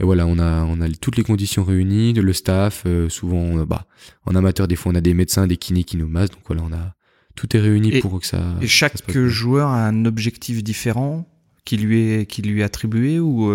Et 0.00 0.04
voilà, 0.04 0.26
on 0.26 0.38
a 0.38 0.64
on 0.64 0.80
a 0.80 0.88
toutes 0.88 1.16
les 1.16 1.22
conditions 1.22 1.62
réunies, 1.64 2.14
le 2.14 2.32
staff, 2.32 2.84
souvent 3.08 3.64
bah 3.64 3.86
en 4.26 4.34
amateur 4.34 4.66
des 4.66 4.74
fois 4.74 4.90
on 4.90 4.96
a 4.96 5.00
des 5.00 5.14
médecins, 5.14 5.46
des 5.46 5.56
kinés 5.56 5.84
qui 5.84 5.96
nous 5.96 6.08
massent, 6.08 6.30
donc 6.30 6.42
voilà, 6.46 6.62
on 6.62 6.72
a 6.72 6.94
tout 7.34 7.56
est 7.56 7.60
réuni 7.60 8.00
pour 8.00 8.20
que 8.20 8.26
ça. 8.26 8.42
Et 8.60 8.66
chaque 8.66 9.10
joueur 9.10 9.68
a 9.68 9.86
un 9.86 10.04
objectif 10.04 10.62
différent 10.62 11.28
qui 11.64 11.76
lui 11.76 12.10
est 12.10 12.26
qui 12.26 12.42
lui 12.42 12.60
est 12.60 12.64
attribué 12.64 13.18
ou 13.18 13.52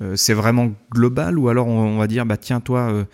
euh, 0.00 0.16
c'est 0.16 0.34
vraiment 0.34 0.72
global 0.90 1.38
ou 1.38 1.48
alors 1.48 1.66
on, 1.66 1.98
va 1.98 2.06
dire 2.06 2.24
bah 2.24 2.36
tiens 2.36 2.60
toi 2.60 2.90
euh, 2.90 3.04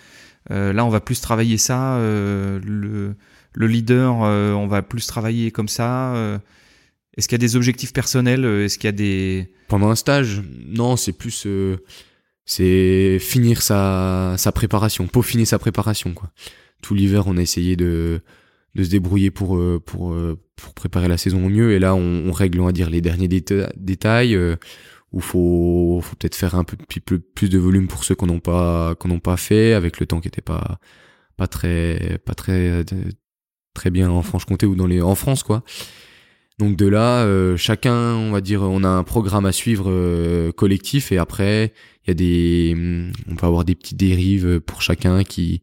euh, 0.51 0.73
là 0.73 0.85
on 0.85 0.91
va 0.91 1.01
plus 1.01 1.21
travailler 1.21 1.59
ça 1.59 1.99
le, 1.99 3.15
le 3.53 3.67
leader 3.67 4.15
on 4.15 4.67
va 4.67 4.83
plus 4.83 5.07
travailler 5.07 5.51
comme 5.51 5.69
ça 5.69 6.15
est-ce 7.17 7.27
qu'il 7.27 7.35
y 7.35 7.41
a 7.41 7.47
des 7.47 7.57
objectifs 7.57 7.93
personnels 7.93 8.45
est-ce 8.45 8.79
qu'il 8.79 8.87
y 8.87 8.89
a 8.89 8.93
des 8.93 9.53
pendant 9.67 9.91
un 9.91 9.97
stage 9.97 10.43
non 10.67 10.97
c'est 10.97 11.13
plus 11.13 11.47
c'est 12.45 13.19
finir 13.19 13.61
sa, 13.63 14.35
sa 14.39 14.53
préparation 14.53 15.07
peaufiner 15.07 15.47
sa 15.47 15.59
préparation 15.59 16.15
quoi 16.15 16.31
tout 16.81 16.95
l'hiver 16.95 17.27
on 17.27 17.37
a 17.39 17.43
essayé 17.43 17.75
de 17.77 18.21
de 18.75 18.85
se 18.85 18.91
débrouiller 18.91 19.31
pour 19.31 19.61
pour 19.85 20.17
pour 20.57 20.75
préparer 20.75 21.09
la 21.09 21.17
saison 21.17 21.47
au 21.47 21.49
mieux 21.49 21.73
et 21.73 21.79
là 21.79 21.95
on, 21.95 22.31
règle 22.33 22.61
on 22.61 22.67
va 22.67 22.73
dire 22.73 22.91
les 22.91 23.01
derniers 23.01 23.29
détails 23.29 24.39
où 25.13 25.21
faut, 25.21 26.01
faut 26.03 26.17
peut-être 26.17 26.35
faire 26.35 26.55
un 26.55 26.65
peu 26.65 26.77
plus, 27.35 27.49
de 27.49 27.59
volume 27.59 27.89
pour 27.89 28.05
ceux 28.05 28.15
qu'on 28.15 28.27
n'ont 28.27 28.41
pas 28.41 28.95
qu'on 28.97 29.09
n'ont 29.09 29.21
pas 29.21 29.37
fait 29.37 29.73
avec 29.73 30.01
le 30.01 30.07
temps 30.07 30.21
qui 30.21 30.29
était 30.29 30.43
pas 30.43 30.79
pas 31.37 31.47
très 31.47 32.19
pas 32.25 32.35
très 32.35 32.85
très 33.75 33.91
bien 33.91 34.11
en 34.11 34.23
Franche-Comté 34.23 34.67
ou 34.67 34.75
dans 34.75 34.87
les 34.87 35.01
en 35.01 35.15
France 35.15 35.43
quoi. 35.43 35.63
Donc 36.59 36.77
de 36.77 36.87
là, 36.87 37.23
euh, 37.23 37.57
chacun, 37.57 38.17
on 38.17 38.33
va 38.33 38.41
dire, 38.41 38.63
on 38.63 38.83
a 38.83 38.89
un 38.89 39.05
programme 39.05 39.47
à 39.47 39.53
suivre 39.53 39.87
euh, 39.89 40.51
collectif 40.51 41.13
et 41.13 41.19
après 41.19 41.73
il 42.05 42.09
y 42.09 42.11
a 42.11 42.15
des, 42.15 43.11
on 43.31 43.37
peut 43.37 43.47
avoir 43.47 43.65
des 43.65 43.77
petites 43.77 43.97
dérives 43.97 44.61
pour 44.61 44.83
chacun 44.83 45.23
qui 45.23 45.63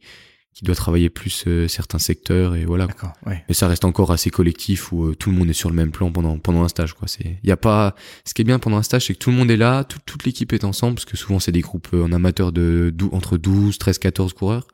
qui 0.55 0.63
doit 0.63 0.73
travailler 0.73 1.09
plus 1.09 1.43
euh, 1.47 1.67
certains 1.67 1.99
secteurs 1.99 2.55
et 2.55 2.63
voilà. 2.63 2.87
Ouais. 3.25 3.43
Mais 3.49 3.53
ça 3.53 3.67
reste 3.67 3.83
encore 3.83 4.11
assez 4.11 4.29
collectif 4.29 4.93
où 4.93 5.07
euh, 5.07 5.13
tout 5.13 5.29
le 5.29 5.35
monde 5.35 5.49
est 5.49 5.53
sur 5.53 5.69
le 5.69 5.75
même 5.75 5.91
plan 5.91 6.11
pendant 6.13 6.39
pendant 6.39 6.63
un 6.63 6.69
stage 6.69 6.93
quoi. 6.93 7.09
C'est 7.09 7.39
il 7.43 7.49
y 7.49 7.51
a 7.51 7.57
pas 7.57 7.93
ce 8.23 8.33
qui 8.33 8.41
est 8.41 8.45
bien 8.45 8.57
pendant 8.57 8.77
un 8.77 8.83
stage 8.83 9.07
c'est 9.07 9.13
que 9.13 9.19
tout 9.19 9.31
le 9.31 9.35
monde 9.35 9.51
est 9.51 9.57
là, 9.57 9.83
toute 9.83 10.23
l'équipe 10.23 10.53
est 10.53 10.63
ensemble 10.63 10.95
parce 10.95 11.05
que 11.05 11.17
souvent 11.17 11.39
c'est 11.39 11.51
des 11.51 11.59
groupes 11.59 11.89
euh, 11.93 12.05
en 12.05 12.13
amateur 12.13 12.53
de 12.53 12.93
entre 13.11 13.37
12, 13.37 13.77
13, 13.77 13.99
14 13.99 14.33
coureurs. 14.33 14.65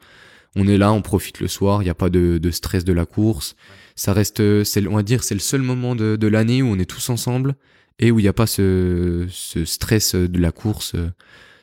On 0.55 0.67
est 0.67 0.77
là, 0.77 0.91
on 0.93 1.01
profite 1.01 1.39
le 1.39 1.47
soir, 1.47 1.81
il 1.81 1.85
n'y 1.85 1.91
a 1.91 1.95
pas 1.95 2.09
de, 2.09 2.37
de, 2.37 2.51
stress 2.51 2.83
de 2.83 2.93
la 2.93 3.05
course. 3.05 3.55
Ça 3.95 4.13
reste 4.13 4.63
c'est 4.63 4.85
on 4.85 4.97
va 4.97 5.03
dire 5.03 5.23
c'est 5.23 5.33
le 5.33 5.39
seul 5.39 5.63
moment 5.63 5.95
de, 5.95 6.15
de 6.15 6.27
l'année 6.27 6.61
où 6.61 6.67
on 6.67 6.77
est 6.77 6.85
tous 6.85 7.09
ensemble 7.09 7.55
et 7.97 8.11
où 8.11 8.19
il 8.19 8.23
n'y 8.23 8.29
a 8.29 8.33
pas 8.33 8.47
ce, 8.47 9.25
ce 9.29 9.65
stress 9.65 10.13
de 10.13 10.39
la 10.39 10.51
course, 10.51 10.95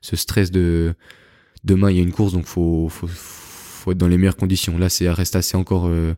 ce 0.00 0.16
stress 0.16 0.50
de 0.50 0.94
demain 1.62 1.92
il 1.92 1.98
y 1.98 2.00
a 2.00 2.02
une 2.02 2.12
course 2.12 2.32
donc 2.32 2.46
faut, 2.46 2.88
faut 2.88 3.06
faut 3.06 3.47
être 3.92 3.98
dans 3.98 4.08
les 4.08 4.18
meilleures 4.18 4.36
conditions. 4.36 4.78
Là, 4.78 4.88
c'est 4.88 5.08
reste 5.10 5.36
assez 5.36 5.56
encore 5.56 5.88
euh, 5.88 6.14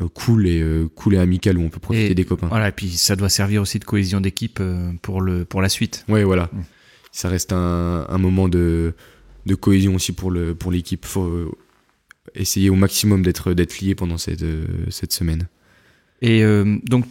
euh, 0.00 0.08
cool 0.08 0.46
et 0.46 0.60
euh, 0.60 0.88
cool 0.94 1.14
et 1.14 1.18
amical 1.18 1.58
où 1.58 1.62
on 1.62 1.68
peut 1.68 1.80
profiter 1.80 2.14
des 2.14 2.24
copains. 2.24 2.48
Voilà, 2.48 2.68
et 2.68 2.72
puis 2.72 2.90
ça 2.90 3.16
doit 3.16 3.28
servir 3.28 3.62
aussi 3.62 3.78
de 3.78 3.84
cohésion 3.84 4.20
d'équipe 4.20 4.62
pour 5.02 5.20
le 5.20 5.44
pour 5.44 5.62
la 5.62 5.68
suite. 5.68 6.04
Ouais, 6.08 6.24
voilà. 6.24 6.50
Mm. 6.52 6.62
Ça 7.12 7.28
reste 7.28 7.52
un, 7.52 8.06
un 8.08 8.18
moment 8.18 8.48
de 8.48 8.94
de 9.46 9.54
cohésion 9.54 9.94
aussi 9.94 10.12
pour 10.12 10.30
le 10.30 10.54
pour 10.54 10.72
l'équipe. 10.72 11.04
Faut 11.04 11.56
essayer 12.34 12.70
au 12.70 12.74
maximum 12.74 13.22
d'être 13.22 13.54
d'être 13.54 13.80
lié 13.80 13.94
pendant 13.94 14.18
cette 14.18 14.44
cette 14.90 15.12
semaine. 15.12 15.48
Et 16.20 16.42
donc 16.84 17.04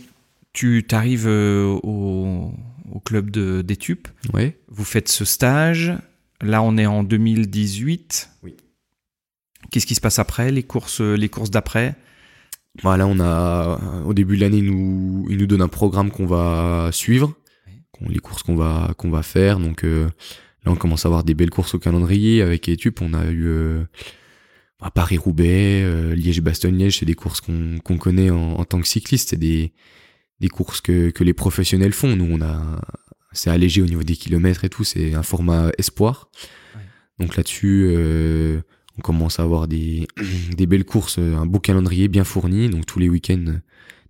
tu 0.53 0.83
t'arrives 0.87 1.27
au, 1.27 2.51
au 2.91 2.99
club 2.99 3.31
de 3.31 3.61
d'Etup. 3.61 4.07
Ouais. 4.33 4.57
Vous 4.69 4.83
faites 4.83 5.09
ce 5.09 5.25
stage. 5.25 5.93
Là, 6.41 6.61
on 6.61 6.77
est 6.77 6.85
en 6.85 7.03
2018. 7.03 8.29
Oui. 8.43 8.55
Qu'est-ce 9.71 9.85
qui 9.85 9.95
se 9.95 10.01
passe 10.01 10.19
après, 10.19 10.51
les 10.51 10.63
courses, 10.63 11.01
les 11.01 11.29
courses 11.29 11.51
d'après? 11.51 11.95
Voilà, 12.83 13.07
on 13.07 13.19
a 13.19 13.79
au 14.05 14.13
début 14.13 14.35
de 14.35 14.41
l'année, 14.41 14.57
il 14.57 14.65
nous, 14.65 15.25
il 15.29 15.37
nous 15.37 15.47
donne 15.47 15.61
un 15.61 15.67
programme 15.67 16.11
qu'on 16.11 16.27
va 16.27 16.89
suivre, 16.91 17.33
les 18.07 18.19
courses 18.19 18.43
qu'on 18.43 18.55
va 18.55 18.93
qu'on 18.97 19.09
va 19.09 19.23
faire. 19.23 19.59
Donc 19.59 19.83
euh, 19.83 20.05
là, 20.65 20.71
on 20.71 20.75
commence 20.75 21.05
à 21.05 21.09
avoir 21.09 21.23
des 21.23 21.33
belles 21.33 21.49
courses 21.49 21.73
au 21.73 21.79
calendrier 21.79 22.41
avec 22.41 22.69
Etup. 22.69 23.01
On 23.01 23.13
a 23.13 23.25
eu 23.25 23.47
euh, 23.47 23.83
Paris-Roubaix, 24.93 25.81
euh, 25.83 26.15
Liège-Bastogne-Liège, 26.15 26.99
c'est 26.99 27.05
des 27.05 27.15
courses 27.15 27.41
qu'on 27.41 27.79
qu'on 27.83 27.97
connaît 27.97 28.29
en, 28.29 28.63
tant 28.65 28.79
que 28.79 28.87
cycliste. 28.87 29.29
C'est 29.29 29.37
des 29.37 29.73
des 30.39 30.49
courses 30.49 30.81
que 30.81 31.09
que 31.09 31.23
les 31.23 31.33
professionnels 31.33 31.93
font. 31.93 32.15
Nous, 32.15 32.27
on 32.29 32.41
a 32.41 32.79
c'est 33.31 33.49
allégé 33.49 33.81
au 33.81 33.85
niveau 33.85 34.03
des 34.03 34.15
kilomètres 34.15 34.63
et 34.65 34.69
tout. 34.69 34.83
C'est 34.83 35.15
un 35.15 35.23
format 35.23 35.71
espoir. 35.77 36.29
Donc 37.19 37.35
là-dessus. 37.35 37.95
Euh, 38.97 38.99
on 38.99 39.01
commence 39.01 39.39
à 39.39 39.43
avoir 39.43 39.67
des, 39.67 40.07
belles 40.67 40.85
courses, 40.85 41.19
un 41.19 41.45
beau 41.45 41.59
calendrier 41.59 42.07
bien 42.07 42.23
fourni, 42.23 42.69
donc 42.69 42.85
tous 42.85 42.99
les 42.99 43.09
week-ends 43.09 43.59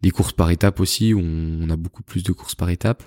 des 0.01 0.11
courses 0.11 0.33
par 0.33 0.51
étape 0.51 0.79
aussi, 0.79 1.13
où 1.13 1.19
on, 1.19 1.69
a 1.69 1.75
beaucoup 1.75 2.03
plus 2.03 2.23
de 2.23 2.31
courses 2.31 2.55
par 2.55 2.69
étape. 2.69 3.03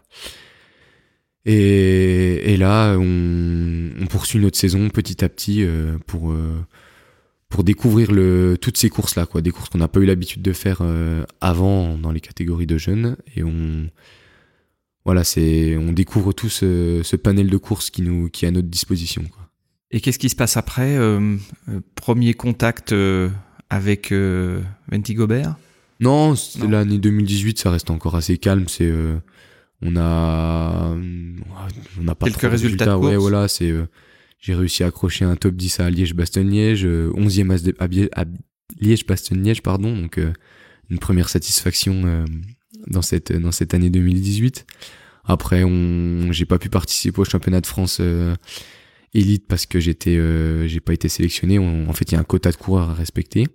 Et, 1.47 2.57
là, 2.59 2.97
on, 2.99 4.07
poursuit 4.11 4.39
notre 4.39 4.59
saison 4.59 4.89
petit 4.91 5.25
à 5.25 5.29
petit 5.29 5.63
euh, 5.63 5.97
pour 6.07 6.33
euh, 6.33 6.63
découvrir 7.63 8.09
toutes 8.61 8.77
ces 8.77 8.91
courses 8.91 9.17
là, 9.17 9.27
quoi, 9.27 9.41
des 9.41 9.51
courses 9.51 9.69
qu'on 9.69 9.79
n'a 9.79 9.89
pas 9.89 10.01
eu 10.01 10.07
l'habitude 10.07 10.43
de 10.43 10.53
faire 10.53 10.79
euh, 10.83 11.25
avant 11.41 11.97
dans 11.97 12.13
les 12.13 12.21
catégories 12.21 12.67
de 12.67 12.79
jeunes, 12.79 13.17
et 13.37 13.43
on 13.43 13.89
découvre 15.93 16.33
tout 16.33 16.49
ce, 16.49 17.17
panel 17.17 17.49
de 17.49 17.57
courses 17.57 17.91
qui 17.91 18.03
est 18.03 18.47
à 18.47 18.51
notre 18.51 18.69
disposition. 18.69 19.25
Et 19.93 20.01
qu'est-ce 20.01 20.19
qui 20.19 20.29
se 20.29 20.37
passe 20.37 20.57
après 20.57 20.97
euh, 20.97 21.37
euh, 21.69 21.81
Premier 21.97 22.35
contact 22.35 22.93
euh, 22.93 23.29
avec 23.71 24.13
Venti 24.13 25.15
Gobert? 25.15 25.57
Non, 25.99 26.35
l'année 26.69 26.99
2018, 26.99 27.59
ça 27.59 27.71
reste 27.71 27.91
encore 27.91 28.15
assez 28.15 28.39
calme. 28.39 28.69
C'est 28.69 28.93
on 29.83 29.97
a 29.97 30.97
on 32.01 32.09
a 32.09 32.15
pas 32.15 32.27
quelques 32.27 32.51
résultats. 32.51 32.87
De 32.87 32.95
ouais, 32.95 33.17
voilà, 33.17 33.49
c'est 33.49 33.73
j'ai 34.39 34.55
réussi 34.55 34.83
à 34.83 34.87
accrocher 34.87 35.27
un 35.27 35.37
top 35.37 35.55
10 35.55 35.81
à 35.81 35.91
Liège-Bastogne-Liège, 35.91 36.87
11e 36.87 37.75
à, 37.79 38.25
Liège-Bastogne-Liège, 38.81 39.63
pardon, 39.63 39.95
donc 39.95 40.19
une 40.89 40.99
première 40.99 41.29
satisfaction 41.29 42.25
dans 42.87 43.03
cette 43.03 43.33
dans 43.33 43.53
cette 43.53 43.75
année 43.75 43.91
2018. 43.91 44.65
Après, 45.25 45.65
on 45.65 46.33
j'ai 46.33 46.47
pas 46.47 46.59
pu 46.59 46.71
participer 46.71 47.21
au 47.21 47.25
championnat 47.27 47.61
de 47.61 47.67
France 47.67 48.01
élite 49.15 49.47
parce 49.49 49.67
que 49.67 49.81
j'étais, 49.81 50.17
euh, 50.17 50.67
j'ai 50.69 50.81
pas 50.81 50.93
été 50.93 51.09
sélectionné. 51.09 51.59
en 51.59 51.93
fait, 51.93 52.11
il 52.11 52.15
y 52.15 52.17
a 52.17 52.21
un 52.21 52.25
quota 52.25 52.51
de 52.51 52.57
coureurs 52.57 52.91
à 52.91 52.95
respecter. 52.95 53.47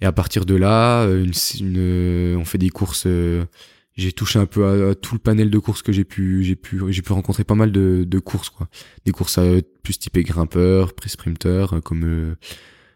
Et 0.00 0.06
à 0.06 0.12
partir 0.12 0.44
de 0.44 0.54
là, 0.54 1.06
une, 1.06 1.32
une, 1.60 2.36
on 2.36 2.44
fait 2.44 2.58
des 2.58 2.70
courses. 2.70 3.04
Euh, 3.06 3.44
j'ai 3.96 4.12
touché 4.12 4.40
un 4.40 4.46
peu 4.46 4.90
à, 4.90 4.94
tout 4.96 5.14
le 5.14 5.20
panel 5.20 5.50
de 5.50 5.58
courses 5.58 5.82
que 5.82 5.92
j'ai 5.92 6.04
pu, 6.04 6.42
j'ai 6.42 6.56
pu, 6.56 6.80
j'ai 6.88 7.00
pu 7.00 7.12
rencontrer 7.12 7.44
pas 7.44 7.54
mal 7.54 7.70
de, 7.70 8.04
de 8.04 8.18
courses 8.18 8.50
quoi. 8.50 8.68
Des 9.04 9.12
courses 9.12 9.38
plus 9.84 9.98
typées 9.98 10.24
grimpeur, 10.24 10.94
pré-sprinter, 10.94 11.80
comme 11.84 12.36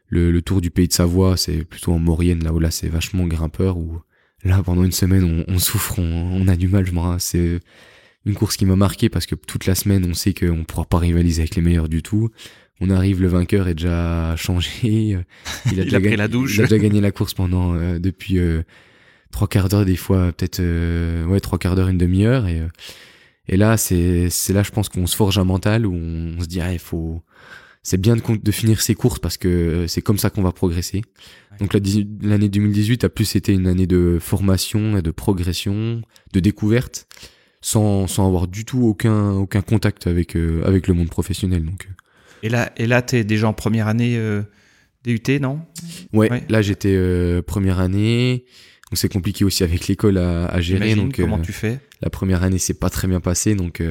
le, 0.08 0.42
tour 0.42 0.60
du 0.60 0.72
pays 0.72 0.88
de 0.88 0.92
Savoie, 0.92 1.36
c'est 1.36 1.64
plutôt 1.64 1.92
en 1.92 2.00
Maurienne, 2.00 2.42
là 2.42 2.52
où 2.52 2.58
là 2.58 2.72
c'est 2.72 2.88
vachement 2.88 3.28
grimpeur, 3.28 3.78
où 3.78 4.00
là 4.42 4.60
pendant 4.64 4.82
une 4.82 4.90
semaine 4.90 5.44
on, 5.46 5.58
souffre, 5.60 6.00
on, 6.00 6.48
a 6.48 6.56
du 6.56 6.66
mal, 6.66 6.84
je 6.84 6.90
me 6.90 7.18
c'est 7.20 7.60
une 8.28 8.34
course 8.34 8.56
qui 8.56 8.66
m'a 8.66 8.76
marqué 8.76 9.08
parce 9.08 9.26
que 9.26 9.34
toute 9.34 9.66
la 9.66 9.74
semaine 9.74 10.06
on 10.08 10.14
sait 10.14 10.34
qu'on 10.34 10.64
pourra 10.64 10.84
pas 10.84 10.98
rivaliser 10.98 11.42
avec 11.42 11.56
les 11.56 11.62
meilleurs 11.62 11.88
du 11.88 12.02
tout. 12.02 12.30
On 12.80 12.90
arrive, 12.90 13.20
le 13.20 13.26
vainqueur 13.26 13.66
est 13.66 13.74
déjà 13.74 14.36
changé, 14.36 15.18
il 15.72 15.80
a, 15.80 15.84
déjà, 15.84 15.98
pris 15.98 16.14
la 16.14 16.28
douche. 16.28 16.56
Il 16.56 16.60
a 16.60 16.64
déjà 16.64 16.78
gagné 16.78 17.00
la 17.00 17.10
course 17.10 17.34
pendant 17.34 17.74
euh, 17.74 17.98
depuis 17.98 18.38
euh, 18.38 18.62
trois 19.32 19.48
quarts 19.48 19.68
d'heure 19.68 19.84
des 19.84 19.96
fois, 19.96 20.30
peut-être 20.32 20.60
euh, 20.60 21.24
ouais 21.24 21.40
trois 21.40 21.58
quarts 21.58 21.74
d'heure, 21.74 21.88
une 21.88 21.98
demi-heure 21.98 22.46
et 22.46 22.62
et 23.50 23.56
là 23.56 23.78
c'est 23.78 24.28
c'est 24.28 24.52
là 24.52 24.62
je 24.62 24.70
pense 24.70 24.90
qu'on 24.90 25.06
se 25.06 25.16
forge 25.16 25.38
un 25.38 25.44
mental 25.44 25.86
où 25.86 25.94
on, 25.94 26.38
se 26.40 26.46
dit 26.46 26.60
ah, 26.60 26.72
il 26.72 26.78
faut 26.78 27.22
c'est 27.82 27.98
bien 27.98 28.14
de, 28.14 28.22
de, 28.36 28.52
finir 28.52 28.82
ses 28.82 28.94
courses 28.94 29.18
parce 29.18 29.38
que 29.38 29.86
c'est 29.88 30.02
comme 30.02 30.18
ça 30.18 30.28
qu'on 30.28 30.42
va 30.42 30.52
progresser. 30.52 31.00
Donc 31.58 31.72
l'année 31.72 32.48
2018 32.50 33.04
a 33.04 33.08
plus 33.08 33.34
été 33.34 33.54
une 33.54 33.66
année 33.66 33.86
de 33.86 34.18
formation 34.20 34.98
et 34.98 35.02
de 35.02 35.10
progression, 35.10 36.02
de 36.34 36.40
découverte, 36.40 37.08
sans, 37.60 38.06
sans 38.06 38.26
avoir 38.26 38.48
du 38.48 38.64
tout 38.64 38.84
aucun, 38.84 39.32
aucun 39.32 39.62
contact 39.62 40.06
avec, 40.06 40.36
euh, 40.36 40.62
avec 40.64 40.88
le 40.88 40.94
monde 40.94 41.08
professionnel. 41.08 41.64
Donc. 41.64 41.86
Euh. 41.86 41.94
Et 42.42 42.48
là, 42.48 42.72
et 42.76 42.86
là, 42.86 43.02
t'es 43.02 43.24
déjà 43.24 43.48
en 43.48 43.52
première 43.52 43.88
année 43.88 44.16
euh, 44.16 44.42
DUT, 45.04 45.40
non? 45.40 45.60
Ouais, 46.12 46.44
là 46.48 46.62
j'étais 46.62 46.94
euh, 46.94 47.42
première 47.42 47.78
année. 47.80 48.44
Donc 48.90 48.98
c'est 48.98 49.12
compliqué 49.12 49.44
aussi 49.44 49.64
avec 49.64 49.88
l'école 49.88 50.18
à, 50.18 50.46
à 50.46 50.60
gérer. 50.60 50.94
Donc 50.94 51.16
comment 51.16 51.38
tu 51.38 51.52
fais? 51.52 51.80
La 52.00 52.10
première 52.10 52.42
année 52.42 52.58
c'est 52.58 52.78
pas 52.78 52.90
très 52.90 53.08
bien 53.08 53.20
passé, 53.20 53.54
donc 53.54 53.82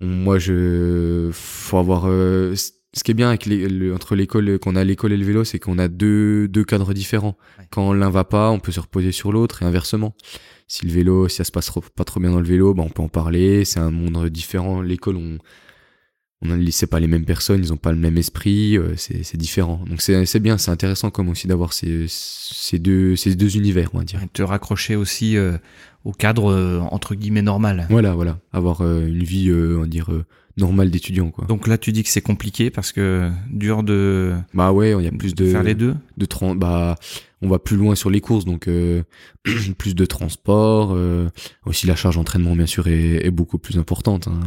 moi 0.00 0.38
je 0.38 1.30
faut 1.32 1.78
avoir 1.78 2.04
ce 2.04 3.04
qui 3.04 3.10
est 3.10 3.14
bien 3.14 3.28
avec 3.28 3.46
les, 3.46 3.92
entre 3.92 4.16
l'école 4.16 4.58
qu'on 4.58 4.76
a 4.76 4.84
l'école 4.84 5.12
et 5.12 5.16
le 5.16 5.24
vélo, 5.24 5.44
c'est 5.44 5.58
qu'on 5.58 5.78
a 5.78 5.88
deux, 5.88 6.48
deux 6.48 6.64
cadres 6.64 6.92
différents. 6.92 7.36
Quand 7.70 7.92
l'un 7.92 8.10
va 8.10 8.24
pas, 8.24 8.50
on 8.50 8.58
peut 8.58 8.72
se 8.72 8.80
reposer 8.80 9.12
sur 9.12 9.32
l'autre 9.32 9.62
et 9.62 9.64
inversement. 9.64 10.14
Si 10.70 10.86
le 10.86 10.92
vélo, 10.92 11.26
si 11.26 11.34
ça 11.38 11.42
se 11.42 11.50
passe 11.50 11.68
pas 11.96 12.04
trop 12.04 12.20
bien 12.20 12.30
dans 12.30 12.38
le 12.38 12.46
vélo, 12.46 12.74
bah 12.74 12.84
on 12.86 12.90
peut 12.90 13.02
en 13.02 13.08
parler. 13.08 13.64
C'est 13.64 13.80
un 13.80 13.90
monde 13.90 14.28
différent. 14.28 14.82
L'école, 14.82 15.16
on 15.16 15.38
on 16.42 16.58
c'est 16.70 16.86
pas 16.86 17.00
les 17.00 17.08
mêmes 17.08 17.24
personnes, 17.24 17.60
ils 17.60 17.72
ont 17.72 17.76
pas 17.76 17.90
le 17.90 17.98
même 17.98 18.16
esprit, 18.16 18.78
euh, 18.78 18.94
c'est 18.96 19.36
différent. 19.36 19.82
Donc 19.88 20.00
c'est 20.00 20.24
c'est 20.26 20.38
bien, 20.38 20.58
c'est 20.58 20.70
intéressant 20.70 21.10
comme 21.10 21.28
aussi 21.28 21.48
d'avoir 21.48 21.72
ces 21.72 22.06
ces 22.08 22.78
deux 22.78 23.16
ces 23.16 23.34
deux 23.34 23.56
univers, 23.56 23.90
on 23.94 23.98
va 23.98 24.04
dire. 24.04 24.22
Et 24.22 24.28
te 24.28 24.42
raccrocher 24.42 24.94
aussi 24.94 25.36
euh, 25.36 25.58
au 26.04 26.12
cadre 26.12 26.52
euh, 26.52 26.78
entre 26.92 27.16
guillemets 27.16 27.42
normal. 27.42 27.88
Voilà, 27.90 28.14
voilà, 28.14 28.38
avoir 28.52 28.82
une 28.82 29.24
vie, 29.24 29.52
on 29.52 29.80
va 29.80 29.86
dire 29.88 30.08
normal 30.56 30.90
d'étudiant 30.90 31.30
quoi. 31.30 31.46
Donc 31.46 31.66
là 31.66 31.78
tu 31.78 31.92
dis 31.92 32.02
que 32.02 32.08
c'est 32.08 32.20
compliqué 32.20 32.70
parce 32.70 32.92
que 32.92 33.30
dur 33.50 33.82
de 33.82 34.34
Bah 34.54 34.72
ouais, 34.72 34.94
il 34.98 35.04
y 35.04 35.08
a 35.08 35.12
plus 35.12 35.34
de, 35.34 35.46
faire 35.46 35.62
les 35.62 35.74
deux 35.74 35.94
de 36.16 36.26
bah 36.54 36.96
on 37.42 37.48
va 37.48 37.58
plus 37.58 37.76
loin 37.76 37.94
sur 37.94 38.10
les 38.10 38.20
courses 38.20 38.44
donc 38.44 38.68
euh, 38.68 39.02
plus 39.78 39.94
de 39.94 40.04
transport 40.04 40.92
euh, 40.94 41.28
aussi 41.66 41.86
la 41.86 41.96
charge 41.96 42.16
d'entraînement 42.16 42.54
bien 42.54 42.66
sûr 42.66 42.88
est, 42.88 43.26
est, 43.26 43.30
beaucoup 43.30 43.58
plus 43.58 43.78
importante 43.78 44.28
hein. 44.28 44.40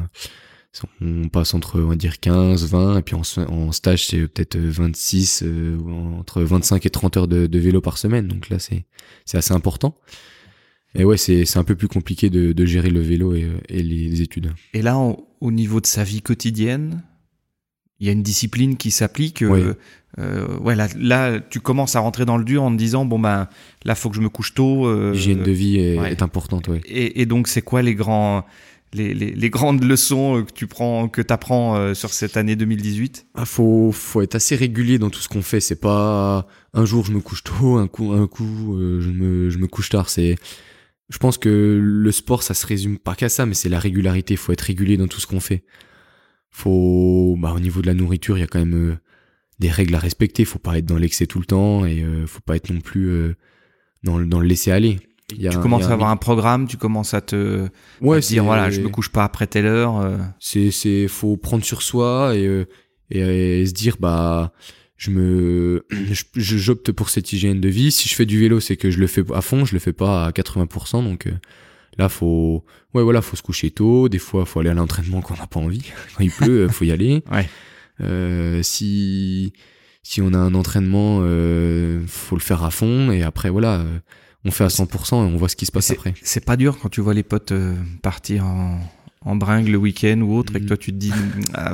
On 1.02 1.30
passe 1.30 1.54
entre 1.54 1.80
on 1.80 1.90
va 1.90 1.96
dire 1.96 2.20
15, 2.20 2.66
20 2.66 2.98
et 2.98 3.02
puis 3.04 3.16
en, 3.16 3.22
en 3.48 3.72
stage 3.72 4.08
c'est 4.08 4.28
peut-être 4.28 4.58
26 4.58 5.44
euh, 5.46 5.78
entre 6.18 6.42
25 6.42 6.84
et 6.88 6.90
30 6.90 7.18
heures 7.18 7.28
de, 7.28 7.46
de 7.46 7.60
vélo 7.60 7.80
par 7.80 8.00
semaine 8.00 8.28
donc 8.28 8.50
là 8.50 8.58
c'est 8.58 8.86
c'est 9.26 9.38
assez 9.38 9.54
important. 9.54 9.96
Et 10.96 11.06
ouais, 11.06 11.18
c'est 11.18 11.58
un 11.58 11.64
peu 11.64 11.76
plus 11.76 11.88
compliqué 11.88 12.30
de, 12.30 12.54
de 12.54 12.66
gérer 12.66 12.92
le 12.92 13.00
vélo 13.00 13.34
et, 13.34 13.50
et 13.68 13.82
les 13.82 14.22
études. 14.22 14.54
Et 14.76 14.84
là, 14.84 15.00
au 15.44 15.52
niveau 15.52 15.82
de 15.82 15.86
sa 15.86 16.06
vie 16.06 16.22
quotidienne, 16.22 17.04
il 18.00 18.08
y 18.08 18.10
a 18.10 18.14
une 18.14 18.24
discipline 18.24 18.78
qui 18.78 18.92
s'applique. 18.92 19.44
Euh, 19.44 19.74
euh, 20.18 20.58
ouais, 20.60 20.74
là, 20.76 21.40
tu 21.42 21.60
commences 21.60 21.98
à 21.98 22.00
rentrer 22.00 22.24
dans 22.24 22.38
le 22.38 22.46
dur 22.46 22.64
en 22.64 22.72
te 22.72 22.78
disant 22.78 23.04
bon 23.04 23.20
ben 23.20 23.50
là, 23.84 23.94
faut 23.94 24.10
que 24.10 24.16
je 24.16 24.22
me 24.22 24.30
couche 24.30 24.54
tôt. 24.54 24.88
Euh, 24.88 25.12
L'hygiène 25.12 25.44
de 25.44 25.52
vie 25.52 25.80
est, 25.80 25.98
est 25.98 26.22
importante, 26.22 26.70
ouais. 26.70 26.80
Et, 26.86 27.22
et 27.22 27.26
donc, 27.26 27.50
c'est 27.50 27.62
quoi 27.62 27.82
les 27.82 27.94
grands 27.94 28.46
les, 28.94 29.14
les, 29.14 29.32
les, 29.32 29.50
grandes 29.50 29.84
leçons 29.90 30.44
que 30.48 30.54
tu 30.54 30.68
prends, 30.68 31.10
que 31.10 31.22
t'apprends 31.22 31.76
euh, 31.76 31.94
sur 31.94 32.14
cette 32.14 32.38
année 32.38 32.56
2018 32.56 33.26
Ah, 33.36 33.46
faut, 33.46 33.92
faut 33.92 34.22
être 34.22 34.36
assez 34.36 34.56
régulier 34.56 34.98
dans 34.98 35.10
tout 35.10 35.20
ce 35.20 35.28
qu'on 35.28 35.42
fait. 35.42 35.60
C'est 35.60 35.80
pas 35.80 36.48
un 36.74 36.86
jour 36.86 37.06
je 37.06 37.12
me 37.12 37.20
couche 37.20 37.44
tôt, 37.44 37.76
un 37.76 37.88
coup, 37.88 38.14
un 38.14 38.28
coup 38.28 38.78
euh, 38.78 39.02
je 39.02 39.10
me, 39.10 39.50
je 39.50 39.58
me 39.58 39.68
couche 39.68 39.90
tard. 39.90 40.10
C'est 40.10 40.38
je 41.10 41.18
pense 41.18 41.38
que 41.38 41.80
le 41.82 42.12
sport, 42.12 42.44
ça 42.44 42.54
se 42.54 42.66
résume 42.66 42.98
pas 42.98 43.16
qu'à 43.16 43.30
ça, 43.30 43.46
mais 43.46 43.54
c'est 43.54 43.70
la 43.70 43.80
régularité. 43.80 44.34
Il 44.34 44.38
faut 44.38 44.52
être 44.52 44.62
régulier 44.62 44.98
dans 44.98 45.08
tout 45.08 45.20
ce 45.20 45.28
qu'on 45.28 45.40
fait. 45.40 45.64
Faut, 46.50 47.36
bah, 47.40 47.54
au 47.56 47.60
niveau 47.60 47.82
de 47.82 47.88
la 47.88 47.94
nourriture, 47.94 48.38
il 48.38 48.42
y 48.42 48.44
a 48.44 48.48
quand 48.48 48.60
même 48.60 48.92
euh, 48.92 48.98
des 49.60 49.70
règles 49.70 49.96
à 49.96 50.00
respecter. 50.00 50.46
Faut 50.46 50.60
pas 50.60 50.78
être 50.78 50.86
dans 50.86 50.98
l'excès 50.98 51.26
tout 51.26 51.40
le 51.40 51.46
temps 51.46 51.86
et 51.86 52.04
euh, 52.04 52.26
faut 52.26 52.42
pas 52.42 52.56
être 52.56 52.72
non 52.72 52.80
plus 52.80 53.10
euh, 53.10 53.36
dans, 54.04 54.20
dans 54.20 54.40
le 54.40 54.48
laisser 54.48 54.72
aller. 54.72 55.00
tu 55.28 55.50
commences 55.60 55.86
à 55.86 55.94
avoir 55.94 56.10
un 56.10 56.18
programme, 56.18 56.68
tu 56.68 56.78
commences 56.78 57.14
à 57.14 57.22
te, 57.22 57.68
ouais, 58.02 58.20
dire 58.20 58.44
voilà, 58.44 58.70
je 58.70 58.82
me 58.82 58.90
couche 58.90 59.10
pas 59.10 59.24
après 59.24 59.48
telle 59.48 59.66
heure. 59.66 60.18
C'est, 60.40 60.72
c'est, 60.72 61.08
faut 61.08 61.38
prendre 61.38 61.64
sur 61.64 61.82
soi 61.82 62.36
et, 62.36 62.66
et, 63.10 63.62
et 63.62 63.66
se 63.66 63.74
dire 63.74 63.98
bah 64.00 64.54
je 65.04 65.12
me 65.12 65.86
j'opte 66.36 66.92
pour 66.92 67.10
cette 67.10 67.34
hygiène 67.34 67.60
de 67.60 67.68
vie. 67.68 67.92
Si 67.92 68.08
je 68.08 68.16
fais 68.16 68.26
du 68.26 68.40
vélo 68.40 68.60
c'est 68.60 68.78
que 68.78 68.90
je 68.90 69.00
le 69.00 69.08
fais 69.08 69.24
à 69.34 69.42
fond 69.42 69.66
je 69.66 69.74
le 69.74 69.80
fais 69.80 69.92
pas 69.92 70.28
à 70.28 70.32
80% 70.32 71.04
donc 71.04 71.28
euh, 71.28 71.32
là 71.98 72.08
faut 72.08 72.64
ouais 72.94 73.04
voilà 73.04 73.22
faut 73.22 73.36
se 73.36 73.42
coucher 73.42 73.70
tôt. 73.72 74.08
Des 74.08 74.20
fois 74.20 74.46
faut 74.46 74.62
aller 74.62 74.70
à 74.70 74.74
l'entraînement 74.74 75.22
quand 75.22 75.36
on 75.36 75.38
n'a 75.38 75.48
pas 75.48 75.60
envie. 75.60 75.84
Quand 76.16 76.24
il 76.24 76.32
pleut 76.32 76.68
faut 76.70 76.86
y 76.86 76.92
aller. 76.92 77.24
Ouais. 77.32 77.50
euh, 78.02 78.64
si 78.64 79.54
si 80.04 80.22
on 80.22 80.34
a 80.34 80.38
un 80.38 80.54
entraînement 80.56 81.20
euh, 81.22 82.02
faut 82.08 82.38
le 82.38 82.42
faire 82.42 82.64
à 82.64 82.72
fond. 82.72 83.12
Et 83.12 83.24
après 83.24 83.50
voilà 83.50 83.80
euh, 83.80 84.00
on 84.46 84.52
fait 84.52 84.64
à 84.64 84.68
100% 84.68 85.16
et 85.16 85.16
on 85.16 85.36
voit 85.36 85.50
ce 85.50 85.58
qui 85.58 85.66
se 85.66 85.72
passe 85.72 85.92
après. 85.92 86.14
c'est 86.22 86.46
pas 86.46 86.56
dur 86.56 86.80
quand 86.80 86.90
tu 86.90 87.02
vois 87.02 87.14
les 87.14 87.24
potes 87.24 87.52
euh, 87.52 87.76
partir 88.02 88.46
en 88.46 88.80
en 89.26 89.36
bringue 89.36 89.68
le 89.68 89.78
week-end 89.78 90.20
ou 90.22 90.36
autre, 90.36 90.56
et 90.56 90.60
que 90.60 90.66
mm. 90.66 90.68
toi 90.68 90.78
tu 90.78 90.92
te 90.92 90.98
dis, 90.98 91.14
ah, 91.54 91.74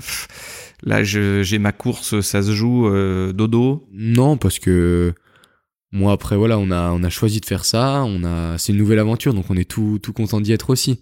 là 0.83 1.03
j'ai 1.03 1.59
ma 1.59 1.71
course, 1.71 2.21
ça 2.21 2.41
se 2.41 2.51
joue 2.51 2.87
euh, 2.87 3.33
dodo 3.33 3.87
Non, 3.91 4.37
parce 4.37 4.59
que 4.59 5.13
moi 5.91 6.11
après 6.13 6.37
voilà, 6.37 6.57
on 6.57 6.71
a 6.71 6.91
on 6.91 7.03
a 7.03 7.09
choisi 7.09 7.39
de 7.39 7.45
faire 7.45 7.65
ça, 7.65 8.03
on 8.05 8.23
a 8.23 8.57
c'est 8.57 8.71
une 8.71 8.79
nouvelle 8.79 8.99
aventure, 8.99 9.33
donc 9.33 9.45
on 9.49 9.57
est 9.57 9.69
tout 9.69 9.99
tout 10.01 10.13
content 10.13 10.41
d'y 10.41 10.51
être 10.51 10.69
aussi. 10.69 11.01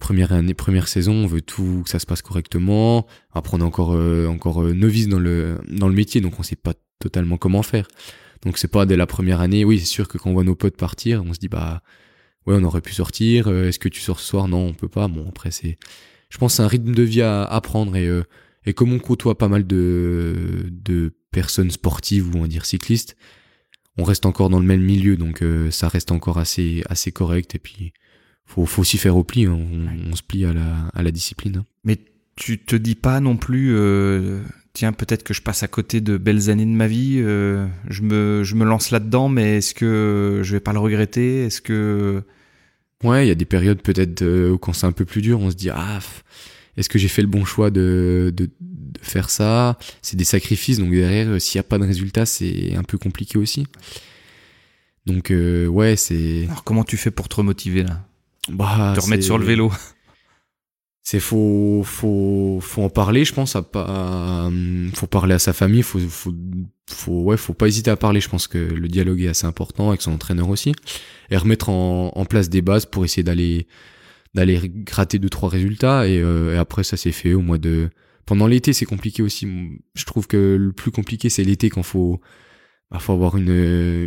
Première 0.00 0.32
année, 0.32 0.54
première 0.54 0.86
saison, 0.86 1.12
on 1.12 1.26
veut 1.26 1.40
tout 1.40 1.82
que 1.84 1.90
ça 1.90 1.98
se 1.98 2.06
passe 2.06 2.22
correctement. 2.22 3.06
Après 3.32 3.56
on 3.56 3.60
est 3.60 3.64
encore 3.64 3.94
euh, 3.94 4.26
encore 4.26 4.62
euh, 4.62 4.72
novice 4.72 5.08
dans 5.08 5.18
le 5.18 5.58
dans 5.68 5.88
le 5.88 5.94
métier, 5.94 6.20
donc 6.20 6.38
on 6.38 6.42
sait 6.42 6.56
pas 6.56 6.74
totalement 7.00 7.36
comment 7.36 7.62
faire. 7.62 7.88
Donc 8.42 8.58
c'est 8.58 8.68
pas 8.68 8.86
dès 8.86 8.96
la 8.96 9.06
première 9.06 9.40
année. 9.40 9.64
Oui, 9.64 9.80
c'est 9.80 9.86
sûr 9.86 10.06
que 10.08 10.18
quand 10.18 10.30
on 10.30 10.34
voit 10.34 10.44
nos 10.44 10.54
potes 10.54 10.76
partir, 10.76 11.24
on 11.26 11.34
se 11.34 11.40
dit 11.40 11.48
bah 11.48 11.82
ouais, 12.46 12.56
on 12.58 12.64
aurait 12.64 12.80
pu 12.80 12.94
sortir. 12.94 13.48
Est-ce 13.48 13.78
que 13.78 13.88
tu 13.88 14.00
sors 14.00 14.20
ce 14.20 14.26
soir? 14.26 14.48
Non, 14.48 14.66
on 14.66 14.74
peut 14.74 14.88
pas. 14.88 15.08
Bon, 15.08 15.26
après, 15.28 15.50
c'est, 15.50 15.78
je 16.30 16.38
pense, 16.38 16.54
c'est 16.54 16.62
un 16.62 16.68
rythme 16.68 16.94
de 16.94 17.02
vie 17.02 17.22
à 17.22 17.44
apprendre 17.44 17.96
et 17.96 18.06
euh, 18.06 18.24
et 18.68 18.74
comme 18.74 18.92
on 18.92 18.98
côtoie 18.98 19.38
pas 19.38 19.48
mal 19.48 19.66
de 19.66 20.34
de 20.70 21.12
personnes 21.30 21.70
sportives 21.70 22.28
ou 22.28 22.38
on 22.38 22.42
va 22.42 22.48
dire 22.48 22.64
cyclistes, 22.64 23.16
on 23.96 24.04
reste 24.04 24.26
encore 24.26 24.50
dans 24.50 24.60
le 24.60 24.66
même 24.66 24.82
milieu, 24.82 25.16
donc 25.16 25.42
euh, 25.42 25.70
ça 25.70 25.88
reste 25.88 26.12
encore 26.12 26.38
assez 26.38 26.82
assez 26.88 27.12
correct. 27.12 27.54
Et 27.54 27.58
puis, 27.58 27.92
faut 28.44 28.66
faut 28.66 28.82
aussi 28.82 28.98
faire 28.98 29.16
au 29.16 29.24
pli. 29.24 29.46
Hein. 29.46 29.58
On, 30.10 30.14
se 30.14 30.22
plie 30.22 30.44
à 30.44 30.52
la 30.52 30.88
à 30.94 31.02
la 31.02 31.10
discipline. 31.10 31.58
Hein. 31.58 31.64
Mais 31.84 31.98
tu 32.36 32.58
te 32.58 32.76
dis 32.76 32.94
pas 32.94 33.20
non 33.20 33.36
plus. 33.36 33.74
Tiens, 34.74 34.92
peut-être 34.92 35.24
que 35.24 35.34
je 35.34 35.42
passe 35.42 35.64
à 35.64 35.68
côté 35.68 36.00
de 36.00 36.16
belles 36.18 36.50
années 36.50 36.66
de 36.66 36.70
ma 36.70 36.86
vie. 36.86 37.18
je 37.18 38.02
me 38.02 38.42
je 38.44 38.54
me 38.54 38.64
lance 38.64 38.90
là-dedans, 38.90 39.28
mais 39.28 39.58
est-ce 39.58 39.74
que 39.74 40.40
je 40.44 40.52
vais 40.52 40.60
pas 40.60 40.72
le 40.72 40.78
regretter? 40.78 41.44
Est-ce 41.44 41.60
que 41.60 42.22
Ouais, 43.04 43.24
il 43.24 43.28
y 43.28 43.32
a 43.32 43.36
des 43.36 43.44
périodes 43.44 43.80
peut-être 43.80 44.22
euh, 44.22 44.50
où 44.50 44.58
quand 44.58 44.72
c'est 44.72 44.86
un 44.86 44.92
peu 44.92 45.04
plus 45.04 45.22
dur, 45.22 45.40
on 45.40 45.50
se 45.50 45.56
dit 45.56 45.70
ah 45.70 46.00
est-ce 46.78 46.88
que 46.88 46.98
j'ai 46.98 47.08
fait 47.08 47.22
le 47.22 47.28
bon 47.28 47.44
choix 47.44 47.70
de, 47.70 48.32
de, 48.34 48.46
de 48.46 49.00
faire 49.02 49.28
ça? 49.28 49.76
C'est 50.00 50.16
des 50.16 50.24
sacrifices, 50.24 50.78
donc 50.78 50.90
derrière, 50.90 51.28
euh, 51.28 51.38
s'il 51.38 51.58
n'y 51.58 51.60
a 51.60 51.64
pas 51.64 51.78
de 51.78 51.84
résultat, 51.84 52.24
c'est 52.24 52.74
un 52.76 52.84
peu 52.84 52.96
compliqué 52.96 53.36
aussi. 53.36 53.66
Donc 55.04 55.30
euh, 55.30 55.66
ouais, 55.66 55.96
c'est. 55.96 56.44
Alors 56.44 56.64
comment 56.64 56.84
tu 56.84 56.96
fais 56.96 57.10
pour 57.10 57.28
te 57.28 57.36
remotiver 57.36 57.82
là? 57.82 58.06
Bah, 58.48 58.94
te 58.94 59.00
remettre 59.00 59.24
sur 59.24 59.38
le 59.38 59.44
vélo. 59.44 59.72
C'est 61.02 61.20
faut 61.20 61.82
faut 61.84 62.58
faut 62.60 62.82
en 62.82 62.90
parler, 62.90 63.24
je 63.24 63.32
pense. 63.32 63.56
À 63.56 63.62
pas, 63.62 64.50
faut 64.94 65.06
parler 65.06 65.34
à 65.34 65.38
sa 65.38 65.54
famille. 65.54 65.82
Faut 65.82 65.98
faut 65.98 66.34
faut 66.86 67.22
ouais, 67.22 67.38
faut 67.38 67.54
pas 67.54 67.66
hésiter 67.66 67.90
à 67.90 67.96
parler. 67.96 68.20
Je 68.20 68.28
pense 68.28 68.46
que 68.46 68.58
le 68.58 68.88
dialogue 68.88 69.22
est 69.22 69.28
assez 69.28 69.46
important 69.46 69.88
avec 69.88 70.02
son 70.02 70.12
entraîneur 70.12 70.50
aussi 70.50 70.74
et 71.30 71.36
remettre 71.38 71.70
en, 71.70 72.12
en 72.14 72.24
place 72.26 72.50
des 72.50 72.60
bases 72.60 72.84
pour 72.84 73.06
essayer 73.06 73.22
d'aller 73.22 73.66
d'aller 74.34 74.60
gratter 74.64 75.18
deux 75.18 75.28
trois 75.30 75.48
résultats 75.48 76.06
et, 76.06 76.20
euh, 76.20 76.54
et 76.54 76.58
après 76.58 76.84
ça 76.84 76.96
s'est 76.96 77.12
fait 77.12 77.34
au 77.34 77.40
mois 77.40 77.58
de 77.58 77.88
pendant 78.26 78.46
l'été 78.46 78.72
c'est 78.72 78.86
compliqué 78.86 79.22
aussi. 79.22 79.46
Je 79.94 80.04
trouve 80.04 80.26
que 80.26 80.56
le 80.58 80.72
plus 80.72 80.90
compliqué 80.90 81.30
c'est 81.30 81.44
l'été 81.44 81.70
quand 81.70 81.82
faut 81.82 82.20
bah, 82.90 82.98
faut 82.98 83.12
avoir 83.12 83.36
une, 83.36 83.48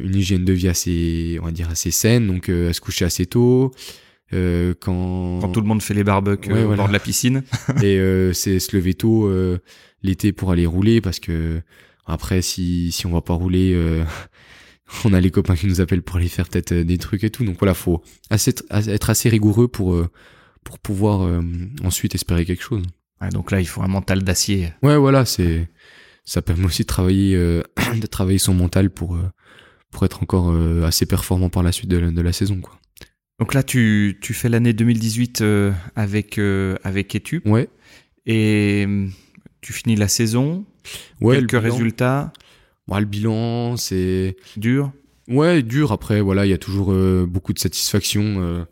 une 0.03 0.15
hygiène 0.15 0.45
de 0.45 0.53
vie 0.53 0.67
assez 0.67 1.37
on 1.41 1.45
va 1.45 1.51
dire 1.51 1.69
assez 1.69 1.91
saine. 1.91 2.27
Donc 2.27 2.49
euh, 2.49 2.71
se 2.73 2.81
coucher 2.81 3.05
assez 3.05 3.25
tôt 3.25 3.71
euh, 4.33 4.73
quand 4.79 5.39
quand 5.41 5.49
tout 5.49 5.61
le 5.61 5.67
monde 5.67 5.81
fait 5.81 5.93
les 5.93 6.03
barbecues 6.03 6.53
euh, 6.53 6.71
au 6.71 6.75
bord 6.75 6.87
de 6.87 6.93
la 6.93 6.99
piscine. 6.99 7.43
Et 7.83 7.97
euh, 7.99 8.31
c'est 8.33 8.59
se 8.59 8.75
lever 8.75 8.93
tôt 8.93 9.29
l'été 10.03 10.31
pour 10.33 10.51
aller 10.51 10.65
rouler 10.65 11.01
parce 11.01 11.19
que 11.19 11.61
Après, 12.05 12.41
si, 12.41 12.91
si 12.91 13.05
on 13.05 13.11
va 13.11 13.21
pas 13.21 13.33
rouler, 13.33 13.73
euh, 13.73 14.03
on 15.05 15.13
a 15.13 15.19
les 15.19 15.31
copains 15.31 15.55
qui 15.55 15.67
nous 15.67 15.81
appellent 15.81 16.01
pour 16.01 16.17
aller 16.17 16.27
faire 16.27 16.47
peut-être 16.47 16.73
des 16.73 16.97
trucs 16.97 17.23
et 17.23 17.29
tout. 17.29 17.43
Donc 17.43 17.57
voilà, 17.59 17.73
faut 17.73 18.01
assez, 18.29 18.53
être 18.71 19.09
assez 19.09 19.29
rigoureux 19.29 19.67
pour, 19.67 19.97
pour 20.63 20.79
pouvoir 20.79 21.41
ensuite 21.83 22.15
espérer 22.15 22.45
quelque 22.45 22.63
chose. 22.63 22.83
donc 23.31 23.51
là, 23.51 23.61
il 23.61 23.67
faut 23.67 23.81
un 23.81 23.87
mental 23.87 24.23
d'acier. 24.23 24.73
Ouais, 24.83 24.97
voilà, 24.97 25.25
c'est 25.25 25.69
ça 26.23 26.41
permet 26.41 26.65
aussi 26.65 26.83
de 26.83 26.87
travailler, 26.87 27.35
de 27.35 28.07
travailler 28.07 28.37
son 28.37 28.53
mental 28.53 28.89
pour 28.89 29.17
pour 29.91 30.05
être 30.05 30.23
encore 30.23 30.55
assez 30.85 31.05
performant 31.05 31.49
par 31.49 31.63
la 31.63 31.71
suite 31.71 31.89
de 31.89 31.97
la, 31.97 32.11
de 32.11 32.21
la 32.21 32.33
saison, 32.33 32.61
quoi. 32.61 32.81
Donc 33.41 33.55
là, 33.55 33.63
tu, 33.63 34.19
tu 34.21 34.35
fais 34.35 34.49
l'année 34.49 34.71
2018 34.71 35.41
euh, 35.41 35.71
avec, 35.95 36.37
euh, 36.37 36.75
avec 36.83 37.15
Etup. 37.15 37.43
Ouais. 37.47 37.69
Et 38.27 38.87
tu 39.61 39.73
finis 39.73 39.95
la 39.95 40.07
saison. 40.07 40.63
Ouais, 41.21 41.37
Quelques 41.37 41.59
résultats. 41.59 42.31
Le 42.99 43.05
bilan, 43.05 43.77
c'est. 43.77 44.35
Dur 44.57 44.91
Ouais, 45.27 45.63
dur. 45.63 45.91
Après, 45.91 46.21
voilà, 46.21 46.45
il 46.45 46.49
y 46.49 46.53
a 46.53 46.57
toujours 46.57 46.91
euh, 46.91 47.25
beaucoup 47.27 47.53
de 47.53 47.59
satisfaction. 47.59 48.65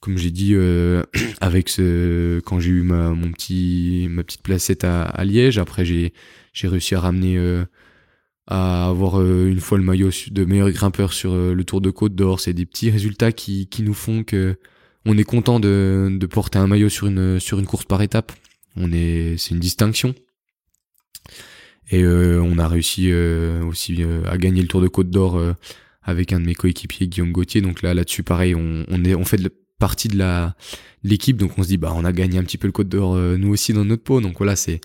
comme 0.00 0.18
j'ai 0.18 0.30
dit, 0.30 0.54
avec 1.40 1.68
ce, 1.68 2.40
quand 2.40 2.60
j'ai 2.60 2.70
eu 2.70 2.82
ma, 2.82 3.10
mon 3.10 3.32
petit, 3.32 4.06
ma 4.10 4.22
petite 4.22 4.42
placette 4.42 4.84
à, 4.84 5.04
à 5.04 5.24
Liège. 5.24 5.58
Après, 5.58 5.84
j'ai, 5.84 6.12
j'ai 6.52 6.68
réussi 6.68 6.94
à 6.94 7.00
ramener 7.00 7.64
à 8.46 8.88
avoir 8.88 9.20
euh, 9.20 9.46
une 9.48 9.60
fois 9.60 9.78
le 9.78 9.84
maillot 9.84 10.10
de 10.30 10.44
meilleur 10.44 10.70
grimpeur 10.70 11.12
sur 11.12 11.32
euh, 11.32 11.54
le 11.54 11.64
Tour 11.64 11.80
de 11.80 11.90
Côte 11.90 12.14
d'Or. 12.14 12.40
C'est 12.40 12.52
des 12.52 12.66
petits 12.66 12.90
résultats 12.90 13.32
qui, 13.32 13.66
qui 13.68 13.82
nous 13.82 13.94
font 13.94 14.22
que 14.22 14.56
on 15.06 15.16
est 15.18 15.24
content 15.24 15.60
de, 15.60 16.08
de 16.10 16.26
porter 16.26 16.58
un 16.58 16.66
maillot 16.66 16.88
sur 16.88 17.06
une, 17.06 17.38
sur 17.40 17.58
une 17.58 17.66
course 17.66 17.84
par 17.84 18.02
étape. 18.02 18.32
On 18.76 18.92
est, 18.92 19.36
c'est 19.38 19.50
une 19.50 19.60
distinction. 19.60 20.14
Et 21.90 22.02
euh, 22.02 22.40
on 22.42 22.58
a 22.58 22.66
réussi 22.68 23.12
aussi 23.12 24.02
à 24.26 24.38
gagner 24.38 24.62
le 24.62 24.68
Tour 24.68 24.80
de 24.80 24.88
Côte 24.88 25.10
d'Or 25.10 25.40
avec 26.02 26.32
un 26.32 26.40
de 26.40 26.46
mes 26.46 26.54
coéquipiers, 26.54 27.08
Guillaume 27.08 27.32
Gauthier. 27.32 27.60
Donc 27.60 27.82
là, 27.82 27.94
là-dessus, 27.94 28.22
pareil, 28.22 28.54
on, 28.54 28.84
on, 28.88 29.04
est, 29.04 29.14
on 29.14 29.24
fait 29.24 29.36
de 29.36 29.50
partie 29.78 30.08
de 30.08 30.18
la 30.18 30.54
l'équipe. 31.02 31.36
Donc 31.36 31.58
on 31.58 31.62
se 31.62 31.68
dit, 31.68 31.76
bah, 31.76 31.92
on 31.94 32.04
a 32.04 32.12
gagné 32.12 32.38
un 32.38 32.44
petit 32.44 32.58
peu 32.58 32.66
le 32.66 32.72
Côte 32.72 32.88
d'Or 32.88 33.16
nous 33.16 33.48
aussi 33.48 33.72
dans 33.72 33.84
notre 33.84 34.02
peau. 34.02 34.20
Donc 34.20 34.38
voilà, 34.38 34.56
c'est 34.56 34.80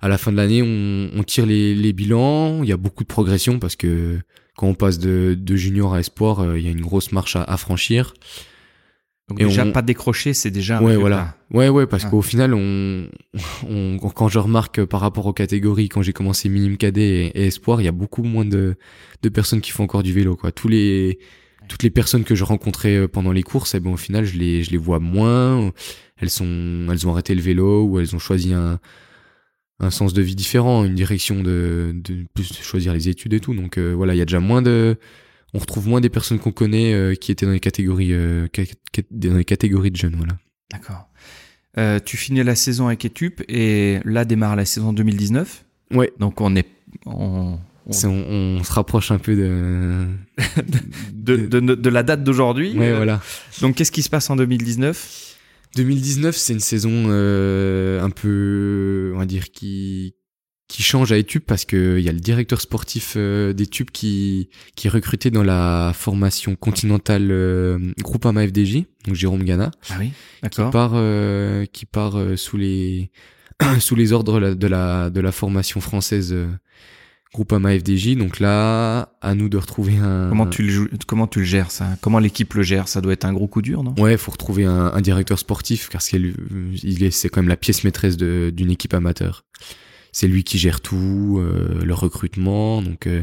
à 0.00 0.08
la 0.08 0.18
fin 0.18 0.30
de 0.30 0.36
l'année, 0.36 0.62
on, 0.62 1.22
tire 1.24 1.46
les, 1.46 1.92
bilans. 1.92 2.62
Il 2.62 2.68
y 2.68 2.72
a 2.72 2.76
beaucoup 2.76 3.02
de 3.02 3.08
progression 3.08 3.58
parce 3.58 3.76
que 3.76 4.18
quand 4.56 4.68
on 4.68 4.74
passe 4.74 4.98
de, 4.98 5.56
junior 5.56 5.94
à 5.94 6.00
espoir, 6.00 6.40
euh, 6.40 6.58
il 6.58 6.64
y 6.64 6.68
a 6.68 6.70
une 6.70 6.80
grosse 6.80 7.12
marche 7.12 7.36
à, 7.36 7.56
franchir. 7.56 8.14
Donc 9.28 9.38
déjà 9.38 9.66
pas 9.66 9.82
décroché, 9.82 10.32
c'est 10.32 10.50
déjà 10.50 10.78
un 10.78 10.82
ouais 10.82 10.96
voilà 10.96 11.36
ouais 11.52 11.68
ouais 11.68 11.86
parce 11.86 12.06
ah. 12.06 12.10
qu'au 12.10 12.22
final 12.22 12.54
on, 12.54 13.08
quand 14.14 14.28
je 14.28 14.38
remarque 14.38 14.84
par 14.84 15.00
rapport 15.00 15.26
aux 15.26 15.34
catégories 15.34 15.90
quand 15.90 16.00
j'ai 16.00 16.14
commencé 16.14 16.48
minime 16.48 16.78
cadet 16.78 17.30
et, 17.34 17.46
espoir 17.46 17.80
il 17.80 17.84
y 17.84 17.88
a 17.88 17.92
beaucoup 17.92 18.22
moins 18.22 18.46
de, 18.46 18.76
de 19.22 19.28
personnes 19.28 19.60
qui 19.60 19.70
font 19.70 19.84
encore 19.84 20.02
du 20.02 20.14
vélo 20.14 20.34
quoi 20.34 20.50
tous 20.50 20.68
les 20.68 21.18
toutes 21.68 21.82
les 21.82 21.90
personnes 21.90 22.24
que 22.24 22.34
je 22.34 22.44
rencontrais 22.44 22.96
euh, 22.96 23.08
pendant 23.08 23.32
les 23.32 23.42
courses 23.42 23.74
et 23.74 23.76
eh 23.76 23.80
bon 23.80 23.92
au 23.92 23.96
final 23.98 24.24
je 24.24 24.38
les 24.38 24.62
je 24.62 24.70
les 24.70 24.78
vois 24.78 24.98
moins 24.98 25.72
elles 26.16 26.30
sont 26.30 26.86
elles 26.90 27.06
ont 27.06 27.12
arrêté 27.12 27.34
le 27.34 27.42
vélo 27.42 27.84
ou 27.84 28.00
elles 28.00 28.16
ont 28.16 28.18
choisi 28.18 28.54
un 28.54 28.80
un 29.80 29.90
sens 29.90 30.12
de 30.12 30.22
vie 30.22 30.34
différent, 30.34 30.84
une 30.84 30.94
direction 30.94 31.40
de, 31.40 31.92
de 31.94 32.26
plus 32.34 32.52
choisir 32.62 32.92
les 32.92 33.08
études 33.08 33.32
et 33.32 33.38
tout. 33.40 33.54
Donc 33.54 33.78
euh, 33.78 33.92
voilà, 33.92 34.14
il 34.14 34.18
y 34.18 34.20
a 34.20 34.24
déjà 34.24 34.40
moins 34.40 34.60
de, 34.60 34.96
on 35.54 35.58
retrouve 35.58 35.88
moins 35.88 36.00
des 36.00 36.08
personnes 36.08 36.38
qu'on 36.38 36.52
connaît 36.52 36.92
euh, 36.92 37.14
qui 37.14 37.32
étaient 37.32 37.46
dans 37.46 37.52
les 37.52 37.60
catégories, 37.60 38.12
euh, 38.12 38.46
dans 39.10 39.36
les 39.36 39.44
catégories 39.44 39.90
de 39.90 39.96
jeunes, 39.96 40.16
voilà. 40.16 40.36
D'accord. 40.70 41.08
tu 42.04 42.16
finis 42.16 42.42
la 42.42 42.54
saison 42.54 42.88
avec 42.88 43.04
Etup 43.04 43.42
et 43.48 44.00
là 44.04 44.24
démarre 44.24 44.56
la 44.56 44.64
saison 44.64 44.92
2019. 44.92 45.64
Ouais. 45.92 46.12
Donc 46.18 46.40
on 46.40 46.54
est, 46.56 46.66
on, 47.06 47.58
on... 47.86 47.92
se 47.92 48.72
rapproche 48.72 49.10
un 49.10 49.18
peu 49.18 49.34
de 49.34 50.06
de, 51.14 51.36
de, 51.36 51.60
de, 51.60 51.74
de, 51.74 51.88
la 51.88 52.02
date 52.02 52.22
d'aujourd'hui. 52.22 52.78
Ouais, 52.78 52.94
voilà. 52.94 53.22
Donc 53.62 53.76
qu'est-ce 53.76 53.92
qui 53.92 54.02
se 54.02 54.10
passe 54.10 54.28
en 54.28 54.36
2019 54.36 55.28
2019, 55.76 56.36
c'est 56.36 56.52
une 56.54 56.60
saison 56.60 57.06
euh, 57.08 58.02
un 58.02 58.10
peu, 58.10 59.12
on 59.14 59.18
va 59.18 59.26
dire, 59.26 59.50
qui 59.50 60.14
qui 60.68 60.82
change 60.82 61.12
à 61.12 61.18
Etup 61.18 61.44
parce 61.46 61.64
que 61.64 61.96
il 61.98 62.04
y 62.04 62.08
a 62.10 62.12
le 62.12 62.20
directeur 62.20 62.60
sportif 62.60 63.14
euh, 63.16 63.54
d'Etup 63.54 63.90
qui 63.90 64.50
qui 64.76 64.86
est 64.86 64.90
recruté 64.90 65.30
dans 65.30 65.42
la 65.42 65.92
formation 65.94 66.54
continentale 66.56 67.28
euh, 67.30 67.78
Groupama 68.02 68.46
FDJ, 68.46 68.84
donc 69.06 69.14
Jérôme 69.14 69.42
Gana. 69.44 69.70
Ah 69.88 69.94
oui, 69.98 70.12
d'accord. 70.42 70.66
Qui 70.66 70.72
part 70.72 70.92
euh, 70.94 71.64
qui 71.64 71.86
part 71.86 72.18
euh, 72.18 72.36
sous 72.36 72.58
les 72.58 73.10
sous 73.80 73.96
les 73.96 74.12
ordres 74.12 74.54
de 74.54 74.66
la 74.66 75.08
de 75.08 75.20
la 75.20 75.32
formation 75.32 75.80
française 75.80 76.36
Groupama 77.32 77.78
FDJ. 77.78 78.16
Donc 78.16 78.38
là, 78.38 79.14
à 79.22 79.34
nous 79.34 79.48
de 79.48 79.56
retrouver 79.56 79.96
un. 79.96 80.28
Comment 80.28 80.46
tu 80.46 80.62
le, 80.62 80.90
comment 81.06 81.26
tu 81.26 81.38
le 81.38 81.44
gères 81.46 81.70
ça? 81.70 81.96
Comment 82.02 82.18
l'équipe 82.18 82.52
le 82.52 82.62
gère? 82.62 82.88
Ça 82.88 83.00
doit 83.00 83.14
être 83.14 83.24
un 83.24 83.32
gros 83.32 83.48
coup 83.48 83.62
dur, 83.62 83.82
non? 83.82 83.94
Ouais, 83.98 84.18
faut 84.18 84.32
retrouver 84.32 84.66
un, 84.66 84.92
un, 84.92 85.00
directeur 85.00 85.38
sportif 85.38 85.88
car 85.88 86.02
c'est 86.02 86.18
il 86.18 87.04
est, 87.04 87.10
c'est 87.10 87.30
quand 87.30 87.40
même 87.40 87.48
la 87.48 87.56
pièce 87.56 87.84
maîtresse 87.84 88.18
d'une 88.18 88.70
équipe 88.70 88.92
amateur. 88.92 89.44
C'est 90.18 90.26
lui 90.26 90.42
qui 90.42 90.58
gère 90.58 90.80
tout, 90.80 91.38
euh, 91.38 91.80
le 91.84 91.94
recrutement. 91.94 92.82
Donc 92.82 93.06
euh, 93.06 93.22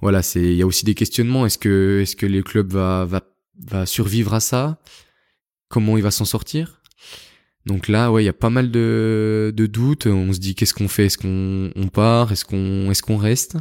voilà, 0.00 0.20
c'est 0.20 0.42
il 0.42 0.56
y 0.56 0.62
a 0.62 0.66
aussi 0.66 0.84
des 0.84 0.94
questionnements. 0.94 1.46
Est-ce 1.46 1.58
que 1.58 2.00
est-ce 2.02 2.16
que 2.16 2.26
le 2.26 2.42
club 2.42 2.72
va 2.72 3.04
va 3.04 3.20
va 3.64 3.86
survivre 3.86 4.34
à 4.34 4.40
ça? 4.40 4.80
Comment 5.68 5.96
il 5.96 6.02
va 6.02 6.10
s'en 6.10 6.24
sortir? 6.24 6.82
Donc 7.66 7.86
là, 7.86 8.10
ouais, 8.10 8.24
il 8.24 8.26
y 8.26 8.28
a 8.28 8.32
pas 8.32 8.50
mal 8.50 8.72
de, 8.72 9.54
de 9.56 9.66
doutes. 9.66 10.08
On 10.08 10.32
se 10.32 10.40
dit 10.40 10.56
qu'est-ce 10.56 10.74
qu'on 10.74 10.88
fait? 10.88 11.06
Est-ce 11.06 11.18
qu'on 11.18 11.70
on 11.76 11.86
part? 11.86 12.32
Est-ce 12.32 12.44
qu'on 12.44 12.90
est-ce 12.90 13.04
qu'on 13.04 13.16
reste? 13.16 13.56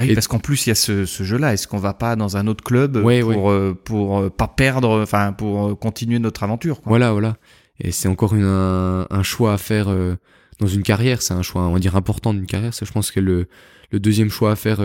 Ah 0.00 0.02
oui, 0.04 0.14
parce 0.14 0.26
qu'en 0.26 0.40
plus 0.40 0.66
il 0.66 0.70
y 0.70 0.72
a 0.72 0.74
ce, 0.74 1.06
ce 1.06 1.22
jeu-là. 1.22 1.54
Est-ce 1.54 1.68
qu'on 1.68 1.78
va 1.78 1.94
pas 1.94 2.16
dans 2.16 2.36
un 2.36 2.48
autre 2.48 2.64
club 2.64 3.00
pour 3.00 3.48
euh, 3.48 3.74
pour 3.84 4.28
pas 4.32 4.48
perdre, 4.48 5.00
enfin 5.00 5.32
pour 5.32 5.78
continuer 5.78 6.18
notre 6.18 6.42
aventure 6.42 6.80
quoi? 6.80 6.90
Voilà, 6.90 7.12
voilà. 7.12 7.36
Et 7.78 7.92
c'est 7.92 8.08
encore 8.08 8.34
une, 8.34 8.42
un, 8.42 9.22
choix 9.22 9.52
à 9.52 9.56
faire 9.56 9.86
dans 10.62 10.68
une 10.68 10.82
carrière. 10.82 11.22
C'est 11.22 11.34
un 11.34 11.42
choix, 11.42 11.62
on 11.62 11.72
va 11.72 11.78
dire 11.78 11.96
important 11.96 12.32
d'une 12.34 12.46
carrière. 12.46 12.72
Je 12.72 12.90
pense 12.92 13.10
que 13.10 13.20
le 13.20 13.46
le 13.90 14.00
deuxième 14.00 14.30
choix 14.30 14.52
à 14.52 14.56
faire 14.56 14.80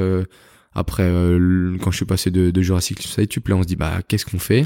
après 0.73 1.09
quand 1.81 1.91
je 1.91 1.95
suis 1.95 2.05
passé 2.05 2.29
de, 2.29 2.51
de 2.51 2.61
Jurassic 2.61 3.01
Society, 3.01 3.39
là 3.47 3.55
on 3.55 3.63
se 3.63 3.67
dit 3.67 3.77
bah 3.77 4.01
qu'est-ce 4.07 4.25
qu'on 4.25 4.39
fait? 4.39 4.65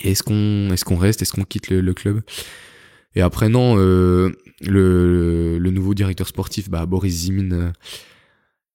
Est-ce 0.00 0.22
qu'on 0.22 0.72
est-ce 0.72 0.84
qu'on 0.84 0.96
reste? 0.96 1.22
Est-ce 1.22 1.32
qu'on 1.32 1.44
quitte 1.44 1.70
le, 1.70 1.94
club? 1.94 2.22
Et 3.14 3.20
après, 3.20 3.48
non, 3.48 3.76
euh, 3.78 4.30
le, 4.60 5.58
le, 5.58 5.70
nouveau 5.70 5.94
directeur 5.94 6.26
sportif, 6.26 6.68
bah, 6.68 6.84
Boris 6.86 7.14
Zimin, 7.14 7.52
euh, 7.52 7.70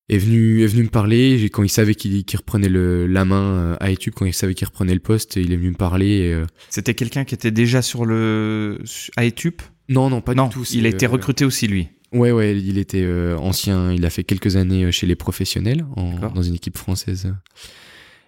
est 0.08 0.18
venu 0.18 0.64
est 0.64 0.68
venu 0.68 0.84
me 0.84 0.90
parler 0.90 1.50
quand 1.52 1.64
il 1.64 1.70
savait 1.70 1.94
qu'il 1.94 2.24
reprenait 2.36 2.70
le, 2.70 3.06
la 3.06 3.26
main 3.26 3.44
euh, 3.44 3.76
à 3.80 3.92
étude 3.92 4.14
quand 4.16 4.26
il 4.26 4.34
savait 4.34 4.56
qu'il 4.56 4.66
reprenait 4.66 4.96
le 4.96 5.00
poste 5.00 5.36
il 5.36 5.54
est 5.54 5.56
venu 5.56 5.70
me 5.70 5.76
parler 5.76 6.36
c'était 6.72 6.96
quelqu'un 6.96 7.26
qui 7.26 7.36
était 7.36 7.52
déjà 7.52 7.84
sur 7.84 8.08
le 8.08 8.80
à 9.18 9.26
Etup 9.26 9.62
non 9.90 10.10
non 10.10 10.22
pas 10.22 10.34
du 10.34 10.42
tout 10.50 10.64
il 10.72 10.86
a 10.86 10.90
été 10.90 11.06
recruté 11.06 11.46
aussi 11.46 11.68
lui. 11.68 11.90
Ouais 12.12 12.32
ouais 12.32 12.58
il 12.58 12.78
était 12.78 13.08
ancien 13.38 13.92
il 13.92 14.06
a 14.06 14.10
fait 14.10 14.24
quelques 14.24 14.56
années 14.56 14.92
chez 14.92 15.08
les 15.08 15.16
professionnels 15.16 15.86
dans 15.96 16.42
une 16.42 16.56
équipe 16.56 16.78
française. 16.78 17.34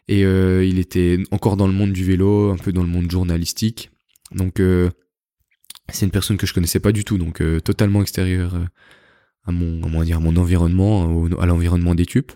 Et 0.07 0.21
il 0.21 0.79
était 0.79 1.19
encore 1.31 1.55
dans 1.55 1.67
le 1.67 1.73
monde 1.73 1.93
du 1.93 2.03
vélo 2.03 2.51
un 2.51 2.57
peu 2.57 2.73
dans 2.73 2.83
le 2.83 2.89
monde 2.89 3.09
journalistique. 3.09 3.91
Donc 4.31 4.59
c'est 5.93 6.05
une 6.05 6.11
personne 6.11 6.37
que 6.37 6.47
je 6.47 6.53
connaissais 6.53 6.79
pas 6.79 6.91
du 6.91 7.03
tout, 7.03 7.17
donc 7.17 7.41
euh, 7.41 7.59
totalement 7.59 8.01
extérieure 8.01 8.55
euh, 8.55 8.65
à 9.45 9.51
mon, 9.51 9.81
comment 9.81 10.03
dire, 10.03 10.21
mon 10.21 10.35
environnement, 10.35 11.27
à 11.39 11.45
l'environnement 11.45 11.95
d'études, 11.95 12.31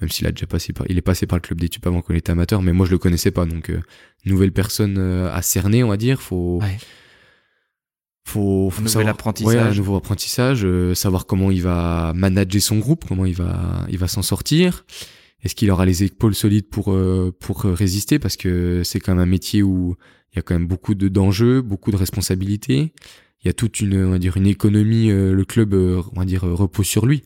même 0.00 0.10
s'il 0.10 0.26
a 0.26 0.30
déjà 0.30 0.46
passé 0.46 0.72
par, 0.72 0.86
il 0.90 0.98
est 0.98 1.02
passé 1.02 1.26
par 1.26 1.38
le 1.38 1.40
club 1.40 1.58
d'études 1.58 1.86
avant 1.86 2.02
qu'on 2.02 2.14
était 2.14 2.32
amateur, 2.32 2.62
mais 2.62 2.72
moi 2.72 2.86
je 2.86 2.90
le 2.90 2.98
connaissais 2.98 3.30
pas, 3.30 3.46
donc 3.46 3.70
euh, 3.70 3.80
nouvelle 4.26 4.52
personne 4.52 4.98
à 4.98 5.40
cerner, 5.42 5.82
on 5.82 5.88
va 5.88 5.96
dire, 5.96 6.20
faut, 6.20 6.60
faut, 8.24 8.70
faut 8.70 8.80
un 8.80 8.84
nouvel 8.84 9.08
apprentissage, 9.08 9.54
ouais, 9.54 9.60
un 9.60 9.74
nouveau 9.74 9.96
apprentissage, 9.96 10.66
savoir 10.94 11.26
comment 11.26 11.50
il 11.50 11.62
va 11.62 12.12
manager 12.14 12.62
son 12.62 12.78
groupe, 12.78 13.04
comment 13.08 13.24
il 13.24 13.34
va, 13.34 13.86
il 13.88 13.98
va 13.98 14.08
s'en 14.08 14.22
sortir. 14.22 14.84
Est-ce 15.42 15.54
qu'il 15.54 15.70
aura 15.70 15.86
les 15.86 16.04
épaules 16.04 16.34
solides 16.34 16.68
pour 16.68 16.96
pour 17.40 17.62
résister? 17.62 18.18
Parce 18.18 18.36
que 18.36 18.82
c'est 18.84 19.00
quand 19.00 19.14
même 19.14 19.22
un 19.22 19.26
métier 19.26 19.62
où 19.62 19.96
il 20.32 20.36
y 20.36 20.38
a 20.38 20.42
quand 20.42 20.54
même 20.54 20.66
beaucoup 20.66 20.94
de 20.94 21.08
d'enjeux, 21.08 21.60
beaucoup 21.60 21.90
de 21.90 21.96
responsabilités. 21.96 22.92
Il 23.42 23.48
y 23.48 23.50
a 23.50 23.52
toute 23.52 23.80
une, 23.80 24.04
on 24.04 24.10
va 24.10 24.18
dire, 24.18 24.36
une 24.36 24.46
économie. 24.46 25.10
Euh, 25.10 25.32
le 25.32 25.44
club, 25.44 25.74
euh, 25.74 26.02
on 26.14 26.20
va 26.20 26.26
dire, 26.26 26.44
euh, 26.44 26.54
repose 26.54 26.86
sur 26.86 27.06
lui 27.06 27.24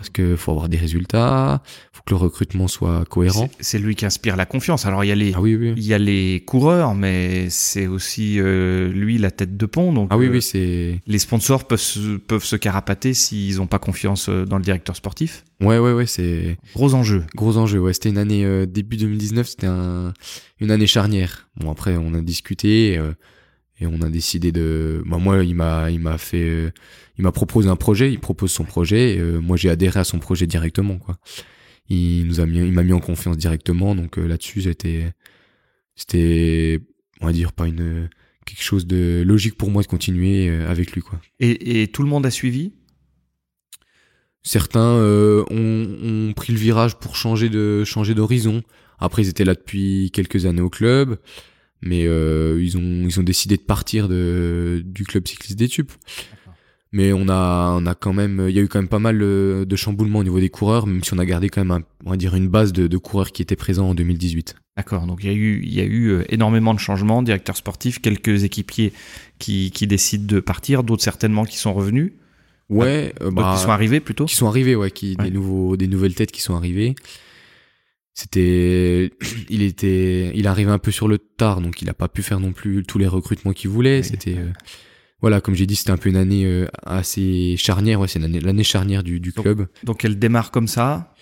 parce 0.00 0.08
que 0.08 0.34
faut 0.34 0.52
avoir 0.52 0.70
des 0.70 0.78
résultats, 0.78 1.62
faut 1.92 2.00
que 2.06 2.14
le 2.14 2.16
recrutement 2.16 2.68
soit 2.68 3.04
cohérent. 3.04 3.50
C'est 3.60 3.78
lui 3.78 3.94
qui 3.94 4.06
inspire 4.06 4.34
la 4.34 4.46
confiance. 4.46 4.86
Alors 4.86 5.04
il 5.04 5.08
y 5.08 5.12
a 5.12 5.14
les, 5.14 5.34
ah 5.34 5.42
oui, 5.42 5.56
oui. 5.56 5.74
il 5.76 5.84
y 5.84 5.92
a 5.92 5.98
les 5.98 6.42
coureurs, 6.46 6.94
mais 6.94 7.50
c'est 7.50 7.86
aussi 7.86 8.38
lui 8.40 9.18
la 9.18 9.30
tête 9.30 9.58
de 9.58 9.66
pont. 9.66 9.92
Donc 9.92 10.08
ah 10.10 10.16
oui, 10.16 10.28
oui, 10.28 10.40
c'est 10.40 11.02
les 11.06 11.18
sponsors 11.18 11.66
peuvent 11.66 11.78
se, 11.78 12.16
peuvent 12.16 12.44
se 12.44 12.56
carapater 12.56 13.12
s'ils 13.12 13.58
n'ont 13.58 13.66
pas 13.66 13.78
confiance 13.78 14.30
dans 14.30 14.56
le 14.56 14.64
directeur 14.64 14.96
sportif. 14.96 15.44
Ouais, 15.60 15.78
ouais, 15.78 15.92
ouais, 15.92 16.06
c'est 16.06 16.56
gros 16.74 16.94
enjeu. 16.94 17.24
Gros 17.34 17.58
enjeu. 17.58 17.78
Ouais, 17.78 17.92
c'était 17.92 18.08
une 18.08 18.16
année 18.16 18.66
début 18.66 18.96
2019, 18.96 19.46
c'était 19.46 19.66
un, 19.66 20.14
une 20.60 20.70
année 20.70 20.86
charnière. 20.86 21.50
Bon 21.56 21.70
après, 21.70 21.98
on 21.98 22.14
a 22.14 22.22
discuté. 22.22 22.98
Et 23.80 23.86
on 23.86 24.02
a 24.02 24.08
décidé 24.08 24.52
de 24.52 25.02
bah, 25.06 25.18
moi 25.18 25.42
il 25.42 25.54
m'a 25.54 25.90
il 25.90 26.00
m'a 26.00 26.18
fait 26.18 26.72
il 27.18 27.22
m'a 27.24 27.32
proposé 27.32 27.68
un 27.68 27.76
projet 27.76 28.12
il 28.12 28.20
propose 28.20 28.50
son 28.50 28.64
projet 28.64 29.16
et, 29.16 29.22
moi 29.22 29.56
j'ai 29.56 29.70
adhéré 29.70 30.00
à 30.00 30.04
son 30.04 30.18
projet 30.18 30.46
directement 30.46 30.98
quoi. 30.98 31.16
Il 31.88 32.26
nous 32.26 32.40
a 32.40 32.46
mis 32.46 32.58
il 32.58 32.72
m'a 32.72 32.82
mis 32.82 32.92
en 32.92 33.00
confiance 33.00 33.36
directement 33.36 33.94
donc 33.94 34.16
là-dessus 34.16 34.60
j'étais 34.60 35.12
c'était 35.96 36.80
on 37.20 37.26
va 37.26 37.32
dire 37.32 37.52
pas 37.52 37.66
une 37.66 38.08
quelque 38.46 38.62
chose 38.62 38.86
de 38.86 39.22
logique 39.26 39.56
pour 39.56 39.70
moi 39.70 39.82
de 39.82 39.88
continuer 39.88 40.48
avec 40.48 40.92
lui 40.92 41.02
quoi. 41.02 41.20
Et, 41.38 41.82
et 41.82 41.88
tout 41.88 42.02
le 42.02 42.08
monde 42.08 42.26
a 42.26 42.30
suivi? 42.30 42.72
Certains 44.42 44.96
euh, 44.96 45.44
ont, 45.50 46.28
ont, 46.30 46.32
pris 46.32 46.52
le 46.52 46.58
virage 46.58 46.96
pour 46.96 47.14
changer 47.14 47.50
de 47.50 47.84
changer 47.84 48.14
d'horizon. 48.14 48.62
Après, 48.98 49.22
ils 49.22 49.28
étaient 49.28 49.44
là 49.44 49.54
depuis 49.54 50.10
quelques 50.12 50.46
années 50.46 50.62
au 50.62 50.70
club, 50.70 51.18
mais 51.82 52.06
euh, 52.06 52.60
ils 52.62 52.76
ont 52.76 53.06
ils 53.08 53.18
ont 53.18 53.22
décidé 53.22 53.56
de 53.56 53.62
partir 53.62 54.08
de 54.08 54.82
du 54.84 55.04
club 55.04 55.26
cycliste 55.26 55.58
des 55.58 55.68
Tubes. 55.68 55.90
Mais 56.92 57.12
on 57.12 57.28
a 57.28 57.76
on 57.80 57.86
a 57.86 57.94
quand 57.94 58.12
même 58.12 58.46
il 58.48 58.54
y 58.54 58.58
a 58.58 58.62
eu 58.62 58.68
quand 58.68 58.80
même 58.80 58.88
pas 58.88 58.98
mal 58.98 59.20
euh, 59.22 59.64
de 59.64 59.76
chamboulements 59.76 60.18
au 60.20 60.24
niveau 60.24 60.40
des 60.40 60.50
coureurs, 60.50 60.86
même 60.86 61.04
si 61.04 61.14
on 61.14 61.18
a 61.18 61.24
gardé 61.24 61.48
quand 61.48 61.64
même 61.64 61.84
on 62.04 62.10
va 62.10 62.16
dire 62.16 62.34
une 62.34 62.48
base 62.48 62.72
de, 62.72 62.88
de 62.88 62.96
coureurs 62.98 63.30
qui 63.30 63.42
étaient 63.42 63.56
présents 63.56 63.90
en 63.90 63.94
2018. 63.94 64.56
D'accord, 64.76 65.06
donc 65.06 65.20
il 65.22 65.30
y 65.30 65.30
a 65.30 65.36
eu 65.36 65.60
il 65.62 65.72
y 65.72 65.80
a 65.80 65.84
eu 65.84 66.08
euh, 66.08 66.24
énormément 66.30 66.74
de 66.74 66.80
changements, 66.80 67.22
directeurs 67.22 67.56
sportifs, 67.56 68.00
quelques 68.00 68.42
équipiers 68.42 68.92
qui 69.38 69.70
qui 69.70 69.86
décident 69.86 70.26
de 70.26 70.40
partir, 70.40 70.82
d'autres 70.82 71.04
certainement 71.04 71.44
qui 71.44 71.58
sont 71.58 71.72
revenus. 71.72 72.12
Ouais, 72.70 73.12
euh, 73.20 73.30
bah, 73.32 73.54
qui 73.54 73.62
sont 73.62 73.70
arrivés 73.70 74.00
plutôt. 74.00 74.26
Qui 74.26 74.36
sont 74.36 74.46
arrivés, 74.46 74.76
ouais, 74.76 74.92
qui 74.92 75.16
des 75.16 75.30
nouveaux, 75.30 75.76
des 75.76 75.88
nouvelles 75.88 76.14
têtes 76.14 76.30
qui 76.30 76.40
sont 76.40 76.54
arrivées. 76.54 76.94
C'était, 78.14 79.12
il 79.50 79.62
était, 79.62 80.32
il 80.34 80.46
arrivait 80.46 80.70
un 80.70 80.78
peu 80.78 80.90
sur 80.90 81.08
le 81.08 81.18
tard, 81.18 81.60
donc 81.60 81.82
il 81.82 81.88
a 81.88 81.94
pas 81.94 82.08
pu 82.08 82.22
faire 82.22 82.40
non 82.40 82.52
plus 82.52 82.82
tous 82.84 82.98
les 82.98 83.06
recrutements 83.06 83.52
qu'il 83.52 83.70
voulait. 83.70 84.02
C'était, 84.02 84.36
euh, 84.38 84.50
voilà, 85.20 85.40
comme 85.40 85.54
j'ai 85.54 85.66
dit, 85.66 85.76
c'était 85.76 85.90
un 85.90 85.96
peu 85.96 86.08
une 86.08 86.16
année 86.16 86.44
euh, 86.44 86.66
assez 86.84 87.56
charnière. 87.56 88.00
Ouais, 88.00 88.08
c'est 88.08 88.18
l'année 88.18 88.64
charnière 88.64 89.02
du, 89.02 89.20
du 89.20 89.32
club. 89.32 89.68
Donc, 89.84 90.04
elle 90.04 90.18
démarre 90.18 90.50
comme 90.50 90.68
ça? 90.68 91.14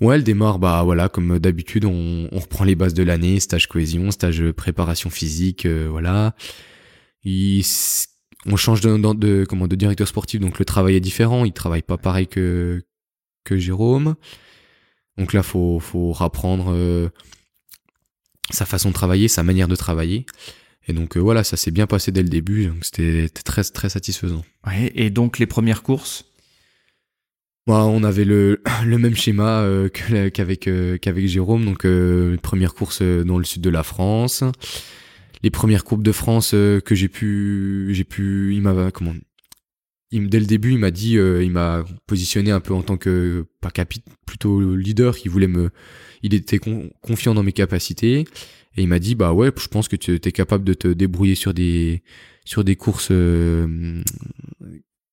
Ouais, 0.00 0.16
elle 0.16 0.24
démarre, 0.24 0.58
bah 0.58 0.82
voilà, 0.84 1.08
comme 1.08 1.38
d'habitude, 1.38 1.84
on, 1.84 2.28
on, 2.30 2.38
reprend 2.38 2.64
les 2.64 2.76
bases 2.76 2.94
de 2.94 3.02
l'année, 3.02 3.40
stage 3.40 3.66
cohésion, 3.66 4.12
stage 4.12 4.52
préparation 4.52 5.10
physique, 5.10 5.66
voilà. 5.66 6.36
Il, 7.24 7.64
on 8.46 8.56
change 8.56 8.80
de, 8.80 8.96
de, 8.96 9.12
de, 9.14 9.44
comment, 9.44 9.66
de 9.66 9.76
directeur 9.76 10.06
sportif, 10.06 10.40
donc 10.40 10.58
le 10.58 10.64
travail 10.64 10.96
est 10.96 11.00
différent. 11.00 11.44
Il 11.44 11.52
travaille 11.52 11.82
pas 11.82 11.98
pareil 11.98 12.26
que, 12.26 12.82
que 13.44 13.56
Jérôme. 13.56 14.14
Donc 15.18 15.32
là, 15.32 15.42
faut, 15.42 15.80
faut 15.80 16.12
rapprendre 16.12 16.68
euh, 16.70 17.08
sa 18.50 18.64
façon 18.64 18.88
de 18.90 18.94
travailler, 18.94 19.28
sa 19.28 19.42
manière 19.42 19.68
de 19.68 19.76
travailler. 19.76 20.24
Et 20.86 20.92
donc 20.92 21.16
euh, 21.16 21.20
voilà, 21.20 21.44
ça 21.44 21.56
s'est 21.56 21.72
bien 21.72 21.86
passé 21.86 22.12
dès 22.12 22.22
le 22.22 22.28
début. 22.28 22.66
Donc 22.66 22.84
c'était 22.84 23.28
très 23.28 23.64
très 23.64 23.88
satisfaisant. 23.88 24.44
Ouais, 24.66 24.92
et 24.94 25.10
donc 25.10 25.38
les 25.38 25.46
premières 25.46 25.82
courses? 25.82 26.24
Bah, 27.66 27.84
on 27.84 28.02
avait 28.02 28.24
le, 28.24 28.62
le 28.86 28.98
même 28.98 29.14
schéma 29.14 29.60
euh, 29.60 29.88
qu'avec 29.90 30.70
qu'avec 31.02 31.26
Jérôme. 31.26 31.64
Donc 31.64 31.86
première 32.40 32.74
course 32.74 33.02
dans 33.02 33.38
le 33.38 33.44
sud 33.44 33.60
de 33.60 33.70
la 33.70 33.82
France 33.82 34.44
les 35.44 35.50
premières 35.50 35.84
coupes 35.84 36.02
de 36.02 36.10
France 36.10 36.50
que 36.50 36.94
j'ai 36.94 37.06
pu 37.08 37.90
j'ai 37.92 38.02
pu 38.02 38.54
il 38.54 38.62
m'a 38.62 38.90
comment 38.90 39.14
dès 40.12 40.40
le 40.40 40.46
début 40.46 40.72
il 40.72 40.78
m'a 40.78 40.90
dit 40.90 41.18
euh, 41.18 41.42
il 41.42 41.50
m'a 41.50 41.84
positionné 42.06 42.50
un 42.50 42.60
peu 42.60 42.74
en 42.74 42.82
tant 42.82 42.96
que 42.96 43.46
pas 43.60 43.70
capit 43.70 44.02
plutôt 44.26 44.74
leader 44.74 45.16
il 45.24 45.30
voulait 45.30 45.48
me 45.48 45.70
il 46.22 46.34
était 46.34 46.58
confiant 46.58 47.34
dans 47.34 47.42
mes 47.42 47.52
capacités. 47.52 48.24
Et 48.76 48.82
il 48.82 48.88
m'a 48.88 48.98
dit 48.98 49.14
bah 49.14 49.32
ouais 49.32 49.50
je 49.56 49.68
pense 49.68 49.88
que 49.88 49.96
tu 49.96 50.14
es 50.14 50.32
capable 50.32 50.64
de 50.64 50.74
te 50.74 50.88
débrouiller 50.88 51.34
sur 51.34 51.52
des 51.52 52.02
sur 52.44 52.64
des 52.64 52.76
courses 52.76 53.08
euh, 53.10 54.02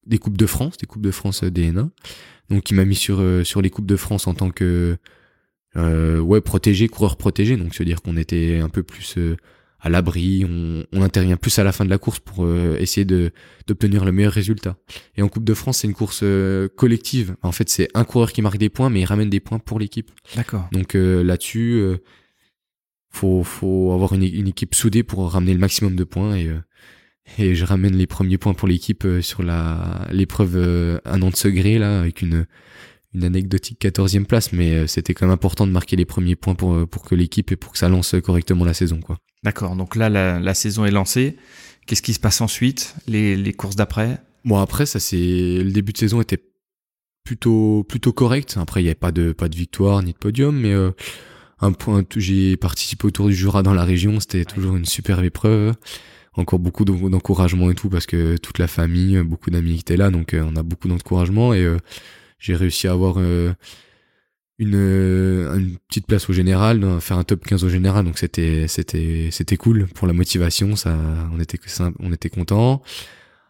des 0.06 0.18
coupes 0.18 0.38
de 0.38 0.46
France 0.46 0.78
des 0.78 0.86
coupes 0.86 1.02
de 1.02 1.12
France 1.12 1.44
DNA 1.44 1.90
donc 2.50 2.70
il 2.70 2.76
m'a 2.76 2.86
mis 2.86 2.96
sur 2.96 3.24
sur 3.44 3.62
les 3.62 3.70
coupes 3.70 3.88
de 3.88 3.96
France 3.96 4.28
en 4.28 4.34
tant 4.34 4.52
que 4.52 4.98
ouais 5.76 6.42
protégé 6.42 6.88
coureur 6.88 7.18
protégé. 7.18 7.58
Donc 7.58 7.74
c'est 7.74 7.84
à 7.84 7.86
dire 7.86 8.02
qu'on 8.02 8.18
était 8.18 8.60
un 8.60 8.70
peu 8.70 8.84
plus 8.84 9.18
à 9.86 9.90
l'abri, 9.90 10.44
on, 10.50 10.84
on, 10.94 11.04
intervient 11.04 11.38
plus 11.38 11.60
à 11.60 11.64
la 11.64 11.72
fin 11.72 11.86
de 11.86 11.92
la 11.92 12.00
course 12.00 12.20
pour 12.20 12.44
euh, 12.44 12.76
essayer 12.80 13.06
de 13.06 13.32
d'obtenir 13.68 14.04
le 14.04 14.12
meilleur 14.12 14.34
résultat. 14.34 14.78
Et 15.16 15.22
en 15.22 15.30
Coupe 15.30 15.44
de 15.44 15.54
France, 15.54 15.78
c'est 15.78 15.88
une 15.88 15.94
course 15.94 16.22
euh, 16.24 16.68
collective. 16.68 17.36
En 17.44 17.52
fait, 17.52 17.70
c'est 17.70 17.88
un 17.94 18.04
coureur 18.04 18.32
qui 18.32 18.42
marque 18.42 18.58
des 18.58 18.70
points, 18.70 18.90
mais 18.90 19.02
il 19.02 19.06
ramène 19.06 19.30
des 19.30 19.40
points 19.40 19.60
pour 19.60 19.78
l'équipe. 19.78 20.10
D'accord. 20.36 20.68
Donc 20.72 20.96
euh, 20.96 21.24
là-dessus, 21.24 21.84
faut 23.12 23.44
faut 23.44 23.92
avoir 23.94 24.14
une, 24.14 24.24
une, 24.24 24.48
équipe 24.48 24.74
soudée 24.74 25.04
pour 25.04 25.32
ramener 25.32 25.54
le 25.54 25.60
maximum 25.60 25.96
de 25.96 26.04
points 26.04 26.36
et 26.36 26.50
et 27.38 27.54
je 27.54 27.64
ramène 27.64 27.96
les 27.96 28.08
premiers 28.08 28.40
points 28.40 28.56
pour 28.56 28.68
l'équipe 28.68 29.08
sur 29.22 29.44
la 29.44 30.08
l'épreuve 30.12 31.00
un 31.06 31.22
an 31.22 31.30
de 31.30 31.36
secret 31.36 31.78
là 31.78 32.00
avec 32.00 32.24
une 32.24 32.48
une 33.14 33.24
anecdotique 33.24 33.80
14e 33.82 34.26
place, 34.26 34.52
mais 34.52 34.88
c'était 34.88 35.14
quand 35.14 35.26
même 35.26 35.34
important 35.34 35.66
de 35.66 35.72
marquer 35.72 35.96
les 35.96 36.06
premiers 36.06 36.36
points 36.36 36.56
pour 36.56 36.88
pour 36.88 37.04
que 37.04 37.14
l'équipe 37.14 37.52
et 37.52 37.56
pour 37.56 37.72
que 37.74 37.78
ça 37.78 37.88
lance 37.88 38.16
correctement 38.24 38.66
la 38.66 38.74
saison 38.74 39.00
quoi. 39.00 39.20
D'accord, 39.46 39.76
donc 39.76 39.96
là, 39.96 40.10
la, 40.10 40.54
saison 40.56 40.86
est 40.86 40.92
lancée. 40.92 41.38
Qu'est-ce 41.86 42.02
qui 42.02 42.16
se 42.16 42.20
passe 42.20 42.42
ensuite 42.42 42.96
les, 43.08 43.36
les 43.36 43.54
courses 43.54 43.76
d'après? 43.76 44.18
Bon, 44.44 44.58
après, 44.58 44.88
ça 44.88 45.00
c'est 45.00 45.16
le 45.16 45.70
début 45.72 45.94
de 45.94 46.00
saison 46.00 46.20
était 46.20 46.44
plutôt 47.24 47.84
plutôt 47.88 48.12
correct. 48.12 48.58
Après, 48.60 48.82
il 48.82 48.86
n'y 48.86 48.90
avait 48.90 48.96
pas 48.96 49.12
de 49.12 49.34
pas 49.34 49.48
de 49.48 49.56
victoire 49.56 50.02
ni 50.02 50.14
de 50.14 50.18
podium, 50.18 50.60
mais 50.60 50.74
euh, 50.74 50.90
un 51.60 51.74
point. 51.74 52.04
J'ai 52.18 52.58
participé 52.58 53.06
au 53.06 53.12
Tour 53.12 53.28
du 53.28 53.36
Jura 53.36 53.62
dans 53.62 53.76
la 53.76 53.84
région. 53.84 54.20
C'était 54.20 54.46
toujours 54.46 54.78
une 54.78 54.86
superbe 54.86 55.24
épreuve. 55.24 55.76
Encore 56.34 56.58
beaucoup 56.58 56.84
d'encouragement 56.84 57.70
et 57.70 57.76
tout 57.76 57.90
parce 57.90 58.08
que 58.08 58.38
toute 58.38 58.58
la 58.58 58.68
famille, 58.68 59.22
beaucoup 59.22 59.52
d'amis 59.52 59.78
étaient 59.78 59.96
là, 59.96 60.10
donc 60.10 60.34
euh, 60.34 60.44
on 60.44 60.56
a 60.56 60.64
beaucoup 60.64 60.88
d'encouragement 60.88 61.54
et 61.54 61.64
euh, 61.64 61.78
j'ai 62.40 62.56
réussi 62.56 62.88
à 62.88 62.94
avoir 62.94 63.20
une, 64.58 64.76
euh, 64.76 65.58
une 65.58 65.78
petite 65.90 66.08
place 66.08 66.30
au 66.30 66.34
général, 66.34 67.00
faire 67.02 67.18
un 67.18 67.24
top 67.24 67.46
15 67.46 67.64
au 67.64 67.70
général, 67.70 68.06
donc 68.06 68.18
c'était 68.18 68.68
c'était 68.68 69.30
c'était 69.32 69.58
cool 69.58 69.88
pour 69.88 70.08
la 70.08 70.14
motivation, 70.14 70.76
ça 70.76 70.98
on 71.34 71.40
était 71.40 71.60
on 72.00 72.14
était 72.14 72.30
content. 72.30 72.82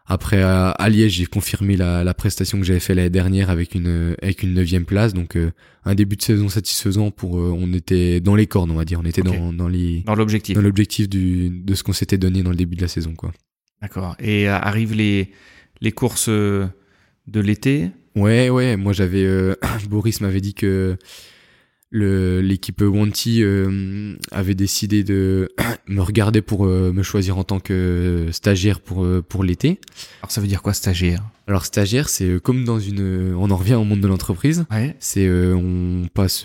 Après 0.08 0.40
à, 0.40 0.88
Liège, 0.88 1.14
j'ai 1.14 1.26
confirmé 1.26 1.76
la, 1.76 2.04
la 2.04 2.14
prestation 2.14 2.58
que 2.58 2.64
j'avais 2.64 2.78
fait 2.78 2.94
l'année 2.94 3.10
dernière 3.10 3.50
avec 3.50 3.74
une 3.74 4.14
avec 4.22 4.44
une 4.44 4.54
neuvième 4.54 4.84
place, 4.84 5.14
donc 5.14 5.36
euh, 5.36 5.50
un 5.84 5.96
début 5.96 6.16
de 6.16 6.22
saison 6.22 6.48
satisfaisant 6.48 7.10
pour 7.10 7.38
euh, 7.38 7.52
on 7.56 7.72
était 7.72 8.20
dans 8.20 8.36
les 8.36 8.46
cordes, 8.46 8.70
on 8.70 8.76
va 8.76 8.84
dire, 8.84 9.00
on 9.00 9.06
était 9.06 9.22
dans 9.22 9.52
dans 9.52 9.68
les 9.68 10.02
dans 10.06 10.14
l'objectif 10.14 10.54
dans 10.54 10.62
l'objectif 10.62 11.08
du 11.08 11.50
de 11.50 11.74
ce 11.74 11.82
qu'on 11.82 11.92
s'était 11.92 12.18
donné 12.18 12.44
dans 12.44 12.50
le 12.50 12.56
début 12.56 12.76
de 12.76 12.82
la 12.82 12.88
saison 12.88 13.14
quoi. 13.14 13.32
D'accord. 13.82 14.16
Et 14.20 14.48
arrivent 14.48 14.94
les 14.94 15.30
les 15.80 15.92
courses 15.92 16.30
de 17.26 17.40
l'été 17.40 17.90
Ouais, 18.16 18.48
ouais. 18.48 18.76
Moi, 18.76 18.92
j'avais 18.92 19.24
euh, 19.24 19.54
Boris 19.90 20.20
m'avait 20.20 20.40
dit 20.40 20.54
que 20.54 20.96
l'équipe 21.92 22.82
Wanty 22.82 23.42
euh, 23.42 24.16
avait 24.30 24.54
décidé 24.54 25.04
de 25.04 25.50
me 25.86 26.00
regarder 26.00 26.42
pour 26.42 26.66
euh, 26.66 26.92
me 26.92 27.02
choisir 27.02 27.38
en 27.38 27.44
tant 27.44 27.60
que 27.60 28.26
stagiaire 28.32 28.80
pour 28.80 29.06
pour 29.28 29.44
l'été. 29.44 29.78
Alors 30.20 30.30
ça 30.30 30.40
veut 30.40 30.46
dire 30.46 30.62
quoi 30.62 30.74
stagiaire? 30.74 31.22
Alors 31.46 31.64
stagiaire, 31.64 32.08
c'est 32.08 32.40
comme 32.42 32.64
dans 32.64 32.80
une 32.80 33.34
on 33.34 33.50
en 33.50 33.56
revient 33.56 33.74
au 33.74 33.84
monde 33.84 34.00
de 34.00 34.08
l'entreprise. 34.08 34.66
Ouais. 34.70 34.96
C'est 34.98 35.30
on 35.30 36.06
passe 36.12 36.44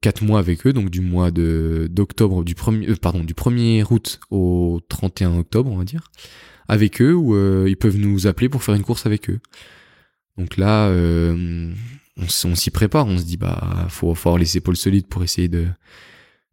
quatre 0.00 0.22
mois 0.22 0.38
avec 0.38 0.66
eux 0.66 0.72
donc 0.72 0.90
du 0.90 1.02
mois 1.02 1.30
de 1.30 1.88
d'octobre 1.90 2.42
du 2.42 2.54
premier 2.54 2.94
pardon, 2.96 3.22
du 3.22 3.34
1er 3.34 3.84
août 3.90 4.18
au 4.30 4.80
31 4.88 5.38
octobre, 5.38 5.70
on 5.70 5.76
va 5.76 5.84
dire, 5.84 6.10
avec 6.68 7.00
eux 7.02 7.14
où 7.14 7.36
ils 7.66 7.76
peuvent 7.76 7.98
nous 7.98 8.26
appeler 8.26 8.48
pour 8.48 8.62
faire 8.64 8.74
une 8.74 8.82
course 8.82 9.06
avec 9.06 9.28
eux. 9.30 9.40
Donc 10.38 10.56
là, 10.56 10.86
euh, 10.88 11.72
on, 12.16 12.54
s'y 12.54 12.70
prépare, 12.70 13.06
on 13.06 13.18
se 13.18 13.24
dit 13.24 13.36
bah 13.36 13.86
faut, 13.88 14.14
faut 14.14 14.28
avoir 14.28 14.38
les 14.38 14.56
épaules 14.56 14.76
solides 14.76 15.06
pour 15.08 15.22
essayer 15.22 15.48
de 15.48 15.66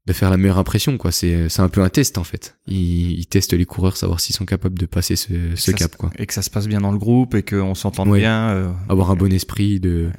de 0.08 0.14
faire 0.14 0.30
la 0.30 0.38
meilleure 0.38 0.60
impression 0.60 0.98
quoi. 0.98 1.12
C'est 1.12 1.50
c'est 1.50 1.62
un 1.62 1.70
peu 1.70 1.82
un 1.82 1.90
test 1.90 2.18
en 2.18 2.24
fait. 2.24 2.58
Ils, 2.68 3.20
ils 3.20 3.28
testent 3.28 3.54
les 3.54 3.66
coureurs, 3.66 3.98
savoir 3.98 4.20
s'ils 4.20 4.36
sont 4.36 4.46
capables 4.46 4.78
de 4.78 4.86
passer 4.86 5.16
ce, 5.16 5.56
ce 5.56 5.72
cap 5.72 5.96
quoi. 5.96 6.12
Et 6.18 6.26
que 6.26 6.34
ça 6.34 6.42
se 6.42 6.50
passe 6.50 6.68
bien 6.68 6.82
dans 6.82 6.92
le 6.92 6.98
groupe 6.98 7.36
et 7.36 7.44
qu'on 7.44 7.76
s'entende 7.76 8.14
bien. 8.14 8.50
Euh, 8.50 8.72
avoir 8.90 9.12
un 9.12 9.16
bon 9.16 9.32
esprit 9.32 9.80
de. 9.80 10.10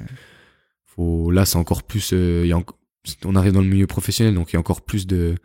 Faut 0.85 1.31
là 1.31 1.45
c'est 1.45 1.57
encore 1.57 1.83
plus. 1.83 2.11
Euh, 2.13 2.45
y 2.45 2.53
a 2.53 2.61
on 3.23 3.35
arrive 3.37 3.53
dans 3.53 3.61
le 3.61 3.67
milieu 3.67 3.87
professionnel 3.87 4.33
donc 4.33 4.51
il 4.51 4.55
y 4.55 4.57
a 4.57 4.59
encore 4.59 4.81
plus 4.81 5.07
de 5.07 5.35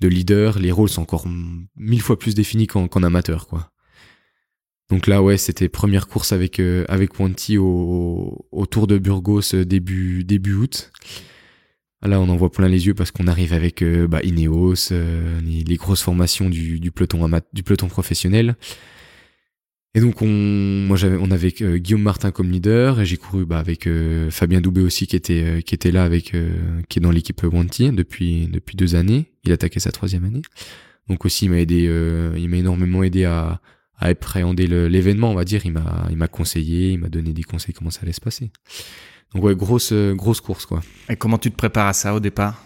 de 0.00 0.08
leaders. 0.08 0.58
Les 0.58 0.72
rôles 0.72 0.88
sont 0.88 1.02
encore 1.02 1.26
mille 1.76 2.02
fois 2.02 2.18
plus 2.18 2.34
définis 2.34 2.66
qu'en 2.66 3.02
amateur 3.02 3.46
quoi. 3.46 3.70
Donc 4.90 5.06
là, 5.06 5.22
ouais, 5.22 5.36
c'était 5.36 5.68
première 5.68 6.06
course 6.06 6.32
avec 6.32 6.60
euh, 6.60 6.86
au, 7.58 8.66
Tour 8.70 8.86
de 8.86 8.98
Burgos 8.98 9.54
euh, 9.54 9.64
début 9.64 10.54
août. 10.54 10.92
Là, 12.02 12.20
on 12.20 12.28
en 12.28 12.36
voit 12.36 12.52
plein 12.52 12.68
les 12.68 12.86
yeux 12.86 12.94
parce 12.94 13.10
qu'on 13.10 13.26
arrive 13.26 13.52
avec 13.52 13.82
euh, 13.82 14.06
bah, 14.06 14.20
Ineos, 14.22 14.92
les, 15.42 15.76
grosses 15.76 16.02
formations 16.02 16.48
du, 16.48 16.90
peloton 16.92 17.28
du 17.52 17.62
peloton 17.64 17.88
professionnel. 17.88 18.54
Et 19.94 20.00
donc 20.00 20.20
on, 20.20 20.26
moi 20.28 20.98
j'avais, 20.98 21.16
on 21.18 21.30
avait 21.30 21.50
Guillaume 21.50 22.02
Martin 22.02 22.30
comme 22.30 22.50
leader 22.50 23.00
et 23.00 23.06
j'ai 23.06 23.16
couru 23.16 23.46
bah, 23.46 23.58
avec 23.58 23.88
Fabien 24.30 24.60
Doubé 24.60 24.82
aussi 24.82 25.06
qui 25.06 25.16
était 25.16 25.90
là 25.90 26.04
avec 26.04 26.36
qui 26.88 26.98
est 26.98 27.02
dans 27.02 27.10
l'équipe 27.10 27.42
Wanty 27.42 27.90
depuis 27.92 28.46
depuis 28.46 28.76
deux 28.76 28.94
années. 28.94 29.32
Il 29.44 29.52
attaquait 29.52 29.80
sa 29.80 29.92
troisième 29.92 30.26
année. 30.26 30.42
Donc 31.08 31.24
aussi, 31.24 31.44
il 31.44 31.50
m'a 31.50 31.58
aidé, 31.58 31.86
euh, 31.88 32.34
il 32.36 32.48
m'a 32.48 32.56
énormément 32.56 33.02
aidé 33.02 33.24
à, 33.24 33.60
à 33.98 34.06
appréhender 34.06 34.66
l'événement, 34.66 35.30
on 35.30 35.34
va 35.34 35.44
dire. 35.44 35.64
Il 35.64 35.72
m'a, 35.72 36.06
il 36.10 36.16
m'a 36.16 36.28
conseillé, 36.28 36.92
il 36.92 36.98
m'a 36.98 37.08
donné 37.08 37.32
des 37.32 37.42
conseils 37.42 37.74
comment 37.74 37.90
ça 37.90 38.00
allait 38.02 38.12
se 38.12 38.20
passer. 38.20 38.50
Donc 39.34 39.44
ouais, 39.44 39.54
grosse, 39.54 39.92
grosse 39.92 40.40
course 40.40 40.66
quoi. 40.66 40.82
Et 41.08 41.16
comment 41.16 41.38
tu 41.38 41.50
te 41.50 41.56
prépares 41.56 41.88
à 41.88 41.92
ça 41.92 42.14
au 42.14 42.20
départ? 42.20 42.62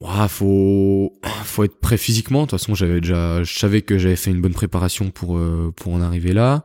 Ouais, 0.00 0.28
faut, 0.28 1.12
faut 1.44 1.64
être 1.64 1.80
prêt 1.80 1.96
physiquement. 1.96 2.42
De 2.42 2.50
toute 2.50 2.60
façon, 2.60 2.74
j'avais 2.74 3.00
déjà, 3.00 3.42
je 3.42 3.58
savais 3.58 3.82
que 3.82 3.98
j'avais 3.98 4.16
fait 4.16 4.30
une 4.30 4.40
bonne 4.40 4.52
préparation 4.52 5.10
pour, 5.10 5.40
pour 5.74 5.92
en 5.92 6.00
arriver 6.00 6.32
là. 6.32 6.64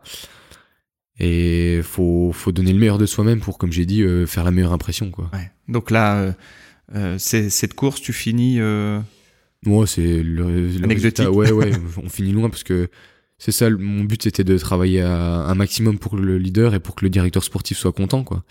Et 1.20 1.82
faut, 1.84 2.32
faut 2.32 2.52
donner 2.52 2.74
le 2.74 2.80
meilleur 2.80 2.98
de 2.98 3.06
soi-même 3.06 3.40
pour, 3.40 3.58
comme 3.58 3.72
j'ai 3.72 3.86
dit, 3.86 4.04
faire 4.28 4.44
la 4.44 4.52
meilleure 4.52 4.74
impression, 4.74 5.10
quoi. 5.12 5.30
Ouais. 5.34 5.52
Donc 5.68 5.90
là, 5.92 6.36
euh, 6.94 7.18
cette 7.18 7.74
course, 7.74 8.02
tu 8.02 8.14
finis. 8.14 8.60
Euh... 8.60 9.00
Ouais, 9.66 9.88
c'est 9.88 10.22
le, 10.22 10.68
le 10.68 11.30
Ouais, 11.30 11.52
ouais, 11.52 11.72
on 12.04 12.10
finit 12.10 12.34
loin 12.34 12.50
parce 12.50 12.64
que 12.64 12.90
c'est 13.44 13.52
ça. 13.52 13.70
Mon 13.70 14.06
but, 14.06 14.24
c'était 14.24 14.46
de 14.46 14.58
travailler 14.58 15.02
à 15.02 15.18
un 15.18 15.54
maximum 15.54 16.00
pour 16.00 16.16
le 16.16 16.38
leader 16.38 16.76
et 16.76 16.80
pour 16.80 16.96
que 16.96 17.04
le 17.04 17.10
directeur 17.10 17.44
sportif 17.44 17.78
soit 17.78 17.92
content, 17.92 18.24
quoi. 18.24 18.46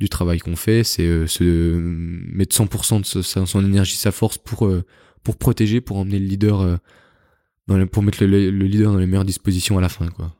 Du 0.00 0.08
travail 0.08 0.38
qu'on 0.38 0.56
fait, 0.56 0.84
c'est 0.84 1.02
euh, 1.02 1.26
se 1.26 1.44
mettre 1.44 2.56
100% 2.56 3.18
de 3.42 3.44
son 3.44 3.64
énergie, 3.64 3.96
sa 3.96 4.10
force 4.10 4.38
pour 4.38 4.66
euh, 4.66 4.86
pour 5.22 5.36
protéger, 5.36 5.82
pour 5.82 5.98
emmener 5.98 6.18
le 6.18 6.24
leader. 6.24 6.62
Euh, 6.62 6.76
dans 7.66 7.86
pour 7.86 8.02
mettre 8.02 8.24
le, 8.24 8.48
leader 8.48 8.90
dans 8.90 8.98
les 8.98 9.06
meilleures 9.06 9.26
dispositions 9.26 9.76
à 9.76 9.82
la 9.82 9.90
fin 9.90 10.08
quoi. 10.08 10.34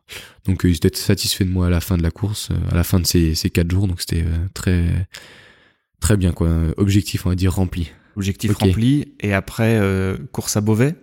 Donc 0.46 0.62
ils 0.64 0.76
étaient 0.76 0.96
satisfaits 0.96 1.44
de 1.44 1.50
moi 1.50 1.66
à 1.66 1.70
la 1.70 1.82
fin 1.82 1.98
de 1.98 2.02
la 2.02 2.10
course, 2.10 2.48
à 2.70 2.74
la 2.74 2.84
fin 2.84 3.00
de 3.00 3.06
ces, 3.06 3.34
ces 3.34 3.50
quatre 3.50 3.70
jours, 3.70 3.88
donc 3.88 4.00
c'était 4.00 4.24
très 4.54 5.06
Très 6.00 6.16
bien, 6.16 6.32
quoi. 6.32 6.48
Objectif, 6.76 7.26
on 7.26 7.30
va 7.30 7.34
dire, 7.34 7.52
rempli. 7.52 7.90
Objectif 8.16 8.54
rempli. 8.56 9.12
Et 9.18 9.34
après, 9.34 9.78
course 10.30 10.56
à 10.56 10.60
Beauvais? 10.60 10.94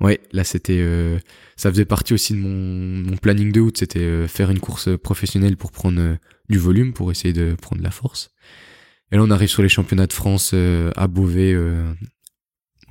Ouais, 0.00 0.20
là, 0.32 0.44
c'était... 0.44 0.80
Euh, 0.80 1.18
ça 1.56 1.70
faisait 1.70 1.84
partie 1.84 2.12
aussi 2.12 2.32
de 2.32 2.38
mon, 2.38 3.10
mon 3.10 3.16
planning 3.16 3.52
de 3.52 3.60
août. 3.60 3.76
C'était 3.78 4.00
euh, 4.00 4.26
faire 4.26 4.50
une 4.50 4.60
course 4.60 4.88
professionnelle 4.98 5.56
pour 5.56 5.72
prendre 5.72 6.16
du 6.48 6.58
volume, 6.58 6.92
pour 6.92 7.10
essayer 7.10 7.32
de 7.32 7.54
prendre 7.54 7.80
de 7.80 7.84
la 7.84 7.92
force. 7.92 8.30
Et 9.10 9.16
là, 9.16 9.22
on 9.22 9.30
arrive 9.30 9.48
sur 9.48 9.62
les 9.62 9.68
championnats 9.68 10.06
de 10.06 10.12
France 10.12 10.54
à 10.54 11.06
Beauvais 11.06 11.54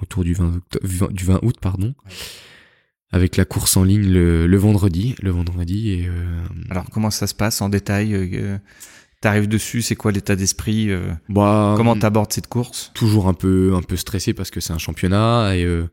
autour 0.01 0.23
du 0.23 0.33
20, 0.33 0.61
du 1.11 1.25
20 1.25 1.39
août, 1.41 1.57
pardon. 1.59 1.95
Avec 3.11 3.37
la 3.37 3.45
course 3.45 3.75
en 3.75 3.83
ligne 3.83 4.07
le, 4.07 4.45
le 4.45 4.57
vendredi, 4.57 5.15
le 5.21 5.31
vendredi 5.31 5.89
et. 5.89 6.09
Alors 6.69 6.85
comment 6.91 7.09
ça 7.09 7.25
se 7.25 7.33
passe 7.33 7.61
en 7.61 7.69
détail 7.69 8.59
T'arrives 9.21 9.47
dessus, 9.47 9.83
c'est 9.83 9.95
quoi 9.95 10.11
l'état 10.11 10.35
d'esprit 10.35 10.89
euh, 10.89 11.13
bah, 11.29 11.75
Comment 11.77 11.95
t'abordes 11.95 12.33
cette 12.33 12.47
course? 12.47 12.89
Toujours 12.95 13.27
un 13.27 13.35
peu 13.35 13.73
un 13.75 13.83
peu 13.83 13.95
stressé 13.95 14.33
parce 14.33 14.49
que 14.49 14.59
c'est 14.59 14.73
un 14.73 14.79
championnat 14.79 15.55
et, 15.55 15.63
euh, 15.63 15.87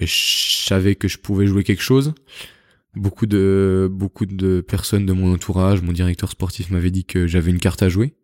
et, 0.00 0.06
je 0.06 0.66
savais 0.66 0.94
que 0.94 1.08
je 1.08 1.18
pouvais 1.18 1.46
jouer 1.46 1.64
quelque 1.64 1.82
chose. 1.82 2.14
Beaucoup 2.94 3.26
de 3.26 3.88
beaucoup 3.90 4.26
de 4.26 4.60
personnes 4.60 5.06
de 5.06 5.12
mon 5.12 5.32
entourage, 5.34 5.82
mon 5.82 5.92
directeur 5.92 6.30
sportif 6.30 6.70
m'avait 6.70 6.90
dit 6.90 7.04
que 7.04 7.26
j'avais 7.26 7.50
une 7.50 7.60
carte 7.60 7.82
à 7.82 7.88
jouer 7.88 8.14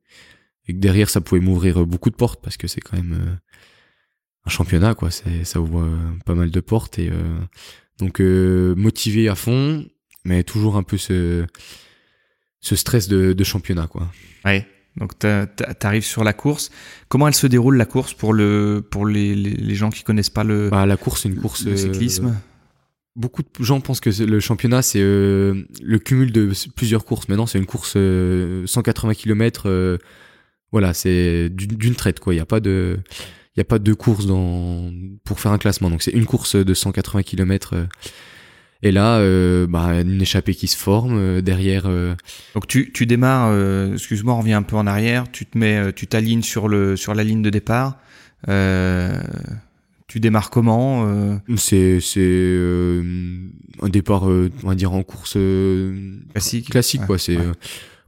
et 0.66 0.72
que 0.72 0.78
derrière 0.78 1.10
ça 1.10 1.20
pouvait 1.20 1.40
m'ouvrir 1.40 1.86
beaucoup 1.86 2.10
de 2.10 2.16
portes 2.16 2.42
parce 2.42 2.56
que 2.56 2.66
c'est 2.66 2.80
quand 2.80 2.96
même 2.96 3.12
euh, 3.12 3.34
un 4.46 4.50
championnat 4.50 4.94
quoi. 4.94 5.10
Ça 5.10 5.60
ouvre 5.60 5.88
pas 6.24 6.34
mal 6.34 6.50
de 6.50 6.60
portes 6.60 6.98
et 6.98 7.10
donc 7.98 8.20
motivé 8.20 9.28
à 9.28 9.34
fond, 9.34 9.86
mais 10.24 10.42
toujours 10.44 10.76
un 10.76 10.82
peu 10.82 10.98
ce 10.98 11.46
ce 12.60 12.76
stress 12.76 13.08
de, 13.08 13.34
de 13.34 13.44
championnat 13.44 13.86
quoi. 13.86 14.10
Ouais. 14.44 14.66
Donc 14.96 15.18
t'arrives 15.18 16.04
sur 16.04 16.22
la 16.22 16.32
course. 16.32 16.70
Comment 17.08 17.26
elle 17.26 17.34
se 17.34 17.46
déroule 17.46 17.76
la 17.76 17.86
course 17.86 18.14
pour 18.14 18.32
le 18.32 18.84
pour 18.88 19.06
les, 19.06 19.34
les, 19.34 19.74
gens 19.74 19.90
qui 19.90 20.04
connaissent 20.04 20.30
pas 20.30 20.44
le 20.44 20.70
bah, 20.70 20.86
la 20.86 20.96
course 20.96 21.22
c'est 21.22 21.28
une 21.28 21.40
course 21.40 21.64
le 21.64 21.76
cyclisme? 21.76 22.26
Euh, 22.26 22.30
beaucoup 23.16 23.42
de 23.42 23.64
gens 23.64 23.80
pensent 23.80 24.00
que 24.00 24.10
le 24.22 24.38
championnat 24.38 24.82
c'est 24.82 25.02
euh, 25.02 25.64
le 25.82 25.98
cumul 25.98 26.30
de 26.30 26.52
plusieurs 26.76 27.04
courses. 27.04 27.28
Maintenant 27.28 27.46
c'est 27.46 27.58
une 27.58 27.66
course 27.66 27.92
180 27.92 27.96
euh, 27.96 29.14
km. 29.14 29.98
voilà 30.70 30.94
c'est 30.94 31.48
d'une 31.48 31.96
traite 31.96 32.20
quoi. 32.20 32.32
Il 32.32 32.36
y 32.36 32.40
a 32.40 32.46
pas 32.46 32.60
de 32.60 32.98
il 33.56 33.60
y 33.60 33.62
a 33.62 33.64
pas 33.64 33.80
de 33.80 33.92
course 33.94 34.26
dans 34.26 34.92
pour 35.24 35.40
faire 35.40 35.50
un 35.50 35.58
classement. 35.58 35.90
Donc 35.90 36.02
c'est 36.02 36.12
une 36.12 36.26
course 36.26 36.54
de 36.54 36.72
180 36.72 37.24
km 37.24 37.74
et 38.84 38.92
là, 38.92 39.16
euh, 39.16 39.66
bah, 39.66 39.98
une 40.02 40.20
échappée 40.20 40.54
qui 40.54 40.68
se 40.68 40.76
forme 40.76 41.16
euh, 41.16 41.40
derrière. 41.40 41.84
Euh, 41.86 42.14
Donc 42.54 42.66
tu, 42.66 42.92
tu 42.92 43.06
démarres, 43.06 43.48
euh, 43.50 43.94
excuse-moi, 43.94 44.34
on 44.34 44.40
revient 44.40 44.52
un 44.52 44.62
peu 44.62 44.76
en 44.76 44.86
arrière. 44.86 45.24
Tu 45.32 45.46
te 45.46 45.56
mets, 45.56 45.92
tu 45.94 46.06
t'alignes 46.06 46.42
sur 46.42 46.68
le 46.68 46.94
sur 46.94 47.14
la 47.14 47.24
ligne 47.24 47.40
de 47.40 47.48
départ. 47.48 47.96
tu 48.46 50.20
démarres 50.20 50.50
comment 50.50 51.40
C'est 51.56 51.98
c'est 52.00 53.00
un 53.80 53.88
départ, 53.88 54.24
on 54.24 54.50
va 54.62 54.74
dire 54.74 54.92
en 54.92 55.02
course 55.02 55.38
classique. 56.32 56.68
Classique 56.68 57.06
quoi. 57.06 57.18
C'est 57.18 57.38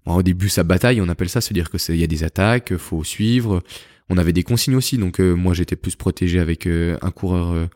au 0.04 0.22
début 0.22 0.50
ça 0.50 0.62
bataille, 0.62 1.00
on 1.00 1.08
appelle 1.08 1.30
ça, 1.30 1.40
se 1.40 1.54
dire 1.54 1.70
que 1.70 1.78
il 1.90 1.98
y 1.98 2.04
a 2.04 2.06
des 2.06 2.22
attaques, 2.22 2.76
faut 2.76 3.02
suivre. 3.02 3.62
On 4.09 4.18
avait 4.18 4.32
des 4.32 4.42
consignes 4.44 4.76
aussi, 4.76 4.98
donc 4.98 5.18
moi 5.18 5.52
j'étais 5.52 5.76
plus 5.76 5.96
protégé 5.96 6.38
avec 6.38 6.66
un 6.66 7.11
coureur 7.11 7.68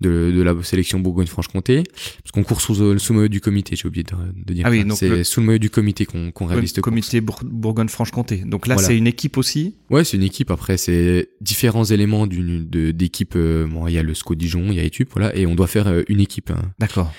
de, 0.00 0.30
de 0.34 0.42
la 0.42 0.54
sélection 0.62 1.00
Bourgogne-Franche-Comté, 1.00 1.82
parce 2.22 2.32
qu'on 2.32 2.44
court 2.44 2.60
sous, 2.60 2.80
euh, 2.82 2.98
sous 2.98 3.12
le 3.12 3.18
maillot 3.18 3.28
du 3.28 3.40
comité, 3.40 3.74
j'ai 3.76 3.88
oublié 3.88 4.04
de, 4.04 4.14
de 4.44 4.54
dire. 4.54 4.64
Ah 4.66 4.70
oui, 4.70 4.84
donc 4.84 4.98
c'est 4.98 5.24
sous 5.24 5.40
le 5.40 5.46
maillot 5.46 5.58
du 5.58 5.70
comité 5.70 6.06
qu'on 6.06 6.30
qu'on 6.30 6.46
réalise 6.46 6.76
Le 6.76 6.82
comité 6.82 7.20
Bourgogne-Franche-Comté. 7.20 8.42
Donc 8.46 8.66
là, 8.66 8.78
c'est 8.78 8.96
une 8.96 9.06
équipe 9.06 9.36
aussi 9.36 9.74
Ouais, 9.90 10.04
c'est 10.04 10.16
une 10.16 10.22
équipe. 10.22 10.50
Après, 10.50 10.76
c'est 10.76 11.30
différents 11.40 11.84
éléments 11.84 12.26
d'une 12.26 12.64
d'équipe. 12.64 13.34
Euh, 13.36 13.66
bon, 13.66 13.86
il 13.88 13.94
y 13.94 13.98
a 13.98 14.02
le 14.02 14.14
SCO 14.14 14.34
Dijon, 14.34 14.66
il 14.68 14.74
y 14.74 14.80
a 14.80 14.84
Etup, 14.84 15.10
voilà, 15.12 15.34
et 15.36 15.46
on 15.46 15.54
doit 15.54 15.66
faire 15.66 15.88
euh, 15.88 16.02
une 16.08 16.20
équipe. 16.20 16.50
Hein, 16.50 16.72
D'accord. 16.78 17.12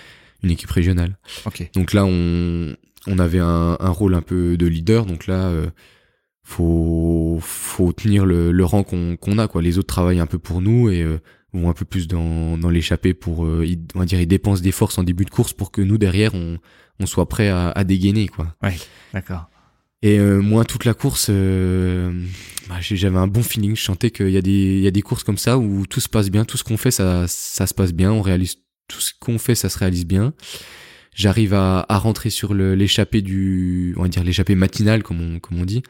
Une 0.44 0.52
équipe 0.52 0.72
régionale. 0.72 1.18
Ok. 1.46 1.70
Donc 1.74 1.94
là, 1.94 2.06
on 2.06 2.76
on 3.08 3.20
avait 3.20 3.40
un, 3.40 3.78
un 3.80 3.90
rôle 3.90 4.14
un 4.14 4.22
peu 4.22 4.56
de 4.58 4.68
leader, 4.68 5.06
donc 5.06 5.28
là. 5.28 5.52
Euh, 6.52 7.40
faut 7.40 7.40
faut 7.42 7.94
tenir 7.94 8.26
le, 8.26 8.52
le 8.52 8.66
rang 8.66 8.84
qu'on 8.84 9.38
a 9.38 9.48
quoi 9.48 9.62
les 9.62 9.78
autres 9.78 9.88
travaillent 9.88 10.20
un 10.20 10.26
peu 10.26 10.40
pour 10.40 10.62
nous 10.62 10.90
et 10.90 11.06
vont 11.54 11.70
un 11.70 11.74
peu 11.74 11.86
plus 11.86 12.08
dans, 12.08 12.58
dans 12.58 12.70
l'échappée 12.70 13.14
pour, 13.14 13.46
euh, 13.46 13.66
on 13.96 14.00
va 14.00 14.06
dire, 14.06 14.20
ils 14.20 14.28
dépensent 14.28 14.62
des 14.62 14.72
forces 14.72 14.98
en 14.98 15.04
début 15.04 15.26
de 15.26 15.30
course 15.32 15.54
pour 15.54 15.72
que 15.72 15.82
nous 15.82 15.98
derrière 15.98 16.36
on, 16.36 16.58
on 17.00 17.06
soit 17.06 17.28
prêt 17.28 17.50
à, 17.50 17.70
à 17.70 17.84
dégainer 17.84 18.28
quoi. 18.28 18.56
Ouais, 18.62 18.76
d'accord. 19.14 19.50
Et 20.02 20.18
euh, 20.20 20.42
moi 20.42 20.64
toute 20.64 20.86
la 20.86 20.94
course, 20.94 21.28
euh, 21.30 22.24
bah, 22.70 22.76
j'avais 22.82 23.18
un 23.18 23.28
bon 23.28 23.44
feeling. 23.44 23.76
Je 23.76 23.84
sentais 23.84 24.12
qu'il 24.12 24.30
y 24.30 24.38
a 24.38 24.42
des, 24.42 24.78
il 24.78 24.82
y 24.82 24.88
a 24.88 24.92
des 24.92 25.02
courses 25.02 25.24
comme 25.24 25.38
ça 25.38 25.58
où 25.58 25.86
tout 25.86 26.00
se 26.00 26.10
passe 26.10 26.30
bien, 26.30 26.46
tout 26.46 26.58
ce 26.58 26.64
qu'on 26.64 26.78
fait 26.78 26.92
ça, 26.92 27.26
ça 27.28 27.68
se 27.68 27.74
passe 27.74 27.94
bien, 27.94 28.12
on 28.12 28.22
réalise 28.22 28.58
tout 28.88 29.02
ce 29.02 29.12
qu'on 29.20 29.38
fait, 29.38 29.56
ça 29.56 29.70
se 29.70 29.78
réalise 29.78 30.06
bien. 30.06 30.34
J'arrive 31.16 31.54
à, 31.54 31.86
à 31.90 31.98
rentrer 31.98 32.30
sur 32.30 32.54
l'échappée 32.54 33.22
du, 33.22 33.94
on 33.98 34.04
va 34.04 34.08
dire 34.08 34.24
l'échappée 34.24 34.56
matinale 34.56 35.04
comme 35.04 35.20
on, 35.20 35.40
comme 35.40 35.60
on 35.60 35.66
dit, 35.66 35.84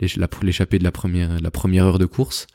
l'échappée 0.00 0.78
de 0.78 0.84
la 0.84 0.92
première, 0.92 1.40
la 1.40 1.50
première 1.50 1.84
heure 1.86 1.98
de 1.98 2.06
course. 2.06 2.46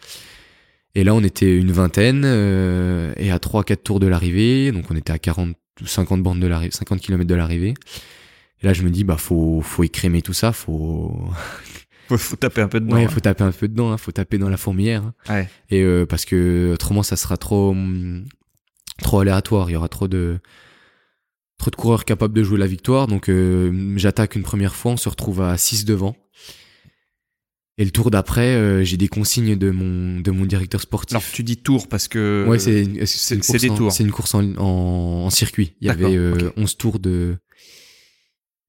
Et 0.93 1.03
là, 1.03 1.15
on 1.15 1.23
était 1.23 1.55
une 1.55 1.71
vingtaine 1.71 2.23
euh, 2.25 3.13
et 3.17 3.31
à 3.31 3.37
3-4 3.37 3.77
tours 3.77 3.99
de 3.99 4.07
l'arrivée, 4.07 4.71
donc 4.71 4.85
on 4.89 4.95
était 4.95 5.13
à 5.13 5.19
40 5.19 5.55
50 5.85 6.21
bandes 6.21 6.39
de 6.39 6.47
l'arrivée, 6.47 6.71
50 6.71 6.99
km 6.99 7.25
de 7.25 7.35
l'arrivée. 7.35 7.73
Et 8.61 8.67
là, 8.67 8.73
je 8.73 8.83
me 8.83 8.89
dis 8.89 9.03
bah 9.03 9.17
faut 9.17 9.61
faut 9.61 9.83
écrémer 9.83 10.21
tout 10.21 10.33
ça, 10.33 10.51
faut 10.51 11.17
faut, 12.09 12.17
faut 12.17 12.35
taper 12.35 12.61
un 12.61 12.67
peu 12.67 12.79
dedans. 12.79 12.95
Ouais, 12.95 13.05
hein. 13.05 13.09
faut 13.09 13.19
taper 13.19 13.43
un 13.43 13.51
peu 13.51 13.67
dedans, 13.67 13.91
hein, 13.91 13.97
faut 13.97 14.11
taper 14.11 14.37
dans 14.37 14.49
la 14.49 14.57
fourmilière. 14.57 15.03
Hein. 15.03 15.13
Ouais. 15.29 15.49
Et 15.69 15.81
euh, 15.81 16.05
parce 16.05 16.25
que 16.25 16.71
autrement 16.73 17.03
ça 17.03 17.15
sera 17.15 17.37
trop 17.37 17.75
trop 19.01 19.19
aléatoire, 19.19 19.69
il 19.69 19.73
y 19.73 19.75
aura 19.75 19.89
trop 19.89 20.07
de 20.07 20.39
trop 21.57 21.71
de 21.71 21.75
coureurs 21.75 22.05
capables 22.05 22.33
de 22.33 22.43
jouer 22.43 22.59
la 22.59 22.67
victoire. 22.67 23.07
Donc 23.07 23.29
euh, 23.29 23.93
j'attaque 23.97 24.35
une 24.35 24.43
première 24.43 24.75
fois, 24.75 24.91
on 24.91 24.97
se 24.97 25.09
retrouve 25.09 25.41
à 25.41 25.57
6 25.57 25.85
devant. 25.85 26.15
Et 27.82 27.84
le 27.84 27.89
tour 27.89 28.11
d'après, 28.11 28.53
euh, 28.53 28.84
j'ai 28.84 28.95
des 28.95 29.07
consignes 29.07 29.55
de 29.55 29.71
mon 29.71 30.19
de 30.19 30.29
mon 30.29 30.45
directeur 30.45 30.82
sportif. 30.82 31.15
Alors 31.15 31.27
tu 31.34 31.41
dis 31.41 31.57
tour 31.57 31.88
parce 31.88 32.07
que 32.07 32.45
ouais, 32.47 32.59
c'est 32.59 32.84
des 32.84 33.69
tours. 33.69 33.91
C'est 33.91 34.03
une 34.03 34.11
course 34.11 34.36
en, 34.36 34.55
en, 34.57 35.32
circuit. 35.32 35.73
Il 35.82 35.88
y 35.88 35.89
avait 35.89 36.15
euh, 36.15 36.51
11 36.57 36.77
tours 36.77 36.99
de 36.99 37.38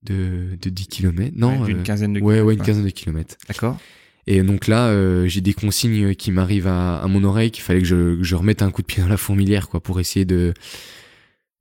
de 0.03 0.57
de 0.59 0.71
10 0.71 0.87
km. 0.87 1.35
Non, 1.37 1.61
ouais, 1.61 1.75
euh, 1.75 1.83
quinzaine 1.83 2.15
de 2.15 2.21
ouais, 2.21 2.37
kilomètres. 2.37 2.47
Ouais, 2.47 2.55
une 2.55 2.63
quinzaine 2.63 2.85
de 2.87 2.91
kilomètres. 2.91 3.37
D'accord. 3.49 3.77
Et 4.27 4.43
donc 4.43 4.67
là, 4.67 4.87
euh, 4.87 5.27
j'ai 5.29 5.43
des 5.43 5.53
consignes 5.53 6.15
qui 6.15 6.31
m'arrivent 6.31 6.69
à, 6.69 7.03
à, 7.03 7.07
mon 7.07 7.23
oreille 7.23 7.51
qu'il 7.51 7.65
fallait 7.65 7.81
que 7.81 7.87
je, 7.87 8.17
que 8.17 8.23
je 8.23 8.35
remette 8.35 8.63
un 8.63 8.71
coup 8.71 8.81
de 8.81 8.87
pied 8.87 9.03
dans 9.03 9.11
la 9.11 9.19
fourmilière 9.19 9.69
quoi 9.69 9.83
pour 9.83 10.01
essayer 10.01 10.25
de 10.25 10.55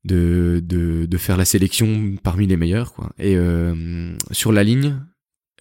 de 0.06 0.64
de, 0.64 1.06
de 1.06 1.18
faire 1.18 1.36
la 1.36 1.44
sélection 1.44 2.16
parmi 2.24 2.48
les 2.48 2.56
meilleurs 2.56 2.94
quoi. 2.94 3.12
Et 3.20 3.36
sur 4.32 4.54
la 4.54 4.64
ligne, 4.64 5.02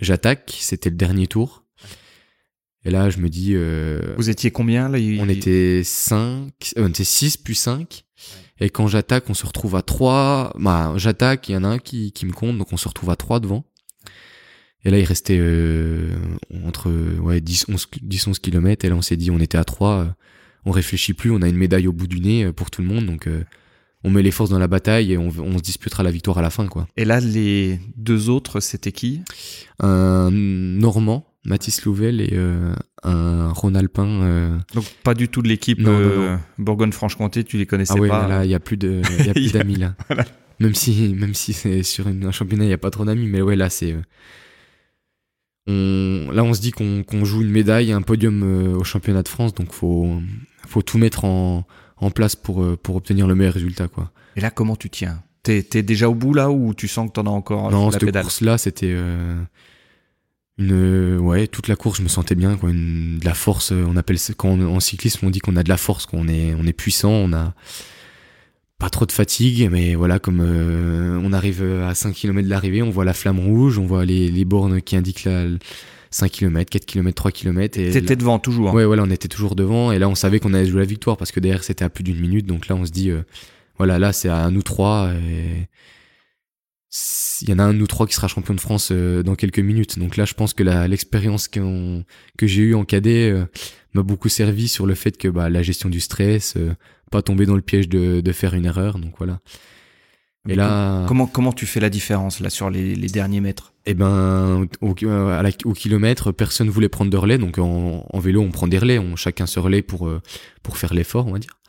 j'attaque, 0.00 0.56
c'était 0.60 0.90
le 0.90 0.96
dernier 0.96 1.26
tour. 1.26 1.59
Et 2.84 2.90
là, 2.90 3.10
je 3.10 3.18
me 3.18 3.28
dis. 3.28 3.52
Euh, 3.54 4.14
Vous 4.16 4.30
étiez 4.30 4.50
combien 4.50 4.88
là 4.88 4.98
On 5.20 5.28
était 5.28 5.82
5, 5.84 6.52
euh, 6.76 6.84
on 6.84 6.88
était 6.88 7.04
6 7.04 7.36
puis 7.38 7.54
5. 7.54 8.04
Et 8.62 8.68
quand 8.68 8.86
j'attaque, 8.86 9.28
on 9.28 9.34
se 9.34 9.46
retrouve 9.46 9.76
à 9.76 9.82
3. 9.82 10.54
Bah, 10.58 10.92
j'attaque, 10.96 11.48
il 11.48 11.52
y 11.52 11.56
en 11.56 11.64
a 11.64 11.68
un 11.68 11.78
qui, 11.78 12.12
qui 12.12 12.26
me 12.26 12.32
compte, 12.32 12.56
donc 12.58 12.72
on 12.72 12.76
se 12.76 12.88
retrouve 12.88 13.10
à 13.10 13.16
3 13.16 13.40
devant. 13.40 13.64
Et 14.84 14.90
là, 14.90 14.98
il 14.98 15.04
restait 15.04 15.38
euh, 15.38 16.14
entre 16.64 16.90
ouais, 17.20 17.40
10, 17.40 17.66
11, 17.68 17.86
10, 18.02 18.28
11 18.28 18.38
km. 18.38 18.84
Et 18.84 18.88
là, 18.88 18.96
on 18.96 19.02
s'est 19.02 19.16
dit, 19.16 19.30
on 19.30 19.40
était 19.40 19.58
à 19.58 19.64
3. 19.64 20.14
on 20.64 20.70
réfléchit 20.70 21.12
plus, 21.12 21.30
on 21.30 21.42
a 21.42 21.48
une 21.48 21.56
médaille 21.56 21.86
au 21.86 21.92
bout 21.92 22.06
du 22.06 22.20
nez 22.20 22.50
pour 22.52 22.70
tout 22.70 22.80
le 22.80 22.88
monde, 22.88 23.06
donc 23.06 23.28
on 24.02 24.10
met 24.10 24.22
les 24.22 24.30
forces 24.30 24.48
dans 24.48 24.58
la 24.58 24.68
bataille 24.68 25.12
et 25.12 25.18
on, 25.18 25.28
on, 25.28 25.58
se 25.58 25.62
disputera 25.62 26.02
la 26.02 26.10
victoire 26.10 26.38
à 26.38 26.42
la 26.42 26.48
fin, 26.48 26.66
quoi. 26.66 26.88
Et 26.96 27.04
là, 27.04 27.20
les 27.20 27.78
deux 27.96 28.30
autres, 28.30 28.60
c'était 28.60 28.92
qui? 28.92 29.20
Un 29.78 30.30
Normand, 30.30 31.29
Mathis 31.44 31.84
Louvel 31.84 32.20
et 32.20 32.30
euh, 32.32 32.74
un 33.02 33.52
Ronalpin. 33.52 34.06
Euh... 34.06 34.58
Donc 34.74 34.84
pas 35.02 35.14
du 35.14 35.28
tout 35.28 35.42
de 35.42 35.48
l'équipe 35.48 35.80
euh, 35.86 36.36
Bourgogne-Franche-Comté, 36.58 37.44
tu 37.44 37.56
les 37.56 37.66
connaissais 37.66 37.94
ah 37.96 38.00
ouais, 38.00 38.08
pas 38.08 38.28
là, 38.28 38.44
il 38.44 38.50
y 38.50 38.54
a 38.54 38.60
plus 38.60 38.76
de, 38.76 39.00
il 39.18 39.26
y 39.26 39.30
a 39.30 39.32
plus 39.32 39.52
d'amis 39.54 39.76
là. 39.76 39.94
voilà. 40.08 40.24
Même 40.58 40.74
si, 40.74 41.14
même 41.14 41.32
si 41.32 41.54
c'est 41.54 41.82
sur 41.82 42.08
une, 42.08 42.26
un 42.26 42.32
championnat, 42.32 42.64
il 42.64 42.70
y 42.70 42.74
a 42.74 42.78
pas 42.78 42.90
trop 42.90 43.06
d'amis, 43.06 43.26
mais 43.26 43.40
ouais, 43.40 43.56
là 43.56 43.70
c'est. 43.70 43.96
On, 45.66 46.28
là, 46.32 46.44
on 46.44 46.52
se 46.52 46.60
dit 46.60 46.72
qu'on 46.72 47.24
joue 47.24 47.42
une 47.42 47.50
médaille, 47.50 47.92
un 47.92 48.02
podium 48.02 48.76
au 48.76 48.84
championnat 48.84 49.22
de 49.22 49.28
France, 49.28 49.54
donc 49.54 49.72
faut, 49.72 50.20
faut 50.66 50.82
tout 50.82 50.98
mettre 50.98 51.24
en, 51.24 51.66
en 51.96 52.10
place 52.10 52.36
pour, 52.36 52.76
pour 52.78 52.96
obtenir 52.96 53.26
le 53.26 53.34
meilleur 53.34 53.54
résultat, 53.54 53.88
quoi. 53.88 54.10
Et 54.36 54.40
là, 54.40 54.50
comment 54.50 54.76
tu 54.76 54.90
tiens? 54.90 55.22
T'es 55.42 55.66
es 55.72 55.82
déjà 55.82 56.10
au 56.10 56.14
bout 56.14 56.34
là 56.34 56.50
ou 56.50 56.74
tu 56.74 56.88
sens 56.88 57.08
que 57.08 57.14
t'en 57.14 57.26
as 57.26 57.30
encore 57.30 57.70
Non, 57.70 57.88
la 57.88 57.98
cette 57.98 58.12
course-là, 58.20 58.58
c'était 58.58 58.94
une 60.60 61.18
ouais 61.18 61.46
toute 61.46 61.68
la 61.68 61.76
course 61.76 61.98
je 61.98 62.02
me 62.02 62.08
sentais 62.08 62.34
bien 62.34 62.56
quoi 62.56 62.70
une, 62.70 63.18
de 63.18 63.24
la 63.24 63.34
force 63.34 63.72
on 63.72 63.96
appelle 63.96 64.18
quand 64.36 64.50
on, 64.50 64.76
en 64.76 64.80
cyclisme 64.80 65.26
on 65.26 65.30
dit 65.30 65.40
qu'on 65.40 65.56
a 65.56 65.62
de 65.62 65.68
la 65.68 65.76
force 65.76 66.06
qu'on 66.06 66.28
est 66.28 66.54
on 66.54 66.66
est 66.66 66.72
puissant 66.72 67.10
on 67.10 67.32
a 67.32 67.54
pas 68.78 68.90
trop 68.90 69.06
de 69.06 69.12
fatigue 69.12 69.68
mais 69.70 69.94
voilà 69.94 70.18
comme 70.18 70.40
euh, 70.40 71.20
on 71.22 71.32
arrive 71.32 71.62
à 71.62 71.94
5 71.94 72.14
km 72.14 72.44
de 72.44 72.50
l'arrivée 72.50 72.82
on 72.82 72.90
voit 72.90 73.04
la 73.04 73.14
flamme 73.14 73.40
rouge 73.40 73.78
on 73.78 73.86
voit 73.86 74.04
les, 74.04 74.30
les 74.30 74.44
bornes 74.44 74.80
qui 74.80 74.96
indiquent 74.96 75.24
la 75.24 75.46
5 76.10 76.30
km 76.30 76.70
4 76.70 76.86
km 76.86 77.14
3 77.14 77.30
km 77.30 77.78
et 77.78 77.90
t'étais 77.90 78.16
devant 78.16 78.38
toujours 78.38 78.70
hein. 78.70 78.74
ouais 78.74 78.84
voilà 78.84 79.02
on 79.02 79.10
était 79.10 79.28
toujours 79.28 79.54
devant 79.54 79.92
et 79.92 79.98
là 79.98 80.08
on 80.08 80.14
savait 80.14 80.40
qu'on 80.40 80.54
allait 80.54 80.66
jouer 80.66 80.80
la 80.80 80.86
victoire 80.86 81.16
parce 81.16 81.32
que 81.32 81.40
derrière 81.40 81.64
c'était 81.64 81.84
à 81.84 81.90
plus 81.90 82.04
d'une 82.04 82.20
minute 82.20 82.46
donc 82.46 82.68
là 82.68 82.76
on 82.76 82.84
se 82.84 82.90
dit 82.90 83.10
euh, 83.10 83.22
voilà 83.78 83.98
là 83.98 84.12
c'est 84.12 84.28
à 84.28 84.50
nous 84.50 84.62
trois 84.62 85.12
et 85.12 85.68
il 87.42 87.48
y 87.48 87.52
en 87.52 87.58
a 87.58 87.62
un 87.62 87.72
nous 87.72 87.86
trois 87.86 88.06
qui 88.06 88.14
sera 88.14 88.26
champion 88.26 88.54
de 88.54 88.60
France 88.60 88.88
euh, 88.90 89.22
dans 89.22 89.36
quelques 89.36 89.60
minutes. 89.60 89.98
Donc 89.98 90.16
là, 90.16 90.24
je 90.24 90.34
pense 90.34 90.54
que 90.54 90.62
l'expérience 90.62 91.48
que 91.48 92.02
j'ai 92.42 92.62
eue 92.62 92.74
en 92.74 92.84
cadet 92.84 93.30
euh, 93.30 93.44
m'a 93.94 94.02
beaucoup 94.02 94.28
servi 94.28 94.66
sur 94.68 94.86
le 94.86 94.94
fait 94.94 95.16
que 95.16 95.28
bah, 95.28 95.48
la 95.48 95.62
gestion 95.62 95.88
du 95.88 96.00
stress, 96.00 96.54
euh, 96.56 96.74
pas 97.10 97.22
tomber 97.22 97.46
dans 97.46 97.54
le 97.54 97.62
piège 97.62 97.88
de, 97.88 98.20
de 98.20 98.32
faire 98.32 98.54
une 98.54 98.64
erreur. 98.64 98.98
Donc 98.98 99.14
voilà. 99.18 99.40
Et 100.48 100.54
là, 100.54 101.04
comment 101.06 101.26
comment 101.26 101.52
tu 101.52 101.66
fais 101.66 101.80
la 101.80 101.90
différence 101.90 102.40
là 102.40 102.48
sur 102.48 102.70
les, 102.70 102.94
les 102.96 103.08
derniers 103.08 103.42
mètres? 103.42 103.74
Eh 103.84 103.92
ben, 103.92 104.66
au, 104.80 104.94
à 105.08 105.42
la, 105.42 105.50
au, 105.64 105.74
kilomètre, 105.74 106.32
personne 106.32 106.70
voulait 106.70 106.88
prendre 106.88 107.10
de 107.10 107.16
relais. 107.16 107.36
Donc 107.36 107.58
en, 107.58 108.06
en 108.10 108.18
vélo, 108.18 108.40
on 108.40 108.50
prend 108.50 108.66
des 108.66 108.78
relais, 108.78 108.98
on 108.98 109.16
chacun 109.16 109.46
se 109.46 109.60
relaie 109.60 109.82
pour 109.82 110.10
pour 110.62 110.78
faire 110.78 110.94
l'effort, 110.94 111.26
on 111.26 111.32
va 111.32 111.38
dire. 111.38 111.60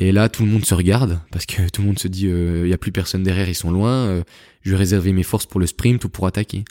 Et 0.00 0.12
là, 0.12 0.28
tout 0.28 0.44
le 0.44 0.50
monde 0.50 0.64
se 0.64 0.74
regarde 0.74 1.20
parce 1.32 1.44
que 1.44 1.68
tout 1.68 1.82
le 1.82 1.88
monde 1.88 1.98
se 1.98 2.06
dit, 2.06 2.26
il 2.26 2.32
euh, 2.32 2.68
y 2.68 2.72
a 2.72 2.78
plus 2.78 2.92
personne 2.92 3.24
derrière, 3.24 3.48
ils 3.48 3.54
sont 3.56 3.72
loin. 3.72 4.06
Euh, 4.06 4.22
je 4.68 4.72
vais 4.72 4.78
réserver 4.78 5.12
mes 5.12 5.22
forces 5.22 5.46
pour 5.46 5.60
le 5.60 5.66
sprint 5.66 6.04
ou 6.04 6.08
pour 6.08 6.26
attaquer. 6.26 6.64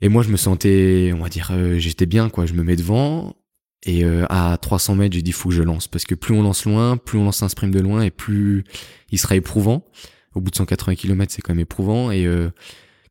Et 0.00 0.08
moi, 0.08 0.22
je 0.22 0.30
me 0.30 0.36
sentais, 0.36 1.12
on 1.14 1.22
va 1.22 1.28
dire, 1.28 1.50
euh, 1.52 1.78
j'étais 1.78 2.06
bien 2.06 2.30
quoi. 2.30 2.46
Je 2.46 2.54
me 2.54 2.62
mets 2.62 2.76
devant 2.76 3.36
et 3.84 4.04
à 4.04 4.58
300 4.60 4.96
mètres, 4.96 5.14
j'ai 5.14 5.22
dit 5.22 5.32
faut 5.32 5.48
que 5.48 5.54
je 5.54 5.62
lance 5.62 5.88
parce 5.88 6.04
que 6.04 6.14
plus 6.14 6.34
on 6.34 6.42
lance 6.42 6.66
loin, 6.66 6.98
plus 6.98 7.18
on 7.18 7.24
lance 7.24 7.42
un 7.42 7.48
sprint 7.48 7.72
de 7.72 7.80
loin 7.80 8.02
et 8.02 8.10
plus 8.10 8.62
il 9.10 9.18
sera 9.18 9.36
éprouvant. 9.36 9.86
Au 10.34 10.42
bout 10.42 10.50
de 10.50 10.56
180 10.56 10.96
km, 10.96 11.32
c'est 11.32 11.40
quand 11.40 11.54
même 11.54 11.60
éprouvant 11.60 12.10
et 12.10 12.28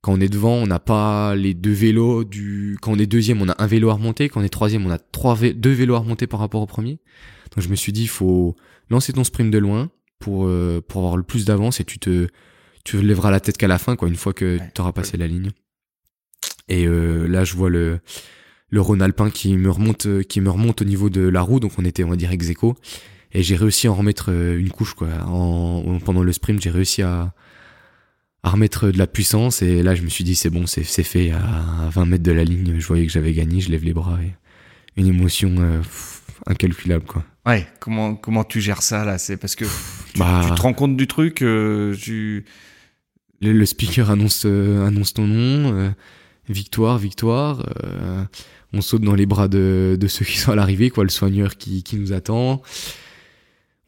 quand 0.01 0.13
on 0.13 0.21
est 0.21 0.29
devant, 0.29 0.53
on 0.53 0.67
n'a 0.67 0.79
pas 0.79 1.35
les 1.35 1.53
deux 1.53 1.73
vélos 1.73 2.23
du. 2.23 2.77
Quand 2.81 2.93
on 2.93 2.99
est 2.99 3.05
deuxième, 3.05 3.41
on 3.41 3.49
a 3.49 3.61
un 3.61 3.67
vélo 3.67 3.89
à 3.89 3.93
remonter. 3.93 4.29
Quand 4.29 4.39
on 4.39 4.43
est 4.43 4.49
troisième, 4.49 4.85
on 4.85 4.91
a 4.91 4.97
trois 4.97 5.37
deux 5.37 5.71
vélos 5.71 5.95
à 5.95 5.99
remonter 5.99 6.25
par 6.25 6.39
rapport 6.39 6.61
au 6.61 6.65
premier. 6.65 6.99
Donc 7.53 7.63
je 7.63 7.69
me 7.69 7.75
suis 7.75 7.91
dit, 7.91 8.03
il 8.03 8.09
faut 8.09 8.55
lancer 8.89 9.11
ton 9.11 9.25
sprint 9.25 9.51
de 9.51 9.57
loin 9.57 9.89
pour 10.19 10.45
euh, 10.45 10.81
pour 10.87 11.01
avoir 11.01 11.17
le 11.17 11.23
plus 11.23 11.43
d'avance 11.45 11.81
et 11.81 11.83
tu 11.83 11.99
te 11.99 12.27
tu 12.83 13.01
lèveras 13.01 13.31
la 13.31 13.39
tête 13.39 13.57
qu'à 13.57 13.67
la 13.67 13.77
fin 13.77 13.95
quoi 13.95 14.07
une 14.07 14.15
fois 14.15 14.33
que 14.33 14.59
tu 14.73 14.81
auras 14.81 14.91
passé 14.91 15.17
la 15.17 15.27
ligne. 15.27 15.51
Et 16.67 16.85
euh, 16.87 17.27
là 17.27 17.43
je 17.43 17.55
vois 17.55 17.69
le 17.69 17.99
le 18.69 18.81
Rhône 18.81 19.01
Alpin 19.01 19.29
qui 19.31 19.57
me 19.57 19.69
remonte 19.69 20.23
qui 20.23 20.41
me 20.41 20.49
remonte 20.49 20.81
au 20.81 20.85
niveau 20.85 21.09
de 21.09 21.21
la 21.21 21.41
roue. 21.41 21.59
Donc 21.59 21.73
on 21.77 21.85
était 21.85 22.03
on 22.03 22.09
va 22.09 22.15
dire 22.15 22.31
ex 22.31 22.49
aequo. 22.49 22.75
Et 23.31 23.43
j'ai 23.43 23.55
réussi 23.55 23.87
à 23.87 23.91
en 23.91 23.95
remettre 23.95 24.31
euh, 24.31 24.57
une 24.57 24.71
couche 24.71 24.93
quoi. 24.93 25.09
En, 25.27 25.99
pendant 25.99 26.23
le 26.23 26.33
sprint 26.33 26.61
j'ai 26.61 26.71
réussi 26.71 27.01
à 27.01 27.33
à 28.41 28.51
remettre 28.51 28.89
de 28.89 28.97
la 28.97 29.07
puissance. 29.07 29.61
Et 29.61 29.83
là 29.83 29.95
je 29.95 30.03
me 30.03 30.09
suis 30.09 30.23
dit 30.23 30.35
c'est 30.35 30.49
bon 30.49 30.65
c'est 30.65 30.83
c'est 30.83 31.03
fait. 31.03 31.31
À 31.31 31.89
20 31.91 32.05
mètres 32.05 32.23
de 32.23 32.31
la 32.31 32.43
ligne 32.43 32.79
je 32.79 32.87
voyais 32.87 33.05
que 33.05 33.11
j'avais 33.11 33.33
gagné. 33.33 33.61
Je 33.61 33.69
lève 33.69 33.83
les 33.83 33.93
bras 33.93 34.19
et 34.23 34.33
une 34.99 35.07
émotion 35.07 35.81
incalculable 36.45 37.05
quoi 37.05 37.23
Ouais, 37.49 37.67
comment 37.79 38.13
comment 38.13 38.43
tu 38.43 38.61
gères 38.61 38.83
ça 38.83 39.03
là? 39.05 39.17
C'est 39.17 39.35
parce 39.35 39.55
que 39.55 39.65
tu, 39.65 40.19
bah. 40.19 40.45
tu, 40.47 40.53
te 40.53 40.61
rends 40.61 40.73
compte 40.73 40.95
du 40.95 41.07
truc, 41.07 41.41
euh, 41.41 41.95
tu... 41.95 42.45
le, 43.41 43.53
le, 43.53 43.65
speaker 43.65 44.11
annonce 44.11 44.43
euh, 44.45 44.85
annonce 44.85 45.15
ton 45.15 45.25
nom, 45.25 45.73
euh, 45.73 45.89
victoire, 46.47 46.99
victoire. 46.99 47.65
On 48.71 48.81
saute 48.81 49.01
dans 49.01 49.15
les 49.15 49.25
bras 49.25 49.47
de, 49.47 49.97
de 49.99 50.07
ceux 50.07 50.25
qui 50.25 50.37
sont 50.37 50.51
à 50.51 50.55
l'arrivée, 50.55 50.91
quoi, 50.91 51.03
le 51.03 51.09
soigneur 51.09 51.57
qui, 51.57 51.81
qui 51.81 51.95
nous 51.95 52.13
attend. 52.13 52.61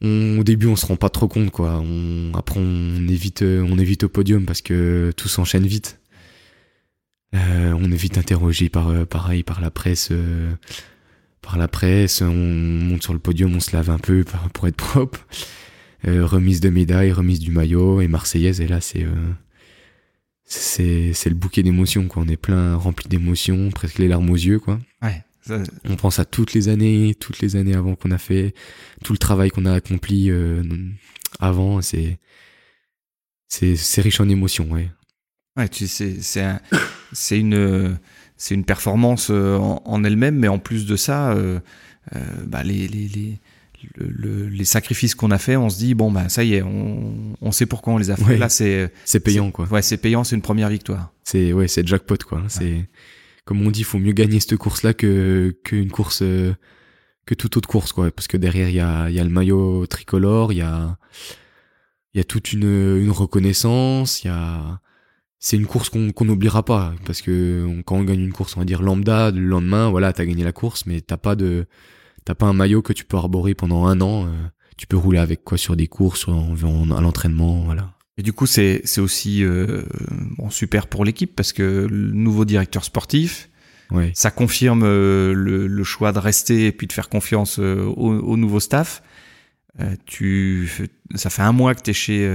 On, 0.00 0.38
au 0.40 0.42
début, 0.42 0.66
on 0.66 0.74
se 0.74 0.84
rend 0.86 0.96
pas 0.96 1.08
trop 1.08 1.28
compte, 1.28 1.52
quoi. 1.52 1.80
On, 1.80 2.32
après, 2.34 2.58
on 2.58 3.06
évite 3.06 3.42
on 3.42 3.78
évite 3.78 4.02
au 4.02 4.08
podium 4.08 4.44
parce 4.44 4.60
que 4.60 5.12
tout 5.16 5.28
s'enchaîne 5.28 5.66
vite. 5.68 6.00
on 7.32 7.92
est 7.92 7.96
vite 7.96 8.18
interrogé 8.18 8.70
par 8.70 9.06
pareil 9.06 9.44
par 9.44 9.60
la 9.60 9.70
presse 9.70 10.10
par 11.42 11.58
la 11.58 11.68
presse, 11.68 12.22
on 12.22 12.32
monte 12.32 13.02
sur 13.02 13.12
le 13.12 13.18
podium, 13.18 13.54
on 13.54 13.60
se 13.60 13.76
lave 13.76 13.90
un 13.90 13.98
peu 13.98 14.24
pour 14.52 14.66
être 14.68 14.76
propre. 14.76 15.26
Euh, 16.06 16.26
remise 16.26 16.60
de 16.60 16.68
médaille, 16.68 17.12
remise 17.12 17.38
du 17.38 17.52
maillot 17.52 18.00
et 18.00 18.08
marseillaise. 18.08 18.60
Et 18.60 18.66
là, 18.66 18.80
c'est 18.80 19.04
euh, 19.04 19.32
c'est 20.44 21.12
c'est 21.12 21.28
le 21.28 21.36
bouquet 21.36 21.62
d'émotions 21.62 22.08
quoi. 22.08 22.24
On 22.24 22.28
est 22.28 22.36
plein, 22.36 22.74
rempli 22.74 23.08
d'émotions, 23.08 23.70
presque 23.70 23.98
les 23.98 24.08
larmes 24.08 24.30
aux 24.30 24.36
yeux 24.36 24.58
quoi. 24.58 24.80
Ouais. 25.00 25.22
On 25.84 25.96
pense 25.96 26.18
à 26.18 26.24
toutes 26.24 26.54
les 26.54 26.68
années, 26.68 27.16
toutes 27.18 27.40
les 27.40 27.56
années 27.56 27.74
avant 27.74 27.96
qu'on 27.96 28.12
a 28.12 28.18
fait, 28.18 28.54
tout 29.02 29.12
le 29.12 29.18
travail 29.18 29.50
qu'on 29.50 29.64
a 29.64 29.72
accompli 29.72 30.30
euh, 30.30 30.62
avant. 31.40 31.82
C'est 31.82 32.18
c'est 33.48 33.76
c'est 33.76 34.00
riche 34.00 34.20
en 34.20 34.28
émotions, 34.28 34.70
ouais. 34.70 34.90
Ouais, 35.56 35.68
tu 35.68 35.86
sais, 35.86 36.16
c'est 36.20 36.48
c'est 37.12 37.38
une 37.38 37.98
c'est 38.42 38.56
une 38.56 38.64
performance 38.64 39.28
euh, 39.30 39.56
en, 39.56 40.02
elle-même, 40.02 40.36
mais 40.36 40.48
en 40.48 40.58
plus 40.58 40.84
de 40.84 40.96
ça, 40.96 41.30
euh, 41.30 41.60
euh, 42.16 42.18
bah, 42.44 42.64
les, 42.64 42.88
les, 42.88 43.06
les, 43.06 43.38
les 44.50 44.64
sacrifices 44.64 45.14
qu'on 45.14 45.30
a 45.30 45.38
fait, 45.38 45.56
on 45.56 45.68
se 45.68 45.78
dit 45.78 45.94
bon 45.94 46.10
bah 46.10 46.28
ça 46.28 46.42
y 46.42 46.54
est, 46.54 46.62
on, 46.62 47.36
on 47.40 47.52
sait 47.52 47.66
pourquoi 47.66 47.92
on 47.92 47.98
les 47.98 48.10
a 48.10 48.16
fait. 48.16 48.36
Là 48.38 48.48
c'est 48.48 48.92
c'est 49.04 49.20
payant 49.20 49.52
quoi. 49.52 49.68
Ouais, 49.68 49.80
c'est 49.80 49.96
payant, 49.96 50.24
c'est 50.24 50.34
une 50.34 50.42
première 50.42 50.70
victoire. 50.70 51.12
C'est 51.22 51.52
ouais, 51.52 51.68
c'est 51.68 51.86
jackpot 51.86 52.16
quoi. 52.28 52.42
C'est 52.48 52.88
comme 53.44 53.64
on 53.64 53.70
dit, 53.70 53.82
il 53.82 53.84
faut 53.84 54.00
mieux 54.00 54.12
gagner 54.12 54.40
cette 54.40 54.56
course 54.56 54.82
là 54.82 54.92
que 54.92 55.56
qu'une 55.62 55.92
course 55.92 56.18
que 56.18 57.34
toute 57.36 57.56
autre 57.56 57.68
course 57.68 57.92
quoi, 57.92 58.10
parce 58.10 58.26
que 58.26 58.36
derrière 58.36 58.68
il 58.68 58.74
y 58.74 58.80
a 58.80 59.08
il 59.08 59.14
y 59.14 59.20
a 59.20 59.24
le 59.24 59.30
maillot 59.30 59.86
tricolore, 59.86 60.52
il 60.52 60.58
y 60.58 60.62
a 60.62 60.98
il 62.14 62.18
y 62.18 62.20
a 62.20 62.24
toute 62.24 62.52
une 62.52 62.98
une 62.98 63.12
reconnaissance, 63.12 64.24
il 64.24 64.26
y 64.26 64.30
a 64.30 64.80
c'est 65.44 65.56
une 65.56 65.66
course 65.66 65.90
qu'on 65.90 66.24
n'oubliera 66.24 66.64
pas 66.64 66.94
parce 67.04 67.20
que 67.20 67.82
quand 67.84 67.96
on 67.96 68.04
gagne 68.04 68.20
une 68.20 68.32
course 68.32 68.56
on 68.56 68.60
va 68.60 68.64
dire 68.64 68.80
lambda 68.80 69.32
le 69.32 69.40
lendemain 69.40 69.90
voilà 69.90 70.12
t'as 70.12 70.24
gagné 70.24 70.44
la 70.44 70.52
course 70.52 70.86
mais 70.86 71.00
t'as 71.00 71.16
pas 71.16 71.34
de 71.34 71.66
t'as 72.24 72.36
pas 72.36 72.46
un 72.46 72.52
maillot 72.52 72.80
que 72.80 72.92
tu 72.92 73.04
peux 73.04 73.16
arborer 73.16 73.54
pendant 73.54 73.86
un 73.86 74.00
an 74.00 74.26
euh, 74.26 74.30
tu 74.76 74.86
peux 74.86 74.96
rouler 74.96 75.18
avec 75.18 75.42
quoi 75.42 75.58
sur 75.58 75.74
des 75.74 75.88
courses 75.88 76.28
à 76.28 77.00
l'entraînement 77.00 77.64
voilà. 77.64 77.92
Et 78.18 78.22
du 78.22 78.32
coup 78.32 78.46
c'est 78.46 78.82
c'est 78.84 79.00
aussi 79.00 79.42
euh, 79.42 79.82
bon, 80.38 80.48
super 80.48 80.86
pour 80.86 81.04
l'équipe 81.04 81.34
parce 81.34 81.52
que 81.52 81.88
le 81.90 82.12
nouveau 82.12 82.44
directeur 82.44 82.84
sportif 82.84 83.50
ouais. 83.90 84.12
ça 84.14 84.30
confirme 84.30 84.84
euh, 84.84 85.34
le, 85.34 85.66
le, 85.66 85.84
choix 85.84 86.12
de 86.12 86.20
rester 86.20 86.66
et 86.66 86.72
puis 86.72 86.86
de 86.86 86.92
faire 86.92 87.08
confiance 87.08 87.58
au, 87.58 87.94
au, 87.96 88.36
nouveau 88.36 88.60
staff. 88.60 89.02
Tu 90.06 90.70
ça 91.16 91.30
fait 91.30 91.42
un 91.42 91.52
mois 91.52 91.74
que 91.74 91.80
t'es 91.80 91.94
chez 91.94 92.28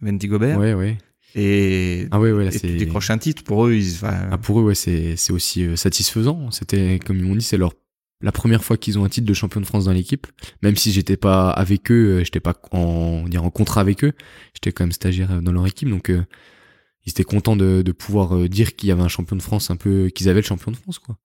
Venti 0.00 0.26
Gobert. 0.26 0.58
Ouais 0.58 0.74
ouais 0.74 0.98
et, 1.34 2.08
ah 2.10 2.20
ouais, 2.20 2.32
ouais, 2.32 2.44
là, 2.44 2.50
et 2.62 2.76
décrocher 2.76 3.12
un 3.12 3.18
titre 3.18 3.42
pour 3.42 3.66
eux, 3.66 3.74
ils, 3.74 4.00
ah, 4.02 4.36
pour 4.38 4.60
eux, 4.60 4.64
ouais, 4.64 4.74
c'est, 4.74 5.16
c'est 5.16 5.32
aussi 5.32 5.64
euh, 5.64 5.76
satisfaisant. 5.76 6.50
C'était, 6.50 6.98
comme 7.04 7.18
ils 7.18 7.24
m'ont 7.24 7.36
dit, 7.36 7.44
c'est 7.44 7.56
leur 7.56 7.72
la 8.24 8.30
première 8.30 8.62
fois 8.62 8.76
qu'ils 8.76 9.00
ont 9.00 9.04
un 9.04 9.08
titre 9.08 9.26
de 9.26 9.34
champion 9.34 9.60
de 9.60 9.66
France 9.66 9.86
dans 9.86 9.92
l'équipe. 9.92 10.28
Même 10.62 10.76
si 10.76 10.92
j'étais 10.92 11.16
pas 11.16 11.50
avec 11.50 11.90
eux, 11.90 12.18
euh, 12.20 12.24
j'étais 12.24 12.38
pas 12.38 12.54
en, 12.70 13.24
dire 13.26 13.42
en 13.42 13.50
contrat 13.50 13.80
avec 13.80 14.04
eux, 14.04 14.12
j'étais 14.54 14.72
quand 14.72 14.84
même 14.84 14.92
stagiaire 14.92 15.32
euh, 15.32 15.40
dans 15.40 15.52
leur 15.52 15.66
équipe, 15.66 15.88
donc 15.88 16.08
ils 17.04 17.10
étaient 17.10 17.24
contents 17.24 17.56
de, 17.56 17.82
de 17.82 17.92
pouvoir 17.92 18.48
dire 18.48 18.76
qu'il 18.76 18.88
y 18.88 18.92
avait 18.92 19.02
un 19.02 19.08
champion 19.08 19.34
de 19.34 19.42
France 19.42 19.70
un 19.70 19.76
peu, 19.76 20.08
qu'ils 20.14 20.28
avaient 20.28 20.40
le 20.40 20.46
champion 20.46 20.70
de 20.70 20.76
France, 20.76 20.98
quoi. 20.98 21.16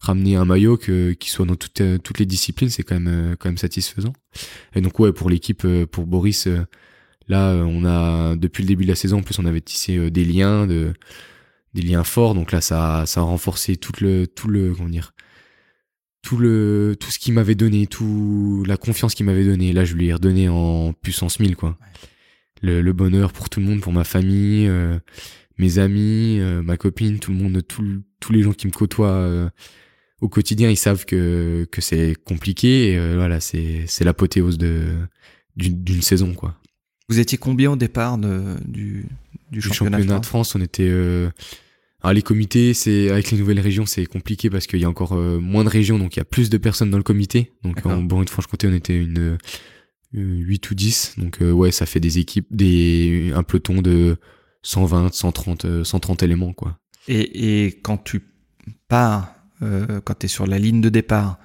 Ramener 0.00 0.34
un 0.36 0.46
maillot 0.46 0.78
que, 0.78 1.12
qui 1.12 1.28
soit 1.28 1.44
dans 1.44 1.56
toutes, 1.56 1.82
toutes 2.02 2.18
les 2.18 2.24
disciplines, 2.24 2.70
c'est 2.70 2.82
quand 2.82 2.98
même, 2.98 3.36
quand 3.38 3.50
même 3.50 3.58
satisfaisant. 3.58 4.14
Et 4.74 4.80
donc 4.80 4.98
ouais, 4.98 5.12
pour 5.12 5.28
l'équipe, 5.28 5.66
pour 5.92 6.06
Boris 6.06 6.48
Là, 7.30 7.52
euh, 7.52 7.62
on 7.62 7.86
a 7.86 8.36
depuis 8.36 8.62
le 8.62 8.68
début 8.68 8.84
de 8.84 8.90
la 8.90 8.96
saison, 8.96 9.18
en 9.18 9.22
plus, 9.22 9.38
on 9.38 9.46
avait 9.46 9.62
tissé 9.62 9.96
euh, 9.96 10.10
des 10.10 10.24
liens, 10.26 10.66
de, 10.66 10.92
des 11.74 11.82
liens 11.82 12.04
forts. 12.04 12.34
Donc 12.34 12.52
là, 12.52 12.60
ça, 12.60 13.04
ça 13.06 13.20
a 13.20 13.22
renforcé 13.22 13.76
tout 13.76 13.92
le, 14.00 14.26
tout 14.26 14.48
le, 14.48 14.74
comment 14.74 14.88
dire, 14.90 15.14
tout 16.22 16.36
le 16.36 16.96
tout 17.00 17.10
ce 17.10 17.18
qu'il 17.18 17.34
m'avait 17.34 17.54
donné, 17.54 17.86
tout 17.86 18.64
la 18.66 18.76
confiance 18.76 19.14
qu'il 19.14 19.26
m'avait 19.26 19.44
donné, 19.44 19.72
là 19.72 19.84
je 19.84 19.94
lui 19.94 20.08
ai 20.08 20.12
redonné 20.12 20.48
en 20.48 20.92
puissance 20.92 21.40
1000 21.40 21.56
quoi. 21.56 21.78
Le, 22.62 22.82
le, 22.82 22.92
bonheur 22.92 23.32
pour 23.32 23.48
tout 23.48 23.60
le 23.60 23.66
monde, 23.66 23.80
pour 23.80 23.92
ma 23.92 24.04
famille, 24.04 24.66
euh, 24.68 24.98
mes 25.56 25.78
amis, 25.78 26.38
euh, 26.40 26.62
ma 26.62 26.76
copine, 26.76 27.18
tout 27.18 27.30
le 27.30 27.38
monde, 27.38 27.62
tous 27.66 28.32
les 28.32 28.42
gens 28.42 28.52
qui 28.52 28.66
me 28.66 28.72
côtoient 28.72 29.08
euh, 29.12 29.48
au 30.20 30.28
quotidien, 30.28 30.68
ils 30.68 30.76
savent 30.76 31.06
que 31.06 31.66
que 31.72 31.80
c'est 31.80 32.14
compliqué 32.24 32.92
et 32.92 33.14
voilà, 33.16 33.40
c'est 33.40 33.84
c'est 33.86 34.04
l'apothéose 34.04 34.58
de 34.58 34.94
d'une 35.56 36.02
saison 36.02 36.34
quoi. 36.34 36.59
Vous 37.10 37.18
étiez 37.18 37.36
combien 37.36 37.72
au 37.72 37.76
départ 37.76 38.16
de, 38.16 38.56
du 38.64 39.06
du 39.50 39.60
championnat, 39.60 39.98
championnat 39.98 40.20
de, 40.20 40.26
France 40.26 40.54
On 40.54 40.60
était 40.60 40.88
alors 42.02 42.14
les 42.14 42.22
comités, 42.22 42.72
c'est 42.72 43.10
avec 43.10 43.30
les 43.30 43.38
nouvelles 43.38 43.60
régions, 43.60 43.84
c'est 43.84 44.06
compliqué 44.06 44.48
parce 44.48 44.66
qu'il 44.66 44.80
y 44.80 44.84
a 44.84 44.88
encore 44.88 45.12
euh, 45.12 45.38
moins 45.38 45.64
de 45.64 45.68
régions, 45.68 45.98
donc 45.98 46.16
il 46.16 46.20
y 46.20 46.22
a 46.22 46.24
plus 46.24 46.48
de 46.48 46.56
personnes 46.56 46.90
dans 46.90 46.96
le 46.96 47.02
comité. 47.02 47.52
Donc 47.62 47.84
en 47.84 48.02
Bourgogne-Franche-Comté, 48.02 48.68
on 48.68 48.72
était 48.72 48.96
une 48.96 49.36
8 50.14 50.66
euh, 50.66 50.70
ou 50.70 50.74
10. 50.74 51.14
Donc 51.18 51.42
euh, 51.42 51.52
ouais, 51.52 51.72
ça 51.72 51.84
fait 51.84 52.00
des 52.00 52.18
équipes, 52.18 52.46
des 52.50 53.32
un 53.34 53.42
peloton 53.42 53.82
de 53.82 54.16
120, 54.62 55.12
130, 55.12 55.84
130 55.84 56.22
éléments 56.22 56.54
quoi. 56.54 56.78
Et, 57.06 57.66
et 57.66 57.72
quand 57.72 57.98
tu 57.98 58.22
pars, 58.88 59.34
quand 59.60 60.18
tu 60.18 60.24
es 60.24 60.28
sur 60.28 60.46
la 60.46 60.58
ligne 60.58 60.80
de 60.80 60.88
départ 60.88 61.38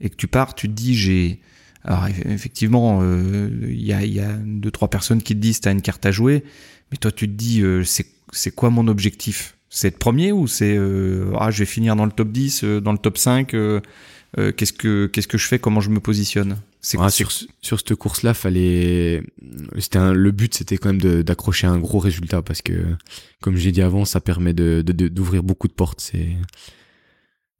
et 0.00 0.10
que 0.10 0.16
tu 0.16 0.26
pars, 0.26 0.56
tu 0.56 0.68
te 0.68 0.72
dis 0.72 0.96
j'ai 0.96 1.40
alors 1.84 2.06
effectivement, 2.26 3.02
il 3.02 3.82
y, 3.82 3.92
a, 3.92 4.04
y 4.04 4.20
a 4.20 4.32
deux 4.32 4.70
trois 4.70 4.88
personnes 4.88 5.22
qui 5.22 5.34
te 5.34 5.40
disent 5.40 5.60
t'as 5.60 5.72
une 5.72 5.82
carte 5.82 6.04
à 6.04 6.10
jouer, 6.12 6.44
mais 6.90 6.98
toi 6.98 7.10
tu 7.10 7.26
te 7.26 7.32
dis 7.32 7.62
c'est 7.84 8.06
c'est 8.32 8.54
quoi 8.54 8.70
mon 8.70 8.88
objectif? 8.88 9.56
C'est 9.68 9.88
être 9.88 9.98
premier 9.98 10.32
ou 10.32 10.46
c'est 10.46 10.76
euh, 10.76 11.32
ah 11.38 11.50
je 11.50 11.60
vais 11.60 11.66
finir 11.66 11.96
dans 11.96 12.04
le 12.04 12.12
top 12.12 12.30
10, 12.32 12.64
euh, 12.64 12.80
dans 12.80 12.92
le 12.92 12.98
top 12.98 13.18
5 13.18 13.54
euh, 13.54 13.80
qu'est-ce 14.34 14.72
que 14.72 15.06
qu'est-ce 15.06 15.28
que 15.28 15.38
je 15.38 15.46
fais? 15.46 15.58
Comment 15.58 15.80
je 15.80 15.90
me 15.90 16.00
positionne? 16.00 16.56
C'est 16.80 16.98
ah, 17.00 17.10
sur 17.10 17.30
sur 17.30 17.78
cette 17.78 17.94
course 17.94 18.22
là 18.22 18.32
fallait 18.34 19.22
c'était 19.78 20.12
le 20.12 20.30
but 20.30 20.54
c'était 20.54 20.78
quand 20.78 20.92
même 20.92 21.22
d'accrocher 21.22 21.66
un 21.66 21.78
gros 21.78 21.98
résultat 21.98 22.42
parce 22.42 22.62
que 22.62 22.72
comme 23.40 23.56
j'ai 23.56 23.72
dit 23.72 23.82
avant 23.82 24.04
ça 24.04 24.20
permet 24.20 24.52
de 24.52 24.82
d'ouvrir 24.82 25.42
beaucoup 25.42 25.68
de 25.68 25.72
portes. 25.72 26.00
C'est 26.00 26.36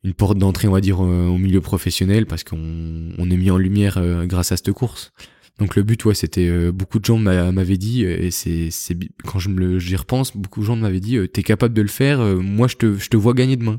une 0.02 0.14
porte 0.14 0.38
d'entrée 0.38 0.66
on 0.66 0.72
va 0.72 0.80
dire 0.80 1.00
au 1.00 1.38
milieu 1.38 1.60
professionnel 1.60 2.26
parce 2.26 2.42
qu'on 2.44 3.12
on 3.18 3.30
est 3.30 3.36
mis 3.36 3.50
en 3.50 3.58
lumière 3.58 4.00
grâce 4.26 4.50
à 4.52 4.56
cette 4.56 4.72
course 4.72 5.12
donc 5.60 5.76
le 5.76 5.82
but, 5.82 6.02
ouais, 6.06 6.14
c'était 6.14 6.48
euh, 6.48 6.72
beaucoup 6.72 6.98
de 6.98 7.04
gens 7.04 7.18
m'avaient 7.18 7.76
dit 7.76 8.06
euh, 8.06 8.18
et 8.18 8.30
c'est 8.30 8.70
quand 9.26 9.38
je 9.38 9.50
me 9.50 9.78
j'y 9.78 9.94
repense, 9.94 10.34
beaucoup 10.34 10.60
de 10.60 10.64
gens 10.64 10.74
m'avaient 10.74 11.00
dit 11.00 11.16
euh, 11.16 11.28
t'es 11.28 11.42
capable 11.42 11.74
de 11.74 11.82
le 11.82 11.88
faire, 11.88 12.20
moi 12.20 12.66
je 12.66 12.76
te 12.76 12.96
je 12.96 13.10
te 13.10 13.16
vois 13.16 13.34
gagner 13.34 13.56
demain. 13.56 13.78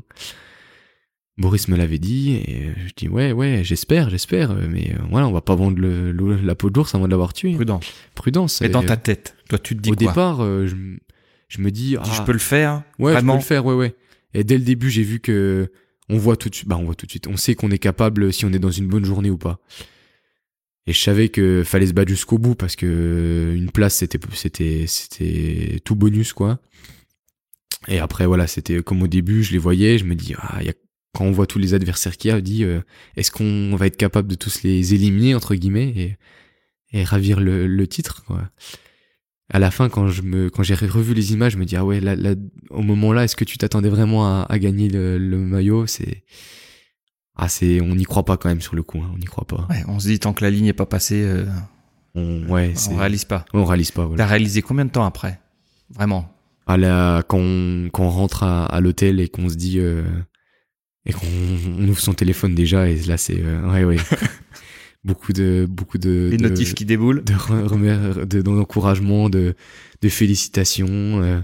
Boris 1.38 1.66
me 1.66 1.76
l'avait 1.76 1.98
dit 1.98 2.34
et 2.34 2.70
je 2.86 2.92
dis 2.96 3.08
ouais 3.08 3.32
ouais 3.32 3.62
j'espère 3.64 4.10
j'espère 4.10 4.54
mais 4.54 4.94
voilà 5.10 5.26
on 5.26 5.32
va 5.32 5.40
pas 5.40 5.56
vendre 5.56 5.78
le, 5.78 6.12
la 6.12 6.54
peau 6.54 6.70
de 6.70 6.74
l'ours 6.76 6.94
avant 6.94 7.06
de 7.06 7.10
l'avoir 7.10 7.32
tué. 7.32 7.54
Prudence. 7.54 7.92
Prudence. 8.14 8.62
Et 8.62 8.68
dans 8.68 8.84
ta 8.84 8.96
tête, 8.96 9.34
toi 9.48 9.58
tu 9.58 9.74
te 9.74 9.80
dis 9.80 9.90
au 9.90 9.94
quoi 9.94 10.04
Au 10.04 10.08
départ, 10.08 10.66
je, 10.66 10.76
je 11.48 11.60
me 11.60 11.70
dis 11.72 11.96
ah, 11.98 12.04
je 12.14 12.22
peux 12.22 12.32
le 12.32 12.38
faire. 12.38 12.84
Ouais, 13.00 13.12
vraiment 13.12 13.32
je 13.32 13.38
peux 13.38 13.42
le 13.42 13.46
faire 13.46 13.66
ouais 13.66 13.74
ouais. 13.74 13.96
Et 14.34 14.44
dès 14.44 14.56
le 14.56 14.64
début 14.64 14.88
j'ai 14.88 15.02
vu 15.02 15.18
que 15.18 15.72
on 16.08 16.18
voit 16.18 16.36
tout 16.36 16.48
de 16.48 16.54
suite 16.54 16.68
bah 16.68 16.76
on 16.78 16.84
voit 16.84 16.94
tout 16.94 17.06
de 17.06 17.10
suite 17.10 17.26
on 17.26 17.36
sait 17.36 17.54
qu'on 17.54 17.70
est 17.70 17.78
capable 17.78 18.32
si 18.32 18.44
on 18.44 18.52
est 18.52 18.58
dans 18.58 18.70
une 18.70 18.88
bonne 18.88 19.04
journée 19.04 19.30
ou 19.30 19.38
pas. 19.38 19.60
Et 20.86 20.92
je 20.92 21.00
savais 21.00 21.28
que 21.28 21.62
fallait 21.64 21.86
se 21.86 21.92
battre 21.92 22.08
jusqu'au 22.10 22.38
bout 22.38 22.56
parce 22.56 22.74
que 22.74 23.54
une 23.56 23.70
place 23.70 23.94
c'était 23.94 24.86
c'était 24.86 25.80
tout 25.84 25.94
bonus 25.94 26.32
quoi. 26.32 26.60
Et 27.88 27.98
après 27.98 28.26
voilà, 28.26 28.46
c'était 28.46 28.82
comme 28.82 29.02
au 29.02 29.08
début, 29.08 29.42
je 29.42 29.52
les 29.52 29.58
voyais, 29.58 29.98
je 29.98 30.04
me 30.04 30.14
dis 30.14 30.34
ah 30.38 30.62
y 30.62 30.68
a, 30.68 30.72
quand 31.14 31.24
on 31.24 31.30
voit 31.30 31.46
tous 31.46 31.58
les 31.58 31.74
adversaires 31.74 32.16
qu'il 32.16 32.30
y 32.30 32.34
a, 32.34 32.40
dit 32.40 32.64
euh, 32.64 32.80
est-ce 33.16 33.30
qu'on 33.30 33.76
va 33.76 33.86
être 33.86 33.96
capable 33.96 34.28
de 34.28 34.34
tous 34.34 34.62
les 34.62 34.94
éliminer 34.94 35.34
entre 35.34 35.54
guillemets 35.54 36.16
et, 36.92 37.04
ravir 37.04 37.40
le, 37.40 37.86
titre. 37.86 38.22
À 39.54 39.58
la 39.58 39.70
fin 39.70 39.88
quand 39.90 40.08
je 40.08 40.22
me 40.22 40.48
quand 40.50 40.62
j'ai 40.62 40.74
revu 40.74 41.12
les 41.14 41.32
images, 41.34 41.52
je 41.52 41.58
me 41.58 41.64
dis 41.66 41.76
ah 41.76 41.84
ouais 41.84 42.00
là, 42.00 42.16
là 42.16 42.34
au 42.70 42.80
moment 42.82 43.12
là, 43.12 43.24
est-ce 43.24 43.36
que 43.36 43.44
tu 43.44 43.58
t'attendais 43.58 43.90
vraiment 43.90 44.26
à, 44.26 44.46
à 44.48 44.58
gagner 44.58 44.88
le, 44.88 45.18
le 45.18 45.36
maillot, 45.36 45.86
c'est 45.86 46.24
ah 47.36 47.48
c'est 47.48 47.80
on 47.82 47.94
n'y 47.94 48.04
croit 48.04 48.24
pas 48.24 48.36
quand 48.38 48.48
même 48.48 48.60
sur 48.62 48.74
le 48.76 48.82
coup 48.82 48.98
hein, 49.02 49.10
on 49.14 49.18
n'y 49.18 49.24
croit 49.26 49.46
pas. 49.46 49.66
Ouais, 49.70 49.82
on 49.88 49.98
se 50.00 50.08
dit 50.08 50.18
tant 50.18 50.32
que 50.32 50.42
la 50.42 50.50
ligne 50.50 50.66
est 50.66 50.72
pas 50.72 50.86
passée 50.86 51.22
euh, 51.22 51.44
on 52.14 52.46
ouais 52.48 52.72
on 52.90 52.96
réalise 52.96 53.24
pas. 53.26 53.44
on 53.52 53.64
réalise 53.64 53.90
pas 53.90 54.06
voilà. 54.06 54.24
t'as 54.24 54.28
réalisé 54.28 54.62
combien 54.62 54.84
de 54.86 54.90
temps 54.90 55.04
après? 55.04 55.38
Vraiment? 55.90 56.30
À 56.66 56.76
la 56.78 57.22
quand 57.28 57.38
on, 57.38 57.88
quand 57.92 58.04
on 58.04 58.10
rentre 58.10 58.44
à, 58.44 58.64
à 58.66 58.80
l'hôtel 58.80 59.20
et 59.20 59.28
qu'on 59.28 59.48
se 59.50 59.56
dit 59.56 59.78
euh, 59.78 60.02
et 61.04 61.12
qu'on 61.12 61.26
on 61.78 61.88
ouvre 61.88 62.00
son 62.00 62.14
téléphone 62.14 62.54
déjà 62.54 62.88
et 62.88 62.96
là 63.02 63.16
c'est 63.18 63.38
euh, 63.42 63.70
ouais 63.70 63.84
ouais 63.84 63.96
beaucoup 65.04 65.32
de 65.32 65.66
beaucoup 65.68 65.98
de 65.98 66.28
les 66.30 66.38
notifs 66.38 66.74
qui 66.74 66.84
déboulent 66.84 67.24
de 67.24 68.42
d'encouragement 68.42 69.28
de, 69.28 69.54
de 70.00 70.08
félicitations 70.08 71.22
euh, 71.22 71.40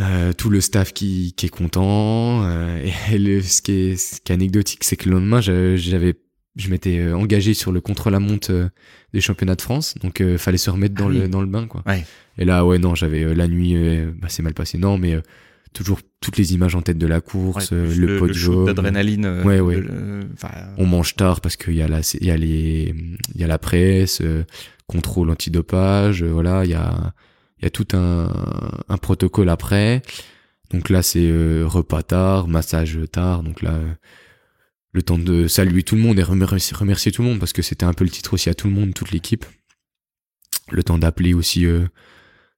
euh, 0.00 0.32
tout 0.32 0.48
le 0.48 0.62
staff 0.62 0.92
qui, 0.92 1.34
qui 1.36 1.46
est 1.46 1.50
content. 1.50 2.44
Euh, 2.44 2.84
et 3.12 3.18
le, 3.18 3.42
ce, 3.42 3.60
qui 3.60 3.72
est, 3.72 3.96
ce 3.96 4.20
qui 4.20 4.32
est 4.32 4.34
anecdotique, 4.34 4.84
c'est 4.84 4.96
que 4.96 5.08
le 5.08 5.16
lendemain, 5.16 5.40
j'avais, 5.40 6.14
je 6.56 6.70
m'étais 6.70 6.98
euh, 6.98 7.14
engagé 7.14 7.52
sur 7.52 7.72
le 7.72 7.80
contre-la-montre 7.80 8.70
des 9.12 9.20
championnats 9.20 9.54
de 9.54 9.60
France, 9.60 9.94
donc 10.00 10.22
fallait 10.38 10.56
se 10.56 10.70
remettre 10.70 10.94
dans 10.94 11.08
ah 11.08 11.12
le 11.12 11.28
dans 11.28 11.42
le 11.42 11.46
bain, 11.46 11.66
quoi. 11.66 11.82
Ouais. 11.86 12.04
Et 12.38 12.46
là, 12.46 12.64
ouais, 12.64 12.78
non, 12.78 12.94
j'avais 12.94 13.34
la 13.34 13.46
nuit, 13.46 13.76
bah, 14.18 14.28
c'est 14.30 14.42
mal 14.42 14.54
passé, 14.54 14.78
non, 14.78 14.96
mais 14.96 15.20
toujours 15.72 16.00
toutes 16.20 16.36
les 16.36 16.54
images 16.54 16.74
en 16.74 16.82
tête 16.82 16.98
de 16.98 17.06
la 17.06 17.20
course, 17.20 17.72
le, 17.72 17.92
le 17.92 18.18
pot 18.18 18.32
jaune, 18.32 18.66
d'adrénaline. 18.66 19.42
ouais, 19.44 19.60
ouais. 19.60 19.82
On 20.78 20.86
mange 20.86 21.16
tard 21.16 21.40
parce 21.40 21.56
qu'il 21.56 21.74
y 21.74 21.82
a 21.82 21.88
la, 21.88 22.00
il 22.20 22.26
y 22.26 22.30
a 22.30 22.36
les, 22.36 22.94
il 23.34 23.40
y 23.40 23.44
a 23.44 23.46
la 23.46 23.58
presse, 23.58 24.22
contrôle 24.86 25.30
antidopage, 25.30 26.22
voilà, 26.22 26.64
il 26.64 26.70
y 26.70 26.74
a 26.74 27.14
il 27.58 27.64
y 27.64 27.66
a 27.66 27.70
tout 27.70 27.86
un, 27.96 28.28
un 28.88 28.96
protocole 28.98 29.48
après. 29.48 30.02
Donc 30.72 30.90
là, 30.90 31.02
c'est 31.02 31.30
euh, 31.30 31.64
repas 31.64 32.02
tard, 32.02 32.48
massage 32.48 32.98
tard. 33.12 33.44
Donc 33.44 33.62
là, 33.62 33.78
le 34.92 35.02
temps 35.02 35.18
de 35.18 35.46
saluer 35.46 35.84
tout 35.84 35.94
le 35.94 36.00
monde 36.00 36.18
et 36.18 36.24
remercier, 36.24 36.76
remercier 36.76 37.12
tout 37.12 37.22
le 37.22 37.28
monde 37.28 37.38
parce 37.38 37.52
que 37.52 37.62
c'était 37.62 37.84
un 37.84 37.92
peu 37.92 38.02
le 38.02 38.10
titre 38.10 38.34
aussi 38.34 38.50
à 38.50 38.54
tout 38.54 38.66
le 38.66 38.74
monde, 38.74 38.94
toute 38.94 39.12
l'équipe. 39.12 39.44
Le 40.70 40.82
temps 40.82 40.98
d'appeler 40.98 41.34
aussi 41.34 41.64
euh, 41.66 41.86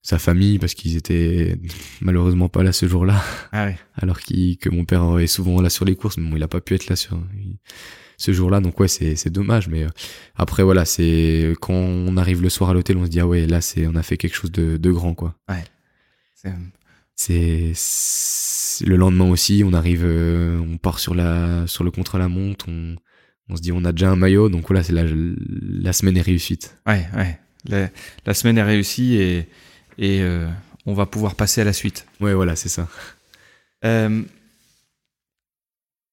sa 0.04 0.18
famille 0.18 0.58
parce 0.58 0.74
qu'ils 0.74 0.96
étaient 0.96 1.56
malheureusement 2.02 2.50
pas 2.50 2.62
là 2.62 2.72
ce 2.72 2.86
jour-là. 2.86 3.20
Ah 3.52 3.64
ouais. 3.64 3.78
Alors 3.96 4.20
que 4.20 4.68
mon 4.68 4.84
père 4.84 5.18
est 5.18 5.26
souvent 5.26 5.60
là 5.62 5.70
sur 5.70 5.86
les 5.86 5.96
courses, 5.96 6.18
mais 6.18 6.28
bon, 6.28 6.36
il 6.36 6.42
a 6.42 6.48
pas 6.48 6.60
pu 6.60 6.74
être 6.74 6.88
là 6.88 6.94
sur 6.94 7.18
ce 8.18 8.32
jour-là. 8.32 8.60
Donc 8.60 8.78
ouais, 8.78 8.86
c'est 8.86 9.30
dommage. 9.30 9.68
Mais 9.68 9.84
euh, 9.84 9.88
après 10.36 10.62
voilà, 10.62 10.84
c'est 10.84 11.54
quand 11.60 11.72
on 11.72 12.16
arrive 12.18 12.42
le 12.42 12.50
soir 12.50 12.68
à 12.70 12.74
l'hôtel, 12.74 12.98
on 12.98 13.06
se 13.06 13.10
dit 13.10 13.18
ah 13.18 13.26
ouais, 13.26 13.46
là 13.46 13.62
c'est 13.62 13.86
on 13.86 13.94
a 13.94 14.02
fait 14.02 14.18
quelque 14.18 14.36
chose 14.36 14.52
de, 14.52 14.76
de 14.76 14.92
grand 14.92 15.14
quoi. 15.14 15.36
Ouais. 15.48 15.64
C'est 17.16 17.72
le 18.84 18.96
lendemain 18.96 19.30
aussi, 19.30 19.62
on 19.64 19.72
arrive, 19.72 20.02
euh, 20.04 20.58
on 20.58 20.76
part 20.76 20.98
sur 20.98 21.14
la 21.14 21.66
sur 21.66 21.82
le 21.82 21.90
contre 21.90 22.18
la 22.18 22.28
montre, 22.28 22.66
on 22.68 22.96
on 23.48 23.56
se 23.56 23.62
dit 23.62 23.72
on 23.72 23.84
a 23.86 23.92
déjà 23.92 24.10
un 24.10 24.16
maillot, 24.16 24.50
donc 24.50 24.66
voilà, 24.68 24.82
c'est 24.82 24.92
la 24.92 25.04
la 25.06 25.92
semaine 25.94 26.18
est 26.18 26.22
réussite. 26.22 26.76
Ouais 26.86 27.06
ouais. 27.16 27.38
La, 27.66 27.88
la 28.26 28.34
semaine 28.34 28.58
est 28.58 28.62
réussie 28.62 29.14
et 29.14 29.48
et 29.98 30.20
euh, 30.22 30.48
on 30.86 30.94
va 30.94 31.06
pouvoir 31.06 31.34
passer 31.34 31.60
à 31.60 31.64
la 31.64 31.72
suite. 31.72 32.06
Ouais 32.20 32.34
voilà, 32.34 32.56
c'est 32.56 32.68
ça. 32.68 32.88
Euh, 33.84 34.22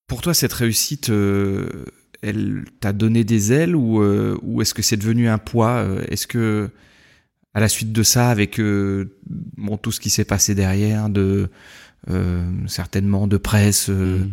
pour 0.07 0.21
toi, 0.21 0.33
cette 0.33 0.53
réussite, 0.53 1.09
euh, 1.09 1.85
elle 2.21 2.65
t'a 2.79 2.93
donné 2.93 3.23
des 3.23 3.53
ailes 3.53 3.75
ou, 3.75 4.03
ou 4.03 4.61
est-ce 4.61 4.73
que 4.73 4.81
c'est 4.81 4.97
devenu 4.97 5.27
un 5.27 5.37
poids 5.37 5.85
Est-ce 6.09 6.27
que, 6.27 6.69
à 7.53 7.59
la 7.59 7.67
suite 7.67 7.91
de 7.91 8.03
ça, 8.03 8.29
avec 8.29 8.59
bon, 8.59 9.77
tout 9.77 9.91
ce 9.91 9.99
qui 9.99 10.09
s'est 10.09 10.25
passé 10.25 10.53
derrière, 10.53 11.09
de 11.09 11.49
certainement 12.67 13.25
de 13.25 13.37
presse, 13.37 13.87
mmh. 13.87 14.31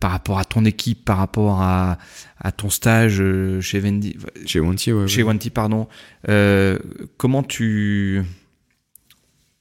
par 0.00 0.10
rapport 0.10 0.38
à 0.38 0.44
ton 0.44 0.66
équipe, 0.66 1.04
par 1.04 1.16
rapport 1.16 1.62
à, 1.62 1.96
à 2.38 2.52
ton 2.52 2.68
stage 2.68 3.22
chez 3.60 3.80
Vendi, 3.80 4.18
chez 4.44 4.60
Wanty, 4.60 4.92
ouais, 4.92 5.08
chez 5.08 5.22
Wanty, 5.22 5.48
pardon, 5.48 5.88
comment 7.16 7.42
tu 7.42 8.22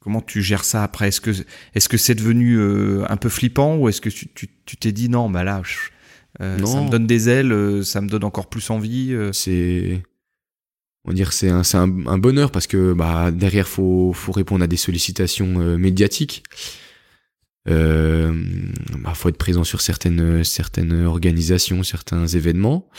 Comment 0.04 0.20
tu 0.20 0.42
gères 0.42 0.66
ça 0.66 0.84
après? 0.84 1.08
Est-ce 1.08 1.22
que 1.22 1.32
est-ce 1.74 1.88
que 1.88 1.96
c'est 1.96 2.14
devenu 2.14 2.58
euh, 2.58 3.06
un 3.08 3.16
peu 3.16 3.30
flippant 3.30 3.78
ou 3.78 3.88
est-ce 3.88 4.02
que 4.02 4.10
tu 4.10 4.50
t'es 4.78 4.92
dit 4.92 5.08
non, 5.08 5.30
bah 5.30 5.46
là, 5.46 5.62
euh, 6.42 6.58
ça 6.66 6.82
me 6.82 6.90
donne 6.90 7.08
des 7.08 7.30
ailes, 7.30 7.54
euh, 7.54 7.84
ça 7.84 8.02
me 8.02 8.10
donne 8.10 8.26
encore 8.26 8.50
plus 8.50 8.70
envie. 8.70 9.16
C'est 9.32 10.04
on 11.06 11.12
va 11.12 11.16
dire 11.16 11.32
c'est 11.32 11.50
un, 11.50 11.62
un, 11.62 12.08
un, 12.08 12.18
bonheur 12.18 12.52
parce 12.52 12.68
que 12.68 12.92
bah 12.92 13.32
derrière 13.32 13.66
faut 13.66 14.12
faut 14.12 14.34
répondre 14.34 14.62
à 14.62 14.68
des 14.68 14.76
sollicitations 14.76 15.78
médiatiques. 15.78 16.44
Bah, 17.66 19.14
faut 19.14 19.30
être 19.30 19.38
présent 19.38 19.64
sur 19.64 19.80
certaines 19.80 20.44
certaines 20.44 21.06
organisations, 21.06 21.82
certains 21.84 22.28
événements, 22.28 22.90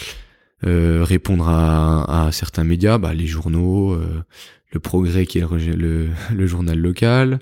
répondre 0.62 1.50
à, 1.50 2.28
à 2.28 2.32
certains 2.32 2.64
médias, 2.64 2.96
bah, 2.96 3.12
les 3.12 3.26
journaux, 3.26 3.94
le 4.74 4.80
Progrès 4.80 5.24
qui 5.24 5.38
est 5.38 5.46
le, 5.50 6.46
journal 6.46 6.78
local. 6.78 7.38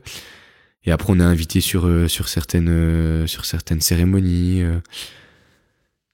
Et 0.84 0.92
après, 0.92 1.12
on 1.12 1.18
est 1.18 1.24
invité 1.24 1.60
sur 1.60 1.86
euh, 1.86 2.06
sur 2.08 2.28
certaines 2.28 2.68
euh, 2.68 3.26
sur 3.26 3.44
certaines 3.44 3.80
cérémonies. 3.80 4.62
Euh. 4.62 4.78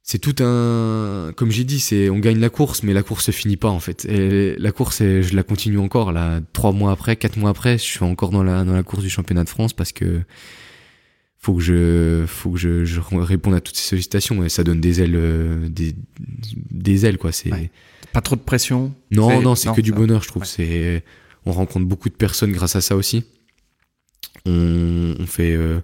c'est 0.03 0.19
tout 0.19 0.36
un 0.40 1.32
comme 1.36 1.51
j'ai 1.51 1.65
dit 1.65 1.81
c'est 1.81 2.09
on 2.09 2.19
gagne 2.19 2.39
la 2.39 2.49
course 2.49 2.82
mais 2.82 2.95
la 2.95 3.03
course 3.03 3.27
se 3.27 3.31
finit 3.31 3.59
pas 3.59 3.69
en 3.69 3.81
fait 3.81 4.07
la 4.09 4.73
course 4.73 5.01
je 5.01 5.36
la 5.36 5.43
continue 5.43 5.78
encore 5.78 6.12
là 6.12 6.40
trois 6.55 6.73
mois 6.73 6.93
après 6.93 7.16
quatre 7.16 7.36
mois 7.36 7.51
après 7.51 7.77
je 7.77 7.82
suis 7.82 8.05
encore 8.05 8.31
dans 8.31 8.43
la 8.43 8.65
dans 8.65 8.73
la 8.73 8.82
course 8.82 9.03
du 9.03 9.11
championnat 9.11 9.45
de 9.45 9.51
France 9.51 9.74
parce 9.74 9.93
que 9.93 10.23
faut 11.36 11.55
que 11.57 11.61
je 11.61 12.24
faut 12.27 12.53
que 12.53 12.59
je, 12.59 13.01
réponde 13.19 13.55
à 13.55 13.61
toutes 13.61 13.77
ces 13.77 13.86
sollicitations 13.86 14.43
et 14.43 14.49
ça 14.49 14.65
donne 14.65 14.81
des 14.81 15.03
ailes 15.03 15.69
des, 15.69 15.95
des 16.70 17.05
ailes 17.05 17.19
quoi 17.19 17.32
c'est 17.32 17.70
pas 18.12 18.20
trop 18.20 18.36
de 18.36 18.40
pression 18.40 18.94
non 19.10 19.40
non 19.40 19.55
c'est 19.55 19.72
que 19.72 19.80
du 19.80 19.93
bonheur 19.93 20.22
je 20.22 20.28
trouve 20.28 20.44
c'est 20.44 21.05
on 21.47 21.52
rencontre 21.52 21.86
beaucoup 21.86 22.09
de 22.09 22.14
personnes 22.14 22.52
grâce 22.52 22.76
à 22.76 22.80
ça 22.80 22.97
aussi 22.97 23.24
on, 24.47 25.14
on 25.18 25.26
fait 25.26 25.55
euh, 25.55 25.80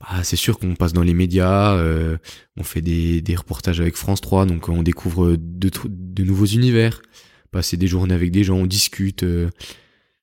bah, 0.00 0.22
c'est 0.22 0.36
sûr 0.36 0.58
qu'on 0.58 0.74
passe 0.76 0.92
dans 0.92 1.02
les 1.02 1.14
médias, 1.14 1.74
euh, 1.74 2.18
on 2.56 2.62
fait 2.62 2.80
des, 2.80 3.20
des, 3.20 3.34
reportages 3.34 3.80
avec 3.80 3.96
France 3.96 4.20
3, 4.20 4.46
donc 4.46 4.68
on 4.68 4.82
découvre 4.82 5.36
de, 5.36 5.70
de 5.86 6.24
nouveaux 6.24 6.46
univers, 6.46 7.02
passer 7.50 7.76
des 7.76 7.88
journées 7.88 8.14
avec 8.14 8.30
des 8.30 8.44
gens, 8.44 8.56
on 8.56 8.66
discute. 8.66 9.24
Euh, 9.24 9.50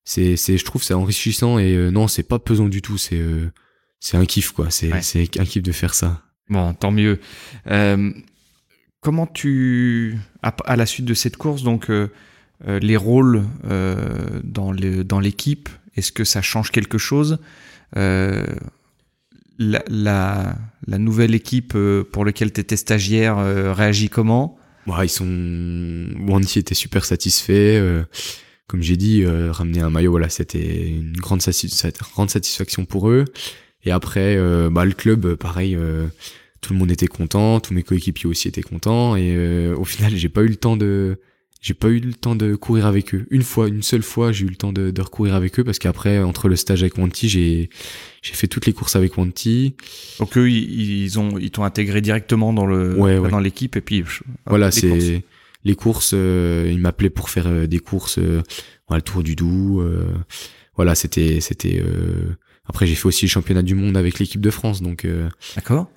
c'est, 0.06 0.38
c'est, 0.38 0.58
je 0.58 0.64
trouve, 0.64 0.82
c'est 0.84 0.94
enrichissant 0.94 1.60
et 1.60 1.76
euh, 1.76 1.90
non, 1.90 2.08
c'est 2.08 2.24
pas 2.24 2.40
pesant 2.40 2.70
du 2.70 2.82
tout. 2.82 2.98
C'est, 2.98 3.22
c'est 4.00 4.18
un 4.18 4.26
kiff 4.26 4.52
quoi. 4.52 4.70
C'est, 4.70 4.92
c'est 5.02 5.40
un 5.40 5.46
kiff 5.46 5.64
de 5.64 5.72
faire 5.72 5.94
ça. 5.94 6.22
Bon, 6.48 6.74
tant 6.74 6.92
mieux. 6.92 7.20
Comment 9.06 9.28
tu, 9.28 10.18
à, 10.42 10.76
la 10.76 10.86
suite 10.86 11.06
de 11.06 11.14
cette 11.14 11.38
course, 11.38 11.62
donc 11.64 11.92
les 12.68 12.98
rôles 12.98 13.44
dans 14.44 14.72
le, 14.72 15.04
dans 15.04 15.20
l'équipe, 15.20 15.70
est-ce 15.96 16.12
que 16.12 16.24
ça 16.24 16.42
change 16.42 16.72
quelque 16.72 16.98
chose 16.98 17.40
la, 19.58 20.56
nouvelle 20.88 21.36
équipe 21.36 21.74
euh, 21.76 22.04
pour 22.04 22.26
laquelle 22.26 22.52
tu 22.52 22.62
étais 22.62 22.78
stagiaire 22.78 23.38
euh, 23.38 23.74
réagit 23.74 24.10
comment? 24.10 24.58
Bah, 24.88 25.00
Ils 25.04 25.10
sont. 25.10 25.26
Était 26.56 26.76
super 26.76 27.06
satisfait. 27.06 27.78
Euh, 27.78 28.04
comme 28.68 28.82
j'ai 28.82 28.98
dit, 28.98 29.24
ramener 29.26 29.82
un 29.82 29.92
maillot, 29.92 30.12
voilà, 30.12 30.28
c'était 30.30 30.88
une 30.88 31.14
grande, 31.14 31.42
grande 32.14 32.30
satisfaction 32.32 32.86
pour 32.86 33.10
eux. 33.10 33.26
Et 33.84 33.92
après, 33.92 34.38
bah, 34.72 34.86
le 34.86 34.94
club, 34.94 35.36
pareil, 35.36 35.78
tout 36.66 36.74
le 36.74 36.80
monde 36.80 36.92
était 36.92 37.08
content, 37.08 37.60
tous 37.60 37.74
mes 37.74 37.84
coéquipiers 37.84 38.30
aussi 38.30 38.48
étaient 38.48 38.62
contents. 38.62 39.16
Et 39.16 39.70
au 39.70 39.86
final, 39.86 40.16
j'ai 40.16 40.30
pas 40.30 40.42
eu 40.42 40.48
le 40.48 40.56
temps 40.56 40.78
de 40.78 41.18
j'ai 41.66 41.74
pas 41.74 41.88
eu 41.88 42.00
le 42.00 42.14
temps 42.14 42.36
de 42.36 42.54
courir 42.54 42.86
avec 42.86 43.16
eux. 43.16 43.26
Une 43.32 43.42
fois, 43.42 43.68
une 43.68 43.82
seule 43.82 44.04
fois, 44.04 44.32
j'ai 44.32 44.46
eu 44.46 44.50
le 44.50 44.56
temps 44.56 44.72
de, 44.72 44.92
de 44.92 45.02
recourir 45.02 45.34
avec 45.34 45.60
eux 45.60 45.64
parce 45.64 45.80
qu'après, 45.80 46.20
entre 46.20 46.48
le 46.48 46.56
stage 46.56 46.84
avec 46.84 46.96
Wanty, 47.00 47.28
j'ai 47.28 47.70
j'ai 48.22 48.34
fait 48.34 48.46
toutes 48.46 48.68
les 48.68 48.74
courses 48.74 48.96
avec 48.96 49.18
Wanty. 49.18 49.74
Donc 50.20 50.38
eux, 50.38 50.48
ils, 50.48 51.18
ont 51.18 51.40
ils 51.40 51.50
t'ont 51.50 51.64
intégré 51.64 52.02
directement 52.02 52.54
dans 52.54 52.68
le 52.68 52.96
dans 53.32 53.40
l'équipe 53.40 53.76
et 53.76 53.82
puis 53.82 54.04
voilà, 54.46 54.70
c'est 54.70 55.24
les 55.64 55.76
courses. 55.76 56.12
Euh, 56.14 56.70
ils 56.72 56.78
m'appelaient 56.78 57.10
pour 57.10 57.32
faire 57.32 57.48
euh, 57.48 57.66
des 57.66 57.80
courses, 57.80 58.20
euh, 58.20 58.44
le 58.92 59.02
Tour 59.02 59.24
du 59.24 59.36
Doubs. 59.36 59.82
Euh, 59.82 60.06
voilà, 60.76 60.94
c'était 60.94 61.40
c'était. 61.40 61.82
Après, 62.68 62.86
j'ai 62.86 62.94
fait 62.94 63.08
aussi 63.08 63.26
le 63.26 63.30
championnat 63.30 63.64
du 63.64 63.74
monde 63.74 63.98
avec 63.98 64.20
l'équipe 64.20 64.42
de 64.42 64.52
France, 64.52 64.84
donc. 64.84 65.08
D'accord. 65.56 65.90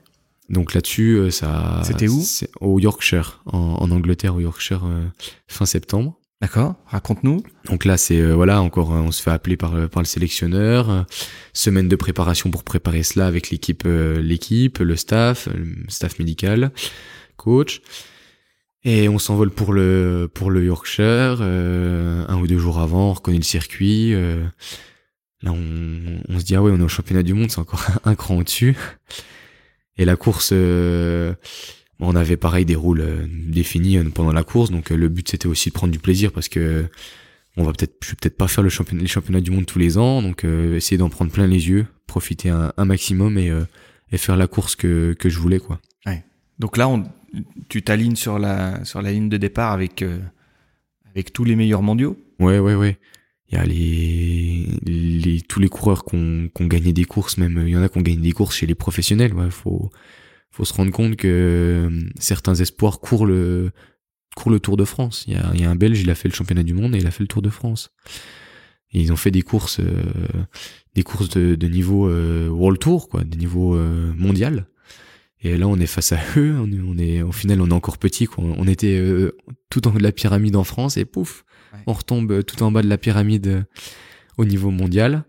Donc 0.48 0.72
là-dessus, 0.74 1.14
euh, 1.14 1.30
ça. 1.30 1.82
C'était 1.84 2.08
où 2.08 2.22
Au 2.60 2.78
Yorkshire, 2.78 3.42
en, 3.46 3.90
Angleterre, 3.90 4.34
au 4.34 4.40
Yorkshire, 4.40 4.84
euh, 4.86 5.04
fin 5.46 5.66
septembre. 5.66 6.18
D'accord. 6.40 6.76
Raconte-nous. 6.86 7.42
Donc 7.66 7.84
là, 7.84 7.96
c'est 7.96 8.20
euh, 8.20 8.32
voilà, 8.34 8.62
encore, 8.62 8.90
on 8.90 9.10
se 9.10 9.20
fait 9.20 9.30
appeler 9.30 9.56
par 9.56 9.88
par 9.90 10.02
le 10.02 10.06
sélectionneur. 10.06 11.04
semaine 11.52 11.88
de 11.88 11.96
préparation 11.96 12.50
pour 12.50 12.64
préparer 12.64 13.02
cela 13.02 13.26
avec 13.26 13.50
l'équipe, 13.50 13.84
l'équipe, 13.86 14.78
le 14.78 14.96
staff, 14.96 15.48
le 15.52 15.84
staff 15.88 16.18
médical, 16.18 16.70
coach. 17.36 17.82
Et 18.84 19.08
on 19.08 19.18
s'envole 19.18 19.50
pour 19.50 19.72
le 19.72 20.30
pour 20.32 20.50
le 20.50 20.64
Yorkshire. 20.64 21.42
un 21.42 22.40
ou 22.40 22.46
deux 22.46 22.58
jours 22.58 22.78
avant, 22.78 23.10
on 23.10 23.12
reconnaît 23.14 23.38
le 23.38 23.42
circuit. 23.42 24.12
là, 25.42 25.52
on, 25.52 26.20
on 26.28 26.38
se 26.38 26.44
dit 26.44 26.54
ah 26.54 26.62
ouais, 26.62 26.70
on 26.72 26.78
est 26.78 26.84
au 26.84 26.88
championnat 26.88 27.24
du 27.24 27.34
monde, 27.34 27.50
c'est 27.50 27.58
encore 27.58 27.84
un 28.04 28.14
cran 28.14 28.36
au-dessus. 28.36 28.76
Et 29.98 30.04
la 30.04 30.16
course, 30.16 30.50
euh, 30.52 31.34
on 32.00 32.14
avait 32.14 32.36
pareil 32.36 32.64
des 32.64 32.76
rôles 32.76 33.00
euh, 33.00 33.26
définis 33.28 33.98
euh, 33.98 34.04
pendant 34.04 34.32
la 34.32 34.44
course, 34.44 34.70
donc 34.70 34.90
le 34.90 35.08
but 35.08 35.28
c'était 35.28 35.48
aussi 35.48 35.70
de 35.70 35.74
prendre 35.74 35.92
du 35.92 35.98
plaisir 35.98 36.32
parce 36.32 36.48
que 36.48 36.86
on 37.56 37.64
va 37.64 37.72
peut-être, 37.72 37.96
je 38.04 38.10
vais 38.10 38.16
peut-être 38.20 38.36
pas 38.36 38.46
faire 38.46 38.62
le 38.62 38.70
championnat, 38.70 39.02
les 39.02 39.08
championnats 39.08 39.40
du 39.40 39.50
monde 39.50 39.66
tous 39.66 39.80
les 39.80 39.98
ans, 39.98 40.22
donc 40.22 40.44
essayer 40.44 40.96
d'en 40.96 41.08
prendre 41.08 41.32
plein 41.32 41.48
les 41.48 41.68
yeux, 41.68 41.86
profiter 42.06 42.50
un, 42.50 42.84
maximum 42.84 43.36
et, 43.36 43.52
et 44.12 44.16
faire 44.16 44.36
la 44.36 44.46
course 44.46 44.76
que, 44.76 45.12
que 45.14 45.28
je 45.28 45.40
voulais 45.40 45.58
quoi. 45.58 45.80
Ouais. 46.06 46.22
Donc 46.60 46.76
là, 46.76 46.88
on, 46.88 47.02
tu 47.68 47.82
t'alignes 47.82 48.14
sur 48.14 48.38
la 48.38 48.84
sur 48.84 49.02
la 49.02 49.10
ligne 49.10 49.28
de 49.28 49.38
départ 49.38 49.72
avec 49.72 50.04
avec 51.10 51.32
tous 51.32 51.42
les 51.42 51.56
meilleurs 51.56 51.82
mondiaux? 51.82 52.16
Ouais 52.38 52.60
ouais 52.60 52.76
ouais 52.76 52.96
il 53.50 53.56
y 53.56 53.58
a 53.58 53.64
les, 53.64 54.66
les 54.84 55.40
tous 55.40 55.60
les 55.60 55.68
coureurs 55.68 56.04
qui 56.04 56.16
ont, 56.16 56.66
gagné 56.66 56.92
des 56.92 57.04
courses 57.04 57.38
même 57.38 57.62
il 57.66 57.70
y 57.70 57.76
en 57.76 57.82
a 57.82 57.88
qui 57.88 57.98
ont 57.98 58.02
gagné 58.02 58.20
des 58.20 58.32
courses 58.32 58.56
chez 58.56 58.66
les 58.66 58.74
professionnels 58.74 59.32
ouais 59.34 59.50
faut 59.50 59.90
faut 60.50 60.64
se 60.64 60.74
rendre 60.74 60.92
compte 60.92 61.16
que 61.16 61.28
euh, 61.28 62.10
certains 62.18 62.54
espoirs 62.54 63.00
courent 63.00 63.26
le 63.26 63.70
courent 64.38 64.52
le 64.52 64.60
Tour 64.60 64.76
de 64.76 64.84
France. 64.84 65.24
Il 65.26 65.34
y 65.34 65.36
a, 65.36 65.54
y 65.54 65.64
a 65.64 65.70
un 65.70 65.74
Belge 65.74 66.00
il 66.00 66.10
a 66.10 66.14
fait 66.14 66.28
le 66.28 66.34
championnat 66.34 66.62
du 66.62 66.72
monde 66.72 66.94
et 66.94 66.98
il 66.98 67.06
a 67.06 67.10
fait 67.10 67.24
le 67.24 67.28
Tour 67.28 67.42
de 67.42 67.50
France. 67.50 67.90
Et 68.92 69.00
ils 69.00 69.12
ont 69.12 69.16
fait 69.16 69.30
des 69.30 69.42
courses 69.42 69.80
euh, 69.80 70.46
des 70.94 71.02
courses 71.02 71.28
de, 71.28 71.54
de 71.56 71.68
niveau 71.68 72.08
euh, 72.08 72.48
World 72.48 72.78
Tour 72.78 73.08
quoi 73.08 73.24
des 73.24 73.36
niveaux 73.36 73.74
euh, 73.74 74.12
mondial 74.16 74.66
et 75.40 75.56
là 75.56 75.68
on 75.68 75.78
est 75.78 75.86
face 75.86 76.12
à 76.12 76.18
eux 76.36 76.56
on 76.58 76.70
est, 76.70 76.80
on 76.80 76.98
est 76.98 77.22
au 77.22 77.32
final 77.32 77.60
on 77.60 77.68
est 77.68 77.72
encore 77.72 77.98
petit 77.98 78.26
quoi 78.26 78.44
on 78.44 78.66
était 78.66 79.00
tout 79.70 79.86
en 79.86 79.94
haut 79.94 79.98
de 79.98 80.02
la 80.02 80.12
pyramide 80.12 80.56
en 80.56 80.64
France 80.64 80.96
et 80.96 81.04
pouf 81.04 81.44
on 81.86 81.92
retombe 81.92 82.44
tout 82.44 82.62
en 82.62 82.70
bas 82.70 82.82
de 82.82 82.88
la 82.88 82.98
pyramide 82.98 83.46
euh, 83.46 83.62
au 84.36 84.44
niveau 84.44 84.70
mondial. 84.70 85.24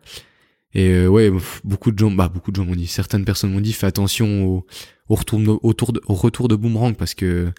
Et 0.74 0.90
euh, 0.90 1.08
ouais, 1.08 1.32
beaucoup 1.64 1.92
de 1.92 1.98
gens, 1.98 2.12
bah 2.12 2.30
beaucoup 2.30 2.52
de 2.52 2.58
gens 2.58 2.66
m'ont 2.66 2.76
dit, 2.76 2.88
certaines 2.88 3.26
personnes 3.26 3.52
m'ont 3.52 3.62
dit, 3.62 3.74
fais 3.74 3.88
attention 3.88 4.46
au, 4.46 4.66
au 5.08 5.16
retour, 5.16 5.40
de, 5.40 5.48
au, 5.50 5.74
tour 5.74 5.94
de, 5.94 6.02
au 6.06 6.14
retour 6.14 6.48
de 6.48 6.56
boomerang 6.56 6.96
parce 6.96 7.16
que 7.16 7.52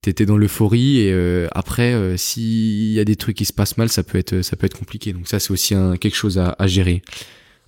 t'étais 0.00 0.26
dans 0.26 0.36
l'euphorie 0.36 1.00
et 1.00 1.12
euh, 1.12 1.48
après, 1.52 2.16
s'il 2.16 2.92
y 2.92 3.00
a 3.00 3.04
des 3.04 3.16
trucs 3.16 3.36
qui 3.36 3.44
se 3.44 3.52
passent 3.52 3.78
mal, 3.78 3.88
ça 3.88 4.02
peut 4.02 4.18
être, 4.18 4.42
ça 4.42 4.56
peut 4.56 4.66
être 4.66 4.78
compliqué. 4.78 5.12
Donc 5.12 5.26
ça, 5.26 5.40
c'est 5.40 5.50
aussi 5.50 5.74
un, 5.74 5.96
quelque 5.96 6.16
chose 6.16 6.38
à, 6.38 6.54
à, 6.58 6.66
gérer, 6.68 7.02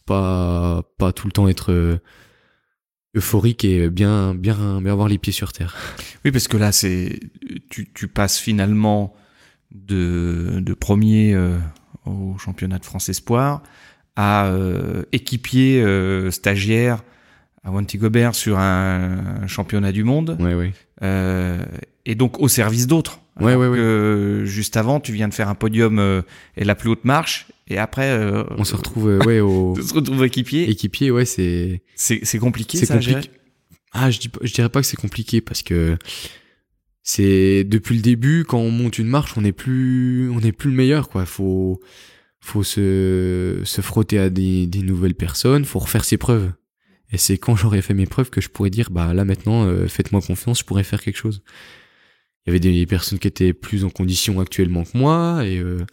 pas, 0.06 0.82
pas 0.98 1.12
tout 1.12 1.26
le 1.26 1.32
temps 1.32 1.48
être 1.48 1.98
euphorique 3.14 3.64
et 3.64 3.88
bien, 3.88 4.34
bien, 4.34 4.80
bien 4.80 4.92
avoir 4.92 5.08
les 5.08 5.18
pieds 5.18 5.32
sur 5.32 5.52
terre. 5.52 5.76
Oui, 6.24 6.32
parce 6.32 6.48
que 6.48 6.56
là, 6.56 6.72
c'est, 6.72 7.20
tu, 7.70 7.88
tu 7.92 8.08
passes 8.08 8.38
finalement 8.38 9.14
de, 9.74 10.60
de 10.60 10.74
premier 10.74 11.34
euh, 11.34 11.56
au 12.06 12.36
championnat 12.38 12.78
de 12.78 12.84
France 12.84 13.08
Espoir 13.08 13.62
à 14.16 14.46
euh, 14.46 15.02
équipier 15.12 15.82
euh, 15.82 16.30
stagiaire 16.30 17.02
à 17.64 17.70
Wanty 17.70 17.98
Gobert 17.98 18.34
sur 18.34 18.58
un, 18.58 19.46
championnat 19.46 19.90
du 19.90 20.04
monde. 20.04 20.36
Ouais, 20.38 20.54
ouais. 20.54 20.72
et 22.04 22.14
donc 22.14 22.38
au 22.40 22.48
service 22.48 22.86
d'autres. 22.86 23.20
Ouais, 23.40 23.54
ouais, 23.56 23.66
ouais. 23.66 24.42
juste 24.44 24.76
avant, 24.76 25.00
tu 25.00 25.12
viens 25.12 25.28
de 25.28 25.34
faire 25.34 25.48
un 25.48 25.54
podium 25.54 26.22
et 26.56 26.64
la 26.64 26.74
plus 26.74 26.90
haute 26.90 27.04
marche, 27.04 27.46
et 27.66 27.78
après, 27.78 28.18
on 28.58 28.64
se 28.64 28.76
retrouve, 28.76 29.18
ouais, 29.26 29.40
au. 29.40 29.74
on 29.78 29.82
se 29.82 29.94
retrouve 29.94 30.24
équipier. 30.24 30.68
Équipier, 30.68 31.10
ouais, 31.10 31.24
c'est. 31.24 31.82
C'est 31.94 32.38
compliqué. 32.38 32.78
C'est 32.78 32.86
compliqué. 32.86 33.30
Ah, 33.94 34.10
je, 34.10 34.18
dis, 34.18 34.30
je 34.42 34.52
dirais 34.52 34.68
pas 34.68 34.80
que 34.80 34.86
c'est 34.86 34.96
compliqué 34.96 35.40
parce 35.40 35.62
que 35.62 35.96
c'est 37.04 37.64
depuis 37.64 37.94
le 37.94 38.02
début 38.02 38.44
quand 38.44 38.58
on 38.58 38.70
monte 38.70 38.98
une 38.98 39.06
marche 39.06 39.36
on 39.36 39.42
n'est 39.42 39.52
plus 39.52 40.30
on 40.30 40.40
n'est 40.40 40.52
plus 40.52 40.70
le 40.70 40.76
meilleur 40.76 41.10
quoi 41.10 41.26
faut 41.26 41.80
faut 42.40 42.64
se 42.64 43.60
se 43.62 43.80
frotter 43.82 44.18
à 44.18 44.30
des, 44.30 44.66
des 44.66 44.80
nouvelles 44.80 45.14
personnes 45.14 45.66
faut 45.66 45.78
refaire 45.78 46.04
ses 46.04 46.16
preuves 46.16 46.50
et 47.12 47.18
c'est 47.18 47.36
quand 47.36 47.54
j'aurais 47.54 47.82
fait 47.82 47.92
mes 47.92 48.06
preuves 48.06 48.30
que 48.30 48.40
je 48.40 48.48
pourrais 48.48 48.70
dire 48.70 48.90
bah 48.90 49.12
là 49.12 49.26
maintenant 49.26 49.66
euh, 49.66 49.86
faites-moi 49.86 50.22
confiance 50.22 50.60
je 50.60 50.64
pourrais 50.64 50.82
faire 50.82 51.02
quelque 51.02 51.18
chose 51.18 51.42
il 52.46 52.48
y 52.48 52.50
avait 52.50 52.60
des 52.60 52.86
personnes 52.86 53.18
qui 53.18 53.28
étaient 53.28 53.52
plus 53.52 53.84
en 53.84 53.90
condition 53.90 54.40
actuellement 54.40 54.84
que 54.84 54.96
moi 54.96 55.44
et 55.44 55.58
euh, 55.58 55.84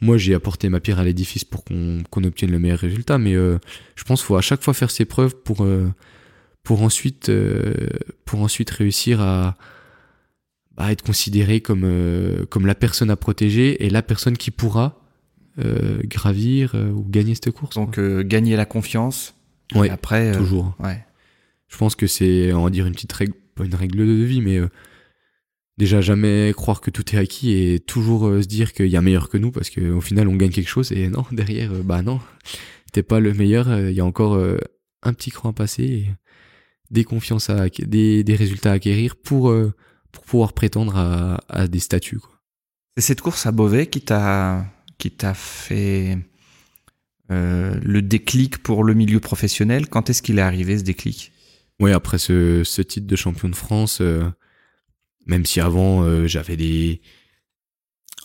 moi 0.00 0.16
j'ai 0.16 0.34
apporté 0.34 0.68
ma 0.68 0.80
pierre 0.80 0.98
à 0.98 1.04
l'édifice 1.04 1.44
pour 1.44 1.64
qu'on 1.64 2.24
obtienne 2.24 2.50
le 2.50 2.58
meilleur 2.58 2.78
résultat 2.78 3.18
mais 3.18 3.34
euh, 3.34 3.58
je 3.96 4.04
pense 4.04 4.20
qu'il 4.20 4.26
faut 4.26 4.36
à 4.36 4.42
chaque 4.42 4.62
fois 4.62 4.74
faire 4.74 4.90
ses 4.90 5.04
preuves 5.04 5.36
pour 5.36 5.66
pour 6.62 6.82
ensuite 6.82 7.30
pour 8.24 8.42
ensuite 8.42 8.70
réussir 8.70 9.20
à 9.20 9.56
à 10.80 10.92
être 10.92 11.02
considéré 11.02 11.60
comme 11.60 11.82
euh, 11.84 12.46
comme 12.46 12.66
la 12.66 12.74
personne 12.74 13.10
à 13.10 13.16
protéger 13.16 13.84
et 13.84 13.90
la 13.90 14.02
personne 14.02 14.36
qui 14.36 14.50
pourra 14.50 14.98
euh, 15.58 16.00
gravir 16.04 16.72
euh, 16.74 16.90
ou 16.90 17.04
gagner 17.08 17.34
cette 17.34 17.50
course. 17.50 17.74
Donc 17.76 18.00
gagner 18.00 18.56
la 18.56 18.64
confiance. 18.64 19.34
Ouais. 19.74 19.88
après 19.88 20.32
toujours. 20.32 20.74
Ouais. 20.80 21.04
Je 21.68 21.76
pense 21.76 21.94
que 21.94 22.08
c'est 22.08 22.52
on 22.52 22.64
va 22.64 22.70
dire 22.70 22.86
une 22.86 22.92
petite 22.92 23.12
règle 23.12 23.34
pas 23.54 23.64
une 23.64 23.74
règle 23.74 23.98
de 23.98 24.24
vie 24.24 24.40
mais 24.40 24.58
déjà 25.80 26.00
jamais 26.00 26.52
croire 26.56 26.80
que 26.80 26.90
tout 26.90 27.16
est 27.16 27.18
acquis 27.18 27.52
et 27.52 27.80
toujours 27.80 28.22
se 28.42 28.46
dire 28.46 28.72
qu'il 28.72 28.86
y 28.86 28.96
a 28.96 29.02
meilleur 29.02 29.28
que 29.28 29.38
nous 29.38 29.50
parce 29.50 29.70
qu'au 29.70 30.00
final 30.00 30.28
on 30.28 30.36
gagne 30.36 30.50
quelque 30.50 30.68
chose 30.68 30.92
et 30.92 31.08
non 31.08 31.24
derrière 31.32 31.72
bah 31.82 32.02
non 32.02 32.20
t'es 32.92 33.02
pas 33.02 33.18
le 33.18 33.32
meilleur 33.34 33.66
il 33.88 33.94
y 33.94 34.00
a 34.00 34.04
encore 34.04 34.38
un 35.02 35.12
petit 35.12 35.30
cran 35.30 35.50
à 35.50 35.52
passer 35.52 36.06
des 36.90 37.04
confiances 37.04 37.50
à 37.50 37.68
des, 37.68 38.22
des 38.22 38.36
résultats 38.36 38.72
à 38.72 38.74
acquérir 38.74 39.16
pour 39.16 39.52
pour 40.12 40.24
pouvoir 40.24 40.52
prétendre 40.52 40.96
à, 40.96 41.40
à 41.48 41.66
des 41.66 41.80
statuts 41.80 42.20
quoi. 42.20 42.40
C'est 42.96 43.06
cette 43.06 43.20
course 43.20 43.46
à 43.46 43.52
Beauvais 43.52 43.86
qui 43.86 44.02
t'a 44.02 44.66
qui 44.98 45.10
t'a 45.10 45.34
fait 45.34 46.18
euh, 47.30 47.78
le 47.82 48.02
déclic 48.02 48.58
pour 48.58 48.84
le 48.84 48.94
milieu 48.94 49.20
professionnel. 49.20 49.88
Quand 49.88 50.10
est-ce 50.10 50.22
qu'il 50.22 50.38
est 50.38 50.42
arrivé 50.42 50.78
ce 50.78 50.82
déclic? 50.82 51.32
Oui, 51.78 51.92
après 51.92 52.18
ce, 52.18 52.64
ce, 52.64 52.82
titre 52.82 53.06
de 53.06 53.16
champion 53.16 53.48
de 53.48 53.54
France, 53.54 54.00
euh, 54.00 54.28
même 55.30 55.46
si 55.46 55.60
avant 55.60 56.02
euh, 56.02 56.26
j'avais 56.26 56.56
des, 56.56 57.00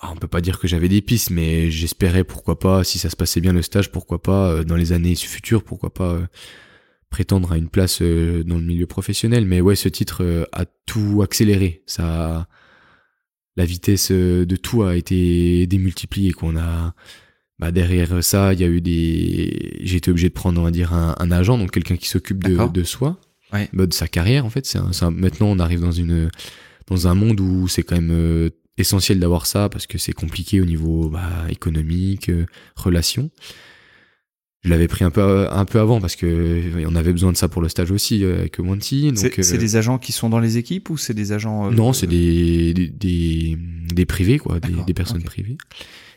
ah, 0.01 0.11
on 0.11 0.15
peut 0.15 0.27
pas 0.27 0.41
dire 0.41 0.59
que 0.59 0.67
j'avais 0.67 0.89
des 0.89 1.01
pistes, 1.01 1.29
mais 1.29 1.69
j'espérais 1.69 2.23
pourquoi 2.23 2.59
pas, 2.59 2.83
si 2.83 2.97
ça 2.97 3.11
se 3.11 3.15
passait 3.15 3.41
bien 3.41 3.53
le 3.53 3.61
stage, 3.61 3.91
pourquoi 3.91 4.21
pas 4.21 4.49
euh, 4.49 4.63
dans 4.63 4.75
les 4.75 4.91
années 4.91 5.15
futures, 5.15 5.63
pourquoi 5.63 5.93
pas 5.93 6.13
euh, 6.13 6.25
prétendre 7.11 7.51
à 7.51 7.57
une 7.57 7.69
place 7.69 8.01
dans 8.01 8.57
le 8.57 8.65
milieu 8.65 8.87
professionnel. 8.87 9.45
Mais 9.45 9.61
ouais, 9.61 9.75
ce 9.75 9.87
titre 9.87 10.49
a 10.51 10.65
tout 10.85 11.21
accéléré. 11.21 11.83
Ça, 11.85 12.47
la 13.55 13.63
vitesse 13.63 14.11
de 14.11 14.55
tout 14.57 14.83
a 14.83 14.97
été 14.97 15.65
démultipliée. 15.65 16.33
Qu'on 16.33 16.57
a 16.57 16.93
bah 17.57 17.71
derrière 17.71 18.21
ça, 18.21 18.51
il 18.53 18.59
y 18.59 18.65
a 18.65 18.67
eu 18.67 18.81
des. 18.81 19.77
J'ai 19.81 19.97
été 19.97 20.11
obligé 20.11 20.27
de 20.27 20.33
prendre, 20.33 20.59
on 20.59 20.65
va 20.65 20.71
dire, 20.71 20.93
un, 20.93 21.15
un 21.17 21.31
agent, 21.31 21.57
donc 21.57 21.71
quelqu'un 21.71 21.95
qui 21.95 22.09
s'occupe 22.09 22.43
de, 22.43 22.67
de 22.67 22.83
soi, 22.83 23.17
ouais. 23.53 23.69
bah, 23.71 23.85
de 23.85 23.93
sa 23.93 24.09
carrière 24.09 24.45
en 24.45 24.49
fait. 24.49 24.65
C'est 24.65 24.79
maintenant, 25.09 25.47
on 25.47 25.59
arrive 25.59 25.79
dans 25.79 25.93
une 25.93 26.29
dans 26.87 27.07
un 27.07 27.15
monde 27.15 27.39
où 27.39 27.67
c'est 27.67 27.83
quand 27.83 27.95
même 27.95 28.11
euh, 28.11 28.49
essentiel 28.77 29.19
d'avoir 29.19 29.45
ça 29.45 29.69
parce 29.69 29.87
que 29.87 29.97
c'est 29.97 30.13
compliqué 30.13 30.61
au 30.61 30.65
niveau 30.65 31.09
bah, 31.09 31.45
économique, 31.49 32.29
euh, 32.29 32.45
relations. 32.75 33.31
Je 34.63 34.69
l'avais 34.71 34.87
pris 34.87 35.05
un 35.05 35.11
peu 35.11 35.47
un 35.51 35.65
peu 35.65 35.79
avant 35.79 36.01
parce 36.01 36.15
que 36.15 36.85
on 36.87 36.95
avait 36.95 37.11
besoin 37.11 37.31
de 37.31 37.37
ça 37.37 37.47
pour 37.47 37.61
le 37.61 37.69
stage 37.69 37.91
aussi 37.91 38.23
euh, 38.23 38.39
avec 38.39 38.57
Monty. 38.57 39.11
C'est 39.15 39.37
euh, 39.37 39.57
des 39.57 39.75
agents 39.75 39.99
qui 39.99 40.11
sont 40.11 40.27
dans 40.27 40.39
les 40.39 40.57
équipes 40.57 40.89
ou 40.89 40.97
c'est 40.97 41.13
des 41.13 41.33
agents 41.33 41.69
Non, 41.69 41.93
c'est 41.93 42.07
des, 42.07 42.73
des, 42.73 42.87
des 42.87 43.59
des 43.93 44.05
privés 44.07 44.39
quoi, 44.39 44.59
des, 44.59 44.73
des 44.87 44.93
personnes 44.95 45.17
okay. 45.17 45.25
privées. 45.25 45.57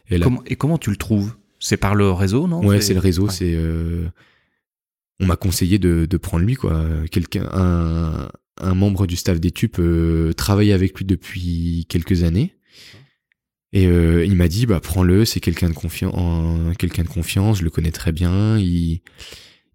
Et, 0.09 0.17
là, 0.17 0.25
comment, 0.25 0.43
et 0.47 0.57
comment 0.57 0.79
tu 0.79 0.89
le 0.89 0.97
trouves? 0.97 1.35
C'est 1.59 1.77
par 1.77 1.95
le 1.95 2.11
réseau, 2.11 2.49
non? 2.49 2.65
Ouais, 2.65 2.81
c'est 2.81 2.95
le 2.95 3.01
réseau. 3.01 3.27
Ouais. 3.27 3.33
C'est 3.33 3.53
euh, 3.55 4.09
on 5.21 5.27
m'a 5.27 5.37
conseillé 5.37 5.79
de, 5.79 6.07
de 6.07 6.17
prendre 6.17 6.47
lui 6.47 6.55
quoi, 6.55 6.87
quelqu'un, 7.11 7.47
un, 7.53 8.31
un 8.61 8.75
membre 8.75 9.07
du 9.07 9.17
staff 9.17 9.41
d'études 9.41 9.79
euh, 9.79 10.33
travaillait 10.33 10.73
avec 10.73 10.97
lui 10.97 11.05
depuis 11.05 11.87
quelques 11.89 12.23
années. 12.23 12.55
Et 13.73 13.87
euh, 13.87 14.25
il 14.25 14.35
m'a 14.35 14.49
dit 14.49 14.67
bah 14.67 14.81
prends-le, 14.81 15.25
c'est 15.25 15.41
quelqu'un 15.41 15.69
de 15.69 15.75
confiance, 15.75 16.15
de 16.15 17.09
confiance, 17.09 17.59
je 17.59 17.65
le 17.65 17.71
connais 17.71 17.91
très 17.91 18.13
bien, 18.13 18.59
il 18.59 19.03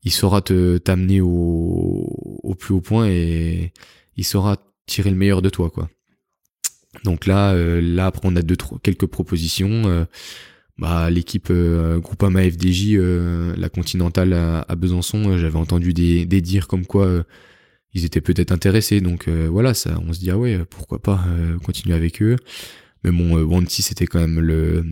il 0.05 0.11
saura 0.11 0.41
t'amener 0.41 1.21
au, 1.21 2.55
plus 2.59 2.73
haut 2.73 2.81
point 2.81 3.07
et 3.07 3.71
il 4.17 4.25
saura 4.25 4.57
tirer 4.87 5.11
le 5.11 5.15
meilleur 5.15 5.41
de 5.41 5.49
toi 5.49 5.69
quoi. 5.69 5.89
Donc 7.03 7.27
là 7.27 7.53
euh, 7.53 7.81
là 7.81 8.07
après 8.07 8.27
on 8.27 8.35
a 8.35 8.41
deux 8.41 8.57
quelques 8.81 9.05
propositions 9.05 10.07
bah 10.79 11.11
l'équipe 11.11 11.51
Groupama 11.51 12.49
FDJ 12.49 12.97
la 12.97 13.69
Continentale 13.69 14.33
à, 14.33 14.75
Besançon, 14.75 15.37
j'avais 15.37 15.59
entendu 15.59 15.93
des 15.93 16.25
des 16.25 16.41
dires 16.41 16.67
comme 16.67 16.87
quoi 16.87 17.23
ils 17.93 18.05
étaient 18.05 18.21
peut-être 18.21 18.51
intéressés 18.51 19.01
donc 19.01 19.27
voilà 19.29 19.73
ça 19.73 19.99
on 20.07 20.13
se 20.13 20.19
dit 20.19 20.31
ah 20.31 20.37
ouais 20.37 20.59
pourquoi 20.69 20.99
pas 21.01 21.25
continuer 21.63 21.95
avec 21.95 22.21
eux 22.21 22.37
mais 23.03 23.11
bon, 23.11 23.37
euh, 23.37 23.65
c'était 23.67 24.05
quand 24.05 24.19
même 24.19 24.39
le, 24.39 24.85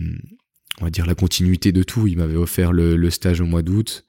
on 0.80 0.84
va 0.84 0.90
dire 0.90 1.06
la 1.06 1.14
continuité 1.14 1.72
de 1.72 1.82
tout. 1.82 2.06
Il 2.06 2.18
m'avait 2.18 2.36
offert 2.36 2.72
le, 2.72 3.10
stage 3.10 3.40
au 3.40 3.46
mois 3.46 3.62
d'août. 3.62 4.04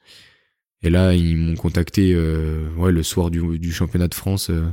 Et 0.82 0.90
là, 0.90 1.14
ils 1.14 1.38
m'ont 1.38 1.56
contacté, 1.56 2.14
euh, 2.14 2.70
ouais, 2.76 2.91
le 2.91 3.03
soir 3.03 3.32
du, 3.32 3.72
championnat 3.72 4.07
de 4.07 4.15
France. 4.15 4.49
Euh, 4.49 4.65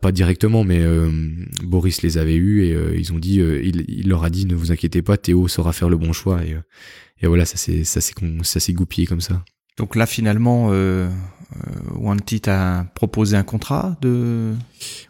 pas, 0.00 0.12
directement, 0.12 0.64
mais 0.64 0.80
euh, 0.80 1.10
Boris 1.64 2.02
les 2.02 2.16
avait 2.16 2.36
eus 2.36 2.64
et 2.64 2.72
euh, 2.72 2.96
ils 2.96 3.12
ont 3.12 3.18
dit, 3.18 3.40
il, 3.40 4.08
leur 4.08 4.22
a 4.22 4.30
dit, 4.30 4.46
ne 4.46 4.54
vous 4.54 4.70
inquiétez 4.70 5.02
pas, 5.02 5.16
Théo 5.16 5.48
saura 5.48 5.72
faire 5.72 5.88
le 5.88 5.96
bon 5.96 6.12
choix. 6.12 6.42
Et, 6.44 6.56
et 7.20 7.26
voilà, 7.26 7.44
ça 7.44 7.56
s'est, 7.56 8.72
goupillé 8.72 9.06
comme 9.06 9.20
ça. 9.20 9.44
Donc 9.76 9.96
là, 9.96 10.06
finalement, 10.06 10.68
euh, 10.70 11.08
Wanty 11.94 12.40
t'a 12.40 12.86
proposé 12.94 13.36
un 13.36 13.42
contrat 13.42 13.96
de 14.00 14.54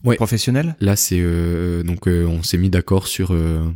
ouais. 0.05 0.17
professionnel 0.17 0.77
Là, 0.81 0.97
c'est 0.97 1.21
euh, 1.21 1.83
donc 1.83 2.09
euh, 2.09 2.25
on 2.27 2.43
s'est 2.43 2.59
mis 2.59 2.71
d'accord 2.71 3.07
sur 3.07 3.33
euh, 3.33 3.71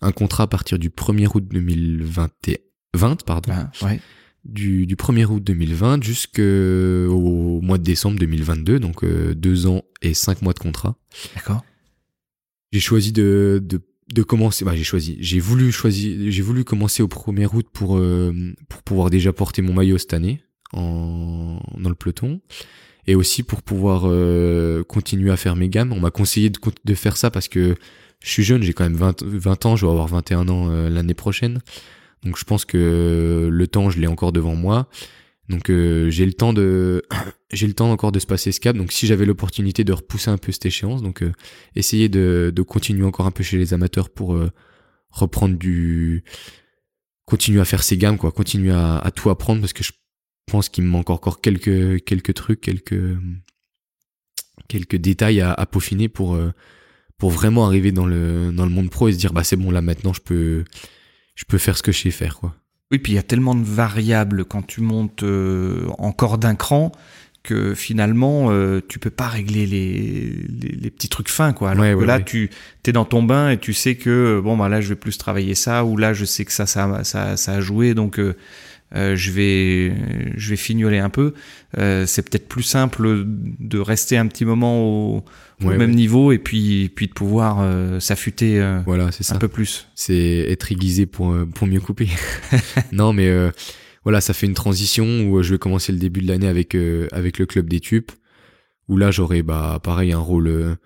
un 0.00 0.12
contrat 0.12 0.44
à 0.44 0.46
partir 0.46 0.78
du 0.78 0.90
1er 0.90 1.28
août 1.34 1.44
2020, 1.48 2.28
20, 2.94 3.24
pardon. 3.24 3.52
Ah, 3.54 3.70
ouais. 3.84 4.00
Du, 4.44 4.86
du 4.86 4.96
1er 4.96 5.26
août 5.26 5.42
2020 5.42 6.02
jusqu'au 6.02 7.60
mois 7.62 7.78
de 7.78 7.84
décembre 7.84 8.18
2022, 8.18 8.80
donc 8.80 9.04
euh, 9.04 9.34
deux 9.34 9.66
ans 9.66 9.82
et 10.00 10.14
cinq 10.14 10.42
mois 10.42 10.52
de 10.52 10.58
contrat. 10.58 10.96
D'accord. 11.36 11.64
J'ai 12.72 12.80
choisi 12.80 13.12
de, 13.12 13.62
de 13.62 13.80
de 14.12 14.22
commencer 14.22 14.64
bah 14.64 14.74
j'ai 14.74 14.84
choisi 14.84 15.16
j'ai 15.20 15.40
voulu 15.40 15.72
choisir 15.72 16.30
j'ai 16.30 16.42
voulu 16.42 16.64
commencer 16.64 17.02
au 17.02 17.06
1er 17.06 17.48
août 17.54 17.66
pour 17.72 17.96
euh, 17.96 18.52
pour 18.68 18.82
pouvoir 18.82 19.10
déjà 19.10 19.32
porter 19.32 19.62
mon 19.62 19.72
maillot 19.72 19.96
cette 19.96 20.12
année 20.12 20.42
dans 20.72 21.88
le 21.88 21.94
peloton. 21.94 22.40
Et 23.06 23.14
aussi 23.14 23.42
pour 23.42 23.62
pouvoir 23.62 24.02
euh, 24.04 24.84
continuer 24.84 25.32
à 25.32 25.36
faire 25.36 25.56
mes 25.56 25.68
gammes. 25.68 25.92
On 25.92 26.00
m'a 26.00 26.10
conseillé 26.10 26.50
de, 26.50 26.94
faire 26.94 27.16
ça 27.16 27.30
parce 27.30 27.48
que 27.48 27.74
je 28.20 28.30
suis 28.30 28.44
jeune 28.44 28.62
j'ai 28.62 28.72
quand 28.72 28.84
même 28.84 28.94
20 28.94 29.24
20 29.24 29.66
ans 29.66 29.76
je 29.76 29.84
vais 29.84 29.90
avoir 29.90 30.06
21 30.06 30.48
ans 30.48 30.70
euh, 30.70 30.88
l'année 30.88 31.14
prochaine. 31.14 31.60
Donc 32.22 32.38
je 32.38 32.44
pense 32.44 32.64
que 32.64 33.48
le 33.50 33.66
temps 33.66 33.90
je 33.90 33.98
l'ai 33.98 34.06
encore 34.06 34.32
devant 34.32 34.54
moi. 34.54 34.88
Donc 35.48 35.68
euh, 35.68 36.10
j'ai 36.10 36.24
le 36.24 36.32
temps 36.32 36.52
de 36.52 37.02
j'ai 37.52 37.66
le 37.66 37.74
temps 37.74 37.90
encore 37.90 38.12
de 38.12 38.20
se 38.20 38.26
passer 38.26 38.52
ce 38.52 38.60
cap. 38.60 38.76
Donc 38.76 38.92
si 38.92 39.08
j'avais 39.08 39.26
l'opportunité 39.26 39.82
de 39.82 39.92
repousser 39.92 40.30
un 40.30 40.38
peu 40.38 40.52
cette 40.52 40.66
échéance, 40.66 41.02
donc 41.02 41.24
essayer 41.74 42.08
de, 42.08 42.52
continuer 42.68 43.04
encore 43.04 43.26
un 43.26 43.32
peu 43.32 43.42
chez 43.42 43.58
les 43.58 43.74
amateurs 43.74 44.10
pour 44.10 44.38
reprendre 45.10 45.58
du 45.58 46.22
continuer 47.24 47.60
à 47.60 47.64
faire 47.64 47.82
ces 47.82 47.96
gammes 47.96 48.18
quoi, 48.18 48.30
continuer 48.30 48.72
à, 48.72 48.98
à 48.98 49.10
tout 49.10 49.30
apprendre 49.30 49.60
parce 49.60 49.72
que 49.72 49.82
je 49.82 49.90
pense 50.46 50.68
qu'il 50.68 50.84
me 50.84 50.88
manque 50.88 51.10
encore 51.10 51.40
quelques 51.40 52.04
quelques 52.04 52.34
trucs, 52.34 52.60
quelques 52.60 53.16
quelques 54.68 54.96
détails 54.96 55.40
à, 55.40 55.52
à 55.52 55.66
peaufiner 55.66 56.08
pour 56.08 56.34
euh, 56.34 56.52
pour 57.18 57.30
vraiment 57.30 57.66
arriver 57.66 57.92
dans 57.92 58.06
le 58.06 58.50
dans 58.52 58.64
le 58.64 58.72
monde 58.72 58.90
pro 58.90 59.08
et 59.08 59.12
se 59.12 59.18
dire 59.18 59.32
bah 59.32 59.44
c'est 59.44 59.56
bon 59.56 59.70
là 59.70 59.82
maintenant 59.82 60.12
je 60.12 60.20
peux 60.20 60.64
je 61.34 61.44
peux 61.44 61.58
faire 61.58 61.76
ce 61.76 61.82
que 61.82 61.92
je 61.92 62.00
sais 62.00 62.10
faire 62.10 62.38
quoi. 62.38 62.54
Oui, 62.90 62.98
puis 62.98 63.12
il 63.12 63.16
y 63.16 63.18
a 63.18 63.22
tellement 63.22 63.54
de 63.54 63.64
variables 63.64 64.44
quand 64.44 64.66
tu 64.66 64.82
montes 64.82 65.22
euh, 65.22 65.86
encore 65.96 66.36
d'un 66.36 66.54
cran 66.54 66.92
que 67.42 67.74
finalement 67.74 68.48
euh, 68.50 68.80
tu 68.86 68.98
peux 68.98 69.10
pas 69.10 69.28
régler 69.28 69.66
les, 69.66 69.92
les, 70.48 70.68
les, 70.68 70.90
petits 70.90 71.08
trucs 71.08 71.28
fins 71.28 71.52
quoi. 71.52 71.70
Alors 71.70 71.82
ouais, 71.84 71.92
que 71.92 71.96
ouais, 71.96 72.06
là 72.06 72.18
ouais. 72.18 72.24
tu 72.24 72.50
es 72.86 72.92
dans 72.92 73.04
ton 73.04 73.22
bain 73.22 73.50
et 73.50 73.58
tu 73.58 73.72
sais 73.72 73.96
que 73.96 74.40
bon 74.42 74.56
bah 74.56 74.68
là 74.68 74.80
je 74.80 74.88
vais 74.90 74.96
plus 74.96 75.18
travailler 75.18 75.54
ça 75.54 75.84
ou 75.84 75.96
là 75.96 76.12
je 76.12 76.24
sais 76.24 76.44
que 76.44 76.52
ça 76.52 76.66
ça 76.66 77.02
ça, 77.02 77.36
ça 77.36 77.52
a 77.54 77.60
joué 77.60 77.94
donc 77.94 78.18
euh, 78.18 78.36
euh, 78.94 79.16
je 79.16 79.30
vais 79.30 79.92
je 80.36 80.50
vais 80.50 80.56
fignoler 80.56 80.98
un 80.98 81.10
peu. 81.10 81.34
Euh, 81.78 82.04
c'est 82.06 82.22
peut-être 82.28 82.48
plus 82.48 82.62
simple 82.62 83.24
de 83.26 83.78
rester 83.78 84.16
un 84.18 84.26
petit 84.26 84.44
moment 84.44 84.82
au, 84.84 85.16
au 85.62 85.66
Ouais, 85.66 85.76
même 85.78 85.90
ouais. 85.90 85.96
niveau 85.96 86.32
et 86.32 86.38
puis 86.38 86.90
puis 86.94 87.06
de 87.06 87.12
pouvoir 87.12 87.58
euh, 87.60 88.00
s'affûter 88.00 88.60
Voilà, 88.84 89.10
un 89.30 89.38
peu 89.38 89.48
plus. 89.48 89.88
c'est 89.94 90.46
être 90.48 90.72
aiguisé 90.72 91.06
pour 91.06 91.34
pour 91.54 91.66
mieux 91.66 91.80
couper. 91.80 92.08
non, 92.92 93.12
mais 93.12 93.30
voilà, 94.04 94.20
ça 94.20 94.34
fait 94.34 94.46
une 94.46 94.54
transition 94.54 95.28
où 95.28 95.42
je 95.42 95.52
vais 95.54 95.58
commencer 95.58 95.92
le 95.92 95.98
début 95.98 96.20
de 96.20 96.28
l'année 96.28 96.48
avec 96.48 96.76
avec 97.12 97.38
le 97.38 97.46
club 97.46 97.68
d'études 97.68 98.10
où 98.88 98.96
là 98.96 99.10
j'aurai 99.10 99.42
bah 99.42 99.78
pareil 99.82 100.12
un 100.12 100.18
rôle 100.18 100.76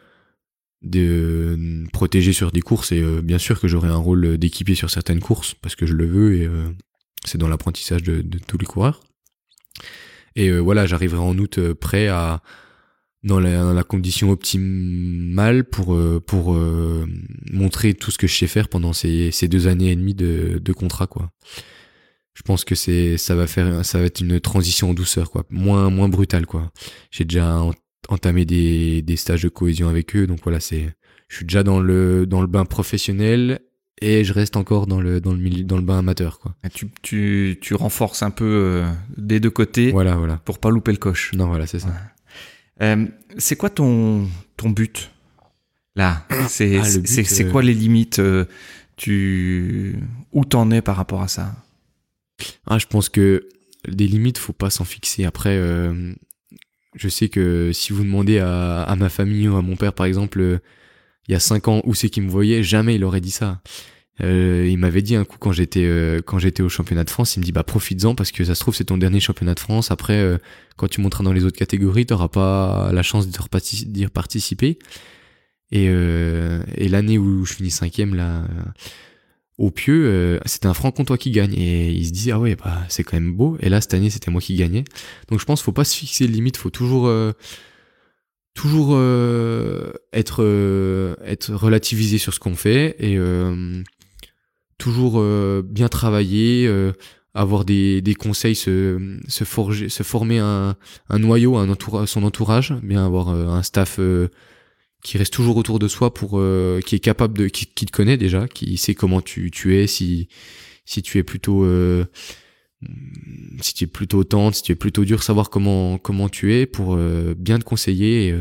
de 0.83 1.85
protéger 1.93 2.33
sur 2.33 2.53
des 2.53 2.61
courses 2.61 2.93
et 2.93 3.03
bien 3.23 3.39
sûr 3.39 3.59
que 3.61 3.67
j'aurai 3.67 3.89
un 3.89 3.97
rôle 3.97 4.39
d'équipier 4.39 4.75
sur 4.75 4.91
certaines 4.91 5.21
courses 5.21 5.55
parce 5.55 5.75
que 5.75 5.87
je 5.87 5.95
le 5.95 6.07
veux 6.07 6.35
et 6.37 6.49
c'est 7.27 7.39
dans 7.39 7.49
l'apprentissage 7.49 8.03
de, 8.03 8.23
tous 8.47 8.59
les 8.59 8.67
coureurs. 8.67 9.01
Et 10.35 10.49
euh, 10.49 10.59
voilà, 10.59 10.87
j'arriverai 10.87 11.21
en 11.21 11.37
août 11.39 11.59
euh, 11.59 11.75
prêt 11.75 12.09
à 12.09 12.43
dans 13.23 13.41
la, 13.41 13.83
condition 13.83 14.31
optimale 14.31 15.65
pour 15.65 15.95
euh, 15.95 16.23
pour 16.25 16.57
montrer 17.51 17.95
tout 17.95 18.13
ce 18.13 18.19
que 18.19 18.29
je 18.29 18.37
sais 18.37 18.47
faire 18.47 18.69
pendant 18.69 18.93
ces, 18.93 19.33
deux 19.49 19.67
années 19.67 19.91
et 19.91 19.97
demie 19.97 20.15
de, 20.15 20.61
de 20.63 20.73
contrat 20.73 21.09
quoi. 21.09 21.33
Je 22.35 22.43
pense 22.43 22.65
que 22.65 22.77
c'est 22.77 23.17
ça 23.17 23.35
va 23.35 23.49
faire 23.49 23.85
ça 23.85 23.99
va 23.99 24.05
être 24.05 24.21
une 24.21 24.39
transition 24.39 24.91
en 24.91 24.95
douceur 24.95 25.33
quoi, 25.33 25.45
moins 25.51 26.09
brutale 26.09 26.47
quoi. 26.47 26.71
J'ai 27.11 27.25
déjà 27.25 27.61
entamé 28.09 28.45
des, 28.45 29.17
stages 29.17 29.43
de 29.43 29.49
cohésion 29.49 29.89
avec 29.89 30.15
eux 30.15 30.29
donc 30.29 30.39
voilà 30.45 30.61
c'est 30.61 30.95
je 31.27 31.37
suis 31.37 31.47
déjà 31.47 31.65
dans 31.65 31.81
le 31.81 32.27
bain 32.47 32.65
professionnel 32.65 33.61
et 34.01 34.25
je 34.25 34.33
reste 34.33 34.57
encore 34.57 34.87
dans 34.87 35.01
le 35.01 35.21
dans 35.21 35.33
le 35.33 35.39
milieu 35.39 35.65
dans 35.65 35.77
le 35.77 35.83
bain 35.83 35.99
amateur 35.99 36.39
quoi. 36.39 36.55
Tu, 36.75 36.89
tu, 37.03 37.59
tu 37.61 37.75
renforces 37.75 38.23
un 38.23 38.31
peu 38.31 38.45
euh, 38.45 38.91
des 39.17 39.41
deux 39.41 39.51
côtés. 39.51 39.91
Voilà 39.93 40.17
voilà. 40.17 40.37
Pour 40.39 40.59
pas 40.59 40.71
louper 40.71 40.93
le 40.93 40.99
coche. 40.99 41.33
Non 41.35 41.47
voilà 41.47 41.67
c'est 41.67 41.79
ça. 41.79 41.89
Ouais. 41.89 41.95
Euh, 42.83 43.07
c'est 43.39 43.57
quoi 43.57 43.71
ton 43.71 44.29
ton 44.57 44.71
but 44.71 45.11
là? 45.95 46.27
C'est 46.49 46.79
ah, 46.79 46.85
c'est 46.85 47.45
euh... 47.45 47.51
quoi 47.51 47.63
les 47.63 47.75
limites 47.75 48.21
Tu 48.97 49.99
où 50.33 50.45
t'en 50.45 50.71
es 50.71 50.83
par 50.83 50.97
rapport 50.97 51.23
à 51.23 51.29
ça? 51.29 51.55
Ah 52.67 52.79
je 52.79 52.87
pense 52.87 53.09
que 53.09 53.49
des 53.89 54.07
limites 54.07 54.39
faut 54.39 54.53
pas 54.53 54.71
s'en 54.71 54.85
fixer. 54.85 55.25
Après 55.25 55.59
je 56.99 57.09
sais 57.11 57.29
que 57.29 57.73
si 57.75 57.93
vous 57.93 58.05
demandez 58.05 58.39
à, 58.39 58.83
à 58.83 58.97
ma 58.97 59.11
famille 59.11 59.49
ou 59.49 59.57
à 59.57 59.61
mon 59.61 59.77
père, 59.77 59.93
par 59.93 60.07
exemple, 60.07 60.61
il 61.29 61.33
y 61.33 61.35
a 61.35 61.41
cinq 61.41 61.69
ans, 61.69 61.83
où 61.85 61.95
c'est 61.95 62.09
qu'il 62.11 62.23
me 62.23 62.31
voyait, 62.31 62.63
jamais 62.63 62.95
il 62.97 63.05
aurait 63.05 63.21
dit 63.21 63.31
ça. 63.31 63.61
Euh, 64.23 64.67
il 64.69 64.79
m'avait 64.79 65.03
dit 65.03 65.15
un 65.15 65.25
coup 65.25 65.37
quand 65.39 65.53
j'étais 65.53 65.85
euh, 65.85 66.23
quand 66.25 66.39
j'étais 66.39 66.63
au 66.63 66.69
championnat 66.69 67.05
de 67.05 67.11
France, 67.11 67.37
il 67.37 67.41
me 67.41 67.45
dit 67.45 67.53
bah 67.53 67.65
profites-en 67.65 68.15
parce 68.15 68.33
que 68.33 68.45
ça 68.45 68.55
se 68.55 68.61
trouve 68.61 68.75
c'est 68.75 68.85
ton 68.85 68.97
dernier 68.97 69.21
championnat 69.21 69.55
de 69.55 69.61
France. 69.61 69.91
Après, 69.91 70.17
euh, 70.17 70.39
quand 70.77 70.89
tu 70.89 71.01
monteras 71.01 71.23
dans 71.23 71.33
les 71.33 71.45
autres 71.45 71.59
catégories, 71.59 72.07
t'auras 72.07 72.29
pas 72.29 72.91
la 72.93 73.03
chance 73.03 73.29
d'y 73.29 74.07
participer. 74.09 74.79
Et, 75.73 75.87
et 75.87 76.89
l'année 76.89 77.19
où 77.19 77.45
je 77.45 77.55
finis 77.55 77.73
cinquième 77.73 78.15
là 78.15 78.47
au 79.59 79.73
pieu, 79.73 80.39
c'était 80.47 80.69
un 80.69 80.75
franc-comtois 80.75 81.19
qui 81.19 81.33
gagne 81.33 81.55
et 81.55 81.91
il 81.91 82.07
se 82.07 82.13
disait 82.13 82.31
ah 82.31 82.39
ouais 82.39 82.55
bah 82.55 82.85
c'est 82.89 83.03
quand 83.03 83.17
même 83.17 83.33
beau. 83.33 83.57
Et 83.61 83.69
là 83.69 83.81
cette 83.81 83.95
année 83.95 84.09
c'était 84.09 84.31
moi 84.31 84.41
qui 84.41 84.55
gagnais. 84.55 84.85
Donc 85.29 85.41
je 85.41 85.45
pense 85.45 85.63
faut 85.63 85.73
pas 85.73 85.85
se 85.85 85.97
fixer 85.97 86.29
de 86.29 86.33
limite, 86.33 86.57
faut 86.57 86.71
toujours 86.71 87.11
toujours 88.57 88.99
être 90.13 90.43
être 91.25 91.55
relativisé 91.55 92.19
sur 92.19 92.35
ce 92.35 92.41
qu'on 92.41 92.57
fait 92.57 92.97
et 92.99 93.19
toujours 94.79 95.15
euh, 95.17 95.63
bien 95.65 95.89
travailler, 95.89 96.67
euh, 96.67 96.93
avoir 97.35 97.65
des, 97.65 98.03
des 98.03 98.15
conseils, 98.15 98.55
se, 98.55 99.19
se 99.29 99.45
forger, 99.45 99.89
se 99.89 100.03
former 100.03 100.39
un, 100.39 100.77
un 101.09 101.19
noyau, 101.19 101.57
un 101.57 101.69
entourage, 101.69 102.09
son 102.09 102.23
entourage, 102.25 102.73
bien 102.83 103.05
avoir 103.05 103.29
euh, 103.29 103.49
un 103.49 103.63
staff 103.63 104.01
qui 105.03 105.19
reste 105.19 105.33
toujours 105.33 105.57
autour 105.57 105.79
de 105.79 105.89
soi 105.89 106.13
pour 106.13 106.41
qui 106.85 106.97
est 106.97 107.01
capable 107.01 107.39
de 107.39 107.49
qui, 107.49 107.67
qui, 107.67 107.87
te 107.87 107.93
connaît 107.93 108.17
déjà, 108.17 108.49
qui 108.49 108.77
sait 108.77 108.95
comment 108.95 109.21
tu, 109.21 109.51
tu 109.51 109.77
es, 109.77 109.87
si 109.87 110.29
si 110.85 111.03
tu 111.03 111.19
es 111.19 111.23
plutôt 111.23 111.65
si 113.61 113.75
tu 113.75 113.85
es 113.85 113.87
plutôt 113.87 114.25
tente, 114.25 114.57
si 114.57 114.63
tu 114.63 114.73
es 114.73 114.77
plutôt 114.77 115.05
dur, 115.05 115.23
savoir 115.23 115.51
comment 115.51 115.99
comment 115.99 116.29
tu 116.29 116.55
es 116.55 116.67
pour 116.67 116.97
bien 117.37 117.59
te 117.59 117.65
conseiller 117.65 118.29
et, 118.29 118.37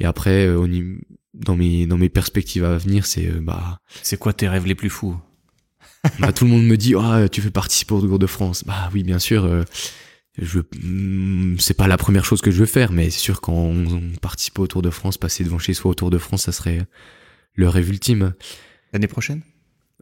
et 0.00 0.04
après 0.06 0.48
dans 1.34 1.56
mes 1.56 1.86
dans 1.86 1.98
mes 1.98 2.08
perspectives 2.08 2.64
à 2.64 2.78
venir, 2.78 3.06
c'est 3.06 3.28
bah 3.40 3.80
c'est 4.02 4.18
quoi 4.18 4.32
tes 4.32 4.48
rêves 4.48 4.66
les 4.66 4.74
plus 4.74 4.90
fous? 4.90 5.16
Bah, 6.20 6.32
tout 6.32 6.44
le 6.44 6.50
monde 6.50 6.64
me 6.64 6.76
dit 6.76 6.94
ah 6.96 7.28
tu 7.30 7.40
veux 7.40 7.50
participer 7.50 7.94
au 7.94 8.00
Tour 8.00 8.18
de 8.18 8.26
France. 8.26 8.64
Bah 8.64 8.88
oui 8.94 9.02
bien 9.02 9.18
sûr 9.18 9.44
euh, 9.44 9.64
je 10.40 10.60
mm, 10.60 11.56
c'est 11.58 11.74
pas 11.74 11.88
la 11.88 11.96
première 11.96 12.24
chose 12.24 12.40
que 12.40 12.50
je 12.50 12.58
veux 12.58 12.66
faire 12.66 12.92
mais 12.92 13.10
c'est 13.10 13.18
sûr 13.18 13.40
quand 13.40 13.52
on, 13.52 14.12
participe 14.20 14.58
au 14.60 14.66
Tour 14.66 14.82
de 14.82 14.90
France 14.90 15.18
passer 15.18 15.44
devant 15.44 15.58
chez 15.58 15.74
soi 15.74 15.90
au 15.90 15.94
Tour 15.94 16.10
de 16.10 16.18
France 16.18 16.44
ça 16.44 16.52
serait 16.52 16.86
le 17.54 17.68
rêve 17.68 17.88
ultime. 17.88 18.34
L'année 18.92 19.08
prochaine? 19.08 19.42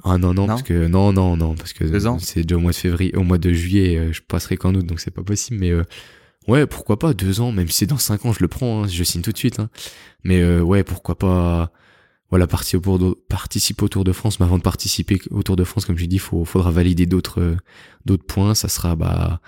Ah 0.05 0.19
non 0.19 0.35
non, 0.35 0.47
parce 0.47 0.63
que 0.63 0.87
non 0.87 1.13
non 1.13 1.37
non 1.37 1.55
parce 1.55 1.73
que 1.73 1.87
c'est 2.19 2.43
déjà 2.43 2.57
au 2.57 2.61
mois 2.61 2.73
de 2.73 2.77
février 2.77 3.17
au 3.17 3.23
mois 3.23 3.39
de 3.39 3.53
juillet 3.53 3.97
euh, 3.97 4.13
je 4.13 4.21
passerai 4.21 4.57
qu'en 4.57 4.75
août 4.75 4.85
donc 4.85 5.01
c'est 5.01 5.11
pas 5.11 5.23
possible 5.23 5.59
mais 5.59 5.71
euh, 5.71 5.85
ouais 6.49 6.67
pourquoi 6.67 6.99
pas 6.99 7.15
deux 7.15 7.41
ans 7.41 7.51
même 7.51 7.69
si 7.69 7.79
c'est 7.79 7.87
dans 7.87 7.97
cinq 7.97 8.27
ans 8.27 8.33
je 8.33 8.41
le 8.41 8.49
prends 8.49 8.85
hein, 8.85 8.89
je 8.89 9.03
signe 9.05 9.23
tout 9.23 9.33
de 9.33 9.39
suite 9.39 9.59
hein. 9.59 9.71
mais 10.23 10.45
ouais 10.61 10.85
pourquoi 10.85 11.17
pas 11.17 11.73
voilà, 12.31 12.47
participer 12.47 12.89
au, 12.89 13.15
participer 13.29 13.85
au 13.85 13.89
Tour 13.89 14.05
de 14.05 14.13
France, 14.13 14.41
mais 14.41 14.47
avant 14.47 14.59
de 14.59 14.63
participer 14.63 15.21
au 15.31 15.43
Tour 15.43 15.57
de 15.57 15.65
France, 15.65 15.85
comme 15.85 15.97
j'ai 15.97 16.07
dit, 16.09 16.19
faut, 16.19 16.45
faudra 16.45 16.71
valider 16.71 17.07
d'autres, 17.07 17.41
euh, 17.41 17.57
d'autres 18.05 18.25
points. 18.27 18.55
Ça 18.55 18.69
sera, 18.69 18.97
bah, 18.97 19.41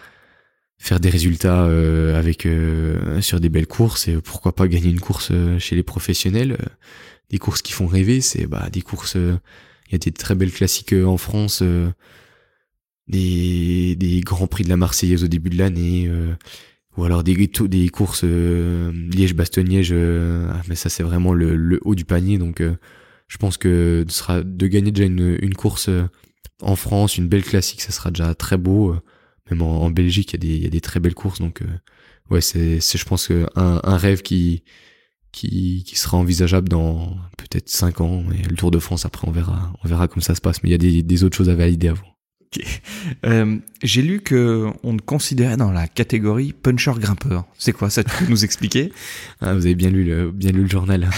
faire 0.79 1.01
des 1.01 1.11
résultats 1.11 1.65
euh, 1.65 2.17
avec 2.19 2.47
euh, 2.47 3.21
sur 3.21 3.41
des 3.41 3.49
belles 3.49 3.67
courses 3.67 4.07
et 4.09 4.17
pourquoi 4.21 4.55
pas 4.55 4.69
gagner 4.69 4.91
une 4.91 5.01
course 5.01 5.33
chez 5.59 5.75
les 5.75 5.83
professionnels. 5.83 6.57
des 7.31 7.39
courses 7.39 7.63
qui 7.63 7.73
font 7.73 7.87
rêver, 7.87 8.21
c'est 8.21 8.47
bah 8.47 8.69
des 8.71 8.83
courses. 8.83 9.17
Il 9.89 9.93
y 9.93 9.95
a 9.95 9.99
des 9.99 10.13
très 10.13 10.35
belles 10.35 10.53
classiques 10.53 10.93
en 10.93 11.17
France, 11.17 11.63
des, 13.09 13.97
des 13.97 14.21
grands 14.21 14.47
prix 14.47 14.65
de 14.65 14.69
la 14.69 14.77
Marseillaise 14.77 15.25
au 15.25 15.29
début 15.29 15.51
de 15.51 15.59
l'année 15.59 16.11
ou 16.99 17.05
alors 17.05 17.23
des, 17.23 17.47
des 17.47 17.89
courses 17.91 18.23
euh, 18.25 18.91
Liège-Bastogne-Liège, 18.93 19.93
euh, 19.93 20.51
ah, 20.53 20.61
mais 20.69 20.75
ça 20.75 20.89
c'est 20.89 21.05
vraiment 21.05 21.33
le, 21.33 21.79
haut 21.85 21.95
du 21.95 22.05
panier, 22.05 22.39
donc 22.39 22.61
euh, 22.61 22.75
je 23.29 23.37
pense 23.37 23.57
que 23.57 24.05
de, 24.05 24.11
sera, 24.11 24.43
de 24.43 24.67
gagner 24.67 24.91
déjà 24.91 25.07
une, 25.07 25.55
course 25.55 25.89
en 26.61 26.75
France, 26.75 27.17
une 27.17 27.29
belle 27.29 27.45
classique, 27.45 27.83
ça 27.83 27.93
sera 27.93 28.11
déjà 28.11 28.35
très 28.35 28.57
beau. 28.57 28.97
Même 29.51 29.63
en, 29.63 29.91
Belgique, 29.91 30.33
il 30.33 30.35
y, 30.35 30.37
a 30.37 30.39
des, 30.39 30.65
y 30.65 30.67
a 30.67 30.71
des 30.71 30.81
très 30.81 30.99
belles 30.99 31.15
courses, 31.15 31.39
donc 31.39 31.63
ouais, 32.31 32.41
c'est, 32.41 32.81
je 32.81 33.05
pense 33.05 33.31
un, 33.31 33.81
un 33.85 33.97
rêve 33.97 34.23
qui, 34.23 34.65
qui, 35.33 35.85
qui 35.87 35.97
sera 35.97 36.17
envisageable 36.17 36.69
dans 36.69 37.17
peut-être 37.37 37.69
5 37.69 38.01
ans. 38.01 38.25
Et 38.33 38.43
le 38.43 38.57
Tour 38.57 38.71
de 38.71 38.79
France, 38.79 39.07
après, 39.07 39.27
on 39.29 39.31
verra, 39.31 39.73
on 39.85 39.89
verra 39.89 40.09
comment 40.09 40.23
ça 40.23 40.35
se 40.35 40.41
passe. 40.41 40.63
Mais 40.63 40.71
il 40.71 40.73
y 40.73 40.75
a 40.75 40.79
des, 40.79 41.03
des 41.03 41.25
autres 41.25 41.37
choses 41.37 41.49
à 41.49 41.55
valider 41.55 41.89
avant. 41.89 42.05
Euh, 43.27 43.59
j'ai 43.83 44.03
lu 44.03 44.21
que 44.21 44.69
on 44.83 44.97
te 44.97 45.03
considérait 45.03 45.57
dans 45.57 45.71
la 45.71 45.87
catégorie 45.87 46.53
puncher 46.53 46.93
grimpeur. 46.99 47.45
C'est 47.59 47.73
quoi 47.73 47.91
ça 47.91 48.03
Tu 48.05 48.11
peux 48.25 48.31
nous 48.31 48.45
expliquer? 48.45 48.93
Ah, 49.41 49.55
Vous 49.55 49.67
avez 49.67 49.75
bien 49.75 49.91
lu 49.91 50.05
le, 50.05 50.31
bien 50.31 50.51
lu 50.51 50.63
le 50.63 50.69
journal. 50.69 51.09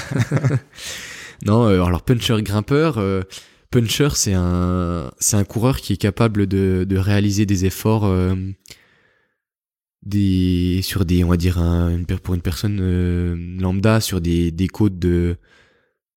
non, 1.47 1.67
euh, 1.69 1.83
alors 1.83 2.03
puncher 2.03 2.43
grimpeur. 2.43 2.99
Euh, 2.99 3.23
puncher, 3.71 4.09
c'est 4.15 4.35
un 4.35 5.11
c'est 5.21 5.37
un 5.37 5.45
coureur 5.45 5.81
qui 5.81 5.93
est 5.93 5.99
capable 5.99 6.47
de, 6.47 6.85
de 6.87 6.97
réaliser 6.99 7.47
des 7.47 7.65
efforts 7.65 8.13
des 10.03 10.81
sur 10.83 11.05
des 11.05 11.25
on 11.25 11.29
va 11.29 11.37
dire 11.37 11.61
pour 12.23 12.35
une 12.35 12.41
personne 12.41 13.59
lambda 13.61 14.01
sur 14.01 14.21
des 14.21 14.51
des 14.51 14.69
côtes 14.69 14.99
de 14.99 15.37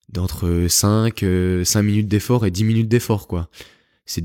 d'entre 0.10 0.68
5 0.70 1.26
5 1.64 1.82
minutes 1.82 2.08
d'effort 2.08 2.46
et 2.46 2.52
10 2.52 2.64
minutes 2.64 2.88
d'effort 2.88 3.28
quoi. 3.28 3.50
Ça 4.06 4.22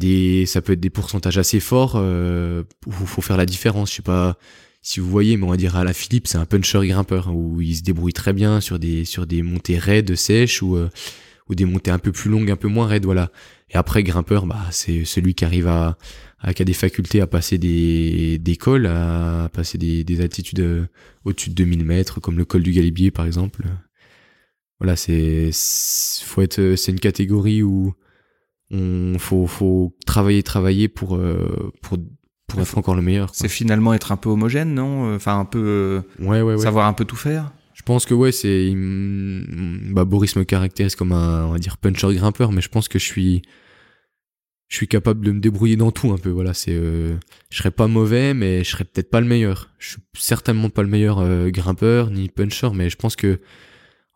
peut 0.62 0.72
être 0.72 0.80
des 0.80 0.90
pourcentages 0.90 1.38
assez 1.38 1.60
forts 1.60 1.94
euh, 1.96 2.64
faut 2.90 3.22
faire 3.22 3.36
la 3.36 3.46
différence. 3.46 3.90
Je 3.90 3.96
sais 3.96 4.02
pas 4.02 4.36
si 4.82 5.00
vous 5.00 5.08
voyez 5.08 5.36
mais 5.36 5.44
on 5.44 5.50
va 5.50 5.56
dire 5.56 5.76
à 5.76 5.84
la 5.84 5.92
Philippe 5.92 6.28
c'est 6.28 6.38
un 6.38 6.46
puncher 6.46 6.86
grimpeur 6.86 7.34
où 7.34 7.60
il 7.60 7.76
se 7.76 7.82
débrouille 7.82 8.12
très 8.12 8.32
bien 8.32 8.60
sur 8.60 8.78
des 8.78 9.42
montées 9.42 9.78
raides 9.78 10.14
sèches 10.14 10.62
ou 10.62 10.76
euh, 10.76 10.88
ou 11.48 11.54
des 11.54 11.64
montées 11.64 11.90
un 11.90 11.98
peu 11.98 12.12
plus 12.12 12.30
longues 12.30 12.50
un 12.50 12.56
peu 12.56 12.68
moins 12.68 12.86
raides 12.86 13.06
voilà. 13.06 13.30
Et 13.70 13.76
après 13.76 14.04
grimpeur 14.04 14.46
bah 14.46 14.66
c'est 14.70 15.04
celui 15.04 15.34
qui 15.34 15.44
arrive 15.44 15.66
à 15.66 15.98
qui 16.54 16.62
a 16.62 16.64
des 16.64 16.72
facultés 16.72 17.20
à 17.20 17.26
passer 17.26 17.58
des 17.58 18.38
des 18.38 18.56
cols 18.56 18.86
à 18.86 19.48
passer 19.52 19.78
des 19.78 20.04
des 20.04 20.20
altitudes 20.20 20.60
euh, 20.60 20.86
au-dessus 21.24 21.50
de 21.50 21.54
2000 21.54 21.84
mètres 21.84 22.20
comme 22.20 22.38
le 22.38 22.44
col 22.44 22.62
du 22.62 22.72
Galibier 22.72 23.10
par 23.10 23.26
exemple 23.26 23.64
voilà 24.78 24.96
c'est 24.96 25.50
faut 26.22 26.42
être 26.42 26.74
c'est 26.76 26.92
une 26.92 27.00
catégorie 27.00 27.62
où 27.62 27.94
on 28.70 29.18
faut 29.18 29.46
faut 29.46 29.96
travailler 30.06 30.42
travailler 30.42 30.88
pour 30.88 31.16
euh, 31.16 31.72
pour 31.82 31.98
pour 32.46 32.60
être 32.62 32.78
encore 32.78 32.94
le 32.94 33.02
meilleur. 33.02 33.30
C'est 33.34 33.48
finalement 33.48 33.92
être 33.92 34.10
un 34.10 34.16
peu 34.16 34.30
homogène, 34.30 34.72
non 34.72 35.14
Enfin 35.14 35.38
un 35.38 35.44
peu 35.44 35.58
euh, 35.58 36.00
ouais, 36.18 36.40
ouais, 36.40 36.54
ouais. 36.54 36.58
savoir 36.58 36.86
un 36.86 36.94
peu 36.94 37.04
tout 37.04 37.16
faire? 37.16 37.52
Je 37.74 37.82
pense 37.82 38.06
que 38.06 38.14
ouais, 38.14 38.32
c'est 38.32 38.72
bah 38.74 40.04
Boris 40.04 40.34
me 40.34 40.44
caractérise 40.44 40.96
comme 40.96 41.12
un 41.12 41.44
on 41.44 41.52
va 41.52 41.58
dire 41.58 41.76
puncher 41.76 42.12
grimpeur, 42.14 42.50
mais 42.52 42.60
je 42.60 42.68
pense 42.68 42.88
que 42.88 42.98
je 42.98 43.04
suis 43.04 43.42
je 44.68 44.76
suis 44.76 44.88
capable 44.88 45.24
de 45.24 45.32
me 45.32 45.40
débrouiller 45.40 45.76
dans 45.76 45.90
tout 45.90 46.10
un 46.12 46.18
peu. 46.18 46.30
Voilà, 46.30 46.54
c'est 46.54 46.74
euh, 46.74 47.16
je 47.50 47.58
serais 47.58 47.70
pas 47.70 47.86
mauvais, 47.86 48.34
mais 48.34 48.64
je 48.64 48.70
serais 48.70 48.84
peut-être 48.84 49.10
pas 49.10 49.20
le 49.20 49.26
meilleur. 49.26 49.70
Je 49.78 49.90
suis 49.90 50.00
certainement 50.14 50.70
pas 50.70 50.82
le 50.82 50.88
meilleur 50.88 51.50
grimpeur 51.50 52.10
ni 52.10 52.28
puncher, 52.28 52.70
mais 52.74 52.90
je 52.90 52.96
pense 52.96 53.16
que 53.16 53.40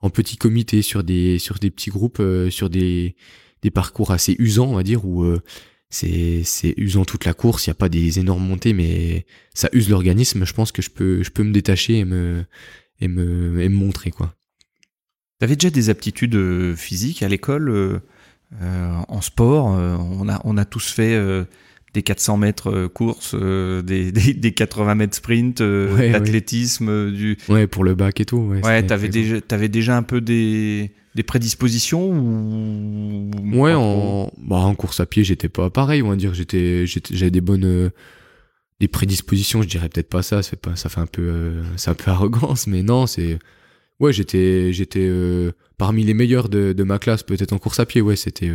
en 0.00 0.10
petit 0.10 0.36
comité 0.36 0.82
sur 0.82 1.04
des 1.04 1.38
sur 1.38 1.58
des 1.58 1.70
petits 1.70 1.90
groupes, 1.90 2.22
sur 2.50 2.70
des 2.70 3.16
des 3.62 3.70
parcours 3.70 4.10
assez 4.10 4.36
usants, 4.38 4.68
on 4.68 4.74
va 4.74 4.82
dire, 4.82 5.04
où 5.04 5.22
euh, 5.22 5.40
c'est 5.88 6.42
c'est 6.44 6.74
usant 6.76 7.04
toute 7.04 7.24
la 7.24 7.34
course. 7.34 7.66
Il 7.66 7.70
y 7.70 7.72
a 7.72 7.74
pas 7.74 7.88
des 7.88 8.18
énormes 8.18 8.44
montées, 8.44 8.72
mais 8.72 9.24
ça 9.54 9.68
use 9.72 9.88
l'organisme. 9.88 10.44
Je 10.44 10.52
pense 10.52 10.72
que 10.72 10.82
je 10.82 10.90
peux 10.90 11.22
je 11.22 11.30
peux 11.30 11.44
me 11.44 11.52
détacher 11.52 11.98
et 11.98 12.04
me 12.04 12.44
et 13.00 13.08
me 13.08 13.60
et 13.60 13.68
montrer 13.68 14.10
quoi. 14.10 14.34
T'avais 15.38 15.56
déjà 15.56 15.70
des 15.70 15.90
aptitudes 15.90 16.36
euh, 16.36 16.76
physiques 16.76 17.22
à 17.22 17.28
l'école 17.28 17.68
euh, 17.68 18.00
en 18.60 19.20
sport. 19.20 19.66
on 19.66 20.28
a 20.28 20.40
on 20.44 20.56
a 20.56 20.64
tous 20.64 20.92
fait 20.92 21.18
des 21.94 22.02
400 22.02 22.36
mètres 22.36 22.86
course, 22.88 23.34
des, 23.84 24.12
des, 24.12 24.52
80 24.52 24.94
mètres 24.94 25.16
sprint, 25.16 25.60
l'athlétisme, 25.60 27.10
du. 27.10 27.38
Ouais, 27.48 27.66
pour 27.66 27.84
le 27.84 27.94
bac 27.94 28.20
et 28.20 28.24
tout. 28.24 28.38
Ouais, 28.38 28.64
ouais 28.64 28.86
t'avais 28.86 29.08
déjà, 29.08 29.36
avais 29.50 29.68
déjà 29.68 29.96
un 29.96 30.02
peu 30.02 30.20
des, 30.20 30.92
des 31.14 31.22
prédispositions 31.22 32.10
ou 32.10 33.30
ouais 33.54 33.74
en 33.74 34.32
bah, 34.38 34.56
en 34.56 34.74
course 34.74 35.00
à 35.00 35.06
pied 35.06 35.24
j'étais 35.24 35.48
pas 35.48 35.68
pareil 35.68 36.02
on 36.02 36.08
va 36.08 36.16
dire 36.16 36.32
j'étais 36.32 36.86
j'avais 36.86 37.30
des 37.30 37.40
bonnes 37.40 37.64
euh, 37.64 37.90
des 38.80 38.88
prédispositions 38.88 39.62
je 39.62 39.68
dirais 39.68 39.88
peut-être 39.88 40.08
pas 40.08 40.22
ça 40.22 40.42
c'est 40.42 40.58
pas 40.58 40.74
ça 40.74 40.88
fait 40.88 41.00
un 41.00 41.06
peu 41.06 41.22
euh, 41.22 41.62
c'est 41.76 41.90
un 41.90 41.94
peu 41.94 42.10
arrogance 42.10 42.66
mais 42.66 42.82
non 42.82 43.06
c'est 43.06 43.38
ouais 44.02 44.12
j'étais 44.12 44.72
j'étais 44.72 45.06
euh, 45.08 45.52
parmi 45.78 46.04
les 46.04 46.12
meilleurs 46.12 46.48
de, 46.48 46.72
de 46.72 46.82
ma 46.82 46.98
classe 46.98 47.22
peut-être 47.22 47.52
en 47.52 47.58
course 47.58 47.80
à 47.80 47.86
pied 47.86 48.02
ouais 48.02 48.16
c'était 48.16 48.50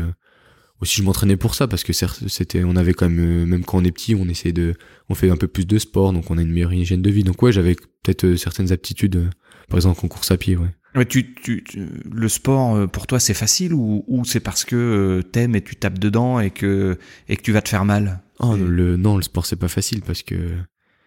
aussi 0.79 0.97
je 0.97 1.03
m'entraînais 1.03 1.37
pour 1.37 1.55
ça 1.55 1.67
parce 1.67 1.83
que 1.83 1.93
c'était 1.93 2.63
on 2.63 2.75
avait 2.75 2.93
quand 2.93 3.09
même 3.09 3.45
même 3.45 3.65
quand 3.65 3.79
on 3.79 3.83
est 3.83 3.91
petit 3.91 4.13
on 4.13 4.27
essaie 4.27 4.51
de 4.51 4.75
on 5.09 5.15
fait 5.15 5.31
un 5.31 5.37
peu 5.37 5.47
plus 5.47 5.65
de 5.65 5.79
sport 5.79 6.13
donc 6.13 6.29
on 6.29 6.37
a 6.37 6.41
une 6.41 6.51
meilleure 6.51 6.73
hygiène 6.73 7.01
de 7.01 7.09
vie 7.09 7.23
donc 7.23 7.41
ouais 7.41 7.51
j'avais 7.51 7.75
peut-être 8.03 8.35
certaines 8.35 8.71
aptitudes 8.71 9.29
par 9.69 9.77
exemple 9.77 10.01
en 10.05 10.07
course 10.07 10.29
à 10.29 10.37
pied 10.37 10.55
ouais 10.55 10.69
tu, 11.05 11.33
tu, 11.33 11.63
le 12.11 12.29
sport, 12.29 12.75
euh, 12.75 12.87
pour 12.87 13.07
toi, 13.07 13.19
c'est 13.19 13.33
facile 13.33 13.73
ou, 13.73 14.03
ou 14.07 14.25
c'est 14.25 14.39
parce 14.39 14.65
que 14.65 14.75
euh, 14.75 15.21
t'aimes 15.21 15.55
et 15.55 15.61
tu 15.61 15.75
tapes 15.75 15.99
dedans 15.99 16.39
et 16.39 16.49
que, 16.49 16.97
et 17.29 17.37
que 17.37 17.41
tu 17.41 17.51
vas 17.51 17.61
te 17.61 17.69
faire 17.69 17.85
mal? 17.85 18.21
Oh, 18.39 18.55
le, 18.55 18.97
Non, 18.97 19.17
le 19.17 19.23
sport, 19.23 19.45
c'est 19.45 19.55
pas 19.55 19.67
facile 19.67 20.01
parce 20.01 20.23
que 20.23 20.35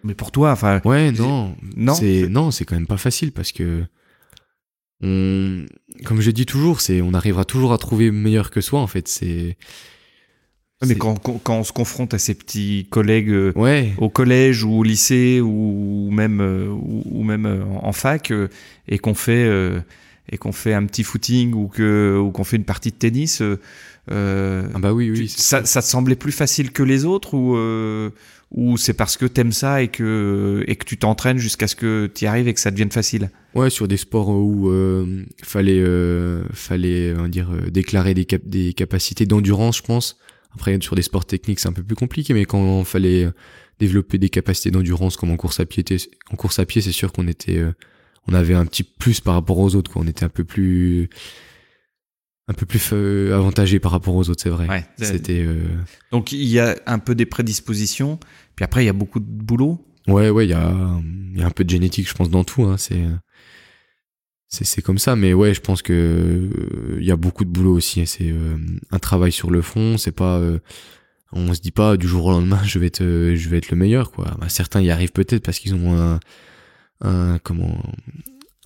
Mais 0.05 0.15
pour 0.15 0.31
toi, 0.31 0.53
enfin. 0.53 0.81
Ouais, 0.85 1.13
non. 1.13 1.57
Non? 1.77 1.95
C'est 1.95 2.29
non, 2.29 2.51
c'est 2.51 2.65
quand 2.65 2.75
même 2.75 2.87
pas 2.87 2.97
facile 2.97 3.33
parce 3.33 3.53
que 3.53 3.85
on, 5.03 5.65
comme 6.05 6.21
je 6.21 6.31
dis 6.31 6.47
toujours, 6.47 6.81
c'est 6.81 7.01
on 7.01 7.15
arrivera 7.15 7.45
toujours 7.45 7.73
à 7.73 7.79
trouver 7.79 8.11
meilleur 8.11 8.51
que 8.51 8.61
soi. 8.61 8.81
En 8.81 8.87
fait, 8.87 9.09
c'est. 9.09 9.57
Mais 10.87 10.95
quand, 10.95 11.15
quand, 11.19 11.59
on 11.59 11.63
se 11.65 11.73
confronte 11.75 12.15
à 12.15 12.19
ses 12.19 12.33
petits 12.35 12.87
collègues 12.89 13.29
euh, 13.29 13.53
Ouais. 13.55 13.93
au 13.99 14.09
collège 14.09 14.65
ou 14.65 14.73
au 14.79 14.83
lycée 14.83 15.39
ou 15.43 16.09
même 16.11 16.41
euh, 16.41 16.69
ou, 16.71 17.23
même 17.23 17.45
euh, 17.45 17.63
en 17.65 17.89
en 17.89 17.93
fac 17.93 18.31
euh, 18.31 18.49
et 18.89 18.99
qu'on 18.99 19.13
fait 19.13 19.45
euh, 19.45 19.81
et 20.33 20.39
qu'on 20.39 20.53
fait 20.53 20.73
un 20.73 20.87
petit 20.87 21.03
footing 21.05 21.53
ou 21.53 21.69
que 21.69 22.19
ou 22.19 22.31
qu'on 22.31 22.45
fait 22.45 22.57
une 22.57 22.65
partie 22.65 22.93
de 22.93 22.97
tennis 22.97 23.43
euh, 23.43 23.61
euh, 24.11 24.67
Ah 24.75 24.79
bah 24.79 24.95
oui, 24.95 25.11
oui. 25.11 25.29
ça, 25.29 25.67
ça 25.67 25.83
te 25.83 25.87
semblait 25.87 26.17
plus 26.17 26.33
facile 26.33 26.73
que 26.73 26.83
les 26.83 27.05
autres 27.05 27.35
ou 27.35 27.57
euh, 27.59 28.09
ou 28.51 28.77
c'est 28.77 28.95
parce 28.95 29.17
que 29.17 29.27
t'aimes 29.27 29.53
ça 29.53 29.83
et 29.83 29.89
que 29.89 30.65
et 30.67 30.77
que 30.77 30.85
tu 30.85 30.97
t'entraînes 30.97 31.39
jusqu'à 31.39 31.69
ce 31.69 31.77
que 31.77 32.11
tu 32.13 32.25
y 32.25 32.27
arrives 32.27 32.49
et 32.49 32.55
que 32.55 32.61
ça 32.61 32.71
devienne 32.71 32.91
facile 32.91 33.31
Ouais, 33.55 33.71
sur 33.71 33.89
des 33.89 33.97
sports 33.97 34.29
où 34.29 34.71
euh, 34.71 35.25
fallait 35.43 35.81
euh, 35.81 36.45
fallait 36.53 37.15
on 37.17 37.23
va 37.23 37.29
dire 37.29 37.51
euh, 37.51 37.71
déclarer 37.71 38.15
des 38.15 38.25
cap 38.25 38.43
des 38.45 38.73
capacités 38.73 39.27
d'endurance, 39.27 39.79
je 39.79 39.83
pense. 39.83 40.19
Après 40.55 40.77
sur 40.81 40.97
des 40.97 41.03
sports 41.03 41.25
techniques, 41.25 41.61
c'est 41.61 41.69
un 41.69 41.73
peu 41.73 41.83
plus 41.83 41.97
compliqué, 41.97 42.35
mais 42.35 42.45
quand 42.45 42.81
il 42.81 42.85
fallait 42.85 43.25
euh, 43.25 43.31
développer 43.79 44.19
des 44.19 44.29
capacités 44.29 44.71
d'endurance 44.71 45.17
comme 45.17 45.31
en 45.31 45.37
course 45.37 45.61
à 45.61 45.67
pied, 45.67 45.85
en 46.33 46.37
course 46.37 46.59
à 46.59 46.67
pied, 46.67 46.83
c'est 46.83 46.93
sûr 46.93 47.13
qu'on 47.13 47.29
était 47.29 47.59
euh, 47.59 47.73
on 48.27 48.35
avait 48.35 48.55
un 48.55 48.67
petit 48.67 48.83
plus 48.83 49.21
par 49.21 49.35
rapport 49.35 49.59
aux 49.59 49.75
autres 49.77 49.93
quoi, 49.93 50.03
on 50.05 50.09
était 50.09 50.25
un 50.25 50.29
peu 50.29 50.45
plus 50.45 51.09
un 52.51 52.55
peu 52.55 52.67
plus 52.67 52.91
euh, 52.93 53.33
avantagé 53.35 53.79
par 53.79 53.93
rapport 53.93 54.15
aux 54.15 54.29
autres, 54.29 54.43
c'est 54.43 54.51
vrai. 54.51 54.69
Ouais. 54.69 54.85
C'était 54.99 55.45
euh, 55.47 55.63
donc 56.11 56.33
il 56.33 56.49
y 56.49 56.59
a 56.59 56.77
un 56.87 56.99
peu 56.99 57.15
des 57.15 57.27
prédispositions 57.27 58.19
puis 58.57 58.65
après 58.65 58.83
il 58.83 58.87
y 58.87 58.91
a 58.91 58.93
beaucoup 58.93 59.21
de 59.21 59.25
boulot 59.25 59.87
Ouais, 60.09 60.31
ouais, 60.31 60.47
il 60.47 60.51
y 60.51 60.55
a, 60.55 60.73
il 61.35 61.41
y 61.41 61.43
a 61.43 61.47
un 61.47 61.51
peu 61.51 61.65
de 61.65 61.71
génétique, 61.71 62.09
je 62.09 62.15
pense, 62.15 62.31
dans 62.31 62.45
tout. 62.45 62.65
Hein, 62.65 62.77
c'est, 64.49 64.83
comme 64.83 64.99
ça. 64.99 65.15
Mais 65.15 65.33
ouais, 65.35 65.55
je 65.55 65.61
pense 65.61 65.83
que 65.83 65.93
euh, 65.93 66.99
y 67.01 67.11
a 67.11 67.17
beaucoup 67.17 67.45
de 67.45 67.51
boulot 67.51 67.75
aussi. 67.75 68.05
C'est 68.07 68.31
euh, 68.31 68.57
un 68.91 68.99
travail 68.99 69.31
sur 69.31 69.51
le 69.51 69.63
fond. 69.63 69.99
C'est 69.99 70.13
pas, 70.13 70.41
on 71.33 71.55
se 71.55 71.61
dit 71.61 71.71
pas 71.71 71.97
du 71.97 72.09
jour 72.09 72.27
au 72.27 72.31
lendemain, 72.33 72.61
je 72.65 72.79
vais 72.79 72.87
être, 72.87 73.05
je 73.05 73.49
vais 73.49 73.59
être 73.59 73.71
le 73.71 73.77
meilleur, 73.77 74.11
quoi. 74.11 74.37
Bah, 74.41 74.49
certains 74.49 74.81
y 74.81 74.91
arrivent 74.91 75.13
peut-être 75.13 75.45
parce 75.45 75.59
qu'ils 75.59 75.75
ont 75.75 75.99
un, 75.99 76.19
un, 77.03 77.39
comment, 77.39 77.81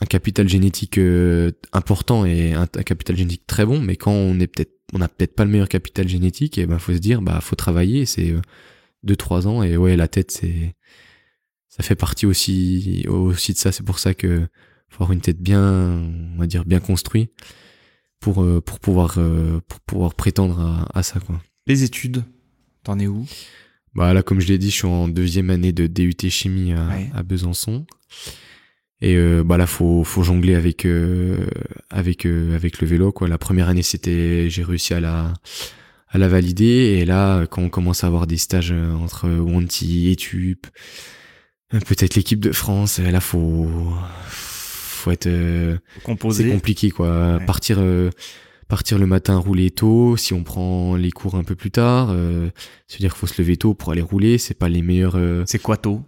un 0.01 0.07
capital 0.07 0.49
génétique 0.49 0.99
euh, 0.99 1.53
important 1.73 2.25
et 2.25 2.53
un, 2.53 2.63
un 2.63 2.83
capital 2.83 3.17
génétique 3.17 3.47
très 3.47 3.65
bon. 3.67 3.81
Mais 3.81 3.97
quand 3.97 4.13
on 4.13 4.39
est 4.41 4.47
peut-être, 4.47 4.73
on 4.93 5.01
a 5.01 5.09
peut-être 5.09 5.35
pas 5.35 5.45
le 5.45 5.51
meilleur 5.51 5.69
capital 5.69 6.09
génétique, 6.09 6.59
et 6.59 6.67
ben 6.67 6.79
faut 6.79 6.93
se 6.93 6.99
dire, 6.99 7.23
bah 7.23 7.41
faut 7.41 7.57
travailler. 7.57 8.07
C'est 8.07 8.31
euh, 8.33 8.41
deux 9.03 9.17
trois 9.17 9.47
ans 9.47 9.63
et 9.63 9.77
ouais, 9.77 9.97
la 9.97 10.09
tête, 10.09 10.31
c'est 10.31 10.75
ça 11.69 11.83
fait 11.83 11.97
partie 11.97 12.25
aussi 12.27 13.05
aussi 13.09 13.53
de 13.53 13.59
ça 13.59 13.73
c'est 13.73 13.83
pour 13.83 13.99
ça 13.99 14.15
que 14.15 14.47
faut 14.91 15.03
avoir 15.03 15.13
une 15.13 15.21
tête 15.21 15.41
bien 15.43 15.61
on 16.35 16.39
va 16.39 16.47
dire 16.47 16.65
bien 16.65 16.79
construite 16.79 17.33
pour 18.21 18.45
euh, 18.45 18.61
pour 18.61 18.79
pouvoir 18.79 19.17
euh, 19.19 19.61
pour 19.67 19.81
pouvoir 19.81 20.15
prétendre 20.15 20.61
à, 20.61 20.89
à 20.97 21.03
ça 21.03 21.19
quoi 21.19 21.43
les 21.67 21.83
études 21.83 22.23
t'en 22.85 22.99
es 23.01 23.09
où? 23.09 23.27
Bah 23.97 24.15
là 24.15 24.23
comme 24.23 24.39
je 24.41 24.47
l'ai 24.47 24.57
dit 24.59 24.71
je 24.71 24.75
suis 24.77 24.87
en 24.87 25.09
deuxième 25.09 25.51
année 25.51 25.73
de 25.73 25.89
DUT 25.89 26.15
chimie 26.31 26.73
à, 26.73 26.87
Ouais. 26.91 27.11
à 27.13 27.25
Besançon 27.25 27.87
et 29.01 29.17
euh, 29.17 29.43
bah 29.45 29.57
là 29.57 29.67
faut 29.67 30.05
faut 30.05 30.23
jongler 30.23 30.55
avec 30.55 30.87
euh, 30.87 31.47
avec 31.91 32.27
euh, 32.27 32.55
avec 32.55 32.81
le 32.81 32.87
vélo 32.87 33.13
quoi. 33.13 33.29
La 33.29 33.39
première 33.39 33.69
année 33.69 33.83
c'était 33.83 34.49
j'ai 34.49 34.63
réussi 34.63 34.95
à 34.95 35.01
la 35.01 35.33
à 36.09 36.19
la 36.19 36.29
valider. 36.29 36.99
Et 37.01 37.05
là 37.05 37.47
quand 37.47 37.63
on 37.63 37.69
commence 37.69 38.05
à 38.05 38.07
avoir 38.07 38.27
des 38.27 38.37
stages 38.39 38.73
entre 38.73 39.29
Wanty 39.29 40.11
et 40.11 40.17
Tup 40.17 40.67
euh, 41.75 41.81
peut-être 41.81 42.15
l'équipe 42.15 42.41
de 42.41 42.53
France 42.53 42.99
là 42.99 43.21
faut 43.21 43.69
faut 44.27 45.11
être 45.11 45.27
euh, 45.27 45.77
c'est 45.97 46.03
composé 46.03 46.51
compliqué 46.51 46.91
quoi. 46.91 47.37
Ouais. 47.37 47.45
partir 47.45 47.79
partir 48.69 48.99
le 48.99 49.07
matin 49.07 49.37
rouler 49.37 49.71
tôt 49.71 50.17
si 50.17 50.33
on 50.33 50.43
prend 50.43 50.97
les 50.97 51.11
cours 51.11 51.35
un 51.35 51.45
peu 51.45 51.55
plus 51.55 51.71
tard 51.71 52.09
euh, 52.11 52.49
c'est 52.87 52.97
à 52.97 52.99
dire 53.01 53.13
qu'il 53.13 53.19
faut 53.19 53.27
se 53.27 53.41
lever 53.43 53.57
tôt 53.57 53.75
pour 53.75 53.93
aller 53.93 54.01
rouler 54.01 54.39
c'est 54.39 54.55
pas 54.59 54.69
les 54.69 54.83
meilleurs 54.83 55.17
euh, 55.17 55.43
c'est 55.47 55.59
quoi 55.61 55.77
tôt? 55.77 56.03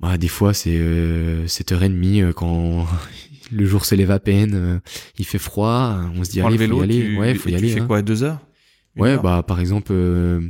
Bah, 0.00 0.18
des 0.18 0.28
fois 0.28 0.54
c'est 0.54 0.76
euh, 0.78 1.46
7h30 1.46 2.22
euh, 2.22 2.32
quand 2.32 2.86
le 3.52 3.64
jour 3.66 3.84
se 3.84 3.94
lève 3.94 4.10
à 4.10 4.20
peine 4.20 4.54
euh, 4.54 4.78
il 5.18 5.24
fait 5.26 5.38
froid 5.38 5.98
euh, 5.98 6.08
on 6.16 6.24
se 6.24 6.30
dit 6.30 6.40
allez 6.40 6.56
le 6.56 6.56
vélo 6.56 6.78
faut 6.78 6.84
y 6.84 6.84
aller 6.84 7.00
tu, 7.02 7.18
ouais 7.18 7.34
faut 7.34 7.48
y 7.48 7.52
tu 7.52 7.56
aller 7.58 7.68
fais 7.68 7.80
hein. 7.80 7.86
quoi 7.86 8.02
deux 8.02 8.22
heures? 8.22 8.40
Une 8.96 9.02
Ouais, 9.02 9.10
heure? 9.10 9.22
bah 9.22 9.42
par 9.46 9.60
exemple 9.60 9.92
euh, 9.92 10.40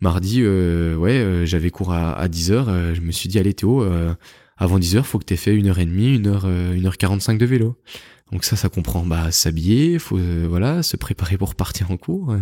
mardi, 0.00 0.40
euh, 0.42 0.96
ouais, 0.96 1.18
euh, 1.18 1.46
j'avais 1.46 1.70
cours 1.70 1.92
à, 1.92 2.12
à 2.14 2.28
10h, 2.28 2.94
je 2.94 3.00
me 3.00 3.12
suis 3.12 3.28
dit 3.28 3.38
allez 3.38 3.54
Théo, 3.54 3.82
euh, 3.82 4.14
avant 4.56 4.78
10h, 4.78 5.02
faut 5.02 5.18
que 5.18 5.24
t'aies 5.24 5.36
fait 5.36 5.54
une 5.54 5.68
heure 5.68 5.78
et 5.78 5.86
demie, 5.86 6.14
une 6.16 6.26
heure, 6.26 6.44
euh, 6.46 6.74
une 6.74 6.86
heure 6.86 6.96
45 6.96 7.38
de 7.38 7.46
vélo. 7.46 7.76
Donc 8.32 8.44
ça, 8.44 8.56
ça 8.56 8.68
comprend 8.68 9.04
bah 9.04 9.30
s'habiller, 9.32 9.98
faut 9.98 10.18
euh, 10.18 10.46
voilà, 10.48 10.82
se 10.82 10.96
préparer 10.96 11.36
pour 11.36 11.54
partir 11.54 11.90
en 11.90 11.96
cours. 11.96 12.34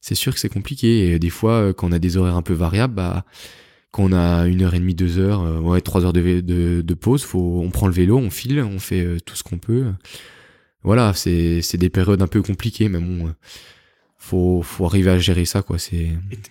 C'est 0.00 0.14
sûr 0.14 0.32
que 0.34 0.40
c'est 0.40 0.48
compliqué. 0.48 1.12
Et 1.12 1.18
des 1.18 1.30
fois, 1.30 1.52
euh, 1.54 1.72
quand 1.72 1.88
on 1.88 1.92
a 1.92 1.98
des 1.98 2.16
horaires 2.16 2.36
un 2.36 2.42
peu 2.42 2.54
variables, 2.54 2.94
bah 2.94 3.24
quand 3.92 4.04
on 4.04 4.12
a 4.12 4.46
une 4.46 4.62
heure 4.62 4.74
et 4.74 4.78
demie, 4.78 4.94
deux 4.94 5.18
heures, 5.18 5.42
euh, 5.42 5.58
ouais, 5.60 5.80
trois 5.80 6.04
heures 6.04 6.12
de, 6.12 6.40
de, 6.40 6.80
de 6.82 6.94
pause, 6.94 7.24
faut, 7.24 7.60
on 7.64 7.70
prend 7.70 7.86
le 7.88 7.92
vélo, 7.92 8.16
on 8.18 8.30
file, 8.30 8.60
on 8.62 8.78
fait 8.78 9.02
euh, 9.04 9.18
tout 9.24 9.34
ce 9.36 9.42
qu'on 9.42 9.58
peut. 9.58 9.86
Voilà, 10.82 11.12
c'est 11.14 11.60
c'est 11.62 11.76
des 11.76 11.90
périodes 11.90 12.22
un 12.22 12.26
peu 12.26 12.40
compliquées, 12.40 12.88
mais 12.88 12.98
bon, 13.00 13.26
euh, 13.26 13.30
faut 14.16 14.62
faut 14.62 14.86
arriver 14.86 15.10
à 15.10 15.18
gérer 15.18 15.44
ça 15.44 15.62
quoi. 15.62 15.78
C'est 15.78 16.08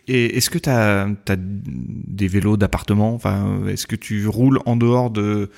Et 0.08 0.14
et 0.14 0.38
est-ce 0.38 0.50
que 0.50 0.58
tu 0.60 0.70
as, 0.70 1.08
des 1.38 2.28
vélos 2.28 2.58
d'appartement? 2.58 3.14
Enfin, 3.16 3.66
Est-ce 3.68 3.88
que 3.88 3.96
tu 3.96 4.28
roules 4.28 4.60
en 4.66 4.76
dehors 4.76 5.10
de, 5.10 5.50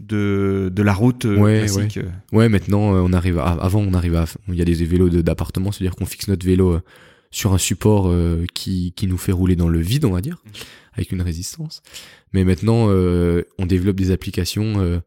de, 0.00 0.72
de 0.74 0.82
la 0.82 0.94
route 0.94 1.24
euh, 1.26 1.36
Ouais, 1.38 1.58
classique? 1.58 1.98
euh 1.98 2.08
Ouais, 2.32 2.48
maintenant, 2.48 2.80
on 2.80 3.12
arrive. 3.12 3.38
À, 3.38 3.52
avant, 3.52 3.80
on 3.80 3.94
arrive 3.94 4.16
à. 4.16 4.24
Il 4.48 4.54
y 4.54 4.62
a 4.62 4.64
des 4.64 4.74
vélos 4.84 5.08
de- 5.10 5.20
d'appartement, 5.22 5.70
c'est-à-dire 5.70 5.94
qu'on 5.96 6.06
fixe 6.06 6.28
notre 6.28 6.46
vélo 6.46 6.80
sur 7.30 7.52
un 7.52 7.58
support 7.58 8.12
qui, 8.54 8.92
qui 8.96 9.06
nous 9.06 9.18
fait 9.18 9.32
rouler 9.32 9.56
dans 9.56 9.68
le 9.68 9.80
vide, 9.80 10.04
on 10.04 10.12
va 10.12 10.20
dire, 10.20 10.42
avec 10.96 11.12
une 11.12 11.22
résistance. 11.22 11.82
Mais 12.32 12.44
maintenant, 12.44 12.86
euh, 12.88 13.42
on 13.58 13.66
développe 13.66 13.96
des 13.96 14.10
applications 14.10 14.80
euh, 14.80 14.98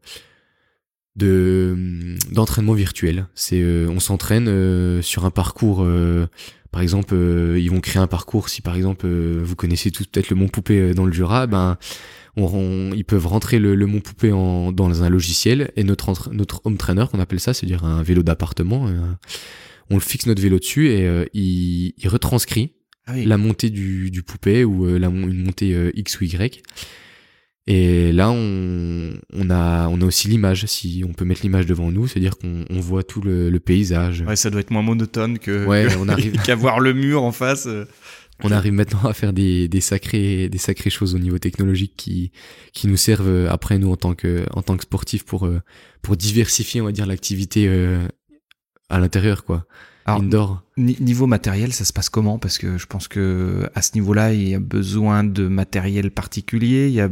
de 1.16 2.16
d'entraînement 2.30 2.74
virtuel. 2.74 3.26
C'est, 3.34 3.60
euh, 3.60 3.88
on 3.90 4.00
s'entraîne 4.00 4.48
euh, 4.48 5.02
sur 5.02 5.24
un 5.24 5.30
parcours. 5.30 5.82
euh, 5.82 6.26
par 6.70 6.82
exemple, 6.82 7.14
euh, 7.14 7.58
ils 7.58 7.68
vont 7.70 7.80
créer 7.80 8.00
un 8.00 8.06
parcours. 8.06 8.48
Si 8.48 8.62
par 8.62 8.76
exemple, 8.76 9.08
vous 9.08 9.56
connaissez 9.56 9.90
tous 9.90 10.06
peut-être 10.06 10.30
le 10.30 10.36
Mont 10.36 10.48
Poupée 10.48 10.94
dans 10.94 11.04
le 11.04 11.12
Jura, 11.12 11.46
ben 11.48 11.78
on, 12.36 12.44
on- 12.44 12.92
ils 12.94 13.04
peuvent 13.04 13.26
rentrer 13.26 13.58
le, 13.58 13.74
le 13.74 13.86
Mont 13.86 14.00
Poupée 14.00 14.30
en, 14.30 14.70
dans 14.70 15.02
un 15.02 15.08
logiciel 15.08 15.72
et 15.74 15.82
notre 15.82 16.32
notre 16.32 16.60
home 16.64 16.76
trainer 16.76 17.06
qu'on 17.10 17.18
appelle 17.18 17.40
ça, 17.40 17.54
c'est-à-dire 17.54 17.84
un 17.84 18.04
vélo 18.04 18.22
d'appartement, 18.22 18.88
on 19.90 19.94
le 19.94 20.00
fixe 20.00 20.26
notre 20.26 20.40
vélo 20.40 20.60
dessus 20.60 20.90
et 20.90 21.08
il, 21.34 21.92
il 21.98 22.08
retranscrit 22.08 22.74
Ah 23.06 23.12
oui. 23.14 23.24
la 23.24 23.38
montée 23.38 23.70
du, 23.70 24.10
du 24.10 24.22
poupée 24.22 24.64
ou 24.64 24.86
euh, 24.86 24.98
la, 24.98 25.08
une 25.08 25.42
montée 25.44 25.74
euh, 25.74 25.90
X 25.94 26.20
ou 26.20 26.24
Y. 26.24 26.62
Et 27.66 28.10
là, 28.12 28.30
on, 28.30 29.12
on, 29.32 29.50
a, 29.50 29.86
on 29.88 30.00
a 30.00 30.04
aussi 30.04 30.28
l'image. 30.28 30.66
Si 30.66 31.04
on 31.08 31.12
peut 31.12 31.24
mettre 31.24 31.42
l'image 31.42 31.66
devant 31.66 31.90
nous, 31.92 32.06
c'est-à-dire 32.08 32.36
qu'on 32.38 32.64
on 32.68 32.80
voit 32.80 33.02
tout 33.04 33.20
le, 33.20 33.48
le 33.50 33.60
paysage. 33.60 34.22
Ouais, 34.26 34.34
ça 34.36 34.50
doit 34.50 34.60
être 34.60 34.70
moins 34.70 34.82
monotone 34.82 35.38
que, 35.38 35.66
Ouais, 35.66 35.86
que- 35.88 35.96
on 35.98 36.08
arrive. 36.08 36.40
qu'avoir 36.44 36.80
le 36.80 36.92
mur 36.94 37.22
en 37.22 37.32
face. 37.32 37.66
euh. 37.66 37.84
On 38.42 38.50
arrive 38.50 38.72
maintenant 38.72 39.02
à 39.04 39.12
faire 39.12 39.34
des, 39.34 39.68
des 39.68 39.82
sacrées 39.82 40.48
des 40.48 40.56
sacrées 40.56 40.88
choses 40.88 41.14
au 41.14 41.18
niveau 41.18 41.38
technologique 41.38 41.92
qui 41.94 42.32
qui 42.72 42.86
nous 42.88 42.96
servent 42.96 43.46
après 43.50 43.76
nous 43.78 43.90
en 43.92 43.96
tant 43.96 44.14
que 44.14 44.46
en 44.52 44.62
tant 44.62 44.78
que 44.78 44.84
sportifs 44.84 45.24
pour 45.26 45.46
pour 46.00 46.16
diversifier 46.16 46.80
on 46.80 46.86
va 46.86 46.92
dire 46.92 47.04
l'activité 47.04 47.68
à 48.88 48.98
l'intérieur 48.98 49.44
quoi 49.44 49.66
Alors, 50.14 50.22
indoor. 50.22 50.62
Ni- 50.76 50.96
Niveau 51.00 51.26
matériel, 51.26 51.72
ça 51.72 51.84
se 51.84 51.92
passe 51.92 52.08
comment? 52.08 52.38
Parce 52.38 52.58
que 52.58 52.78
je 52.78 52.86
pense 52.86 53.08
que 53.08 53.68
à 53.74 53.82
ce 53.82 53.92
niveau-là, 53.94 54.32
il 54.32 54.48
y 54.48 54.54
a 54.54 54.58
besoin 54.60 55.24
de 55.24 55.46
matériel 55.48 56.10
particulier. 56.10 56.88
Il 56.88 56.94
y 56.94 57.00
a, 57.00 57.08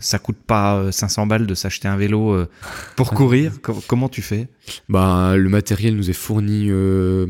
ça 0.00 0.18
coûte 0.18 0.38
pas 0.46 0.76
euh, 0.76 0.90
500 0.92 1.26
balles 1.26 1.46
de 1.46 1.54
s'acheter 1.54 1.88
un 1.88 1.96
vélo 1.96 2.32
euh, 2.32 2.48
pour 2.96 3.10
courir. 3.14 3.60
Com- 3.62 3.80
comment 3.86 4.08
tu 4.08 4.22
fais? 4.22 4.48
Bah 4.88 5.34
le 5.36 5.48
matériel 5.48 5.96
nous 5.96 6.10
est 6.10 6.14
fourni 6.14 6.66
euh, 6.70 7.26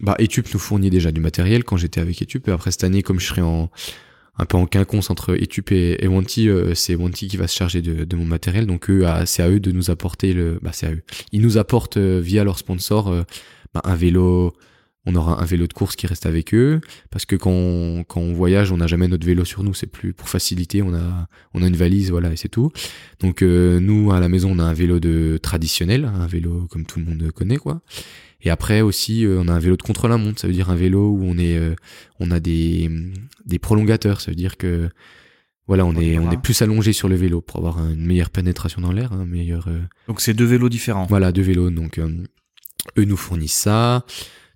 bah 0.00 0.14
Etup 0.18 0.46
nous 0.52 0.60
fournit 0.60 0.90
déjà 0.90 1.10
du 1.12 1.20
matériel 1.20 1.64
quand 1.64 1.76
j'étais 1.76 2.00
avec 2.00 2.20
Etup. 2.22 2.48
Et 2.48 2.52
après 2.52 2.70
cette 2.70 2.84
année 2.84 3.02
comme 3.02 3.20
je 3.20 3.26
serai 3.26 3.42
en 3.42 3.70
un 4.36 4.46
peu 4.46 4.56
en 4.56 4.66
quinconce 4.66 5.10
entre 5.10 5.40
Etup 5.40 5.70
et, 5.70 6.04
et 6.04 6.08
Wanty, 6.08 6.48
euh, 6.48 6.74
c'est 6.74 6.96
Wanty 6.96 7.28
qui 7.28 7.36
va 7.36 7.46
se 7.46 7.54
charger 7.56 7.82
de, 7.82 8.02
de 8.02 8.16
mon 8.16 8.24
matériel. 8.24 8.66
Donc 8.66 8.90
eux 8.90 9.04
c'est 9.26 9.42
à 9.44 9.48
eux 9.48 9.60
de 9.60 9.70
nous 9.70 9.90
apporter 9.90 10.32
le 10.32 10.58
bah 10.60 10.70
c'est 10.72 10.86
à 10.86 10.90
eux. 10.92 11.02
Ils 11.32 11.40
nous 11.40 11.56
apportent 11.56 11.98
euh, 11.98 12.20
via 12.20 12.42
leur 12.42 12.58
sponsor 12.58 13.08
euh, 13.12 13.22
bah, 13.74 13.82
un 13.84 13.94
vélo 13.96 14.52
on 15.06 15.14
aura 15.16 15.42
un 15.42 15.44
vélo 15.44 15.66
de 15.66 15.72
course 15.74 15.96
qui 15.96 16.06
reste 16.06 16.24
avec 16.24 16.54
eux. 16.54 16.80
Parce 17.10 17.26
que 17.26 17.36
quand 17.36 17.50
on, 17.50 18.04
quand 18.04 18.22
on 18.22 18.32
voyage 18.32 18.72
on 18.72 18.78
n'a 18.78 18.86
jamais 18.86 19.06
notre 19.06 19.26
vélo 19.26 19.44
sur 19.44 19.62
nous. 19.62 19.74
C'est 19.74 19.86
plus 19.86 20.14
pour 20.14 20.30
faciliter. 20.30 20.80
On 20.80 20.94
a 20.94 21.28
on 21.52 21.62
a 21.62 21.66
une 21.66 21.76
valise 21.76 22.10
voilà 22.10 22.32
et 22.32 22.36
c'est 22.36 22.48
tout. 22.48 22.70
Donc 23.20 23.42
euh, 23.42 23.80
nous 23.80 24.12
à 24.12 24.20
la 24.20 24.30
maison 24.30 24.50
on 24.52 24.58
a 24.58 24.64
un 24.64 24.72
vélo 24.72 25.00
de 25.00 25.38
traditionnel 25.42 26.06
un 26.06 26.26
vélo 26.26 26.66
comme 26.70 26.86
tout 26.86 26.98
le 27.00 27.04
monde 27.04 27.30
connaît 27.32 27.58
quoi. 27.58 27.82
Et 28.40 28.48
après 28.50 28.80
aussi 28.80 29.26
euh, 29.26 29.42
on 29.44 29.48
a 29.48 29.52
un 29.52 29.58
vélo 29.58 29.76
de 29.76 29.82
contre 29.82 30.08
la 30.08 30.16
montre 30.16 30.40
ça 30.40 30.46
veut 30.46 30.54
dire 30.54 30.70
un 30.70 30.74
vélo 30.76 31.10
où 31.10 31.22
on 31.22 31.36
est 31.36 31.58
euh, 31.58 31.74
on 32.18 32.30
a 32.30 32.40
des 32.40 32.90
des 33.44 33.58
prolongateurs. 33.58 34.22
Ça 34.22 34.30
veut 34.30 34.36
dire 34.36 34.56
que 34.56 34.88
Voilà, 35.66 35.86
on 35.86 35.94
est, 35.96 36.18
on 36.18 36.30
est 36.30 36.40
plus 36.42 36.60
allongé 36.60 36.92
sur 36.92 37.08
le 37.08 37.16
vélo 37.16 37.40
pour 37.40 37.56
avoir 37.56 37.78
une 37.78 38.04
meilleure 38.06 38.28
pénétration 38.28 38.82
dans 38.82 38.92
l'air, 38.92 39.12
un 39.14 39.24
meilleur. 39.24 39.66
euh, 39.68 39.80
Donc 40.08 40.20
c'est 40.20 40.34
deux 40.34 40.44
vélos 40.44 40.68
différents. 40.68 41.06
Voilà, 41.08 41.32
deux 41.32 41.40
vélos. 41.42 41.70
Donc, 41.70 41.98
eux 42.98 43.04
nous 43.04 43.16
fournissent 43.16 43.52
ça. 43.54 44.04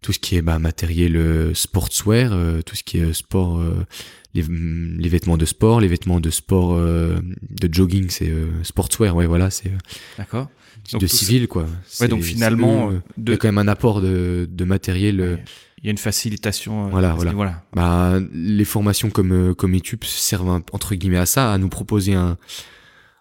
Tout 0.00 0.12
ce 0.12 0.18
qui 0.20 0.36
est 0.36 0.42
bah, 0.42 0.58
matériel 0.60 1.16
euh, 1.16 1.52
sportswear, 1.54 2.30
euh, 2.32 2.62
tout 2.62 2.76
ce 2.76 2.84
qui 2.84 2.98
est 2.98 3.02
euh, 3.04 3.12
sport, 3.12 3.58
euh, 3.58 3.84
les, 4.34 4.42
mm, 4.44 4.96
les 4.98 5.08
vêtements 5.08 5.36
de 5.36 5.44
sport, 5.44 5.80
les 5.80 5.88
vêtements 5.88 6.20
de 6.20 6.30
sport 6.30 6.74
euh, 6.74 7.18
de 7.50 7.72
jogging, 7.74 8.08
c'est 8.10 8.32
sportswear. 8.62 9.16
Ouais, 9.16 9.26
voilà, 9.26 9.50
c'est 9.50 9.72
D'accord. 10.16 10.48
De 10.98 11.06
ça- 11.06 11.16
civil, 11.16 11.48
quoi. 11.48 11.66
C'est- 11.86 12.06
donc 12.08 12.22
finalement, 12.22 12.92
il 13.18 13.28
y 13.30 13.32
a 13.32 13.36
quand 13.36 13.48
même 13.48 13.58
un 13.58 13.66
apport 13.68 14.00
de, 14.00 14.48
de 14.50 14.64
matériel. 14.64 15.20
Ouais. 15.20 15.44
Il 15.80 15.84
y 15.84 15.88
a 15.88 15.90
une 15.90 15.98
facilitation. 15.98 16.88
Voilà, 16.88 17.14
voilà. 17.14 17.30
niveau-là. 17.32 17.62
bah, 17.74 18.18
les 18.32 18.64
formations 18.64 19.10
comme 19.10 19.54
comme 19.54 19.74
Etup 19.74 20.04
servent 20.04 20.48
un- 20.50 20.62
entre 20.72 20.94
guillemets 20.94 21.18
à 21.18 21.26
ça, 21.26 21.52
à 21.52 21.58
nous 21.58 21.68
proposer 21.68 22.14
un 22.14 22.36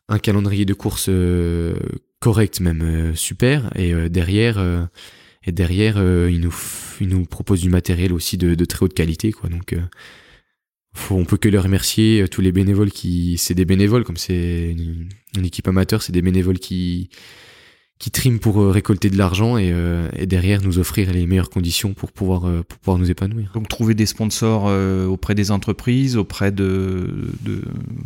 un 0.10 0.20
calendrier 0.20 0.64
de 0.66 0.74
course 0.74 1.08
euh, 1.10 1.76
correct, 2.20 2.60
même 2.60 2.82
euh, 2.82 3.16
super, 3.16 3.72
et 3.76 3.94
euh, 3.94 4.10
derrière 4.10 4.58
euh, 4.58 4.86
et 5.46 5.52
derrière 5.52 5.98
ils 6.30 6.42
nous 6.42 6.54
nous 7.02 7.26
proposent 7.26 7.62
du 7.62 7.70
matériel 7.70 8.12
aussi 8.12 8.38
de, 8.38 8.66
très 8.66 8.84
haute 8.84 8.94
qualité, 8.94 9.32
quoi. 9.32 9.50
Donc 9.50 9.76
faut, 10.94 11.16
on 11.16 11.24
peut 11.24 11.38
que 11.38 11.48
les 11.48 11.58
remercier 11.58 12.28
tous 12.28 12.42
les 12.42 12.52
bénévoles 12.52 12.92
qui 12.92 13.38
c'est 13.38 13.54
des 13.54 13.64
bénévoles 13.64 14.04
comme 14.04 14.18
c'est 14.18 14.76
une 15.38 15.46
équipe 15.46 15.68
amateur, 15.70 16.02
c'est 16.02 16.12
des 16.12 16.22
bénévoles 16.22 16.60
qui 16.60 17.10
qui 18.00 18.12
triment 18.12 18.40
pour 18.40 18.62
euh, 18.62 18.70
récolter 18.70 19.10
de 19.10 19.18
l'argent 19.18 19.58
et, 19.58 19.72
euh, 19.74 20.08
et 20.16 20.28
derrière 20.28 20.62
nous 20.62 20.78
offrir 20.78 21.12
les 21.12 21.26
meilleures 21.26 21.50
conditions 21.50 21.94
pour 21.94 22.12
pouvoir 22.12 22.46
euh, 22.48 22.64
pour 22.68 22.78
pouvoir 22.78 22.98
nous 23.00 23.10
épanouir. 23.10 23.52
Donc 23.54 23.68
trouver 23.68 23.96
des 23.96 24.06
sponsors 24.06 24.66
auprès 25.10 25.34
des 25.36 25.50
entreprises, 25.52 26.16
auprès 26.16 26.52
de, 26.52 27.30
de 27.42 27.62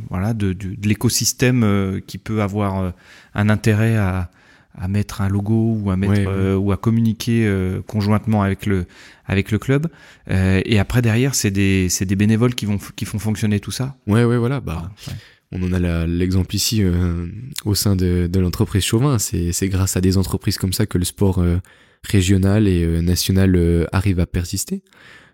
voilà 0.10 0.34
de, 0.34 0.56
l'écosystème 0.84 2.02
qui 2.08 2.18
peut 2.18 2.42
avoir 2.42 2.94
un 3.34 3.50
intérêt 3.50 3.98
à, 3.98 4.30
à 4.78 4.88
mettre 4.88 5.22
un 5.22 5.30
logo 5.30 5.78
ou 5.82 5.92
à 5.92 5.98
mettre 5.98 6.14
Ouais, 6.14 6.26
ouais. 6.26 6.54
ou 6.54 6.72
à 6.72 6.78
communiquer 6.78 7.52
conjointement 7.88 8.42
avec 8.44 8.66
le 8.66 8.86
avec 9.26 9.52
le 9.52 9.60
club. 9.60 9.88
Et 10.30 10.80
après 10.80 11.02
derrière 11.02 11.36
c'est 11.36 11.52
des 11.52 11.88
des 12.02 12.16
bénévoles 12.16 12.56
qui 12.56 12.66
vont 12.66 12.80
qui 12.96 13.06
font 13.06 13.20
fonctionner 13.20 13.60
tout 13.60 13.72
ça. 13.72 13.96
Ouais 14.08 14.24
ouais 14.24 14.38
voilà 14.38 14.62
bah 14.62 14.92
Ouais. 15.08 15.14
On 15.52 15.62
en 15.64 15.74
a 15.74 16.08
l'exemple 16.08 16.56
ici 16.56 16.82
euh, 16.82 17.28
au 17.66 17.76
sein 17.76 17.96
de, 17.96 18.30
l'entreprise 18.40 18.84
Chauvin. 18.84 19.20
C'est 19.20 19.70
grâce 19.70 19.98
à 19.98 20.02
des 20.02 20.18
entreprises 20.18 20.58
comme 20.58 20.72
ça 20.72 20.86
que 20.86 20.98
le 20.98 21.04
sport 21.04 21.40
euh, 21.40 21.58
régional 22.04 22.68
et 22.68 22.84
euh, 22.84 23.02
national 23.02 23.88
arrive 23.92 24.20
à 24.20 24.26
persister. 24.26 24.82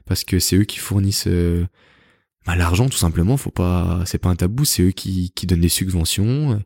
Parce 0.06 0.24
que 0.24 0.40
c'est 0.40 0.56
eux 0.56 0.64
qui 0.64 0.80
fournissent 0.80 1.28
bah, 2.48 2.56
l'argent 2.56 2.90
tout 2.90 2.98
simplement. 2.98 3.38
Faut 3.38 3.52
pas, 3.52 4.02
c'est 4.06 4.18
pas 4.18 4.30
un 4.30 4.36
tabou. 4.36 4.66
C'est 4.66 4.82
eux 4.82 4.92
qui, 4.92 5.32
donnent 5.44 5.62
des 5.62 5.70
subventions 5.70 6.64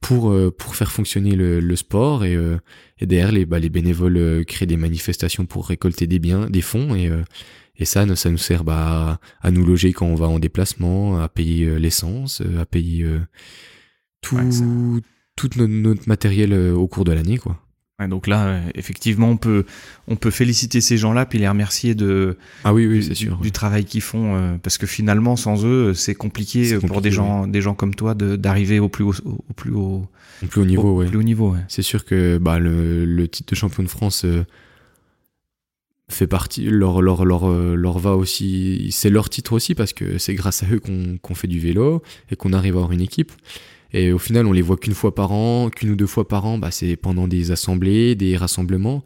pour 0.00 0.34
faire 0.74 0.90
fonctionner 0.90 1.36
le, 1.36 1.76
sport 1.76 2.24
et, 2.24 2.36
derrière 3.00 3.30
les 3.30 3.44
bah, 3.44 3.58
les 3.58 3.68
bénévoles 3.68 4.44
créent 4.46 4.66
des 4.66 4.78
manifestations 4.78 5.44
pour 5.44 5.68
récolter 5.68 6.06
des 6.06 6.18
biens, 6.18 6.48
des 6.48 6.62
fonds 6.62 6.94
et 6.96 7.10
et 7.78 7.84
ça, 7.84 8.14
ça 8.16 8.30
nous 8.30 8.38
sert 8.38 8.64
bah, 8.64 9.20
à 9.42 9.50
nous 9.50 9.64
loger 9.64 9.92
quand 9.92 10.06
on 10.06 10.14
va 10.14 10.26
en 10.28 10.38
déplacement, 10.38 11.20
à 11.20 11.28
payer 11.28 11.66
euh, 11.66 11.76
l'essence, 11.78 12.40
euh, 12.40 12.60
à 12.60 12.66
payer 12.66 13.04
euh, 13.04 13.20
tout, 14.22 14.36
Ouais, 14.36 14.50
ça- 14.50 14.64
tout 15.36 15.50
notre, 15.56 15.72
notre 15.72 16.08
matériel 16.08 16.52
au 16.54 16.86
cours 16.88 17.04
de 17.04 17.12
l'année, 17.12 17.38
quoi. 17.38 17.60
Ouais, 17.98 18.08
donc 18.08 18.26
là 18.26 18.60
effectivement 18.74 19.30
on 19.30 19.38
peut 19.38 19.64
on 20.06 20.16
peut 20.16 20.30
féliciter 20.30 20.82
ces 20.82 20.98
gens-là 20.98 21.24
puis 21.24 21.38
les 21.38 21.48
remercier 21.48 21.94
de 21.94 22.36
Ah 22.62 22.74
oui, 22.74 22.86
oui, 22.86 22.98
du, 23.08 23.14
sûr. 23.14 23.38
du- 23.38 23.50
travail 23.52 23.86
qu'ils 23.86 24.02
font 24.02 24.36
euh, 24.36 24.58
parce 24.62 24.76
que 24.76 24.86
finalement 24.86 25.34
sans 25.34 25.64
eux 25.64 25.94
c'est 25.94 26.14
compliqué, 26.14 26.76
pour 26.80 27.00
des 27.00 27.10
gens 27.10 27.46
des 27.46 27.62
gens 27.62 27.72
comme 27.72 27.94
toi 27.94 28.12
d'arriver 28.14 28.80
au 28.80 28.90
plus 28.90 29.02
haut 29.04 29.14
au 29.24 29.52
plus 29.54 29.70
haut 29.70 30.06
Non 30.42 30.48
plus 30.48 30.60
au 30.60 30.66
niveau, 30.66 30.82
au 30.90 30.98
ouais. 30.98 31.06
plus 31.06 31.16
haut 31.16 31.22
niveau. 31.22 31.56
C'est 31.68 31.80
sûr 31.80 32.04
que 32.04 32.36
bah, 32.36 32.58
le, 32.58 33.06
le 33.06 33.28
titre 33.28 33.52
de 33.54 33.56
champion 33.56 33.82
de 33.82 33.88
France 33.88 34.26
euh, 34.26 34.44
fait 36.08 36.26
partie, 36.26 36.64
leur, 36.64 37.02
leur, 37.02 37.24
leur, 37.24 37.50
euh, 37.50 37.74
leur 37.74 37.98
va 37.98 38.14
aussi, 38.14 38.88
c'est 38.92 39.10
leur 39.10 39.28
titre 39.28 39.52
aussi 39.52 39.74
parce 39.74 39.92
que 39.92 40.18
c'est 40.18 40.34
grâce 40.34 40.62
à 40.62 40.66
eux 40.70 40.80
qu'on 40.80 41.34
fait 41.34 41.48
du 41.48 41.58
vélo 41.58 42.02
et 42.30 42.36
qu'on 42.36 42.52
arrive 42.52 42.74
à 42.74 42.78
avoir 42.78 42.92
une 42.92 43.00
équipe. 43.00 43.32
Et 43.92 44.12
au 44.12 44.18
final, 44.18 44.46
on 44.46 44.52
les 44.52 44.62
voit 44.62 44.76
qu'une 44.76 44.94
fois 44.94 45.14
par 45.14 45.32
an, 45.32 45.70
qu'une 45.70 45.90
ou 45.90 45.96
deux 45.96 46.06
fois 46.06 46.28
par 46.28 46.44
an, 46.44 46.58
bah, 46.58 46.70
c'est 46.70 46.96
pendant 46.96 47.28
des 47.28 47.50
assemblées, 47.50 48.14
des 48.14 48.36
rassemblements. 48.36 49.02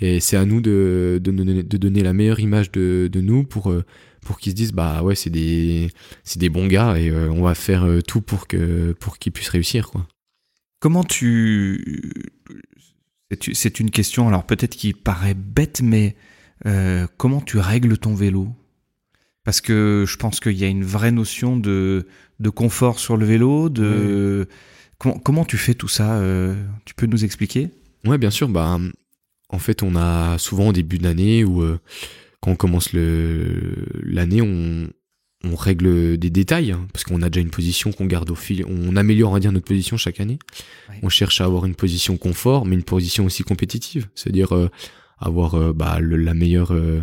Et 0.00 0.20
c'est 0.20 0.36
à 0.36 0.44
nous 0.44 0.60
de, 0.60 1.20
de, 1.22 1.30
de 1.30 1.76
donner 1.76 2.02
la 2.02 2.12
meilleure 2.12 2.40
image 2.40 2.72
de, 2.72 3.08
de 3.12 3.20
nous 3.20 3.44
pour, 3.44 3.70
euh, 3.70 3.84
pour 4.22 4.38
qu'ils 4.38 4.52
se 4.52 4.56
disent, 4.56 4.72
bah 4.72 5.02
ouais, 5.02 5.14
c'est 5.14 5.30
des, 5.30 5.90
des 6.36 6.48
bons 6.48 6.66
gars 6.66 6.98
et 6.98 7.10
euh, 7.10 7.30
on 7.30 7.42
va 7.42 7.54
faire 7.54 7.86
tout 8.06 8.20
pour 8.20 8.48
que, 8.48 8.92
pour 8.98 9.18
qu'ils 9.18 9.32
puissent 9.32 9.48
réussir, 9.48 9.90
quoi. 9.90 10.06
Comment 10.80 11.04
tu 11.04 12.12
c'est 13.52 13.80
une 13.80 13.90
question 13.90 14.28
alors 14.28 14.44
peut-être 14.44 14.76
qui 14.76 14.92
paraît 14.92 15.34
bête 15.34 15.80
mais 15.82 16.16
euh, 16.66 17.06
comment 17.16 17.40
tu 17.40 17.58
règles 17.58 17.98
ton 17.98 18.14
vélo? 18.14 18.48
Parce 19.44 19.60
que 19.60 20.04
je 20.06 20.16
pense 20.16 20.40
qu'il 20.40 20.56
y 20.56 20.64
a 20.64 20.68
une 20.68 20.84
vraie 20.84 21.12
notion 21.12 21.56
de 21.56 22.06
de 22.40 22.50
confort 22.50 22.98
sur 22.98 23.16
le 23.16 23.26
vélo, 23.26 23.68
de 23.68 24.46
comment 24.98 25.18
comment 25.18 25.44
tu 25.44 25.56
fais 25.56 25.74
tout 25.74 25.88
ça 25.88 26.14
euh, 26.14 26.54
Tu 26.84 26.94
peux 26.94 27.06
nous 27.06 27.24
expliquer? 27.24 27.70
Ouais, 28.04 28.18
bien 28.18 28.30
sûr. 28.30 28.48
Bah, 28.48 28.78
en 29.48 29.58
fait, 29.58 29.82
on 29.82 29.96
a 29.96 30.38
souvent 30.38 30.68
au 30.68 30.72
début 30.72 30.98
d'année 30.98 31.44
ou 31.44 31.62
euh, 31.62 31.78
quand 32.40 32.52
on 32.52 32.56
commence 32.56 32.92
l'année, 32.92 34.42
on, 34.42 34.88
on 35.44 35.56
règle 35.56 36.16
des 36.18 36.30
détails 36.30 36.72
hein, 36.72 36.86
parce 36.92 37.04
qu'on 37.04 37.22
a 37.22 37.30
déjà 37.30 37.40
une 37.40 37.50
position 37.50 37.92
qu'on 37.92 38.06
garde 38.06 38.30
au 38.30 38.34
fil. 38.34 38.64
On 38.66 38.96
améliore, 38.96 39.30
on 39.30 39.34
va 39.34 39.40
dire, 39.40 39.52
notre 39.52 39.66
position 39.66 39.96
chaque 39.96 40.20
année. 40.20 40.38
Ouais. 40.88 40.96
On 41.02 41.08
cherche 41.08 41.40
à 41.40 41.44
avoir 41.44 41.66
une 41.66 41.74
position 41.74 42.16
confort, 42.16 42.64
mais 42.66 42.74
une 42.74 42.82
position 42.82 43.24
aussi 43.24 43.42
compétitive, 43.42 44.08
c'est-à-dire 44.14 44.54
euh, 44.54 44.70
avoir 45.22 45.54
euh, 45.54 45.72
bah, 45.72 45.98
le- 46.00 46.16
la 46.16 46.34
meilleure 46.34 46.72
euh, 46.72 47.02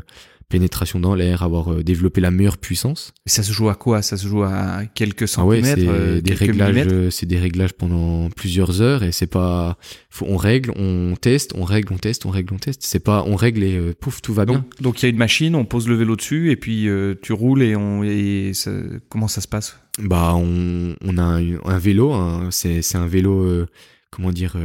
pénétration 0.50 1.00
dans 1.00 1.14
l'air, 1.14 1.44
avoir 1.44 1.72
euh, 1.74 1.84
développé 1.84 2.22
la 2.22 2.32
meilleure 2.32 2.58
puissance. 2.58 3.14
Et 3.28 3.30
ça 3.30 3.44
se 3.44 3.54
joue 3.54 3.70
à 3.70 3.76
quoi? 3.76 4.02
Ça 4.02 4.18
se 4.18 4.28
joue 4.28 4.42
à 4.42 4.82
quelques 4.96 5.30
Ah 5.38 5.46
ouais, 5.46 5.58
centimètres, 5.62 5.82
c'est 5.82 5.88
euh, 5.88 6.22
des 6.22 6.34
réglages, 6.34 7.10
c'est 7.12 7.28
des 7.28 7.38
réglages 7.38 7.74
pendant 7.74 8.30
plusieurs 8.32 8.82
heures 8.82 9.04
et 9.04 9.12
c'est 9.12 9.28
pas, 9.28 9.78
faut, 10.10 10.26
on 10.28 10.38
règle, 10.38 10.72
on 10.76 11.14
teste, 11.22 11.52
on 11.56 11.64
règle, 11.64 11.94
on 11.94 11.98
teste, 11.98 12.26
on 12.26 12.32
règle, 12.32 12.54
on 12.56 12.58
teste. 12.58 12.82
C'est 12.84 13.04
pas, 13.04 13.24
on 13.28 13.36
règle 13.36 13.62
et 13.62 13.94
pouf, 13.94 14.24
tout 14.24 14.34
va 14.34 14.46
bien. 14.46 14.56
Donc 14.56 14.82
donc 14.82 15.02
il 15.02 15.06
y 15.06 15.06
a 15.06 15.10
une 15.10 15.18
machine, 15.18 15.54
on 15.56 15.66
pose 15.66 15.88
le 15.88 15.94
vélo 15.96 16.16
dessus 16.16 16.50
et 16.50 16.56
puis 16.56 16.88
tu 17.22 17.32
roules 17.34 17.62
et 17.62 17.76
on 17.76 18.04
et 18.04 18.52
ça- 18.56 18.72
comment 19.08 19.28
ça 19.28 19.42
se 19.42 19.48
passe? 19.48 19.78
Bah, 20.02 20.34
on, 20.36 20.96
on 21.06 21.18
a 21.20 21.24
un, 21.24 21.58
un 21.66 21.78
vélo, 21.78 22.14
hein, 22.14 22.48
c'est, 22.50 22.82
c'est 22.82 22.98
un 22.98 23.06
vélo, 23.08 23.66
comment 24.10 24.32
dire, 24.32 24.56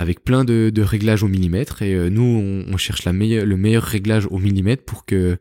avec 0.00 0.24
plein 0.24 0.44
de, 0.44 0.72
réglages 0.80 1.22
au 1.22 1.28
millimètre 1.28 1.82
et 1.82 1.92
euh, 1.94 2.08
nous, 2.08 2.64
on, 2.66 2.76
cherche 2.78 3.04
le 3.04 3.12
meilleur 3.12 3.82
réglage 3.82 4.26
au 4.30 4.38
millimètre 4.38 4.82
pour 4.82 5.04
que, 5.04 5.36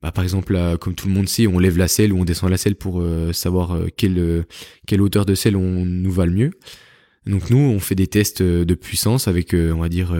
bah, 0.00 0.12
par 0.12 0.22
exemple, 0.22 0.56
comme 0.80 0.94
tout 0.94 1.08
le 1.08 1.12
monde 1.12 1.28
sait, 1.28 1.48
on 1.48 1.58
lève 1.58 1.76
la 1.76 1.88
selle 1.88 2.12
ou 2.12 2.20
on 2.20 2.24
descend 2.24 2.50
la 2.50 2.56
selle 2.56 2.76
pour 2.76 3.00
euh, 3.00 3.32
savoir 3.32 3.72
euh, 3.72 3.88
quelle, 3.96 4.44
quelle 4.86 5.02
hauteur 5.02 5.26
de 5.26 5.34
selle 5.34 5.56
on 5.56 5.84
nous 5.84 6.10
va 6.12 6.24
le 6.24 6.30
mieux. 6.30 6.50
Donc 7.26 7.50
nous, 7.50 7.58
on 7.58 7.80
fait 7.80 7.96
des 7.96 8.06
tests 8.06 8.42
de 8.44 8.74
puissance 8.74 9.26
avec, 9.26 9.54
on 9.54 9.78
va 9.78 9.88
dire, 9.88 10.16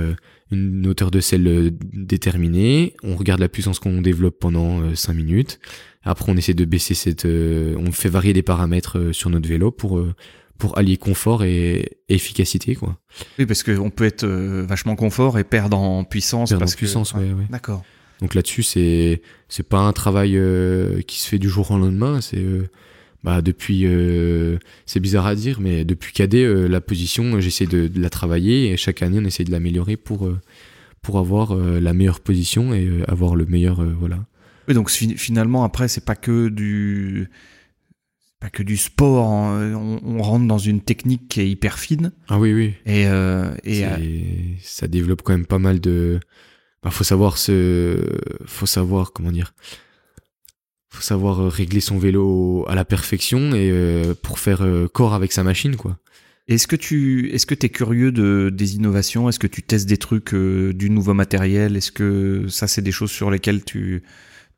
une 0.50 0.86
hauteur 0.86 1.12
de 1.12 1.20
selle 1.20 1.70
déterminée. 1.92 2.94
On 3.04 3.14
regarde 3.14 3.40
la 3.40 3.48
puissance 3.48 3.78
qu'on 3.78 4.02
développe 4.02 4.38
pendant 4.38 4.94
5 4.94 5.14
minutes. 5.14 5.60
Après, 6.02 6.30
on 6.30 6.36
essaie 6.36 6.54
de 6.54 6.64
baisser 6.66 6.94
cette, 6.94 7.24
on 7.24 7.90
fait 7.90 8.10
varier 8.10 8.34
les 8.34 8.42
paramètres 8.42 9.12
sur 9.12 9.30
notre 9.30 9.48
vélo 9.48 9.70
pour 9.70 10.04
pour 10.60 10.78
allier 10.78 10.96
confort 10.96 11.42
et, 11.42 11.98
efficacité, 12.08 12.76
quoi. 12.76 12.96
Oui, 13.38 13.46
parce 13.46 13.64
qu'on 13.64 13.90
peut 13.90 14.04
être 14.04 14.22
euh, 14.24 14.64
vachement 14.68 14.94
confort 14.94 15.38
et 15.40 15.44
perdre 15.44 15.76
en 15.78 16.04
puissance. 16.04 16.50
Perdre 16.50 16.62
en 16.62 16.64
parce 16.66 16.74
que- 16.74 16.78
puissance, 16.78 17.12
ouais, 17.14 17.32
ouais. 17.32 17.46
D'accord. 17.50 17.82
Donc 18.20 18.34
là-dessus, 18.34 18.62
c'est 18.62 19.22
c'est 19.48 19.66
pas 19.68 19.78
un 19.80 19.92
travail 19.92 20.36
euh, 20.36 21.00
qui 21.02 21.18
se 21.20 21.28
fait 21.28 21.38
du 21.38 21.48
jour 21.48 21.70
au 21.72 21.78
lendemain. 21.78 22.20
C'est 22.20 22.36
euh, 22.38 22.68
bah 23.24 23.42
depuis, 23.42 23.86
c'est 24.86 25.00
bizarre 25.00 25.26
à 25.26 25.34
dire, 25.34 25.60
mais 25.60 25.84
depuis 25.84 26.12
cadet, 26.12 26.68
la 26.68 26.80
position, 26.80 27.38
j'essaie 27.40 27.66
de, 27.66 27.86
de 27.88 28.00
la 28.00 28.08
travailler 28.10 28.70
et 28.72 28.76
chaque 28.78 29.02
année, 29.02 29.18
on 29.20 29.24
essaie 29.26 29.44
de 29.44 29.50
l'améliorer 29.50 29.96
pour 29.98 30.30
pour 31.02 31.18
avoir 31.18 31.54
la 31.54 31.92
meilleure 31.94 32.20
position 32.20 32.72
et 32.74 32.88
avoir 33.08 33.34
le 33.36 33.44
meilleur, 33.46 33.82
voilà. 33.98 34.18
Oui, 34.68 34.74
donc 34.74 34.90
fi- 34.90 35.16
finalement, 35.16 35.64
après, 35.64 35.88
c'est 35.88 36.04
pas 36.04 36.14
que 36.14 36.48
du. 36.48 37.28
Pas 38.40 38.48
que 38.48 38.62
du 38.62 38.78
sport, 38.78 39.28
hein. 39.28 39.74
on, 39.74 40.00
on 40.02 40.22
rentre 40.22 40.46
dans 40.46 40.56
une 40.56 40.80
technique 40.80 41.28
qui 41.28 41.42
est 41.42 41.50
hyper 41.50 41.78
fine. 41.78 42.12
Ah 42.28 42.38
oui, 42.38 42.54
oui. 42.54 42.72
et, 42.86 43.06
euh, 43.06 43.54
et 43.64 43.84
euh, 43.84 43.98
ça 44.62 44.88
développe 44.88 45.20
quand 45.22 45.34
même 45.34 45.44
pas 45.44 45.58
mal 45.58 45.78
de 45.78 46.20
bah, 46.82 46.90
faut 46.90 47.04
savoir 47.04 47.36
se 47.36 48.02
faut 48.46 48.64
savoir 48.64 49.12
comment 49.12 49.30
dire 49.30 49.52
faut 50.88 51.02
savoir 51.02 51.40
euh, 51.40 51.48
régler 51.48 51.80
son 51.80 51.98
vélo 51.98 52.64
à 52.66 52.74
la 52.74 52.86
perfection 52.86 53.54
et 53.54 53.70
euh, 53.70 54.14
pour 54.22 54.38
faire 54.38 54.66
corps 54.94 55.12
avec 55.12 55.32
sa 55.32 55.44
machine 55.44 55.76
quoi. 55.76 55.98
Est-ce 56.48 56.66
que 56.66 56.76
tu 56.76 57.30
est-ce 57.34 57.44
que 57.44 57.54
t'es 57.54 57.68
curieux 57.68 58.10
de 58.10 58.50
des 58.50 58.74
innovations? 58.74 59.28
Est-ce 59.28 59.38
que 59.38 59.46
tu 59.46 59.62
testes 59.62 59.86
des 59.86 59.98
trucs 59.98 60.34
du 60.34 60.88
nouveau 60.88 61.12
matériel? 61.12 61.76
Est-ce 61.76 61.92
que 61.92 62.46
ça 62.48 62.66
c'est 62.66 62.80
des 62.80 62.90
choses 62.90 63.10
sur 63.10 63.30
lesquelles 63.30 63.64
tu 63.64 64.02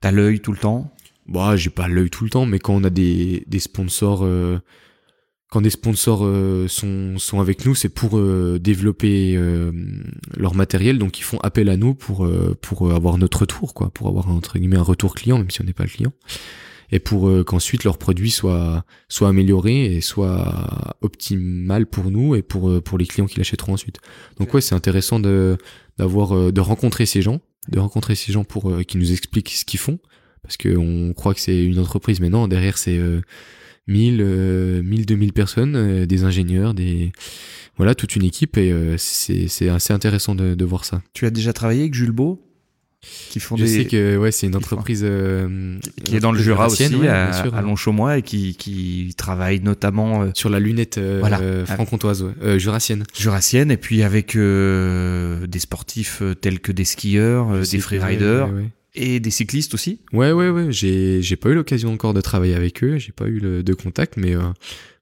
as 0.03 0.13
l'œil 0.13 0.39
tout 0.39 0.53
le 0.53 0.59
temps? 0.59 0.95
Bah, 1.27 1.57
j'ai 1.57 1.70
pas 1.70 1.89
l'œil 1.89 2.11
tout 2.11 2.24
le 2.24 2.31
temps, 2.31 2.47
mais 2.47 2.59
quand 2.59 2.74
on 2.74 2.85
a 2.85 2.90
des, 2.90 3.44
des 3.47 3.61
sponsors, 3.61 4.24
euh, 4.24 4.59
quand 5.51 5.61
des 5.61 5.70
sponsors 5.70 6.24
euh, 6.24 6.66
sont, 6.66 7.19
sont 7.19 7.40
avec 7.40 7.65
nous, 7.65 7.74
c'est 7.74 7.89
pour 7.89 8.19
euh, 8.19 8.59
développer 8.59 9.39
leur 10.36 10.55
matériel, 10.55 10.99
donc 10.99 11.19
ils 11.19 11.24
font 11.24 11.39
appel 11.39 11.69
à 11.69 11.77
nous 11.77 11.94
pour, 11.94 12.28
pour 12.61 12.93
avoir 12.93 13.19
notre 13.19 13.40
retour, 13.40 13.74
quoi, 13.74 13.90
pour 13.90 14.09
avoir 14.09 14.28
entre 14.28 14.59
guillemets 14.59 14.77
un 14.77 14.82
retour 14.82 15.15
client, 15.15 15.39
même 15.39 15.51
si 15.51 15.61
on 15.61 15.65
n'est 15.65 15.73
pas 15.73 15.85
le 15.85 15.90
client, 15.90 16.12
et 16.90 16.99
pour 16.99 17.31
qu'ensuite 17.47 17.85
leur 17.85 17.99
produit 17.99 18.31
soit, 18.31 18.85
soit 19.09 19.28
amélioré 19.28 19.94
et 19.94 20.01
soit 20.01 20.94
optimal 21.01 21.86
pour 21.86 22.11
nous 22.11 22.35
et 22.35 22.43
pour, 22.43 22.82
pour 22.82 22.99
les 22.99 23.07
clients 23.07 23.27
qui 23.27 23.39
l'achèteront 23.39 23.74
ensuite. 23.74 23.99
Donc 24.39 24.53
ouais, 24.53 24.61
c'est 24.61 24.74
intéressant 24.74 25.20
de, 25.20 25.57
d'avoir, 25.97 26.53
de 26.53 26.61
rencontrer 26.61 27.07
ces 27.07 27.23
gens, 27.23 27.40
de 27.69 27.78
rencontrer 27.78 28.15
ces 28.15 28.32
gens 28.32 28.44
pour 28.44 28.77
qui 28.85 28.99
nous 28.99 29.12
expliquent 29.12 29.51
ce 29.51 29.65
qu'ils 29.65 29.81
font 29.81 30.01
parce 30.43 30.56
qu'on 30.56 31.12
croit 31.14 31.35
que 31.35 31.40
c'est 31.40 31.64
une 31.64 31.78
entreprise, 31.78 32.20
mais 32.20 32.31
non, 32.31 32.48
derrière 32.48 32.78
c'est 32.78 32.98
euh, 32.98 33.20
1000, 33.89 34.19
euh, 34.20 34.82
1000, 34.82 35.06
2000 35.06 35.32
personnes, 35.32 35.77
euh, 35.77 36.06
des 36.06 36.24
ingénieurs, 36.24 36.74
des 36.74 37.12
voilà, 37.77 37.94
toute 37.94 38.16
une 38.16 38.24
équipe 38.24 38.59
et 38.59 38.70
euh, 38.70 38.97
c'est 38.98 39.69
assez 39.69 39.93
intéressant 39.93 40.35
de, 40.35 40.55
de, 40.55 40.64
voir 40.64 40.85
ça. 40.85 41.02
Tu 41.14 41.24
as 41.27 41.31
déjà 41.31 41.52
travaillé 41.52 41.81
avec 41.81 41.94
Jules 41.94 42.12
Beau 42.12 42.47
qui 43.31 43.40
font 43.40 43.56
Je 43.56 43.64
sais 43.64 43.86
que 43.86 44.16
ouais, 44.16 44.31
c'est 44.31 44.47
une 44.47 44.55
entreprise 44.55 45.02
euh, 45.05 45.78
qui 46.05 46.14
est 46.14 46.20
dans 46.20 46.31
le 46.31 46.39
Jura 46.39 46.69
aussi, 46.69 46.85
à, 47.09 47.31
à 47.31 47.62
Longchaumois 47.62 48.19
et 48.19 48.23
qui, 48.23 48.55
qui 48.55 49.12
travaille 49.16 49.59
notamment 49.59 50.31
sur 50.35 50.51
la 50.51 50.60
lunette 50.60 51.01
voilà. 51.01 51.66
franc-comtoise, 51.66 52.27
jurassienne. 52.59 53.02
Jurassienne 53.19 53.73
et 53.73 53.77
puis 53.77 54.05
avec 54.05 54.36
des 54.36 55.59
sportifs 55.59 56.23
tels 56.40 56.60
que 56.60 56.70
des 56.70 56.85
skieurs, 56.85 57.59
des 57.59 57.78
freeriders. 57.81 58.52
Ouais, 58.52 58.70
et 58.94 59.20
des 59.20 59.31
cyclistes 59.31 59.74
aussi 59.74 60.01
Ouais, 60.12 60.32
ouais, 60.32 60.51
ouais. 60.51 60.70
J'ai, 60.70 61.23
j'ai 61.23 61.36
pas 61.36 61.51
eu 61.51 61.55
l'occasion 61.55 61.93
encore 61.93 62.14
de 62.14 62.20
travailler 62.20 62.55
avec 62.55 62.82
eux. 62.85 62.98
J'ai 62.98 63.12
pas 63.12 63.27
eu 63.27 63.39
le, 63.39 63.62
de 63.62 63.74
contact, 63.74 64.16
mais 64.16 64.35
euh, 64.35 64.43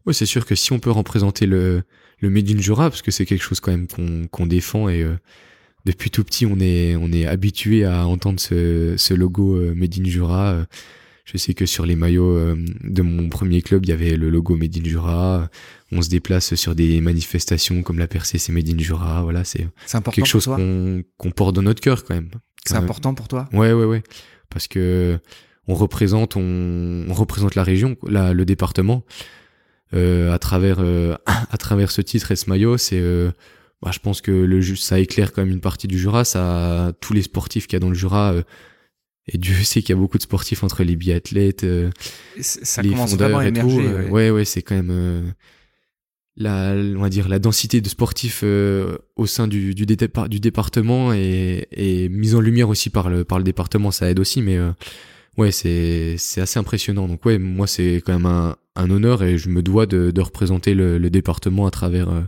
ouais, 0.06 0.12
c'est 0.12 0.26
sûr 0.26 0.46
que 0.46 0.54
si 0.54 0.72
on 0.72 0.78
peut 0.78 0.90
représenter 0.90 1.46
le, 1.46 1.82
le 2.18 2.30
Made 2.30 2.50
in 2.50 2.60
Jura, 2.60 2.90
parce 2.90 3.02
que 3.02 3.10
c'est 3.10 3.26
quelque 3.26 3.42
chose 3.42 3.60
quand 3.60 3.72
même 3.72 3.86
qu'on, 3.88 4.26
qu'on 4.28 4.46
défend 4.46 4.88
et 4.88 5.02
euh, 5.02 5.16
depuis 5.86 6.10
tout 6.10 6.24
petit, 6.24 6.46
on 6.46 6.58
est, 6.60 6.94
on 6.96 7.10
est 7.10 7.26
habitué 7.26 7.84
à 7.84 8.06
entendre 8.06 8.38
ce, 8.38 8.94
ce 8.96 9.14
logo 9.14 9.56
euh, 9.56 9.74
Jura. 10.04 10.66
Je 11.32 11.38
sais 11.38 11.54
que 11.54 11.64
sur 11.64 11.86
les 11.86 11.94
maillots 11.94 12.36
euh, 12.36 12.56
de 12.82 13.02
mon 13.02 13.28
premier 13.28 13.62
club, 13.62 13.84
il 13.84 13.90
y 13.90 13.92
avait 13.92 14.16
le 14.16 14.30
logo 14.30 14.56
Made 14.56 14.76
in 14.76 14.84
Jura. 14.84 15.48
On 15.92 16.02
se 16.02 16.08
déplace 16.08 16.54
sur 16.56 16.74
des 16.74 17.00
manifestations 17.00 17.82
comme 17.82 17.98
la 17.98 18.08
percée, 18.08 18.38
c'est 18.38 18.52
Made 18.52 18.68
in 18.68 18.78
Jura. 18.78 19.22
Voilà, 19.22 19.44
c'est, 19.44 19.68
quelque 20.12 20.26
chose 20.26 20.46
qu'on, 20.46 21.04
qu'on 21.16 21.30
porte 21.30 21.54
dans 21.54 21.62
notre 21.62 21.80
cœur 21.80 22.04
quand 22.04 22.14
même. 22.14 22.30
C'est 22.66 22.76
important 22.76 23.14
pour 23.14 23.28
toi? 23.28 23.48
Ouais, 23.52 23.72
ouais, 23.72 23.84
ouais. 23.84 24.02
Parce 24.48 24.68
que 24.68 25.18
on 25.66 25.74
représente, 25.74 26.36
on, 26.36 27.04
on 27.08 27.14
représente 27.14 27.54
la 27.54 27.62
région, 27.62 27.96
la, 28.06 28.32
le 28.32 28.44
département. 28.44 29.04
Euh, 29.92 30.32
à 30.32 30.38
travers 30.38 30.76
euh, 30.80 31.16
à 31.50 31.56
travers 31.58 31.90
ce 31.90 32.00
titre 32.00 32.30
et 32.30 32.36
ce 32.36 32.48
maillot, 32.48 32.76
c'est 32.76 33.00
euh, 33.00 33.30
bah, 33.82 33.90
je 33.92 33.98
pense 33.98 34.20
que 34.20 34.30
le 34.30 34.62
ça 34.76 35.00
éclaire 35.00 35.32
quand 35.32 35.42
même 35.42 35.50
une 35.50 35.60
partie 35.60 35.88
du 35.88 35.98
Jura, 35.98 36.24
ça 36.24 36.92
tous 37.00 37.12
les 37.12 37.22
sportifs 37.22 37.66
qu'il 37.66 37.76
y 37.76 37.78
a 37.78 37.80
dans 37.80 37.88
le 37.88 37.94
Jura 37.94 38.32
euh, 38.32 38.42
et 39.26 39.38
Dieu 39.38 39.54
sait 39.54 39.80
qu'il 39.80 39.90
y 39.90 39.98
a 39.98 40.00
beaucoup 40.00 40.18
de 40.18 40.22
sportifs 40.22 40.62
entre 40.62 40.82
les 40.84 40.96
biathlètes, 40.96 41.64
euh, 41.64 41.90
ça 42.40 42.82
les 42.82 42.94
fondeurs 42.94 43.42
et 43.42 43.52
tout. 43.52 43.66
Ouais, 43.66 44.08
ouais, 44.10 44.30
ouais 44.30 44.44
c'est 44.44 44.62
quand 44.62 44.76
même 44.76 45.34
la, 46.36 46.72
on 46.74 47.00
va 47.00 47.08
dire, 47.08 47.28
la 47.28 47.38
densité 47.38 47.80
de 47.80 47.88
sportifs 47.88 48.42
euh, 48.44 48.98
au 49.16 49.26
sein 49.26 49.48
du, 49.48 49.74
du, 49.74 49.86
du 49.86 50.40
département 50.40 51.12
et, 51.12 51.66
et, 51.72 52.08
mise 52.08 52.34
en 52.34 52.40
lumière 52.40 52.68
aussi 52.68 52.90
par 52.90 53.10
le, 53.10 53.24
par 53.24 53.38
le 53.38 53.44
département, 53.44 53.90
ça 53.90 54.10
aide 54.10 54.20
aussi, 54.20 54.42
mais 54.42 54.56
euh, 54.56 54.72
ouais, 55.36 55.52
c'est, 55.52 56.16
assez 56.36 56.58
impressionnant. 56.58 57.08
Donc 57.08 57.24
ouais, 57.24 57.38
moi 57.38 57.66
c'est 57.66 57.96
quand 58.04 58.12
même 58.12 58.26
un, 58.26 58.56
un, 58.76 58.90
honneur 58.90 59.22
et 59.22 59.38
je 59.38 59.48
me 59.48 59.62
dois 59.62 59.86
de, 59.86 60.10
de 60.10 60.20
représenter 60.20 60.74
le, 60.74 60.98
le, 60.98 61.10
département 61.10 61.66
à 61.66 61.70
travers, 61.70 62.08
euh, 62.08 62.22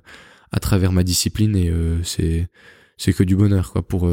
à 0.51 0.61
travers 0.61 0.93
ma 0.93 1.05
discipline 1.05 1.57
et 1.57 1.73
c'est, 2.03 2.49
c'est 2.99 3.12
que 3.12 3.23
du 3.24 3.37
bonheur 3.37 3.73
quoi 3.73 3.81
pour 3.81 4.07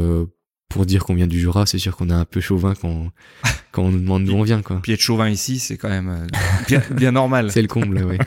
pour 0.70 0.86
dire 0.86 1.04
qu'on 1.04 1.16
vient 1.16 1.28
du 1.28 1.40
Jura, 1.40 1.66
c'est 1.66 1.80
sûr 1.80 1.98
qu'on 1.98 2.12
est 2.12 2.14
un 2.14 2.26
peu 2.26 2.40
chauvin 2.40 2.76
quand, 2.80 3.12
quand 3.72 3.84
on 3.84 3.90
nous 3.90 4.00
demande 4.00 4.26
d'où 4.26 4.34
on 4.34 4.44
vient. 4.44 4.62
Quoi. 4.62 4.80
Puis 4.84 4.94
être 4.94 5.02
chauvin 5.02 5.28
ici, 5.28 5.58
c'est 5.58 5.78
quand 5.78 5.90
même 5.90 6.10
euh, 6.10 6.28
bien, 6.68 6.82
bien 6.92 7.12
normal. 7.12 7.52
c'est 7.52 7.64
le 7.64 7.68
comble, 7.68 8.04
oui. 8.04 8.18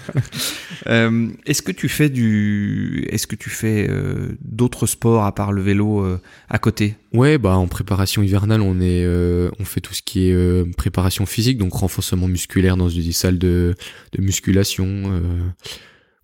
euh, 0.88 1.28
est-ce 1.46 1.62
que 1.62 1.70
tu 1.70 1.88
fais 1.88 2.10
du, 2.10 3.06
est-ce 3.10 3.28
que 3.28 3.36
tu 3.36 3.48
fais 3.48 3.86
euh, 3.88 4.36
d'autres 4.40 4.86
sports 4.86 5.24
à 5.24 5.32
part 5.32 5.52
le 5.52 5.62
vélo 5.62 6.00
euh, 6.04 6.20
à 6.48 6.58
côté? 6.58 6.96
Ouais, 7.12 7.38
bah 7.38 7.56
en 7.56 7.68
préparation 7.68 8.22
hivernale, 8.24 8.60
on 8.60 8.80
est, 8.80 9.06
on 9.06 9.64
fait 9.64 9.80
tout 9.80 9.94
ce 9.94 10.02
qui 10.02 10.28
est 10.28 10.76
préparation 10.76 11.26
physique, 11.26 11.58
donc 11.58 11.74
renforcement 11.74 12.26
musculaire 12.26 12.76
dans 12.76 12.88
des 12.88 13.12
salles 13.12 13.38
de, 13.38 13.74
de 14.12 14.22
musculation 14.22 15.22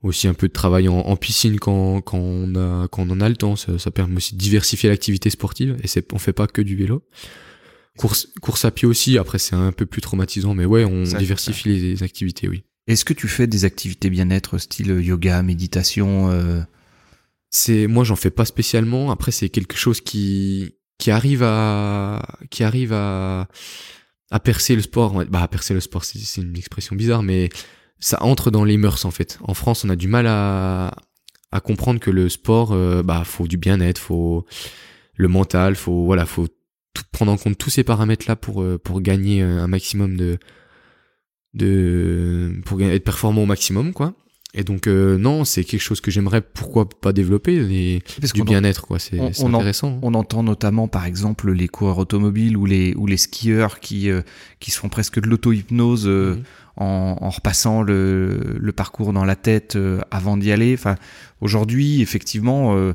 aussi 0.03 0.29
un 0.29 0.35
peu 0.35 0.49
de 0.49 0.53
travail 0.53 0.89
en, 0.89 1.17
piscine 1.17 1.59
quand, 1.59 2.01
quand, 2.01 2.19
on 2.19 2.55
a, 2.55 2.89
quand 2.89 3.03
on 3.03 3.11
en 3.11 3.21
a 3.21 3.29
le 3.29 3.37
temps. 3.37 3.57
Ça, 3.57 3.79
ça 3.79 3.91
permet 3.91 4.17
aussi 4.17 4.35
de 4.35 4.39
diversifier 4.39 4.89
l'activité 4.89 5.31
sportive 5.31 5.77
et 5.83 5.89
c'est, 5.89 6.13
on 6.13 6.19
fait 6.19 6.33
pas 6.33 6.47
que 6.47 6.63
du 6.63 6.77
vélo. 6.77 7.03
Course, 7.97 8.29
course 8.41 8.65
à 8.65 8.71
pied 8.71 8.87
aussi, 8.87 9.19
après 9.19 9.39
c'est 9.39 9.57
un 9.57 9.73
peu 9.73 9.85
plus 9.85 10.01
traumatisant, 10.01 10.55
mais 10.55 10.65
ouais, 10.65 10.85
on 10.85 11.03
diversifie 11.03 11.69
les, 11.69 12.03
activités, 12.05 12.49
oui. 12.49 12.63
Est-ce 12.87 13.05
que 13.05 13.13
tu 13.13 13.27
fais 13.27 13.49
des 13.49 13.65
activités 13.65 14.09
bien-être 14.09 14.59
style 14.59 15.01
yoga, 15.01 15.43
méditation 15.43 16.31
euh... 16.31 16.63
C'est 17.51 17.87
moi 17.87 18.05
j'en 18.05 18.17
fais 18.17 18.31
pas 18.31 18.45
spécialement. 18.45 19.11
Après 19.11 19.33
c'est 19.33 19.49
quelque 19.49 19.77
chose 19.77 20.01
qui 20.01 20.75
qui 20.99 21.11
arrive 21.11 21.43
à 21.43 22.23
qui 22.51 22.63
arrive 22.63 22.93
à 22.93 23.49
à 24.31 24.39
percer 24.39 24.77
le 24.77 24.83
sport. 24.83 25.25
Bah 25.25 25.43
à 25.43 25.49
percer 25.49 25.75
le 25.75 25.81
sport 25.81 26.05
c'est 26.05 26.41
une 26.41 26.57
expression 26.57 26.95
bizarre, 26.95 27.23
mais 27.23 27.49
ça 28.01 28.23
entre 28.23 28.51
dans 28.51 28.65
les 28.65 28.77
mœurs 28.77 29.05
en 29.05 29.11
fait. 29.11 29.39
En 29.43 29.55
France, 29.55 29.85
on 29.85 29.91
a 29.91 29.97
du 29.97 30.09
mal 30.09 30.27
à, 30.27 30.95
à 31.53 31.61
comprendre 31.61 32.01
que 32.01 32.11
le 32.11 32.29
sport, 32.29 32.73
euh, 32.73 33.03
bah, 33.03 33.23
faut 33.25 33.47
du 33.47 33.57
bien-être, 33.57 33.99
faut 33.99 34.45
le 35.17 35.29
mental, 35.29 35.75
faut 35.77 36.05
voilà, 36.05 36.27
faut 36.27 36.49
tout, 36.95 37.03
prendre 37.13 37.33
en 37.33 37.37
compte 37.37 37.59
tous 37.59 37.71
ces 37.71 37.85
paramètres 37.85 38.27
là 38.29 38.37
pour 38.37 38.63
euh, 38.63 38.79
pour 38.79 39.01
gagner 39.01 39.43
un 39.43 39.67
maximum 39.67 40.17
de 40.17 40.39
de 41.55 42.53
pour 42.65 42.81
être 42.83 43.05
performant 43.05 43.43
au 43.43 43.47
maximum 43.47 43.93
quoi. 43.93 44.15
Et 44.55 44.65
donc 44.65 44.87
euh, 44.87 45.19
non, 45.19 45.45
c'est 45.45 45.63
quelque 45.63 45.83
chose 45.83 46.01
que 46.01 46.11
j'aimerais 46.11 46.41
pourquoi 46.41 46.89
pas 46.89 47.13
développer 47.13 47.55
et 47.55 48.03
du 48.33 48.45
bien-être 48.45 48.87
quoi, 48.87 48.99
c'est 48.99 49.21
intéressant. 49.21 49.99
on 50.03 50.15
entend 50.15 50.43
notamment 50.43 50.89
par 50.89 51.05
exemple 51.05 51.53
les 51.53 51.69
coureurs 51.69 51.99
automobiles 51.99 52.57
ou 52.57 52.65
les 52.65 52.95
ou 52.95 53.07
les 53.07 53.19
skieurs 53.19 53.79
qui 53.79 54.09
qui 54.59 54.71
se 54.71 54.79
font 54.79 54.89
presque 54.89 55.21
de 55.21 55.29
l'auto-hypnose 55.29 56.07
mhm 56.07 56.45
en, 56.79 57.17
en 57.21 57.31
repassant 57.31 57.83
le, 57.83 58.57
le, 58.59 58.73
parcours 58.73 59.13
dans 59.13 59.25
la 59.25 59.37
tête 59.37 59.77
euh, 59.77 60.01
avant 60.11 60.37
d'y 60.37 60.53
aller. 60.53 60.75
Enfin, 60.75 60.95
aujourd'hui, 61.41 62.01
effectivement, 62.01 62.77
euh, 62.77 62.93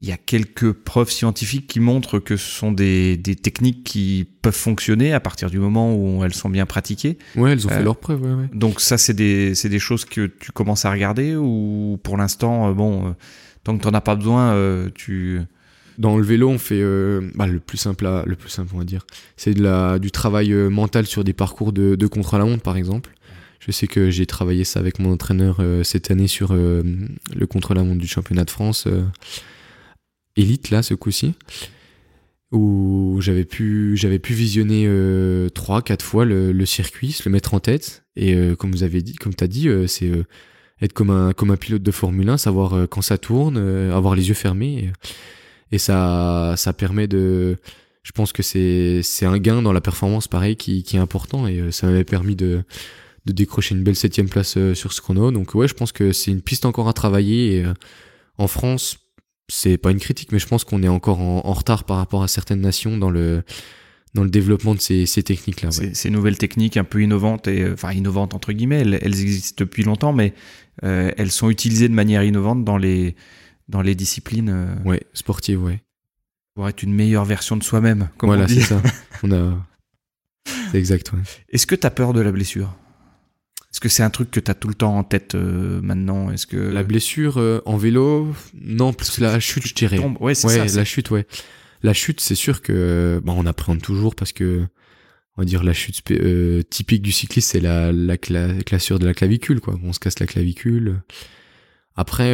il 0.00 0.08
y 0.08 0.12
a 0.12 0.16
quelques 0.16 0.72
preuves 0.72 1.10
scientifiques 1.10 1.66
qui 1.66 1.80
montrent 1.80 2.20
que 2.20 2.36
ce 2.36 2.48
sont 2.48 2.70
des, 2.70 3.16
des, 3.16 3.34
techniques 3.34 3.82
qui 3.82 4.28
peuvent 4.42 4.54
fonctionner 4.54 5.12
à 5.12 5.20
partir 5.20 5.50
du 5.50 5.58
moment 5.58 5.94
où 5.94 6.24
elles 6.24 6.34
sont 6.34 6.48
bien 6.48 6.66
pratiquées. 6.66 7.18
Ouais, 7.36 7.52
elles 7.52 7.66
ont 7.66 7.70
fait 7.70 7.80
euh, 7.80 7.84
leurs 7.84 7.98
preuves. 7.98 8.22
Ouais, 8.22 8.34
ouais. 8.34 8.48
Donc 8.52 8.80
ça, 8.80 8.96
c'est 8.96 9.14
des, 9.14 9.52
des 9.52 9.78
choses 9.78 10.04
que 10.04 10.26
tu 10.26 10.52
commences 10.52 10.84
à 10.84 10.90
regarder 10.90 11.34
ou 11.34 11.98
pour 12.02 12.16
l'instant, 12.16 12.72
bon, 12.72 13.16
tant 13.64 13.76
que 13.76 13.82
tu 13.82 13.88
n'en 13.88 13.94
as 13.94 14.02
pas 14.02 14.14
besoin, 14.14 14.56
tu 14.94 15.40
dans 15.98 16.16
le 16.16 16.24
vélo, 16.24 16.48
on 16.48 16.58
fait 16.58 16.80
euh, 16.80 17.30
bah, 17.34 17.46
le 17.46 17.60
plus 17.60 17.78
simple, 17.78 18.06
à, 18.06 18.24
le 18.26 18.36
plus 18.36 18.50
simple, 18.50 18.70
on 18.74 18.78
va 18.78 18.84
dire. 18.84 19.06
C'est 19.36 19.54
du 19.54 20.10
travail 20.10 20.52
euh, 20.52 20.68
mental 20.68 21.06
sur 21.06 21.24
des 21.24 21.32
parcours 21.32 21.72
de, 21.72 21.94
de 21.94 22.06
contre 22.06 22.38
la 22.38 22.44
montre, 22.44 22.62
par 22.62 22.76
exemple. 22.76 23.14
Je 23.60 23.70
sais 23.70 23.86
que 23.86 24.10
j'ai 24.10 24.26
travaillé 24.26 24.64
ça 24.64 24.80
avec 24.80 24.98
mon 24.98 25.12
entraîneur 25.12 25.58
euh, 25.60 25.82
cette 25.84 26.10
année 26.10 26.28
sur 26.28 26.54
le 26.54 27.46
contre 27.48 27.74
la 27.74 27.82
montre 27.82 28.00
du 28.00 28.06
championnat 28.06 28.44
de 28.44 28.50
France 28.50 28.86
élite 30.36 30.70
là, 30.70 30.82
ce 30.82 30.94
coup-ci, 30.94 31.34
où 32.50 33.18
j'avais 33.20 33.44
pu 33.44 33.96
pu 34.22 34.34
visionner 34.34 34.88
trois, 35.54 35.80
quatre 35.80 36.04
fois 36.04 36.24
le, 36.24 36.66
circuit, 36.66 37.12
se 37.12 37.26
le 37.26 37.32
mettre 37.32 37.54
en 37.54 37.60
tête. 37.60 38.04
Et 38.16 38.36
comme 38.58 38.72
vous 38.72 38.82
avez 38.82 39.00
dit, 39.00 39.14
comme 39.14 39.32
t'as 39.34 39.46
dit, 39.46 39.68
c'est 39.86 40.10
être 40.82 40.92
comme 40.92 41.10
un 41.10 41.32
comme 41.32 41.50
un 41.50 41.56
pilote 41.56 41.82
de 41.82 41.90
Formule 41.90 42.28
1, 42.28 42.36
savoir 42.36 42.86
quand 42.90 43.00
ça 43.00 43.16
tourne, 43.16 43.56
avoir 43.90 44.14
les 44.14 44.28
yeux 44.28 44.34
fermés. 44.34 44.90
Et 45.74 45.78
ça 45.78 46.54
ça 46.56 46.72
permet 46.72 47.08
de 47.08 47.58
je 48.04 48.12
pense 48.12 48.32
que 48.32 48.44
c'est 48.44 49.00
c'est 49.02 49.26
un 49.26 49.38
gain 49.38 49.60
dans 49.60 49.72
la 49.72 49.80
performance 49.80 50.28
pareil 50.28 50.56
qui, 50.56 50.84
qui 50.84 50.96
est 50.96 51.00
important. 51.00 51.48
Et 51.48 51.58
euh, 51.58 51.70
ça 51.72 51.88
m'avait 51.88 52.04
permis 52.04 52.36
de 52.36 52.62
de 53.26 53.32
décrocher 53.32 53.74
une 53.74 53.82
belle 53.82 53.96
septième 53.96 54.28
place 54.28 54.56
euh, 54.56 54.74
sur 54.74 54.92
ce 54.92 55.00
chrono 55.00 55.30
donc 55.30 55.54
ouais 55.54 55.66
je 55.66 55.72
pense 55.72 55.92
que 55.92 56.12
c'est 56.12 56.30
une 56.30 56.42
piste 56.42 56.64
encore 56.64 56.88
à 56.88 56.92
travailler. 56.92 57.64
Euh, 57.64 57.74
en 58.38 58.46
France 58.46 58.98
c'est 59.48 59.76
pas 59.76 59.90
une 59.90 59.98
critique 59.98 60.30
mais 60.30 60.38
je 60.38 60.46
pense 60.46 60.64
qu'on 60.64 60.82
est 60.82 60.88
encore 60.88 61.20
en, 61.20 61.52
retard 61.52 61.84
par 61.84 61.96
rapport 61.96 62.22
à 62.22 62.28
certaines 62.28 62.60
nations 62.60 62.96
dans 62.96 63.10
le 63.10 63.42
dans 64.14 64.22
le 64.22 64.30
développement 64.30 64.74
de 64.74 64.80
ces, 64.80 65.06
ces 65.06 65.22
techniques 65.22 65.62
là 65.62 65.70
ces, 65.70 66.10
nouvelles 66.10 66.38
techniques 66.38 66.76
un 66.76 66.84
peu 66.84 67.02
innovantes 67.02 67.46
et 67.46 67.70
enfin 67.70 67.92
innovantes 67.92 68.32
entre 68.32 68.52
guillemets 68.52 68.80
elles 68.80 69.20
existent 69.20 69.56
depuis 69.58 69.82
longtemps 69.82 70.14
mais 70.14 70.32
elles 70.82 71.30
sont 71.30 71.50
utilisées 71.50 71.88
de 71.88 71.94
manière 71.94 72.24
innovante 72.24 72.64
dans 72.64 72.78
les 72.78 73.16
dans 73.68 73.82
les 73.82 73.94
disciplines. 73.94 74.50
Euh, 74.50 74.74
ouais, 74.88 75.02
sportives, 75.14 75.62
ouais. 75.62 75.82
Pour 76.54 76.68
être 76.68 76.82
une 76.82 76.94
meilleure 76.94 77.24
version 77.24 77.56
de 77.56 77.64
soi-même. 77.64 78.08
Voilà, 78.22 78.46
c'est 78.48 78.60
ça. 78.60 78.80
On 79.22 79.32
a. 79.32 79.66
C'est 80.70 80.78
exact, 80.78 81.12
ouais. 81.12 81.18
Est-ce 81.50 81.66
que 81.66 81.74
tu 81.74 81.86
as 81.86 81.90
peur 81.90 82.12
de 82.12 82.20
la 82.20 82.30
blessure? 82.32 82.74
Est-ce 83.72 83.80
que 83.80 83.88
c'est 83.88 84.04
un 84.04 84.10
truc 84.10 84.30
que 84.30 84.38
tu 84.38 84.50
as 84.50 84.54
tout 84.54 84.68
le 84.68 84.74
temps 84.74 84.96
en 84.96 85.02
tête 85.02 85.34
euh, 85.34 85.80
maintenant? 85.82 86.30
Est-ce 86.30 86.46
que 86.46 86.56
La 86.56 86.84
blessure 86.84 87.38
euh, 87.38 87.60
en 87.66 87.76
vélo, 87.76 88.32
non, 88.54 88.92
plus 88.92 89.18
la 89.18 89.40
chute, 89.40 89.66
je 89.66 89.74
dirais. 89.74 89.98
Ouais, 90.20 90.34
c'est 90.34 90.46
Ouais, 90.46 90.68
ça. 90.68 90.76
la 90.78 90.84
chute, 90.84 91.10
ouais. 91.10 91.26
La 91.82 91.92
chute, 91.92 92.20
c'est 92.20 92.36
sûr 92.36 92.62
que 92.62 93.20
bon, 93.24 93.34
on 93.36 93.46
appréhende 93.46 93.82
toujours 93.82 94.14
parce 94.14 94.32
que 94.32 94.64
on 95.36 95.42
va 95.42 95.44
dire 95.44 95.64
la 95.64 95.72
chute 95.72 96.08
euh, 96.12 96.62
typique 96.62 97.02
du 97.02 97.10
cycliste, 97.10 97.50
c'est 97.50 97.60
la, 97.60 97.90
la 97.90 98.16
cla- 98.16 98.62
classure 98.62 99.00
de 99.00 99.06
la 99.06 99.12
clavicule, 99.14 99.60
quoi. 99.60 99.76
On 99.82 99.92
se 99.92 99.98
casse 99.98 100.20
la 100.20 100.26
clavicule. 100.26 101.02
Après, 101.96 102.32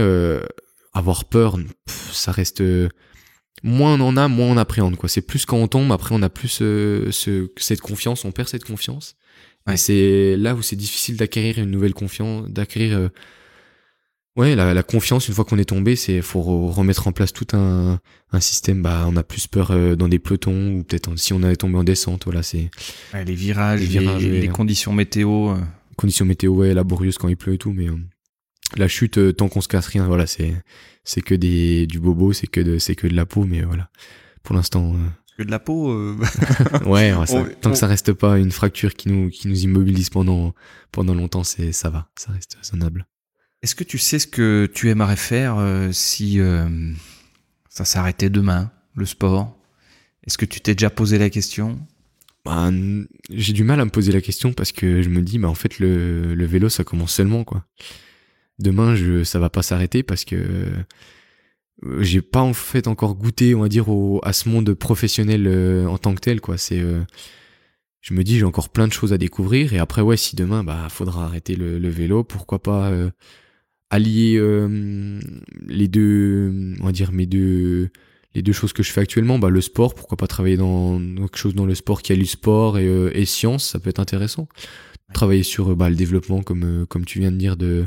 avoir 0.93 1.25
peur, 1.25 1.57
pff, 1.87 2.12
ça 2.12 2.33
reste 2.33 2.61
euh, 2.62 2.89
moins 3.62 3.95
on 4.01 4.01
en 4.01 4.17
a, 4.17 4.29
moins 4.29 4.49
on 4.49 4.57
appréhende, 4.57 4.97
quoi. 4.97 5.09
C'est 5.09 5.23
plus 5.23 5.47
quand 5.47 5.57
on 5.59 5.69
tombe, 5.69 5.93
après 5.93 6.15
on 6.15 6.23
a 6.23 6.29
plus 6.31 6.59
euh, 6.62 7.11
ce, 7.12 7.49
cette 7.57 7.81
confiance, 7.81 8.25
on 8.25 8.33
perd 8.33 8.49
cette 8.49 8.65
confiance. 8.65 9.17
Ouais. 9.67 9.75
Et 9.75 9.77
c'est 9.77 10.37
là 10.37 10.55
où 10.55 10.62
c'est 10.62 10.77
difficile 10.77 11.17
d'acquérir 11.17 11.59
une 11.59 11.71
nouvelle 11.71 11.95
confiance, 11.95 12.49
d'acquérir 12.49 12.97
euh, 12.99 13.09
Ouais, 14.37 14.55
la, 14.55 14.73
la 14.75 14.83
confiance, 14.85 15.27
une 15.27 15.35
fois 15.35 15.45
qu'on 15.45 15.59
est 15.59 15.65
tombé, 15.69 15.97
c'est 15.97 16.23
faut 16.23 16.41
re- 16.41 16.71
remettre 16.73 17.09
en 17.09 17.12
place 17.12 17.33
tout 17.33 17.49
un, 17.53 17.99
un 18.33 18.41
système. 18.41 18.81
Bah, 18.81 19.05
on 19.09 19.17
a 19.17 19.25
plus 19.25 19.49
peur 19.49 19.73
euh, 19.73 19.97
dans 19.97 20.09
des 20.09 20.21
pelotons 20.21 20.77
ou 20.77 20.85
peut-être 20.85 21.15
si 21.19 21.33
on 21.33 21.43
avait 21.43 21.57
tombé 21.57 21.77
en 21.77 21.85
descente. 21.85 22.25
Voilà, 22.25 22.45
c'est 22.45 22.71
Ouais, 23.12 23.25
les 23.25 23.35
virages, 23.35 23.81
Les 23.81 23.87
les, 23.87 23.99
virages, 23.99 24.25
les 24.25 24.41
ouais. 24.43 24.47
conditions 24.49 24.93
météo. 24.93 25.55
conditions 25.97 26.25
météo 26.25 26.53
ouais, 26.55 26.73
laborieuses 26.75 27.19
quand 27.19 27.29
il 27.29 27.37
pleut 27.37 27.55
et 27.55 27.59
tout, 27.59 27.73
mais 27.73 27.89
la 28.77 28.89
chute, 28.89 29.19
euh, 29.19 29.33
tant 29.33 29.49
qu'on 29.49 29.61
se 29.61 29.69
casse 29.69 29.87
rien, 29.89 30.07
voilà, 30.07 30.27
c'est 30.27 30.55
c'est 31.05 31.21
que 31.23 31.35
des 31.35 31.87
du 31.87 31.99
bobo, 32.01 32.33
c'est 32.33 32.47
que 32.47 32.61
de 32.61 32.79
c'est 32.79 32.95
que 32.95 33.07
de 33.07 33.15
la 33.15 33.27
peau, 33.27 33.45
mais 33.45 33.63
voilà. 33.63 33.91
Pour 34.43 34.55
l'instant, 34.55 34.95
euh, 34.95 34.99
que 35.39 35.43
de 35.43 35.51
la 35.51 35.59
peau. 35.59 35.91
euh, 35.91 36.17
ouais, 36.87 37.13
ouais, 37.15 37.27
ça- 37.27 37.35
On- 37.41 37.45
tant 37.61 37.71
on- 37.71 37.73
que 37.73 37.79
ça 37.79 37.87
reste 37.87 38.13
pas 38.13 38.39
une 38.39 38.53
fracture 38.53 38.95
qui 38.95 39.09
nous 39.09 39.31
qui 39.31 39.49
nous 39.49 39.61
immobilise 39.65 40.11
pendant 40.11 40.55
pendant 40.93 41.15
longtemps, 41.15 41.45
c'est 41.45 41.73
ça 41.73 41.91
va, 41.91 42.09
ça 42.17 42.33
reste 42.33 42.55
raisonnable. 42.55 43.07
Est-ce 43.63 43.75
que 43.75 43.85
tu 43.85 43.99
sais 43.99 44.19
ce 44.19 44.27
que 44.27 44.71
tu 44.73 44.89
aimerais 44.89 45.17
faire 45.17 45.57
euh, 45.59 45.91
si 45.93 46.41
euh, 46.41 46.67
ça 47.69 47.85
s'arrêtait 47.85 48.31
demain, 48.31 48.71
le 48.95 49.05
sport? 49.07 49.57
Est-ce 50.27 50.39
que 50.39 50.45
tu 50.47 50.61
t'es 50.61 50.75
déjà 50.75 50.91
posé 50.91 51.19
la 51.19 51.29
question? 51.31 51.79
Bah, 52.45 52.71
j'ai 53.31 53.53
du 53.53 53.65
mal 53.65 53.81
à 53.81 53.85
me 53.85 53.91
poser 53.91 54.13
la 54.13 54.23
question 54.23 54.55
parce 54.55 54.73
que 54.73 55.03
je 55.03 55.11
me 55.11 55.21
dis, 55.21 55.39
bah, 55.39 55.49
en 55.49 55.55
fait, 55.55 55.79
le, 55.79 56.35
le 56.35 56.47
vélo, 56.47 56.71
ça 56.71 56.85
commence 56.85 57.13
seulement, 57.13 57.45
quoi. 57.45 57.67
Demain, 58.61 58.95
je, 58.95 59.24
ça 59.24 59.39
va 59.39 59.51
pas 59.51 59.62
s'arrêter 59.62 60.03
parce 60.03 60.24
que 60.24 60.37
euh, 60.37 62.03
j'ai 62.03 62.20
pas 62.20 62.43
en 62.43 62.53
fait 62.53 62.89
encore 62.89 63.15
goûté, 63.15 63.55
on 63.55 63.61
va 63.61 63.69
dire, 63.69 63.89
au, 63.89 64.20
à 64.23 64.32
ce 64.32 64.49
monde 64.49 64.74
professionnel 64.74 65.47
euh, 65.47 65.87
en 65.87 65.99
tant 65.99 66.15
que 66.15 66.20
tel, 66.20 66.41
quoi. 66.41 66.59
C'est, 66.59 66.81
euh, 66.81 67.01
je 68.01 68.15
me 68.15 68.23
dis, 68.23 68.39
j'ai 68.39 68.45
encore 68.45 68.69
plein 68.69 68.87
de 68.87 68.93
choses 68.93 69.12
à 69.12 69.19
découvrir 69.19 69.73
et 69.73 69.78
après, 69.78 70.03
ouais, 70.03 70.16
si 70.16 70.37
demain, 70.37 70.62
bah, 70.65 70.89
faudra 70.91 71.24
arrêter 71.24 71.57
le, 71.57 71.78
le 71.78 71.89
vélo, 71.89 72.23
pourquoi 72.23 72.62
pas 72.62 72.91
euh, 72.91 73.11
allier 73.91 74.39
les 75.66 75.89
deux, 75.89 76.74
on 76.81 76.85
va 76.85 76.93
dire, 76.93 77.12
mes 77.12 77.27
deux 77.27 77.91
les 78.35 78.43
deux 78.43 78.53
choses 78.53 78.73
que 78.73 78.85
je 78.85 78.93
fais 78.93 79.01
actuellement, 79.01 79.41
bah, 79.41 79.51
le 79.51 79.61
sport, 79.61 79.95
pourquoi 79.95 80.16
pas 80.16 80.28
travailler 80.28 80.57
dans 80.57 81.01
dans 81.01 81.23
quelque 81.23 81.37
chose 81.37 81.55
dans 81.55 81.66
le 81.66 81.74
sport 81.74 82.01
qui 82.03 82.12
allie 82.12 82.27
sport 82.27 82.78
et, 82.78 82.87
et 83.12 83.24
science, 83.24 83.69
ça 83.69 83.81
peut 83.81 83.91
être 83.91 83.99
intéressant. 83.99 84.49
Travailler 85.12 85.43
sur 85.43 85.74
bah, 85.74 85.91
le 85.91 85.97
développement, 85.97 86.43
comme, 86.43 86.65
euh, 86.65 86.87
comme 86.87 87.05
tu 87.05 87.19
viens 87.19 87.32
de 87.32 87.37
dire, 87.37 87.57
de, 87.57 87.87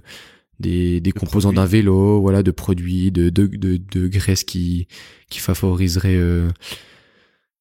des, 0.59 0.99
des 1.01 1.11
composants 1.11 1.53
d'un 1.53 1.65
vélo, 1.65 2.21
voilà, 2.21 2.43
de 2.43 2.51
produits, 2.51 3.11
de, 3.11 3.29
de, 3.29 3.47
de, 3.47 3.77
de 3.91 4.07
graisses 4.07 4.43
qui, 4.43 4.87
qui 5.29 5.39
favoriseraient 5.39 6.15
euh, 6.15 6.49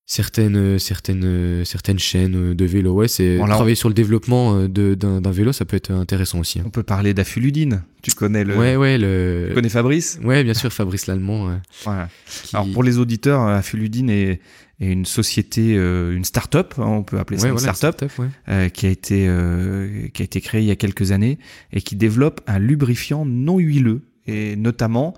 certaines, 0.07 0.79
certaines, 0.79 1.65
certaines 1.65 1.99
chaînes 1.99 2.55
de 2.55 2.65
vélo. 2.65 2.93
Ouais, 2.93 3.09
c'est 3.09 3.39
Bon, 3.39 3.47
là, 3.47 3.55
on- 3.55 3.57
travailler 3.57 3.75
sur 3.77 3.89
le 3.89 3.95
développement 3.95 4.57
euh, 4.57 4.69
d'un 4.69 5.31
vélo, 5.31 5.53
ça 5.53 5.65
peut 5.65 5.77
être 5.77 5.91
intéressant 5.91 6.41
aussi. 6.41 6.59
hein. 6.61 6.65
On 6.67 6.71
peut 6.71 6.83
parler 6.83 7.15
d'affuludine. 7.15 7.83
Tu 8.03 8.11
connais 8.13 8.45
le. 8.45 8.57
Ouais, 8.57 8.77
ouais, 8.77 8.97
Tu 8.97 9.03
le. 9.05 9.51
connais 9.55 9.69
Fabrice? 9.69 10.19
Ouais, 10.23 10.45
bien 10.45 10.55
sûr, 10.55 10.73
Fabrice 10.73 11.07
Lallemand. 11.07 11.47
ouais, 11.49 11.57
Voilà. 11.85 12.09
qui- 12.45 12.55
Alors 12.57 12.69
pour 12.73 12.83
les 12.83 12.99
auditeurs, 12.99 13.43
euh, 13.47 13.57
Affuludine 13.57 14.11
est, 14.11 14.41
est 14.83 14.93
une 14.93 15.05
société, 15.05 15.77
euh, 15.77 16.15
une 16.17 16.25
start-up, 16.25 16.75
hein, 16.79 16.87
on 16.87 17.03
peut 17.03 17.19
appeler 17.19 17.39
ça 17.39 17.45
ouais, 17.45 17.51
une 17.51 17.59
voilà, 17.59 17.75
start-up, 17.75 18.11
ouais. 18.19 18.27
euh, 18.49 18.69
qui 18.69 18.87
a 18.87 18.91
été 18.91 19.27
euh, 19.29 20.09
qui 20.13 20.23
a 20.23 20.25
été 20.25 20.41
créée 20.41 20.63
il 20.63 20.67
y 20.67 20.71
a 20.71 20.77
quelques 20.77 21.13
années 21.13 21.39
et 21.73 21.81
qui 21.81 21.97
développe 21.97 22.41
un 22.47 22.59
lubrifiant 22.59 23.25
non 23.25 23.59
huileux 23.59 24.03
et 24.27 24.57
notamment 24.57 25.15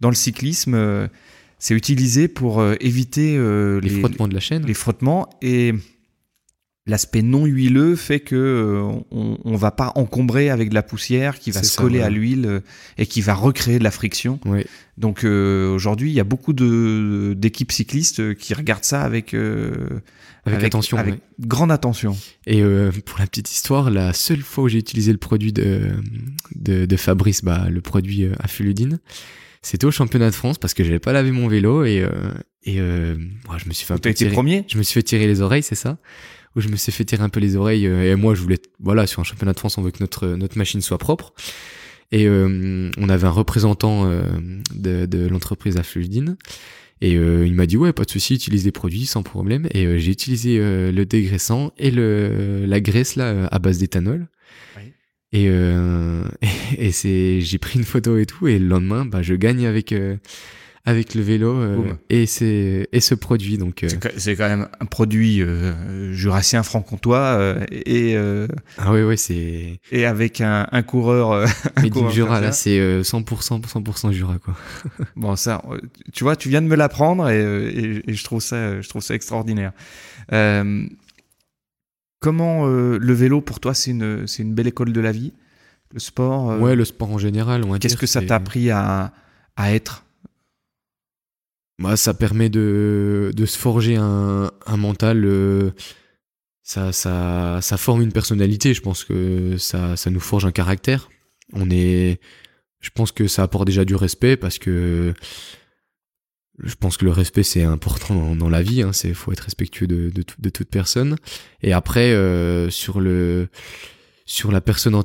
dans 0.00 0.08
le 0.08 0.14
cyclisme, 0.14 1.08
c'est 1.58 1.74
utilisé 1.74 2.28
pour 2.28 2.64
éviter 2.80 3.36
euh, 3.36 3.80
Les, 3.80 3.90
frottements 3.90 4.28
de 4.28 4.34
la 4.34 4.40
chaîne. 4.40 4.64
les 4.64 4.74
frottements 4.74 5.28
et 5.42 5.74
l'aspect 6.88 7.22
non 7.22 7.44
huileux 7.44 7.94
fait 7.96 8.20
que 8.20 8.34
euh, 8.34 9.00
on, 9.10 9.38
on 9.44 9.56
va 9.56 9.70
pas 9.70 9.92
encombrer 9.94 10.50
avec 10.50 10.70
de 10.70 10.74
la 10.74 10.82
poussière 10.82 11.38
qui 11.38 11.50
va 11.50 11.62
se 11.62 11.76
coller 11.76 12.00
à 12.00 12.10
l'huile 12.10 12.46
euh, 12.46 12.60
et 12.96 13.06
qui 13.06 13.20
va 13.20 13.34
recréer 13.34 13.78
de 13.78 13.84
la 13.84 13.90
friction. 13.90 14.40
Donc 14.96 15.22
euh, 15.22 15.72
aujourd'hui, 15.72 16.10
il 16.10 16.14
y 16.14 16.20
a 16.20 16.24
beaucoup 16.24 16.52
de 16.52 17.34
d'équipes 17.36 17.72
cyclistes 17.72 18.20
euh, 18.20 18.34
qui 18.34 18.54
regardent 18.54 18.84
ça 18.84 19.02
avec 19.02 19.34
Avec 20.44 20.64
attention, 20.64 20.96
avec 20.96 21.14
ouais. 21.14 21.20
grande 21.40 21.70
attention. 21.70 22.16
Et 22.46 22.62
pour 23.04 23.18
la 23.18 23.26
petite 23.26 23.52
histoire, 23.52 23.90
la 23.90 24.12
seule 24.14 24.40
fois 24.40 24.64
où 24.64 24.68
j'ai 24.68 24.78
utilisé 24.78 25.12
le 25.12 25.18
produit 25.18 25.52
de, 25.52 25.90
de, 26.54 26.86
de 26.86 26.96
Fabrice, 26.96 27.44
bah, 27.44 27.66
le 27.70 27.82
produit 27.82 28.26
Affuludine, 28.40 28.98
c'était 29.60 29.84
au 29.84 29.90
championnat 29.90 30.30
de 30.30 30.34
France 30.34 30.56
parce 30.56 30.72
que 30.72 30.84
j'avais 30.84 31.00
pas 31.00 31.12
lavé 31.12 31.32
mon 31.32 31.48
vélo 31.48 31.84
et, 31.84 32.00
euh, 32.00 32.10
et 32.64 32.80
euh, 32.80 33.16
moi, 33.46 33.58
je 33.58 33.68
me 33.68 33.74
suis 33.74 33.84
fait 33.86 33.92
un 33.94 33.98
peu 33.98 34.14
tirer. 34.14 34.30
premier? 34.30 34.64
Je 34.68 34.78
me 34.78 34.82
suis 34.82 34.94
fait 34.94 35.02
tirer 35.02 35.26
les 35.26 35.42
oreilles, 35.42 35.62
c'est 35.62 35.74
ça 35.74 35.98
Où 36.58 36.60
je 36.60 36.68
me 36.68 36.76
suis 36.76 36.90
fait 36.90 37.04
tirer 37.04 37.22
un 37.22 37.28
peu 37.28 37.38
les 37.38 37.54
oreilles 37.54 37.86
euh, 37.86 38.12
et 38.12 38.16
moi 38.16 38.34
je 38.34 38.42
voulais, 38.42 38.58
voilà, 38.80 39.06
sur 39.06 39.20
un 39.20 39.24
championnat 39.24 39.52
de 39.52 39.58
France, 39.58 39.78
on 39.78 39.82
veut 39.82 39.92
que 39.92 40.00
notre 40.00 40.26
notre 40.26 40.58
machine 40.58 40.80
soit 40.80 40.98
propre. 40.98 41.32
Et 42.10 42.26
euh, 42.26 42.90
on 42.96 43.08
avait 43.08 43.26
un 43.26 43.30
représentant 43.30 44.06
euh, 44.06 44.22
de, 44.74 45.06
de 45.06 45.28
l'entreprise 45.28 45.76
Affluidine. 45.76 46.36
Et 47.00 47.16
euh, 47.16 47.46
il 47.46 47.54
m'a 47.54 47.66
dit 47.66 47.76
ouais 47.76 47.92
pas 47.92 48.04
de 48.04 48.10
souci 48.10 48.34
utilise 48.34 48.64
des 48.64 48.72
produits 48.72 49.06
sans 49.06 49.22
problème 49.22 49.68
et 49.72 50.00
j'ai 50.00 50.10
utilisé 50.10 50.58
le 50.58 51.04
dégraissant 51.04 51.70
et 51.78 51.92
le 51.92 52.64
la 52.66 52.80
graisse 52.80 53.14
là 53.14 53.46
à 53.52 53.58
base 53.60 53.78
d'éthanol 53.78 54.26
Oui. 54.76 54.92
et 55.32 55.48
et 56.76 56.90
c'est 56.90 57.40
j'ai 57.40 57.58
pris 57.58 57.78
une 57.78 57.84
photo 57.84 58.18
et 58.18 58.26
tout 58.26 58.48
et 58.48 58.58
le 58.58 58.66
lendemain 58.66 59.04
bah 59.04 59.22
je 59.22 59.34
gagne 59.34 59.64
avec 59.64 59.94
avec 60.84 61.14
le 61.14 61.20
vélo 61.22 61.54
euh, 61.54 61.76
et 62.08 62.24
c'est 62.26 62.88
et 62.92 63.00
ce 63.00 63.14
produit 63.14 63.58
donc 63.58 63.82
euh, 63.82 63.88
C'est 64.16 64.36
quand- 64.36 64.48
même 64.48 64.68
un 64.80 64.86
produit 64.86 65.42
euh, 65.42 66.12
jurassien 66.12 66.62
franc-comtois 66.62 67.56
et 67.70 68.16
ah 68.78 68.92
ouais 68.92 69.02
ouais 69.04 69.16
c'est 69.16 69.80
et 69.92 70.06
avec 70.06 70.40
un, 70.40 70.66
un 70.72 70.82
coureur. 70.82 71.46
mais 71.82 71.90
du 71.90 71.98
Jura 72.10 72.40
là 72.40 72.52
c'est 72.52 72.78
euh, 72.78 73.02
100% 73.02 73.60
100% 73.62 74.12
Jura 74.12 74.38
quoi 74.38 74.54
Bon 75.16 75.36
ça, 75.36 75.62
tu 76.12 76.24
vois, 76.24 76.36
tu 76.36 76.48
viens 76.48 76.62
de 76.62 76.66
me 76.68 76.76
l'apprendre 76.76 77.28
et, 77.28 77.40
et, 77.42 78.10
et 78.10 78.14
je 78.14 78.24
trouve 78.24 78.40
ça, 78.40 78.80
je 78.80 78.88
trouve 78.88 79.02
ça 79.02 79.14
extraordinaire. 79.14 79.72
Euh, 80.32 80.86
comment 82.20 82.66
euh, 82.66 82.98
le 83.00 83.12
vélo 83.12 83.40
pour 83.40 83.60
toi 83.60 83.74
c'est 83.74 83.90
une, 83.90 84.26
c'est 84.26 84.42
une 84.42 84.54
belle 84.54 84.66
école 84.68 84.92
de 84.92 85.00
la 85.00 85.12
vie, 85.12 85.32
le 85.92 85.98
sport. 86.00 86.50
euh, 86.52 86.58
ouais 86.58 86.76
le 86.76 86.84
sport 86.84 87.10
en 87.12 87.18
général 87.18 87.62
Qu'est-ce 87.80 87.96
que 87.96 88.06
ça 88.06 88.20
t'a 88.22 88.36
appris 88.36 88.70
à, 88.70 89.12
à 89.56 89.72
être? 89.72 90.04
Ça 91.96 92.12
permet 92.14 92.48
de, 92.50 93.30
de 93.34 93.46
se 93.46 93.56
forger 93.58 93.96
un, 93.96 94.50
un 94.66 94.76
mental. 94.76 95.24
euh, 95.24 95.70
ça, 96.62 96.92
ça, 96.92 97.60
ça 97.62 97.76
forme 97.76 98.02
une 98.02 98.12
personnalité. 98.12 98.74
Je 98.74 98.82
pense 98.82 99.04
que 99.04 99.56
ça, 99.58 99.96
ça 99.96 100.10
nous 100.10 100.20
forge 100.20 100.44
un 100.44 100.52
caractère. 100.52 101.08
On 101.54 101.70
est, 101.70 102.20
je 102.80 102.90
pense 102.90 103.10
que 103.12 103.26
ça 103.26 103.42
apporte 103.42 103.66
déjà 103.66 103.84
du 103.84 103.94
respect 103.94 104.36
parce 104.36 104.58
que 104.58 105.14
je 106.62 106.74
pense 106.74 106.96
que 106.96 107.04
le 107.04 107.12
respect 107.12 107.44
c'est 107.44 107.62
important 107.62 108.34
dans, 108.34 108.50
la 108.50 108.62
vie. 108.62 108.82
Hein, 108.82 108.92
c'est 108.92 109.14
faut 109.14 109.32
être 109.32 109.40
respectueux 109.44 109.86
de, 109.86 110.10
de, 110.10 110.22
tout- 110.22 110.40
de 110.40 110.50
toute 110.50 110.68
personne. 110.68 111.16
Et 111.62 111.72
après 111.72 112.12
euh, 112.12 112.68
sur 112.70 113.00
le 113.00 113.48
sur 114.26 114.52
la 114.52 114.60
personne 114.60 114.94
en, 114.94 115.04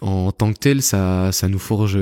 en 0.00 0.32
tant 0.32 0.52
que 0.52 0.58
telle, 0.58 0.80
ça, 0.82 1.30
ça 1.32 1.48
nous 1.48 1.58
forge 1.58 1.98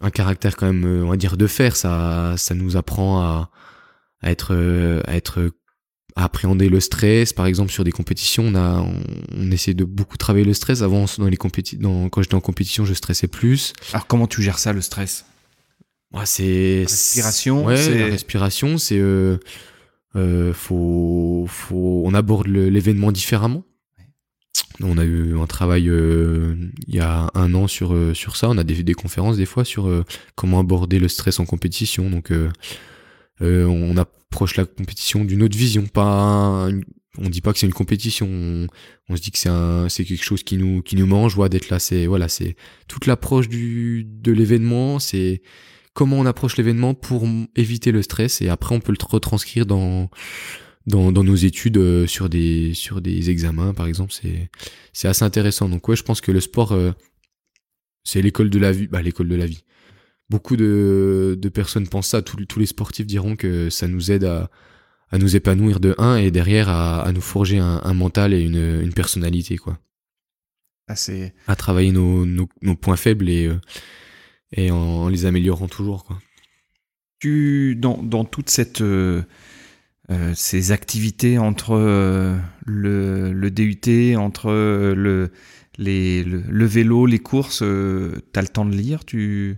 un 0.00 0.10
caractère 0.10 0.56
quand 0.56 0.66
même, 0.66 0.84
euh, 0.84 1.04
on 1.04 1.10
va 1.10 1.16
dire 1.16 1.36
de 1.36 1.46
fer. 1.46 1.76
Ça, 1.76 2.34
ça 2.36 2.54
nous 2.54 2.76
apprend 2.76 3.20
à, 3.20 3.50
à 4.20 4.30
être, 4.30 4.54
euh, 4.54 5.00
à 5.06 5.16
être, 5.16 5.50
à 6.16 6.24
appréhender 6.24 6.68
le 6.68 6.80
stress. 6.80 7.32
Par 7.32 7.46
exemple, 7.46 7.72
sur 7.72 7.84
des 7.84 7.92
compétitions, 7.92 8.44
on 8.46 8.54
a, 8.54 8.80
on, 8.80 9.02
on 9.36 9.50
essaie 9.50 9.74
de 9.74 9.84
beaucoup 9.84 10.16
travailler 10.16 10.44
le 10.44 10.54
stress. 10.54 10.82
Avant, 10.82 11.06
dans 11.18 11.26
les 11.26 11.36
compéti 11.36 11.76
dans, 11.78 12.08
quand 12.08 12.22
j'étais 12.22 12.34
en 12.34 12.40
compétition, 12.40 12.84
je 12.84 12.94
stressais 12.94 13.28
plus. 13.28 13.72
Alors 13.92 14.06
comment 14.06 14.26
tu 14.26 14.42
gères 14.42 14.58
ça 14.58 14.72
le 14.72 14.80
stress? 14.80 15.24
Ouais, 16.12 16.26
c'est 16.26 16.84
Respiration, 16.88 17.64
Ouais, 17.64 17.76
c'est- 17.76 17.98
la 17.98 18.06
respiration, 18.06 18.78
c'est 18.78 18.98
euh, 18.98 19.38
euh, 20.16 20.52
faut, 20.52 21.44
faut, 21.48 22.02
on 22.04 22.14
aborde 22.14 22.46
l'événement 22.46 23.10
différemment. 23.10 23.64
On 24.80 24.98
a 24.98 25.04
eu 25.04 25.38
un 25.38 25.46
travail 25.46 25.88
euh, 25.88 26.56
il 26.88 26.94
y 26.94 27.00
a 27.00 27.30
un 27.34 27.54
an 27.54 27.68
sur 27.68 27.94
euh, 27.94 28.12
sur 28.14 28.36
ça. 28.36 28.48
On 28.50 28.58
a 28.58 28.64
des, 28.64 28.82
des 28.82 28.94
conférences 28.94 29.36
des 29.36 29.46
fois 29.46 29.64
sur 29.64 29.86
euh, 29.88 30.04
comment 30.34 30.58
aborder 30.58 30.98
le 30.98 31.08
stress 31.08 31.38
en 31.38 31.44
compétition. 31.44 32.10
Donc 32.10 32.32
on 33.40 33.96
approche 33.96 34.56
la 34.56 34.64
compétition 34.64 35.24
d'une 35.24 35.42
autre 35.42 35.56
vision, 35.56 35.86
pas 35.86 36.02
un- 36.68 36.80
on 37.18 37.28
dit 37.28 37.40
pas 37.40 37.52
que 37.52 37.58
c'est 37.60 37.66
une 37.66 37.72
compétition. 37.72 38.26
On, 39.08 39.16
se 39.16 39.20
dit 39.22 39.30
que 39.30 39.38
c'est 39.88 40.04
quelque 40.04 40.24
chose 40.24 40.42
qui 40.42 40.56
nous, 40.56 40.82
qui 40.82 40.96
nous 40.96 41.06
mange. 41.06 41.36
Voilà, 41.36 41.48
d'être 41.48 41.68
là, 41.68 41.78
c'est 41.78 42.06
voilà, 42.06 42.26
toute 42.88 43.06
l'approche 43.06 43.48
de 43.48 44.32
l'événement. 44.32 44.98
C'est 44.98 45.42
comment 45.92 46.18
on 46.18 46.26
approche 46.26 46.56
l'événement 46.56 46.94
pour 46.94 47.26
éviter 47.54 47.92
le 47.92 48.02
stress 48.02 48.42
et 48.42 48.48
après 48.48 48.74
on 48.74 48.80
peut 48.80 48.92
le 48.92 48.98
retranscrire 49.06 49.64
dans 49.64 50.10
dans, 50.86 51.12
dans 51.12 51.24
nos 51.24 51.34
études 51.34 51.78
euh, 51.78 52.06
sur 52.06 52.28
des 52.28 52.74
sur 52.74 53.00
des 53.00 53.30
examens 53.30 53.72
par 53.72 53.86
exemple 53.86 54.12
c'est 54.12 54.50
c'est 54.92 55.08
assez 55.08 55.24
intéressant. 55.24 55.68
Donc 55.68 55.88
ouais 55.88 55.96
je 55.96 56.02
pense 56.02 56.20
que 56.20 56.32
le 56.32 56.40
sport 56.40 56.72
euh, 56.72 56.92
c'est 58.04 58.22
l'école 58.22 58.50
de 58.50 58.58
la 58.58 58.72
vie 58.72 58.86
bah 58.86 59.02
l'école 59.02 59.28
de 59.28 59.36
la 59.36 59.46
vie. 59.46 59.64
Beaucoup 60.30 60.56
de, 60.56 61.36
de 61.38 61.48
personnes 61.50 61.86
pensent 61.86 62.08
ça. 62.08 62.22
Tous, 62.22 62.42
tous 62.46 62.58
les 62.58 62.66
sportifs 62.66 63.06
diront 63.06 63.36
que 63.36 63.70
ça 63.70 63.88
nous 63.88 64.10
aide 64.10 64.24
à 64.24 64.50
à 65.10 65.18
nous 65.18 65.36
épanouir 65.36 65.80
de 65.80 65.94
un 65.98 66.16
et 66.16 66.30
derrière 66.30 66.68
à, 66.68 67.02
à 67.02 67.12
nous 67.12 67.20
forger 67.20 67.58
un, 67.58 67.80
un, 67.84 67.94
mental 67.94 68.32
et 68.32 68.40
une, 68.40 68.80
une 68.82 68.92
personnalité 68.92 69.56
quoi. 69.58 69.78
Ah, 70.88 70.94
à 71.46 71.56
travailler 71.56 71.92
nos, 71.92 72.26
nos, 72.26 72.48
nos, 72.60 72.76
points 72.76 72.96
faibles 72.96 73.30
et 73.30 73.46
euh, 73.46 73.58
et 74.52 74.70
en, 74.70 75.08
les 75.08 75.24
améliorant 75.24 75.68
toujours 75.68 76.04
quoi. 76.04 76.18
Tu 77.20 77.74
dans 77.76 78.02
dans 78.02 78.24
toute 78.24 78.50
cette 78.50 78.82
euh, 78.82 79.22
ces 80.34 80.72
activités 80.72 81.38
entre 81.38 81.72
euh, 81.72 82.36
le, 82.66 83.32
le, 83.32 83.50
DUT, 83.50 84.16
entre 84.16 84.50
euh, 84.50 84.94
le, 84.94 85.30
les, 85.78 86.22
le, 86.24 86.64
vélo, 86.66 87.06
les 87.06 87.18
courses, 87.18 87.58
tu 87.60 87.64
as 87.64 88.42
le 88.42 88.48
temps 88.48 88.66
de 88.66 88.74
lire 88.74 89.04
tu, 89.04 89.56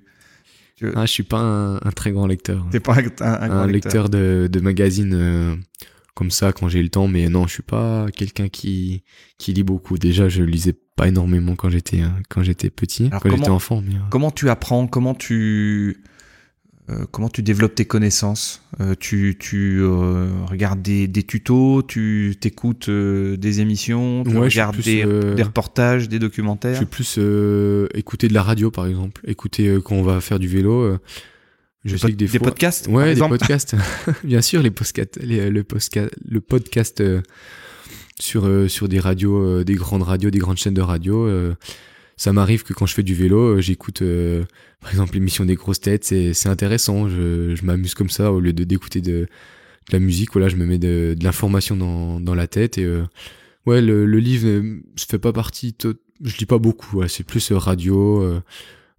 tu... 0.77 0.86
Ah, 0.94 1.06
je 1.06 1.12
suis 1.12 1.24
pas 1.24 1.40
un, 1.40 1.77
un 1.77 1.93
très 1.94 2.12
grand 2.12 2.27
lecteur. 2.27 2.66
T'es 2.70 2.81
pas 2.81 2.94
un, 2.94 3.43
un, 3.43 3.48
grand 3.48 3.66
lecteur, 3.66 4.09
de, 4.09 4.48
de 4.51 4.60
magazines 4.60 5.59
comme 6.14 6.31
ça 6.31 6.52
quand 6.52 6.68
j'ai 6.68 6.82
le 6.82 6.89
temps, 6.89 7.09
mais 7.09 7.28
non, 7.28 7.47
je 7.47 7.52
suis 7.52 7.62
pas 7.62 8.06
quelqu'un 8.16 8.48
qui, 8.48 9.02
qui 9.36 9.52
lit 9.52 9.62
beaucoup. 9.62 9.98
Déjà, 9.98 10.31
je 10.31 10.43
lisais 10.43 10.74
pas 10.97 11.09
énormément 11.09 11.55
quand 11.56 11.68
j'étais 11.68 12.01
quand 12.31 12.43
j'étais 12.43 12.70
petit, 12.70 13.10
quand 13.10 13.31
j'étais 13.31 13.51
enfant. 13.51 13.82
Mais... 13.86 13.94
Comment 14.10 14.31
tu 14.31 14.48
apprends 14.48 14.86
Comment 14.86 15.14
tu 15.14 15.98
euh, 15.98 16.15
comment 17.11 17.29
tu 17.29 17.43
développes 17.43 17.75
tes 17.75 17.85
connaissances? 17.85 18.63
Euh, 18.81 18.95
Tu, 18.99 19.37
tu 19.39 19.81
euh, 19.81 20.31
regardes 20.47 20.83
des, 20.83 21.09
des, 21.09 21.23
tutos, 21.23 21.83
tu 21.83 22.37
t'écoutes 22.41 22.89
des 22.91 23.61
émissions, 23.61 24.23
tu 24.25 24.37
regardes 24.37 24.77
des, 24.77 25.05
des, 25.05 25.43
reportages, 25.43 26.09
des 26.09 26.19
documentaires? 26.19 26.73
Je 26.73 26.79
suis 26.79 26.87
plus 26.87 27.19
écouter 27.95 28.29
de 28.29 28.35
la 28.35 28.43
radio 28.43 28.71
par 28.71 28.87
exemple, 28.87 29.23
écouter 29.27 29.79
quand 29.85 29.97
on 29.97 30.03
va 30.03 30.21
faire 30.21 30.39
du 30.39 30.49
vélo. 30.49 30.97
je 31.85 31.97
sais 31.97 32.13
que 32.13 32.17
des, 32.17 32.29
des 32.29 32.39
podcasts 32.39 32.89
Ouais, 32.89 33.15
des 33.15 33.21
podcasts. 33.21 33.75
Bien 34.25 34.43
sûr, 34.43 34.63
les 34.63 34.71
podcasts, 34.71 35.19
le 35.23 35.63
podcast, 35.63 36.11
le 36.29 36.41
podcast 36.41 37.03
sur 38.21 38.49
sur 38.71 38.89
des 38.89 39.01
radios, 39.01 39.65
des 39.65 39.75
grandes 39.75 40.03
radios, 40.03 40.31
des 40.31 40.39
grandes 40.39 40.59
chaînes 40.59 40.75
de 40.75 40.83
radio 40.83 41.29
ça 42.16 42.32
m'arrive 42.32 42.62
que 42.64 42.72
quand 42.72 42.86
je 42.86 42.94
fais 42.94 43.02
du 43.02 43.14
vélo, 43.14 43.56
euh, 43.56 43.60
j'écoute 43.60 44.02
euh, 44.02 44.44
par 44.80 44.90
exemple 44.90 45.14
l'émission 45.14 45.44
des 45.44 45.55
grosses 45.55 45.80
têtes, 45.80 46.05
c'est, 46.05 46.48
intéressant, 46.48 47.09
je, 47.09 47.55
je 47.55 47.64
m'amuse 47.64 47.94
comme 47.94 48.09
ça 48.09 48.32
au 48.32 48.40
lieu 48.40 48.52
de 48.52 48.64
d'écouter 48.64 49.01
de, 49.01 49.10
de 49.10 49.28
la 49.93 49.98
musique, 49.98 50.32
voilà, 50.32 50.48
je 50.48 50.56
me 50.56 50.64
mets 50.64 50.78
de, 50.78 51.14
de 51.18 51.24
l'information 51.24 51.76
dans, 51.76 52.18
dans 52.18 52.34
la 52.34 52.47
tête 52.47 52.78
et 52.78 52.84
euh, 52.84 53.05
ouais, 53.66 53.82
le, 53.82 54.06
le 54.06 54.18
livre 54.18 54.48
ne 54.48 54.80
fait 54.97 55.18
pas 55.18 55.32
partie, 55.32 55.76
je 55.82 56.36
lis 56.38 56.47
pas 56.47 56.59
beaucoup, 56.59 57.06
c'est 57.06 57.24
plus 57.24 57.52
radio, 57.52 58.40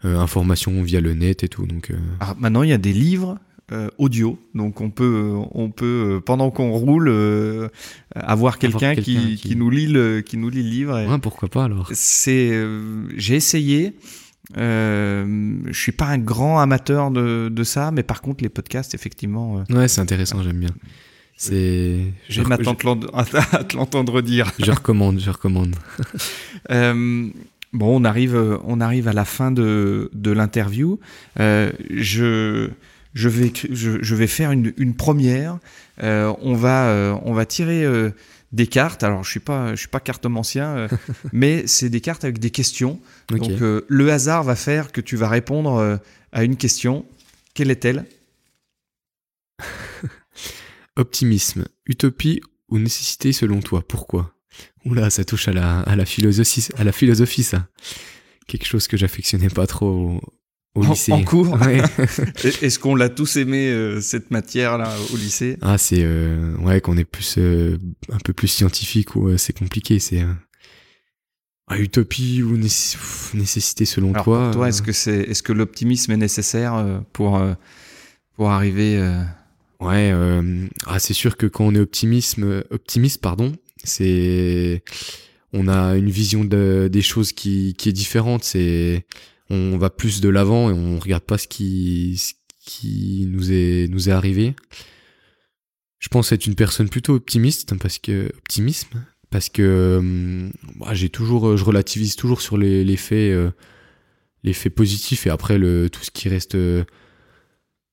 information 0.03 0.84
via 0.84 1.02
le 1.02 1.14
net 1.15 1.44
et 1.44 1.49
tout, 1.49 1.65
donc. 1.65 1.91
Ah, 2.19 2.35
maintenant 2.38 2.61
il 2.61 2.69
y 2.69 2.73
a 2.73 2.77
des 2.77 2.94
livres 2.94 3.39
euh, 3.72 3.89
audio. 3.98 4.39
Donc 4.56 4.81
on 4.81 4.89
peut, 4.89 5.34
on 5.52 5.69
peut 5.69 6.15
euh, 6.15 6.19
pendant 6.19 6.52
qu'on 6.52 6.72
roule, 6.72 7.10
euh, 7.10 7.68
avoir 8.15 8.60
quelqu'un 8.60 8.95
qui, 8.95 9.35
qui... 9.35 9.56
nous 9.56 9.69
lit 9.69 9.88
le, 9.88 10.22
qui 10.22 10.38
nous 10.38 10.49
lit 10.49 10.64
le 10.64 10.69
livre. 10.69 11.06
Ouais, 11.06 11.19
pourquoi 11.19 11.49
pas 11.49 11.65
alors 11.65 11.89
C'est, 11.94 12.65
j'ai 13.15 13.35
essayé. 13.35 13.94
Euh, 14.56 15.57
je 15.65 15.77
suis 15.77 15.91
pas 15.91 16.06
un 16.06 16.18
grand 16.18 16.60
amateur 16.60 17.11
de, 17.11 17.49
de, 17.49 17.64
ça, 17.64 17.91
mais 17.91 18.03
par 18.03 18.22
contre 18.22 18.44
les 18.44 18.49
podcasts, 18.49 18.94
effectivement. 18.94 19.65
ouais, 19.69 19.88
c'est 19.89 19.99
intéressant, 19.99 20.41
j'aime 20.41 20.60
bien. 20.60 20.69
C'est. 21.35 22.14
M'attendre 22.48 23.11
à 23.14 23.64
te 23.64 23.76
l'entendre 23.76 24.22
dire. 24.22 24.52
Je 24.60 24.72
recommande, 24.72 25.19
je 25.19 25.30
recommande. 25.30 25.76
euh, 26.72 27.30
bon, 27.73 28.02
on 28.02 28.06
arrive, 28.06 28.60
on 28.64 28.80
arrive 28.80 29.07
à 29.07 29.14
la 29.14 29.26
fin 29.26 29.52
de, 29.52 30.10
de 30.14 30.31
l'interview. 30.31 30.99
Euh, 31.39 31.72
je 31.89 32.69
je 33.18 33.30
vais, 33.30 33.52
je, 33.72 34.15
vais 34.15 34.27
faire 34.27 34.52
une, 34.52 34.73
une 34.77 34.95
première. 34.95 35.57
Euh, 36.03 36.31
on, 36.39 36.53
va, 36.53 36.89
euh, 36.89 37.18
on 37.23 37.34
va 37.34 37.48
tirer 37.48 37.84
euh, 37.84 38.11
des 38.52 38.68
cartes. 38.68 39.03
Alors, 39.03 39.23
je 39.23 39.31
suis 39.31 39.39
pas, 39.39 39.72
je 39.72 39.80
suis 39.80 39.88
pas 39.88 39.99
cartomancien, 39.99 40.88
mais 41.34 41.65
c'est 41.65 41.89
des 41.89 41.99
cartes 41.99 42.23
avec 42.23 42.38
des 42.38 42.52
questions. 42.52 42.99
Donc, 43.30 43.49
le 43.60 44.11
hasard 44.11 44.44
va 44.44 44.56
faire 44.56 44.91
que 44.91 45.02
tu 45.02 45.15
vas 45.15 45.30
répondre 45.30 45.99
à 46.31 46.44
une 46.44 46.57
question. 46.57 47.07
Quelle 47.56 47.72
est-elle? 47.72 48.06
Optimisme, 50.95 51.65
utopie 51.88 52.41
ou 52.69 52.77
nécessité 52.77 53.34
selon 53.34 53.61
toi? 53.61 53.84
Pourquoi? 53.88 54.35
Oula, 54.85 55.10
ça 55.10 55.26
touche 55.26 55.48
à 55.48 55.53
la, 55.53 55.80
à 55.80 55.95
la 55.95 56.06
philosophie, 56.06 56.68
à 56.77 56.84
la 56.84 56.91
philosophie, 56.91 57.44
ça. 57.44 57.68
Quelque 58.45 58.65
chose 58.65 58.88
que 58.88 58.95
j'affectionnais 58.95 59.49
pas 59.49 59.65
trop 59.65 60.22
en, 60.76 61.23
cours. 61.23 61.57
Est-ce 62.44 62.80
qu'on 62.80 62.95
l'a 62.95 63.10
tous 63.10 63.38
aimé 63.38 63.69
euh, 63.69 64.02
cette 64.02 64.31
matière 64.31 64.77
là 64.77 64.94
au 65.14 65.18
lycée? 65.18 65.57
Ah 65.61 65.77
c'est 65.77 66.03
euh, 66.03 66.56
ouais 66.57 66.81
qu'on 66.81 66.98
est 66.98 67.03
plus 67.03 67.35
euh, 67.38 67.77
un 68.11 68.19
peu 68.19 68.34
plus 68.34 68.48
scientifique 68.48 69.15
ou 69.15 69.38
c'est 69.38 69.57
compliqué 69.57 69.99
c'est 69.99 70.23
ah, 71.68 71.77
utopie 71.77 72.41
ou 72.44 72.57
nécessité 72.57 73.85
selon 73.85 74.11
Alors, 74.11 74.23
toi. 74.23 74.44
Pour 74.45 74.53
toi 74.53 74.69
est-ce 74.69 74.81
que 74.81 74.91
c'est 74.91 75.19
est-ce 75.22 75.44
que 75.44 75.53
l'optimisme 75.53 76.11
est 76.11 76.18
nécessaire 76.18 77.02
pour 77.14 77.41
pour 78.35 78.52
arriver 78.52 78.99
Ouais 79.80 80.14
ah 80.85 80.99
c'est 80.99 81.14
sûr 81.14 81.38
que 81.38 81.45
quand 81.45 81.65
on 81.65 81.76
est 81.76 81.80
optimisme 81.80 82.64
optimiste 82.69 83.22
pardon 83.22 83.53
c'est 83.84 84.84
on 85.53 85.68
a 85.68 85.95
une 85.95 86.10
vision 86.10 86.44
de, 86.44 86.89
des 86.91 87.02
choses 87.02 87.31
qui 87.31 87.73
qui 87.77 87.89
est 87.89 87.94
différente 87.94 88.44
c'est 88.44 89.06
on 89.49 89.78
va 89.78 89.90
plus 89.90 90.22
de 90.22 90.30
l'avant 90.30 90.69
et 90.69 90.74
on 90.74 90.99
regarde 90.99 91.24
pas 91.24 91.38
ce 91.38 91.48
qui, 91.48 92.18
ce 92.18 92.34
qui 92.65 93.28
nous 93.30 93.52
est, 93.52 93.88
nous 93.90 94.10
est 94.10 94.11
arrivé. 94.11 94.56
Je 95.99 96.10
pense 96.10 96.32
être 96.32 96.45
une 96.45 96.56
personne 96.56 96.90
plutôt 96.90 97.14
optimiste 97.14 97.76
parce 97.78 97.98
que 97.98 98.32
optimisme 98.38 99.03
parce 99.30 99.49
que 99.49 99.61
euh, 100.02 100.49
bah, 100.80 100.94
j'ai 100.94 101.10
toujours 101.10 101.57
je 101.57 101.64
relativise 101.64 102.15
toujours 102.15 102.41
sur 102.41 102.57
les, 102.57 102.84
les 102.84 102.98
faits 102.98 103.34
euh, 103.34 103.52
les 104.44 104.53
faits 104.53 104.74
positifs 104.74 105.28
et 105.28 105.30
après 105.30 105.57
le 105.57 105.90
tout 105.90 106.03
ce 106.03 106.11
qui 106.11 106.30
reste 106.30 106.56
euh, 106.56 106.84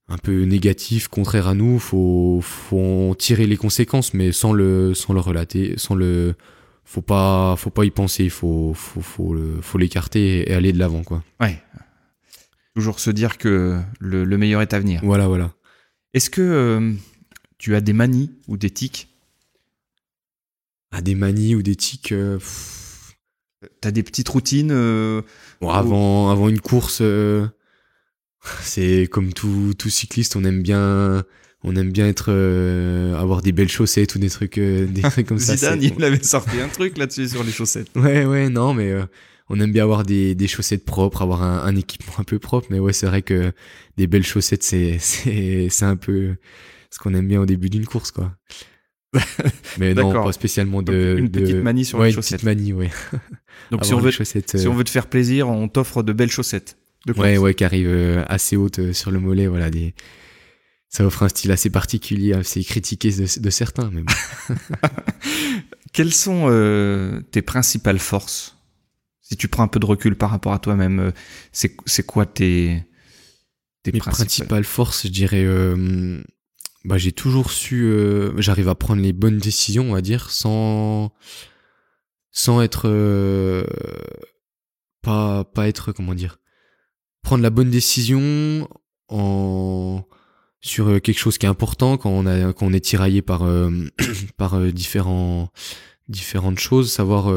un 0.08 0.18
peu 0.18 0.44
négatif 0.44 1.08
contraire 1.08 1.48
à 1.48 1.54
nous 1.54 1.78
faut 1.78 2.40
faut 2.42 2.78
en 2.78 3.14
tirer 3.14 3.46
les 3.46 3.56
conséquences 3.56 4.14
mais 4.14 4.32
sans 4.32 4.52
le 4.52 4.94
sans 4.94 5.12
le 5.12 5.20
relater 5.20 5.74
sans 5.76 5.94
le 5.94 6.34
faut 6.84 7.02
pas 7.02 7.56
faut 7.56 7.70
pas 7.70 7.84
y 7.84 7.90
penser, 7.90 8.28
faut 8.28 8.74
faut 8.74 9.00
faut 9.00 9.36
faut 9.62 9.78
l'écarter 9.78 10.50
et 10.50 10.54
aller 10.54 10.72
de 10.72 10.78
l'avant 10.78 11.02
quoi. 11.02 11.24
Ouais. 11.40 11.60
Toujours 12.74 13.00
se 13.00 13.10
dire 13.10 13.38
que 13.38 13.80
le, 14.00 14.24
le 14.24 14.38
meilleur 14.38 14.60
est 14.62 14.74
à 14.74 14.78
venir. 14.78 15.00
Voilà 15.02 15.26
voilà. 15.26 15.52
Est-ce 16.12 16.30
que 16.30 16.42
euh, 16.42 16.92
tu 17.58 17.74
as 17.74 17.80
des 17.80 17.92
manies 17.92 18.32
ou 18.48 18.56
des 18.56 18.70
tics? 18.70 19.08
Ah 20.92 21.00
des 21.00 21.14
manies 21.14 21.54
ou 21.54 21.62
des 21.62 21.76
tics 21.76 22.12
euh, 22.12 22.38
T'as 23.80 23.90
des 23.90 24.02
petites 24.02 24.28
routines 24.28 24.70
euh, 24.70 25.22
bon, 25.60 25.70
avant 25.70 26.30
avant 26.30 26.48
une 26.48 26.60
course 26.60 27.02
c'est 28.60 29.08
comme 29.10 29.32
tout 29.32 29.72
tout 29.78 29.90
cycliste, 29.90 30.36
on 30.36 30.44
aime 30.44 30.62
bien 30.62 31.24
on 31.64 31.74
aime 31.76 31.90
bien 31.90 32.06
être 32.06 32.26
euh, 32.28 33.16
avoir 33.18 33.40
des 33.40 33.52
belles 33.52 33.70
chaussettes 33.70 34.14
ou 34.14 34.18
des 34.18 34.28
trucs 34.28 34.58
euh, 34.58 34.86
des 34.86 35.00
trucs 35.10 35.26
comme 35.26 35.38
ça 35.38 35.56
Zidane 35.56 35.82
il 35.82 36.04
avait 36.04 36.22
sorti 36.22 36.60
un 36.60 36.68
truc 36.68 36.98
là-dessus 36.98 37.28
sur 37.28 37.42
les 37.42 37.50
chaussettes. 37.50 37.88
Ouais 37.96 38.24
ouais 38.26 38.50
non 38.50 38.74
mais 38.74 38.90
euh, 38.90 39.04
on 39.48 39.58
aime 39.60 39.72
bien 39.72 39.82
avoir 39.82 40.04
des, 40.04 40.34
des 40.34 40.46
chaussettes 40.46 40.84
propres 40.84 41.22
avoir 41.22 41.42
un, 41.42 41.64
un, 41.64 41.74
équipement 41.74 42.14
un 42.18 42.24
peu 42.24 42.38
propre 42.38 42.66
mais 42.70 42.78
ouais 42.78 42.92
c'est 42.92 43.06
vrai 43.06 43.22
que 43.22 43.52
des 43.96 44.06
belles 44.06 44.26
chaussettes 44.26 44.62
c'est 44.62 44.98
c'est 45.00 45.68
c'est 45.70 45.86
un 45.86 45.96
peu 45.96 46.34
ce 46.90 46.98
qu'on 46.98 47.14
aime 47.14 47.26
bien 47.26 47.40
au 47.40 47.46
début 47.46 47.70
d'une 47.70 47.86
course 47.86 48.10
quoi. 48.12 48.32
Mais 49.78 49.94
non 49.94 50.12
pas 50.12 50.32
spécialement 50.32 50.82
de 50.82 51.16
une 51.18 51.30
petite 51.30 51.56
manie 51.62 51.84
sur 51.84 52.00
ouais, 52.00 52.08
les 52.08 52.12
chaussettes. 52.12 52.42
une 52.42 52.48
petite 52.48 52.58
manie 52.58 52.72
ouais. 52.72 52.90
Donc 53.70 53.84
si 53.84 53.94
on 53.94 54.00
veut 54.00 54.10
si 54.10 54.66
on 54.66 54.74
veut 54.74 54.84
te 54.84 54.90
faire 54.90 55.06
plaisir 55.06 55.48
on 55.48 55.68
t'offre 55.68 56.02
de 56.02 56.12
belles 56.12 56.32
chaussettes 56.32 56.76
de 57.06 57.12
ouais 57.12 57.38
ouais 57.38 57.54
qui 57.54 57.64
arrivent 57.64 58.24
assez 58.26 58.56
hautes 58.56 58.92
sur 58.92 59.12
le 59.12 59.20
mollet 59.20 59.46
voilà 59.46 59.70
des 59.70 59.94
ça 60.94 61.04
offre 61.04 61.24
un 61.24 61.28
style 61.28 61.50
assez 61.50 61.70
particulier, 61.70 62.34
assez 62.34 62.62
critiqué 62.62 63.10
de, 63.10 63.50
certains. 63.50 63.90
Mais 63.90 64.04
Quelles 65.92 66.14
sont 66.14 66.46
euh, 66.48 67.20
tes 67.32 67.42
principales 67.42 67.98
forces? 67.98 68.56
Si 69.20 69.36
tu 69.36 69.48
prends 69.48 69.64
un 69.64 69.68
peu 69.68 69.80
de 69.80 69.86
recul 69.86 70.14
par 70.14 70.30
rapport 70.30 70.52
à 70.52 70.60
toi-même, 70.60 71.00
euh, 71.00 71.10
c'est 71.50 72.06
quoi 72.06 72.26
tes, 72.26 72.84
tes 73.82 73.90
principales... 73.90 74.62
forces 74.62 75.08
Je 75.08 75.10
dirais 75.10 75.42
euh, 75.44 76.22
bah, 76.84 76.96
j'ai 76.96 77.10
toujours 77.10 77.50
su, 77.50 77.86
euh, 77.86 78.40
j'arrive 78.40 78.68
à 78.68 78.76
prendre 78.76 79.02
les 79.02 79.12
bonnes 79.12 79.38
décisions, 79.38 79.90
on 79.90 79.94
va 79.94 80.00
dire, 80.00 80.30
sans, 80.30 81.12
sans 82.30 82.62
être, 82.62 82.88
pas, 85.02 85.42
pas 85.42 85.66
être, 85.66 85.90
comment 85.90 86.14
dire, 86.14 86.38
prendre 87.22 87.42
la 87.42 87.50
bonne 87.50 87.70
décision 87.70 88.68
en, 89.08 90.04
sur 90.64 90.88
euh, 90.88 90.98
quelque 90.98 91.18
chose 91.18 91.38
qui 91.38 91.46
est 91.46 91.48
important 91.48 91.96
quand 91.96 92.10
on 92.10 92.26
a, 92.26 92.52
quand 92.52 92.66
on 92.66 92.72
est 92.72 92.84
tiraillé 92.84 93.22
par, 93.22 93.42
par 94.36 94.60
différents, 94.72 95.50
différentes 96.08 96.58
choses, 96.58 96.92
savoir 96.92 97.32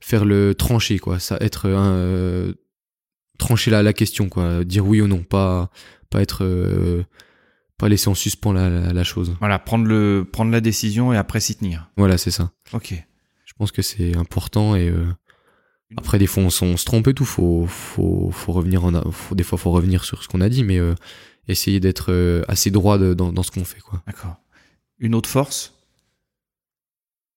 faire 0.00 0.24
le 0.24 0.54
trancher, 0.54 0.98
quoi, 0.98 1.18
ça, 1.18 1.36
être 1.40 1.68
un, 1.68 2.52
trancher 3.38 3.70
la, 3.70 3.82
la 3.82 3.92
question, 3.92 4.28
quoi, 4.28 4.64
dire 4.64 4.86
oui 4.86 5.00
ou 5.00 5.06
non, 5.06 5.22
pas, 5.22 5.70
pas 6.10 6.20
être, 6.20 6.44
pas 7.78 7.88
laisser 7.88 8.08
en 8.08 8.14
suspens 8.14 8.52
la, 8.52 8.92
la, 8.92 9.04
chose. 9.04 9.36
Voilà, 9.40 9.58
prendre, 9.58 9.86
le, 9.86 10.26
prendre 10.30 10.52
la 10.52 10.60
décision 10.60 11.12
et 11.12 11.16
après 11.16 11.40
s'y 11.40 11.56
tenir. 11.56 11.90
Voilà, 11.96 12.18
c'est 12.18 12.30
ça. 12.30 12.52
Ok. 12.72 12.94
Je 13.44 13.52
pense 13.58 13.72
que 13.72 13.82
c'est 13.82 14.16
important 14.16 14.74
et 14.74 14.88
euh, 14.88 15.06
après 15.96 16.18
des 16.18 16.26
fois 16.26 16.42
on, 16.42 16.50
se 16.50 16.84
trompe 16.84 17.06
et 17.06 17.14
tout, 17.14 17.24
faut, 17.24 17.66
faut, 17.66 18.30
faut 18.32 18.52
revenir 18.52 18.84
en, 18.84 19.12
faut, 19.12 19.36
des 19.36 19.44
fois 19.44 19.58
faut 19.58 19.70
revenir 19.70 20.04
sur 20.04 20.22
ce 20.24 20.28
qu'on 20.28 20.40
a 20.40 20.48
dit, 20.48 20.64
mais 20.64 20.78
euh, 20.78 20.94
essayer 21.48 21.80
d'être 21.80 22.12
euh, 22.12 22.42
assez 22.48 22.70
droit 22.70 22.98
dans, 22.98 23.32
dans 23.32 23.42
ce 23.42 23.50
qu'on 23.50 23.64
fait, 23.64 23.80
quoi. 23.80 24.02
D'accord. 24.06 24.36
Une 24.98 25.14
autre 25.14 25.28
force? 25.28 25.74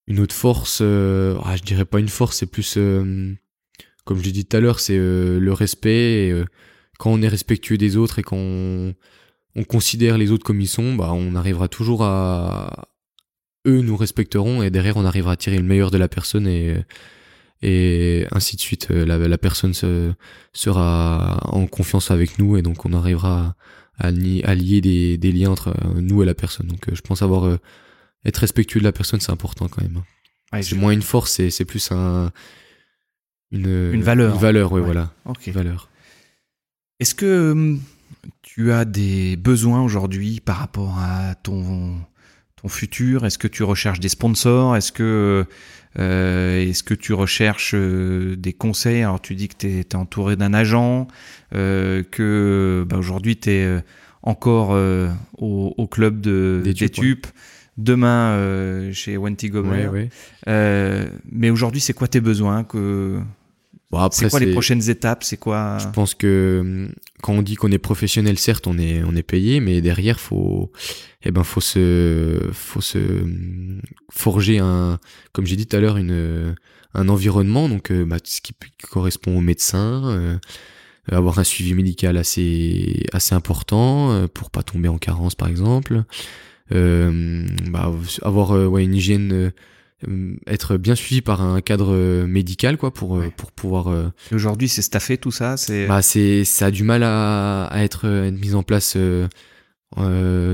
Une 0.07 0.19
autre 0.19 0.35
force, 0.35 0.79
ah, 0.81 1.55
je 1.57 1.63
dirais 1.63 1.83
pas 1.83 1.99
une 1.99 2.07
force, 2.07 2.37
c'est 2.37 2.45
plus, 2.45 2.75
comme 2.75 4.17
je 4.17 4.23
l'ai 4.23 4.31
dit 4.31 4.45
tout 4.45 4.55
à 4.55 4.61
l'heure, 4.61 4.79
c'est 4.79 4.95
le 4.97 5.51
respect. 5.51 6.29
Et, 6.29 6.43
quand 6.97 7.11
on 7.11 7.21
est 7.21 7.27
respectueux 7.27 7.77
des 7.77 7.97
autres 7.97 8.19
et 8.19 8.23
qu'on 8.23 8.93
on 9.55 9.63
considère 9.63 10.17
les 10.17 10.31
autres 10.31 10.43
comme 10.43 10.61
ils 10.61 10.67
sont, 10.67 10.95
bah 10.95 11.11
on 11.13 11.35
arrivera 11.35 11.67
toujours 11.67 12.03
à 12.03 12.89
eux 13.65 13.81
nous 13.81 13.97
respecteront 13.97 14.63
et 14.63 14.69
derrière 14.69 14.97
on 14.97 15.05
arrivera 15.05 15.33
à 15.33 15.35
tirer 15.35 15.57
le 15.57 15.63
meilleur 15.63 15.91
de 15.91 15.97
la 15.97 16.07
personne 16.07 16.47
et 16.47 16.75
et 17.63 18.27
ainsi 18.31 18.55
de 18.55 18.61
suite. 18.61 18.89
La, 18.89 19.17
la 19.17 19.37
personne 19.37 19.73
se, 19.73 20.13
sera 20.53 21.39
en 21.43 21.65
confiance 21.65 22.11
avec 22.11 22.37
nous 22.37 22.57
et 22.57 22.61
donc 22.61 22.85
on 22.85 22.93
arrivera 22.93 23.55
à, 23.97 24.11
lier 24.11 24.81
des, 24.81 25.17
des, 25.17 25.31
liens 25.31 25.49
entre 25.49 25.73
nous 25.95 26.21
et 26.23 26.25
la 26.25 26.35
personne. 26.35 26.67
Donc 26.67 26.85
je 26.91 27.01
pense 27.01 27.21
avoir 27.21 27.45
euh, 27.45 27.59
être 28.25 28.37
respectueux 28.37 28.79
de 28.79 28.85
la 28.85 28.91
personne 28.91 29.19
c'est 29.19 29.31
important 29.31 29.67
quand 29.67 29.81
même. 29.81 30.03
c'est 30.61 30.75
moins 30.75 30.91
une 30.91 31.01
force, 31.01 31.41
c'est 31.49 31.65
plus 31.65 31.91
un 31.91 32.31
une, 33.51 33.93
une 33.93 34.03
valeur. 34.03 34.33
Une 34.33 34.41
valeur, 34.41 34.71
oui, 34.73 34.81
voilà. 34.81 35.11
Une 35.45 35.53
valeur. 35.53 35.89
Est-ce 36.99 37.15
que 37.15 37.51
hum, 37.51 37.81
tu 38.41 38.71
as 38.71 38.85
des 38.85 39.35
besoins 39.35 39.81
aujourd'hui 39.81 40.39
par 40.39 40.57
rapport 40.57 40.97
à 40.99 41.35
ton, 41.35 41.95
ton 42.61 42.67
futur? 42.67 43.25
Est-ce 43.25 43.37
que 43.37 43.47
tu 43.47 43.63
recherches 43.63 43.99
des 43.99 44.09
sponsors? 44.09 44.75
Est-ce 44.75 44.91
que, 44.91 45.03
euh, 45.03 45.53
est-ce 45.97 46.83
que 46.83 46.93
tu 46.93 47.13
recherches 47.13 47.73
euh, 47.75 48.35
des 48.35 48.53
conseils? 48.53 49.03
Alors 49.03 49.21
tu 49.21 49.35
dis 49.35 49.47
que 49.47 49.55
tu 49.57 49.67
es, 49.67 49.95
entouré 49.95 50.35
d'un 50.35 50.53
agent, 50.53 51.07
euh, 51.55 52.03
que 52.03 52.85
bah, 52.87 52.97
aujourd'hui 52.97 53.37
tu 53.37 53.49
es 53.51 53.83
encore 54.23 54.71
au, 55.37 55.73
au, 55.77 55.87
club 55.87 56.21
d'études. 56.21 57.27
Demain 57.77 58.91
chez 58.91 59.17
Wenty 59.17 59.51
ouais, 59.51 60.09
mais 61.31 61.49
aujourd'hui, 61.51 61.79
c'est 61.79 61.93
quoi 61.93 62.07
tes 62.07 62.21
besoins 62.21 62.63
que 62.63 63.19
c'est 64.11 64.29
quoi 64.29 64.39
les 64.39 64.51
prochaines 64.51 64.89
étapes? 64.89 65.23
C'est 65.23 65.37
quoi? 65.37 65.77
Je 65.79 65.87
pense 65.87 66.13
que 66.13 66.59
hum, 66.61 66.91
quand 67.21 67.33
on 67.33 67.41
dit 67.41 67.55
qu'on 67.55 67.71
est 67.71 67.77
professionnel, 67.77 68.37
certes, 68.37 68.67
on 68.67 68.77
est 68.77 69.03
on 69.03 69.15
est 69.15 69.23
payé, 69.23 69.59
mais 69.59 69.81
derrière, 69.81 70.19
faut 70.19 70.71
eh 71.23 71.31
ben 71.31 71.43
faut 71.43 71.61
se 71.61 72.39
faut 72.51 72.81
se 72.81 72.97
hum, 72.97 73.81
forger 74.11 74.59
un 74.59 74.99
comme 75.31 75.45
j'ai 75.45 75.55
dit 75.55 75.67
tout 75.67 75.77
à 75.77 75.79
l'heure 75.79 75.97
une 75.97 76.55
un 76.93 77.09
environnement. 77.09 77.69
Donc 77.69 77.91
euh, 77.91 78.05
bah, 78.05 78.17
ce 78.23 78.41
qui 78.41 78.53
correspond 78.89 79.37
aux 79.37 79.41
médecins, 79.41 80.03
euh, 80.05 80.37
avoir 81.11 81.39
un 81.39 81.43
suivi 81.43 81.73
médical 81.73 82.17
assez 82.17 83.05
assez 83.13 83.35
important 83.35 84.11
euh, 84.11 84.27
pour 84.27 84.49
pas 84.51 84.63
tomber 84.63 84.89
en 84.89 84.97
carence 84.97 85.35
par 85.35 85.47
exemple, 85.47 86.03
euh, 86.73 87.45
bah, 87.69 87.91
avoir 88.23 88.51
ouais, 88.51 88.83
une 88.83 88.95
hygiène 88.95 89.31
euh, 89.31 89.51
être 90.45 90.77
bien 90.77 90.93
suivi 90.93 91.21
par 91.21 91.41
un 91.41 91.59
cadre 91.61 91.91
euh, 91.91 92.27
médical 92.27 92.77
quoi 92.77 92.93
pour 92.93 93.17
euh, 93.17 93.31
pour 93.35 93.51
pouvoir 93.51 94.11
aujourd'hui 94.31 94.69
c'est 94.69 94.83
staffé 94.83 95.17
tout 95.17 95.31
ça 95.31 95.57
c'est 95.57 95.87
bah 95.87 96.03
c'est 96.03 96.45
ça 96.45 96.67
a 96.67 96.71
du 96.71 96.83
mal 96.83 97.01
à, 97.01 97.65
à 97.65 97.81
être, 97.81 98.07
mis 98.29 98.53
en 98.53 98.61
place 98.61 98.95
euh, 98.95 99.27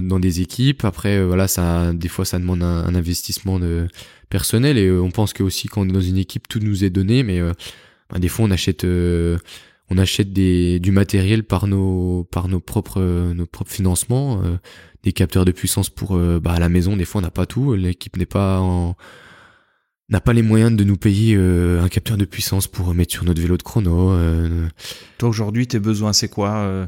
dans 0.01 0.19
des 0.19 0.41
équipes. 0.41 0.85
Après 0.85 1.23
voilà 1.23 1.47
ça 1.47 1.91
des 1.93 2.07
fois 2.07 2.23
ça 2.23 2.39
demande 2.39 2.63
un, 2.63 2.95
investissement 2.95 3.59
de 3.59 3.87
personnel 4.29 4.77
et 4.77 4.89
on 4.89 5.11
pense 5.11 5.33
que 5.33 5.43
aussi 5.43 5.67
quand 5.67 5.81
on 5.81 5.89
est 5.89 5.93
dans 5.93 5.99
une 6.01 6.17
équipe 6.17 6.47
tout 6.47 6.59
nous 6.59 6.85
est 6.85 6.89
donné 6.89 7.23
mais 7.23 7.41
bah, 8.09 8.19
des 8.19 8.29
fois 8.29 8.45
on 8.45 8.51
achète 8.51 8.85
on 8.85 9.97
achète 9.97 10.31
des 10.31 10.79
du 10.79 10.91
matériel 10.91 11.43
par 11.43 11.67
nos 11.67 12.23
par 12.31 12.47
nos 12.47 12.61
propres 12.61 13.33
nos 13.33 13.45
propres 13.45 13.71
financements 13.71 14.41
des 15.03 15.11
capteurs 15.11 15.43
de 15.43 15.51
puissance 15.51 15.89
pour 15.89 16.17
bah 16.17 16.53
à 16.53 16.59
la 16.59 16.69
maison. 16.69 16.95
Des 16.95 17.03
fois 17.03 17.19
on 17.19 17.23
n'a 17.23 17.31
pas 17.31 17.45
tout. 17.45 17.73
L'équipe 17.73 18.15
n'est 18.15 18.25
pas 18.25 18.61
en 18.61 18.95
n'a 20.09 20.21
pas 20.21 20.33
les 20.33 20.41
moyens 20.41 20.75
de 20.75 20.83
nous 20.83 20.97
payer 20.97 21.35
euh, 21.35 21.81
un 21.81 21.89
capteur 21.89 22.17
de 22.17 22.25
puissance 22.25 22.67
pour 22.67 22.93
mettre 22.93 23.13
sur 23.13 23.23
notre 23.23 23.41
vélo 23.41 23.57
de 23.57 23.63
chrono. 23.63 24.11
Euh, 24.11 24.67
Toi 25.17 25.29
aujourd'hui, 25.29 25.67
tes 25.67 25.79
besoins, 25.79 26.13
c'est 26.13 26.27
quoi 26.27 26.55
euh? 26.57 26.85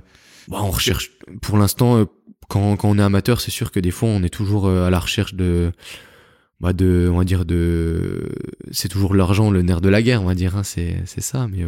Bah, 0.47 0.57
On 0.61 0.71
recherche, 0.71 1.11
pour 1.41 1.57
l'instant, 1.57 2.05
quand, 2.49 2.75
quand 2.75 2.89
on 2.89 2.99
est 2.99 3.03
amateur, 3.03 3.41
c'est 3.41 3.51
sûr 3.51 3.71
que 3.71 3.79
des 3.79 3.91
fois, 3.91 4.09
on 4.09 4.21
est 4.23 4.29
toujours 4.29 4.69
à 4.69 4.89
la 4.89 4.99
recherche 4.99 5.33
de, 5.33 5.71
bah 6.59 6.73
de, 6.73 7.09
on 7.11 7.17
va 7.17 7.23
dire 7.23 7.45
de, 7.45 8.29
c'est 8.71 8.89
toujours 8.89 9.15
l'argent, 9.15 9.49
le 9.49 9.61
nerf 9.61 9.81
de 9.81 9.89
la 9.89 10.01
guerre, 10.01 10.21
on 10.21 10.25
va 10.25 10.35
dire, 10.35 10.55
hein, 10.55 10.63
c'est 10.63 11.01
c'est 11.05 11.21
ça. 11.21 11.47
Mais 11.47 11.65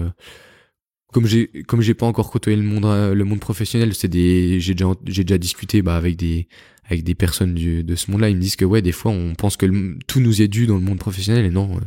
comme 1.11 1.25
j'ai 1.25 1.47
comme 1.63 1.81
j'ai 1.81 1.95
pas 1.95 2.05
encore 2.05 2.29
côtoyé 2.29 2.55
le 2.55 2.63
monde 2.63 2.85
le 2.85 3.23
monde 3.23 3.39
professionnel, 3.39 3.95
c'est 3.95 4.09
des, 4.09 4.59
j'ai 4.59 4.75
déjà 4.75 4.91
j'ai 5.07 5.23
déjà 5.23 5.39
discuté 5.39 5.81
bah 5.81 5.95
avec 5.95 6.17
des 6.17 6.47
avec 6.89 7.03
des 7.03 7.15
personnes 7.15 7.53
du, 7.53 7.83
de 7.83 7.95
ce 7.95 8.09
monde-là, 8.11 8.29
ils 8.29 8.37
me 8.37 8.41
disent 8.41 8.55
que 8.55 8.65
ouais, 8.65 8.81
des 8.81 8.93
fois 8.93 9.11
on 9.11 9.35
pense 9.35 9.57
que 9.57 9.65
tout 10.07 10.21
nous 10.21 10.41
est 10.41 10.47
dû 10.47 10.67
dans 10.67 10.75
le 10.75 10.81
monde 10.81 10.99
professionnel 10.99 11.45
et 11.45 11.49
non, 11.49 11.75
euh, 11.75 11.81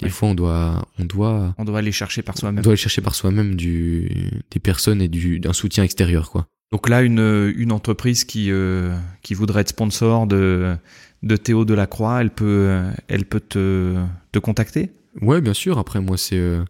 des 0.00 0.08
fois 0.08 0.30
on 0.30 0.34
doit, 0.34 0.88
on 0.98 1.04
doit, 1.04 1.54
on 1.58 1.64
doit 1.64 1.78
aller 1.80 1.92
chercher 1.92 2.22
par 2.22 2.38
soi-même. 2.38 2.60
On 2.60 2.62
doit 2.62 2.72
aller 2.72 2.78
chercher 2.78 3.02
par 3.02 3.14
soi-même 3.14 3.54
du, 3.54 4.10
des 4.50 4.58
personnes 4.60 5.02
et 5.02 5.08
du, 5.08 5.40
d'un 5.40 5.52
soutien 5.52 5.84
extérieur, 5.84 6.30
quoi. 6.30 6.46
Donc 6.72 6.88
là, 6.88 7.02
une, 7.02 7.52
une 7.56 7.70
entreprise 7.70 8.24
qui, 8.24 8.50
euh, 8.50 8.96
qui 9.22 9.34
voudrait 9.34 9.60
être 9.60 9.68
sponsor 9.68 10.26
de, 10.26 10.74
de 11.22 11.36
Théo 11.36 11.64
Delacroix, 11.64 12.20
elle 12.20 12.30
peut, 12.30 12.82
elle 13.06 13.24
peut 13.24 13.40
te, 13.40 13.94
te 14.32 14.38
contacter? 14.40 14.90
Ouais, 15.20 15.40
bien 15.40 15.54
sûr. 15.54 15.78
Après, 15.78 16.00
moi, 16.00 16.16
c'est 16.16 16.38
euh, 16.38 16.64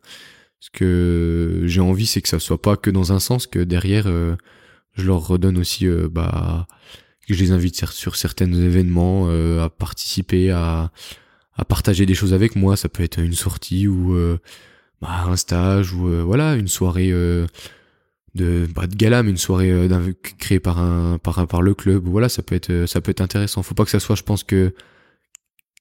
ce 0.61 0.69
que 0.71 1.63
j'ai 1.65 1.81
envie, 1.81 2.05
c'est 2.05 2.21
que 2.21 2.29
ça 2.29 2.39
soit 2.39 2.61
pas 2.61 2.77
que 2.77 2.91
dans 2.91 3.13
un 3.13 3.21
sens, 3.21 3.47
que 3.47 3.61
derrière, 3.61 4.07
je 4.93 5.07
leur 5.07 5.27
redonne 5.27 5.57
aussi, 5.57 5.87
bah 6.11 6.67
que 7.27 7.35
je 7.35 7.43
les 7.43 7.51
invite 7.51 7.85
sur 7.91 8.17
certains 8.17 8.53
événements 8.53 9.27
euh, 9.29 9.65
à 9.65 9.71
participer, 9.71 10.51
à, 10.51 10.91
à 11.57 11.65
partager 11.65 12.07
des 12.07 12.15
choses 12.15 12.33
avec 12.33 12.57
moi. 12.57 12.77
Ça 12.77 12.89
peut 12.89 13.03
être 13.03 13.19
une 13.19 13.35
sortie 13.35 13.89
ou 13.89 14.15
euh, 14.15 14.39
bah, 15.01 15.25
un 15.27 15.37
stage 15.37 15.93
ou 15.93 16.09
euh, 16.09 16.23
voilà 16.23 16.55
une 16.55 16.69
soirée 16.69 17.11
de 18.35 18.69
pas 18.75 18.87
de 18.87 18.95
gala 18.95 19.23
mais 19.23 19.31
une 19.31 19.39
soirée 19.39 19.89
créée 20.39 20.61
par 20.61 20.79
un 20.79 21.19
par 21.19 21.39
un 21.39 21.47
par 21.47 21.63
le 21.63 21.75
club. 21.75 22.05
Voilà, 22.07 22.29
ça 22.29 22.43
peut 22.43 22.55
être 22.55 22.87
ça 22.87 23.01
peut 23.01 23.11
être 23.11 23.21
intéressant. 23.21 23.63
Faut 23.63 23.75
pas 23.75 23.85
que 23.85 23.91
ça 23.91 24.01
soit, 24.01 24.17
je 24.17 24.23
pense 24.23 24.45
que 24.45 24.75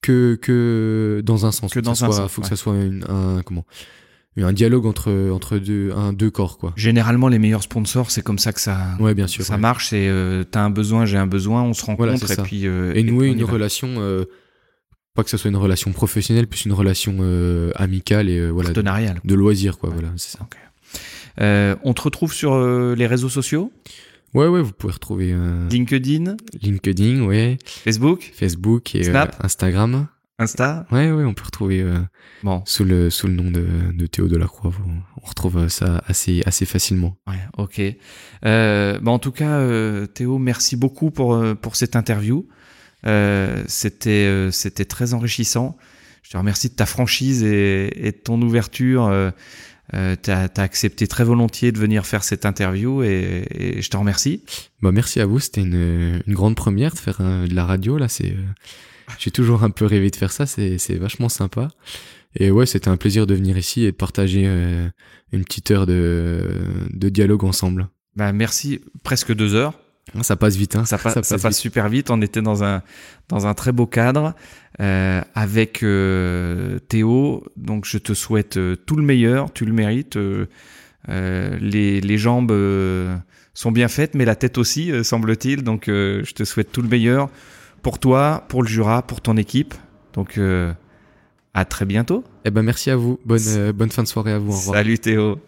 que 0.02 0.38
que 0.40 1.22
dans 1.24 1.46
un 1.46 1.52
sens. 1.52 1.72
Que 1.72 1.80
dans 1.80 2.04
un 2.04 2.12
sens. 2.12 2.30
Faut 2.30 2.42
que 2.42 2.48
ça 2.48 2.56
soit 2.56 2.74
une, 2.74 3.04
un 3.08 3.42
comment 3.42 3.64
un 4.44 4.52
dialogue 4.52 4.86
entre 4.86 5.30
entre 5.32 5.58
deux 5.58 5.92
un 5.92 6.12
deux 6.12 6.30
corps 6.30 6.58
quoi. 6.58 6.72
Généralement 6.76 7.28
les 7.28 7.38
meilleurs 7.38 7.62
sponsors 7.62 8.10
c'est 8.10 8.22
comme 8.22 8.38
ça 8.38 8.52
que 8.52 8.60
ça 8.60 8.96
ouais, 9.00 9.14
bien 9.14 9.26
sûr, 9.26 9.44
ça 9.44 9.56
marche 9.56 9.88
c'est 9.90 10.08
euh, 10.08 10.44
t'as 10.44 10.60
un 10.60 10.70
besoin 10.70 11.06
j'ai 11.06 11.16
un 11.16 11.26
besoin 11.26 11.62
on 11.62 11.72
se 11.72 11.84
rencontre 11.84 12.30
et 12.30 12.36
puis 12.42 12.66
euh, 12.66 12.92
et 12.94 13.02
nouer 13.02 13.28
une 13.28 13.44
relation 13.44 13.94
euh, 13.98 14.24
pas 15.14 15.24
que 15.24 15.30
ça 15.30 15.38
soit 15.38 15.48
une 15.48 15.56
relation 15.56 15.92
professionnelle 15.92 16.46
plus 16.46 16.66
une 16.66 16.74
relation 16.74 17.16
amicale 17.74 18.28
et 18.28 18.50
voilà 18.50 18.68
partenariale 18.68 19.20
de, 19.24 19.34
loisir 19.34 19.78
quoi 19.78 19.90
voilà 19.90 20.08
c'est 20.16 20.36
ça. 20.36 21.76
on 21.82 21.94
te 21.94 22.02
retrouve 22.02 22.32
sur 22.32 22.58
les 22.94 23.06
réseaux 23.06 23.30
sociaux? 23.30 23.72
Ouais 24.34 24.48
ouais 24.48 24.60
vous 24.60 24.72
pouvez 24.72 24.92
retrouver 24.92 25.34
LinkedIn? 25.70 26.36
LinkedIn 26.60 27.22
ouais. 27.22 27.56
Facebook? 27.64 28.32
Facebook 28.34 28.94
et 28.94 29.08
Instagram. 29.40 30.08
Insta 30.38 30.86
Ouais, 30.90 31.10
ouais, 31.10 31.24
on 31.24 31.32
peut 31.32 31.44
retrouver 31.44 31.80
euh, 31.80 31.98
bon. 32.42 32.62
sous, 32.66 32.84
le, 32.84 33.08
sous 33.08 33.26
le 33.26 33.32
nom 33.32 33.50
de, 33.50 33.66
de 33.94 34.06
Théo 34.06 34.28
Delacroix. 34.28 34.70
On 35.22 35.26
retrouve 35.26 35.68
ça 35.68 36.02
assez, 36.06 36.42
assez 36.44 36.66
facilement. 36.66 37.16
Ouais, 37.26 37.40
ok. 37.56 37.80
Euh, 38.44 38.98
bah 39.00 39.10
en 39.10 39.18
tout 39.18 39.32
cas, 39.32 39.58
euh, 39.58 40.06
Théo, 40.06 40.38
merci 40.38 40.76
beaucoup 40.76 41.10
pour, 41.10 41.34
euh, 41.34 41.54
pour 41.54 41.76
cette 41.76 41.96
interview. 41.96 42.46
Euh, 43.06 43.62
c'était, 43.66 44.26
euh, 44.26 44.50
c'était 44.50 44.84
très 44.84 45.14
enrichissant. 45.14 45.76
Je 46.22 46.30
te 46.30 46.36
remercie 46.36 46.68
de 46.68 46.74
ta 46.74 46.86
franchise 46.86 47.42
et, 47.42 48.08
et 48.08 48.12
de 48.12 48.16
ton 48.16 48.40
ouverture 48.42 49.06
euh, 49.94 50.16
tu 50.20 50.30
as, 50.30 50.50
accepté 50.56 51.06
très 51.06 51.22
volontiers 51.22 51.70
de 51.70 51.78
venir 51.78 52.04
faire 52.04 52.24
cette 52.24 52.44
interview 52.44 53.04
et, 53.04 53.78
je 53.80 53.88
te 53.88 53.96
remercie. 53.96 54.42
Bah, 54.82 54.90
merci 54.92 55.20
à 55.20 55.26
vous, 55.26 55.38
c'était 55.38 55.60
une, 55.60 56.20
une, 56.26 56.34
grande 56.34 56.56
première 56.56 56.92
de 56.92 56.98
faire 56.98 57.18
de 57.20 57.54
la 57.54 57.64
radio. 57.64 57.96
là. 57.96 58.08
C'est, 58.08 58.34
J'ai 59.18 59.30
toujours 59.30 59.62
un 59.64 59.70
peu 59.70 59.84
rêvé 59.86 60.10
de 60.10 60.16
faire 60.16 60.32
ça, 60.32 60.46
c'est 60.46 60.96
vachement 60.96 61.28
sympa. 61.28 61.68
Et 62.34 62.50
ouais, 62.50 62.66
c'était 62.66 62.88
un 62.88 62.96
plaisir 62.96 63.26
de 63.26 63.34
venir 63.34 63.56
ici 63.56 63.84
et 63.84 63.92
de 63.92 63.96
partager 63.96 64.44
une 65.32 65.44
petite 65.44 65.70
heure 65.70 65.86
de, 65.86 66.42
de 66.90 67.08
dialogue 67.08 67.44
ensemble. 67.44 67.88
Bah, 68.14 68.32
merci, 68.32 68.80
presque 69.02 69.34
deux 69.34 69.54
heures. 69.54 69.74
Ça 70.22 70.36
passe 70.36 70.56
vite, 70.56 70.76
hein. 70.76 70.84
Ça, 70.84 70.98
passe, 70.98 71.58
super 71.58 71.88
vite. 71.88 72.10
On 72.10 72.22
était 72.22 72.42
dans 72.42 72.62
un 72.62 72.82
dans 73.28 73.46
un 73.46 73.54
très 73.54 73.72
beau 73.72 73.86
cadre 73.86 74.34
euh, 74.80 75.20
avec 75.34 75.82
euh, 75.82 76.78
Théo. 76.78 77.44
Donc 77.56 77.86
je 77.86 77.98
te 77.98 78.14
souhaite 78.14 78.56
euh, 78.56 78.76
tout 78.76 78.96
le 78.96 79.02
meilleur. 79.02 79.52
Tu 79.52 79.64
le 79.64 79.72
mérites. 79.72 80.18
les 81.08 82.00
les 82.00 82.18
jambes 82.18 82.52
sont 83.52 83.72
bien 83.72 83.88
faites, 83.88 84.14
mais 84.14 84.24
la 84.24 84.36
tête 84.36 84.58
aussi, 84.58 84.92
semble-t-il. 85.04 85.62
Donc 85.62 85.84
je 85.86 86.32
te 86.32 86.44
souhaite 86.44 86.70
tout 86.72 86.82
le 86.82 86.88
meilleur 86.88 87.28
pour 87.86 88.00
toi, 88.00 88.42
pour 88.48 88.64
le 88.64 88.68
Jura, 88.68 89.02
pour 89.02 89.20
ton 89.20 89.36
équipe. 89.36 89.72
Donc 90.12 90.40
à 91.54 91.64
très 91.64 91.84
bientôt. 91.84 92.24
Eh 92.44 92.50
ben 92.50 92.62
merci 92.62 92.90
à 92.90 92.96
vous. 92.96 93.20
Bonne 93.24 93.70
bonne 93.70 93.92
fin 93.92 94.02
de 94.02 94.08
soirée 94.08 94.32
à 94.32 94.40
vous. 94.40 94.52
Au 94.52 94.56
revoir. 94.56 94.78
Salut 94.78 94.98
Théo. 94.98 95.38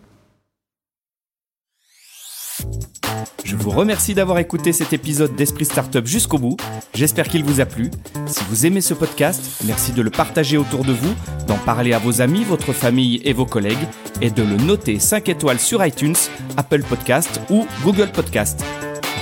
Je 3.42 3.56
vous 3.56 3.70
remercie 3.70 4.14
d'avoir 4.14 4.38
écouté 4.38 4.72
cet 4.72 4.92
épisode 4.92 5.34
d'Esprit 5.34 5.64
Startup 5.64 6.06
jusqu'au 6.06 6.38
bout. 6.38 6.56
J'espère 6.94 7.26
qu'il 7.26 7.42
vous 7.42 7.60
a 7.60 7.66
plu. 7.66 7.90
Si 8.26 8.44
vous 8.48 8.66
aimez 8.66 8.82
ce 8.82 8.94
podcast, 8.94 9.60
merci 9.66 9.90
de 9.90 10.02
le 10.02 10.10
partager 10.10 10.58
autour 10.58 10.84
de 10.84 10.92
vous, 10.92 11.14
d'en 11.48 11.58
parler 11.58 11.92
à 11.92 11.98
vos 11.98 12.20
amis, 12.20 12.44
votre 12.44 12.72
famille 12.72 13.20
et 13.24 13.32
vos 13.32 13.46
collègues, 13.46 13.88
et 14.20 14.30
de 14.30 14.44
le 14.44 14.58
noter 14.58 15.00
5 15.00 15.28
étoiles 15.28 15.58
sur 15.58 15.84
iTunes, 15.84 16.14
Apple 16.56 16.84
Podcast 16.84 17.40
ou 17.50 17.66
Google 17.82 18.12
Podcast. 18.12 18.64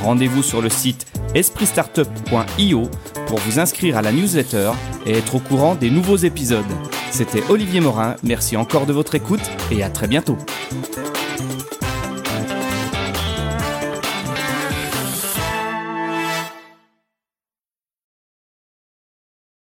Rendez-vous 0.02 0.42
sur 0.42 0.62
le 0.62 0.68
site 0.68 1.06
espritstartup.io 1.34 2.82
pour 3.26 3.38
vous 3.38 3.58
inscrire 3.58 3.96
à 3.96 4.02
la 4.02 4.12
newsletter 4.12 4.72
et 5.04 5.12
être 5.12 5.34
au 5.36 5.40
courant 5.40 5.74
des 5.74 5.90
nouveaux 5.90 6.16
épisodes. 6.16 6.64
C'était 7.10 7.42
Olivier 7.48 7.80
Morin, 7.80 8.16
merci 8.22 8.56
encore 8.56 8.86
de 8.86 8.92
votre 8.92 9.14
écoute 9.14 9.40
et 9.70 9.82
à 9.82 9.90
très 9.90 10.06
bientôt. 10.06 10.38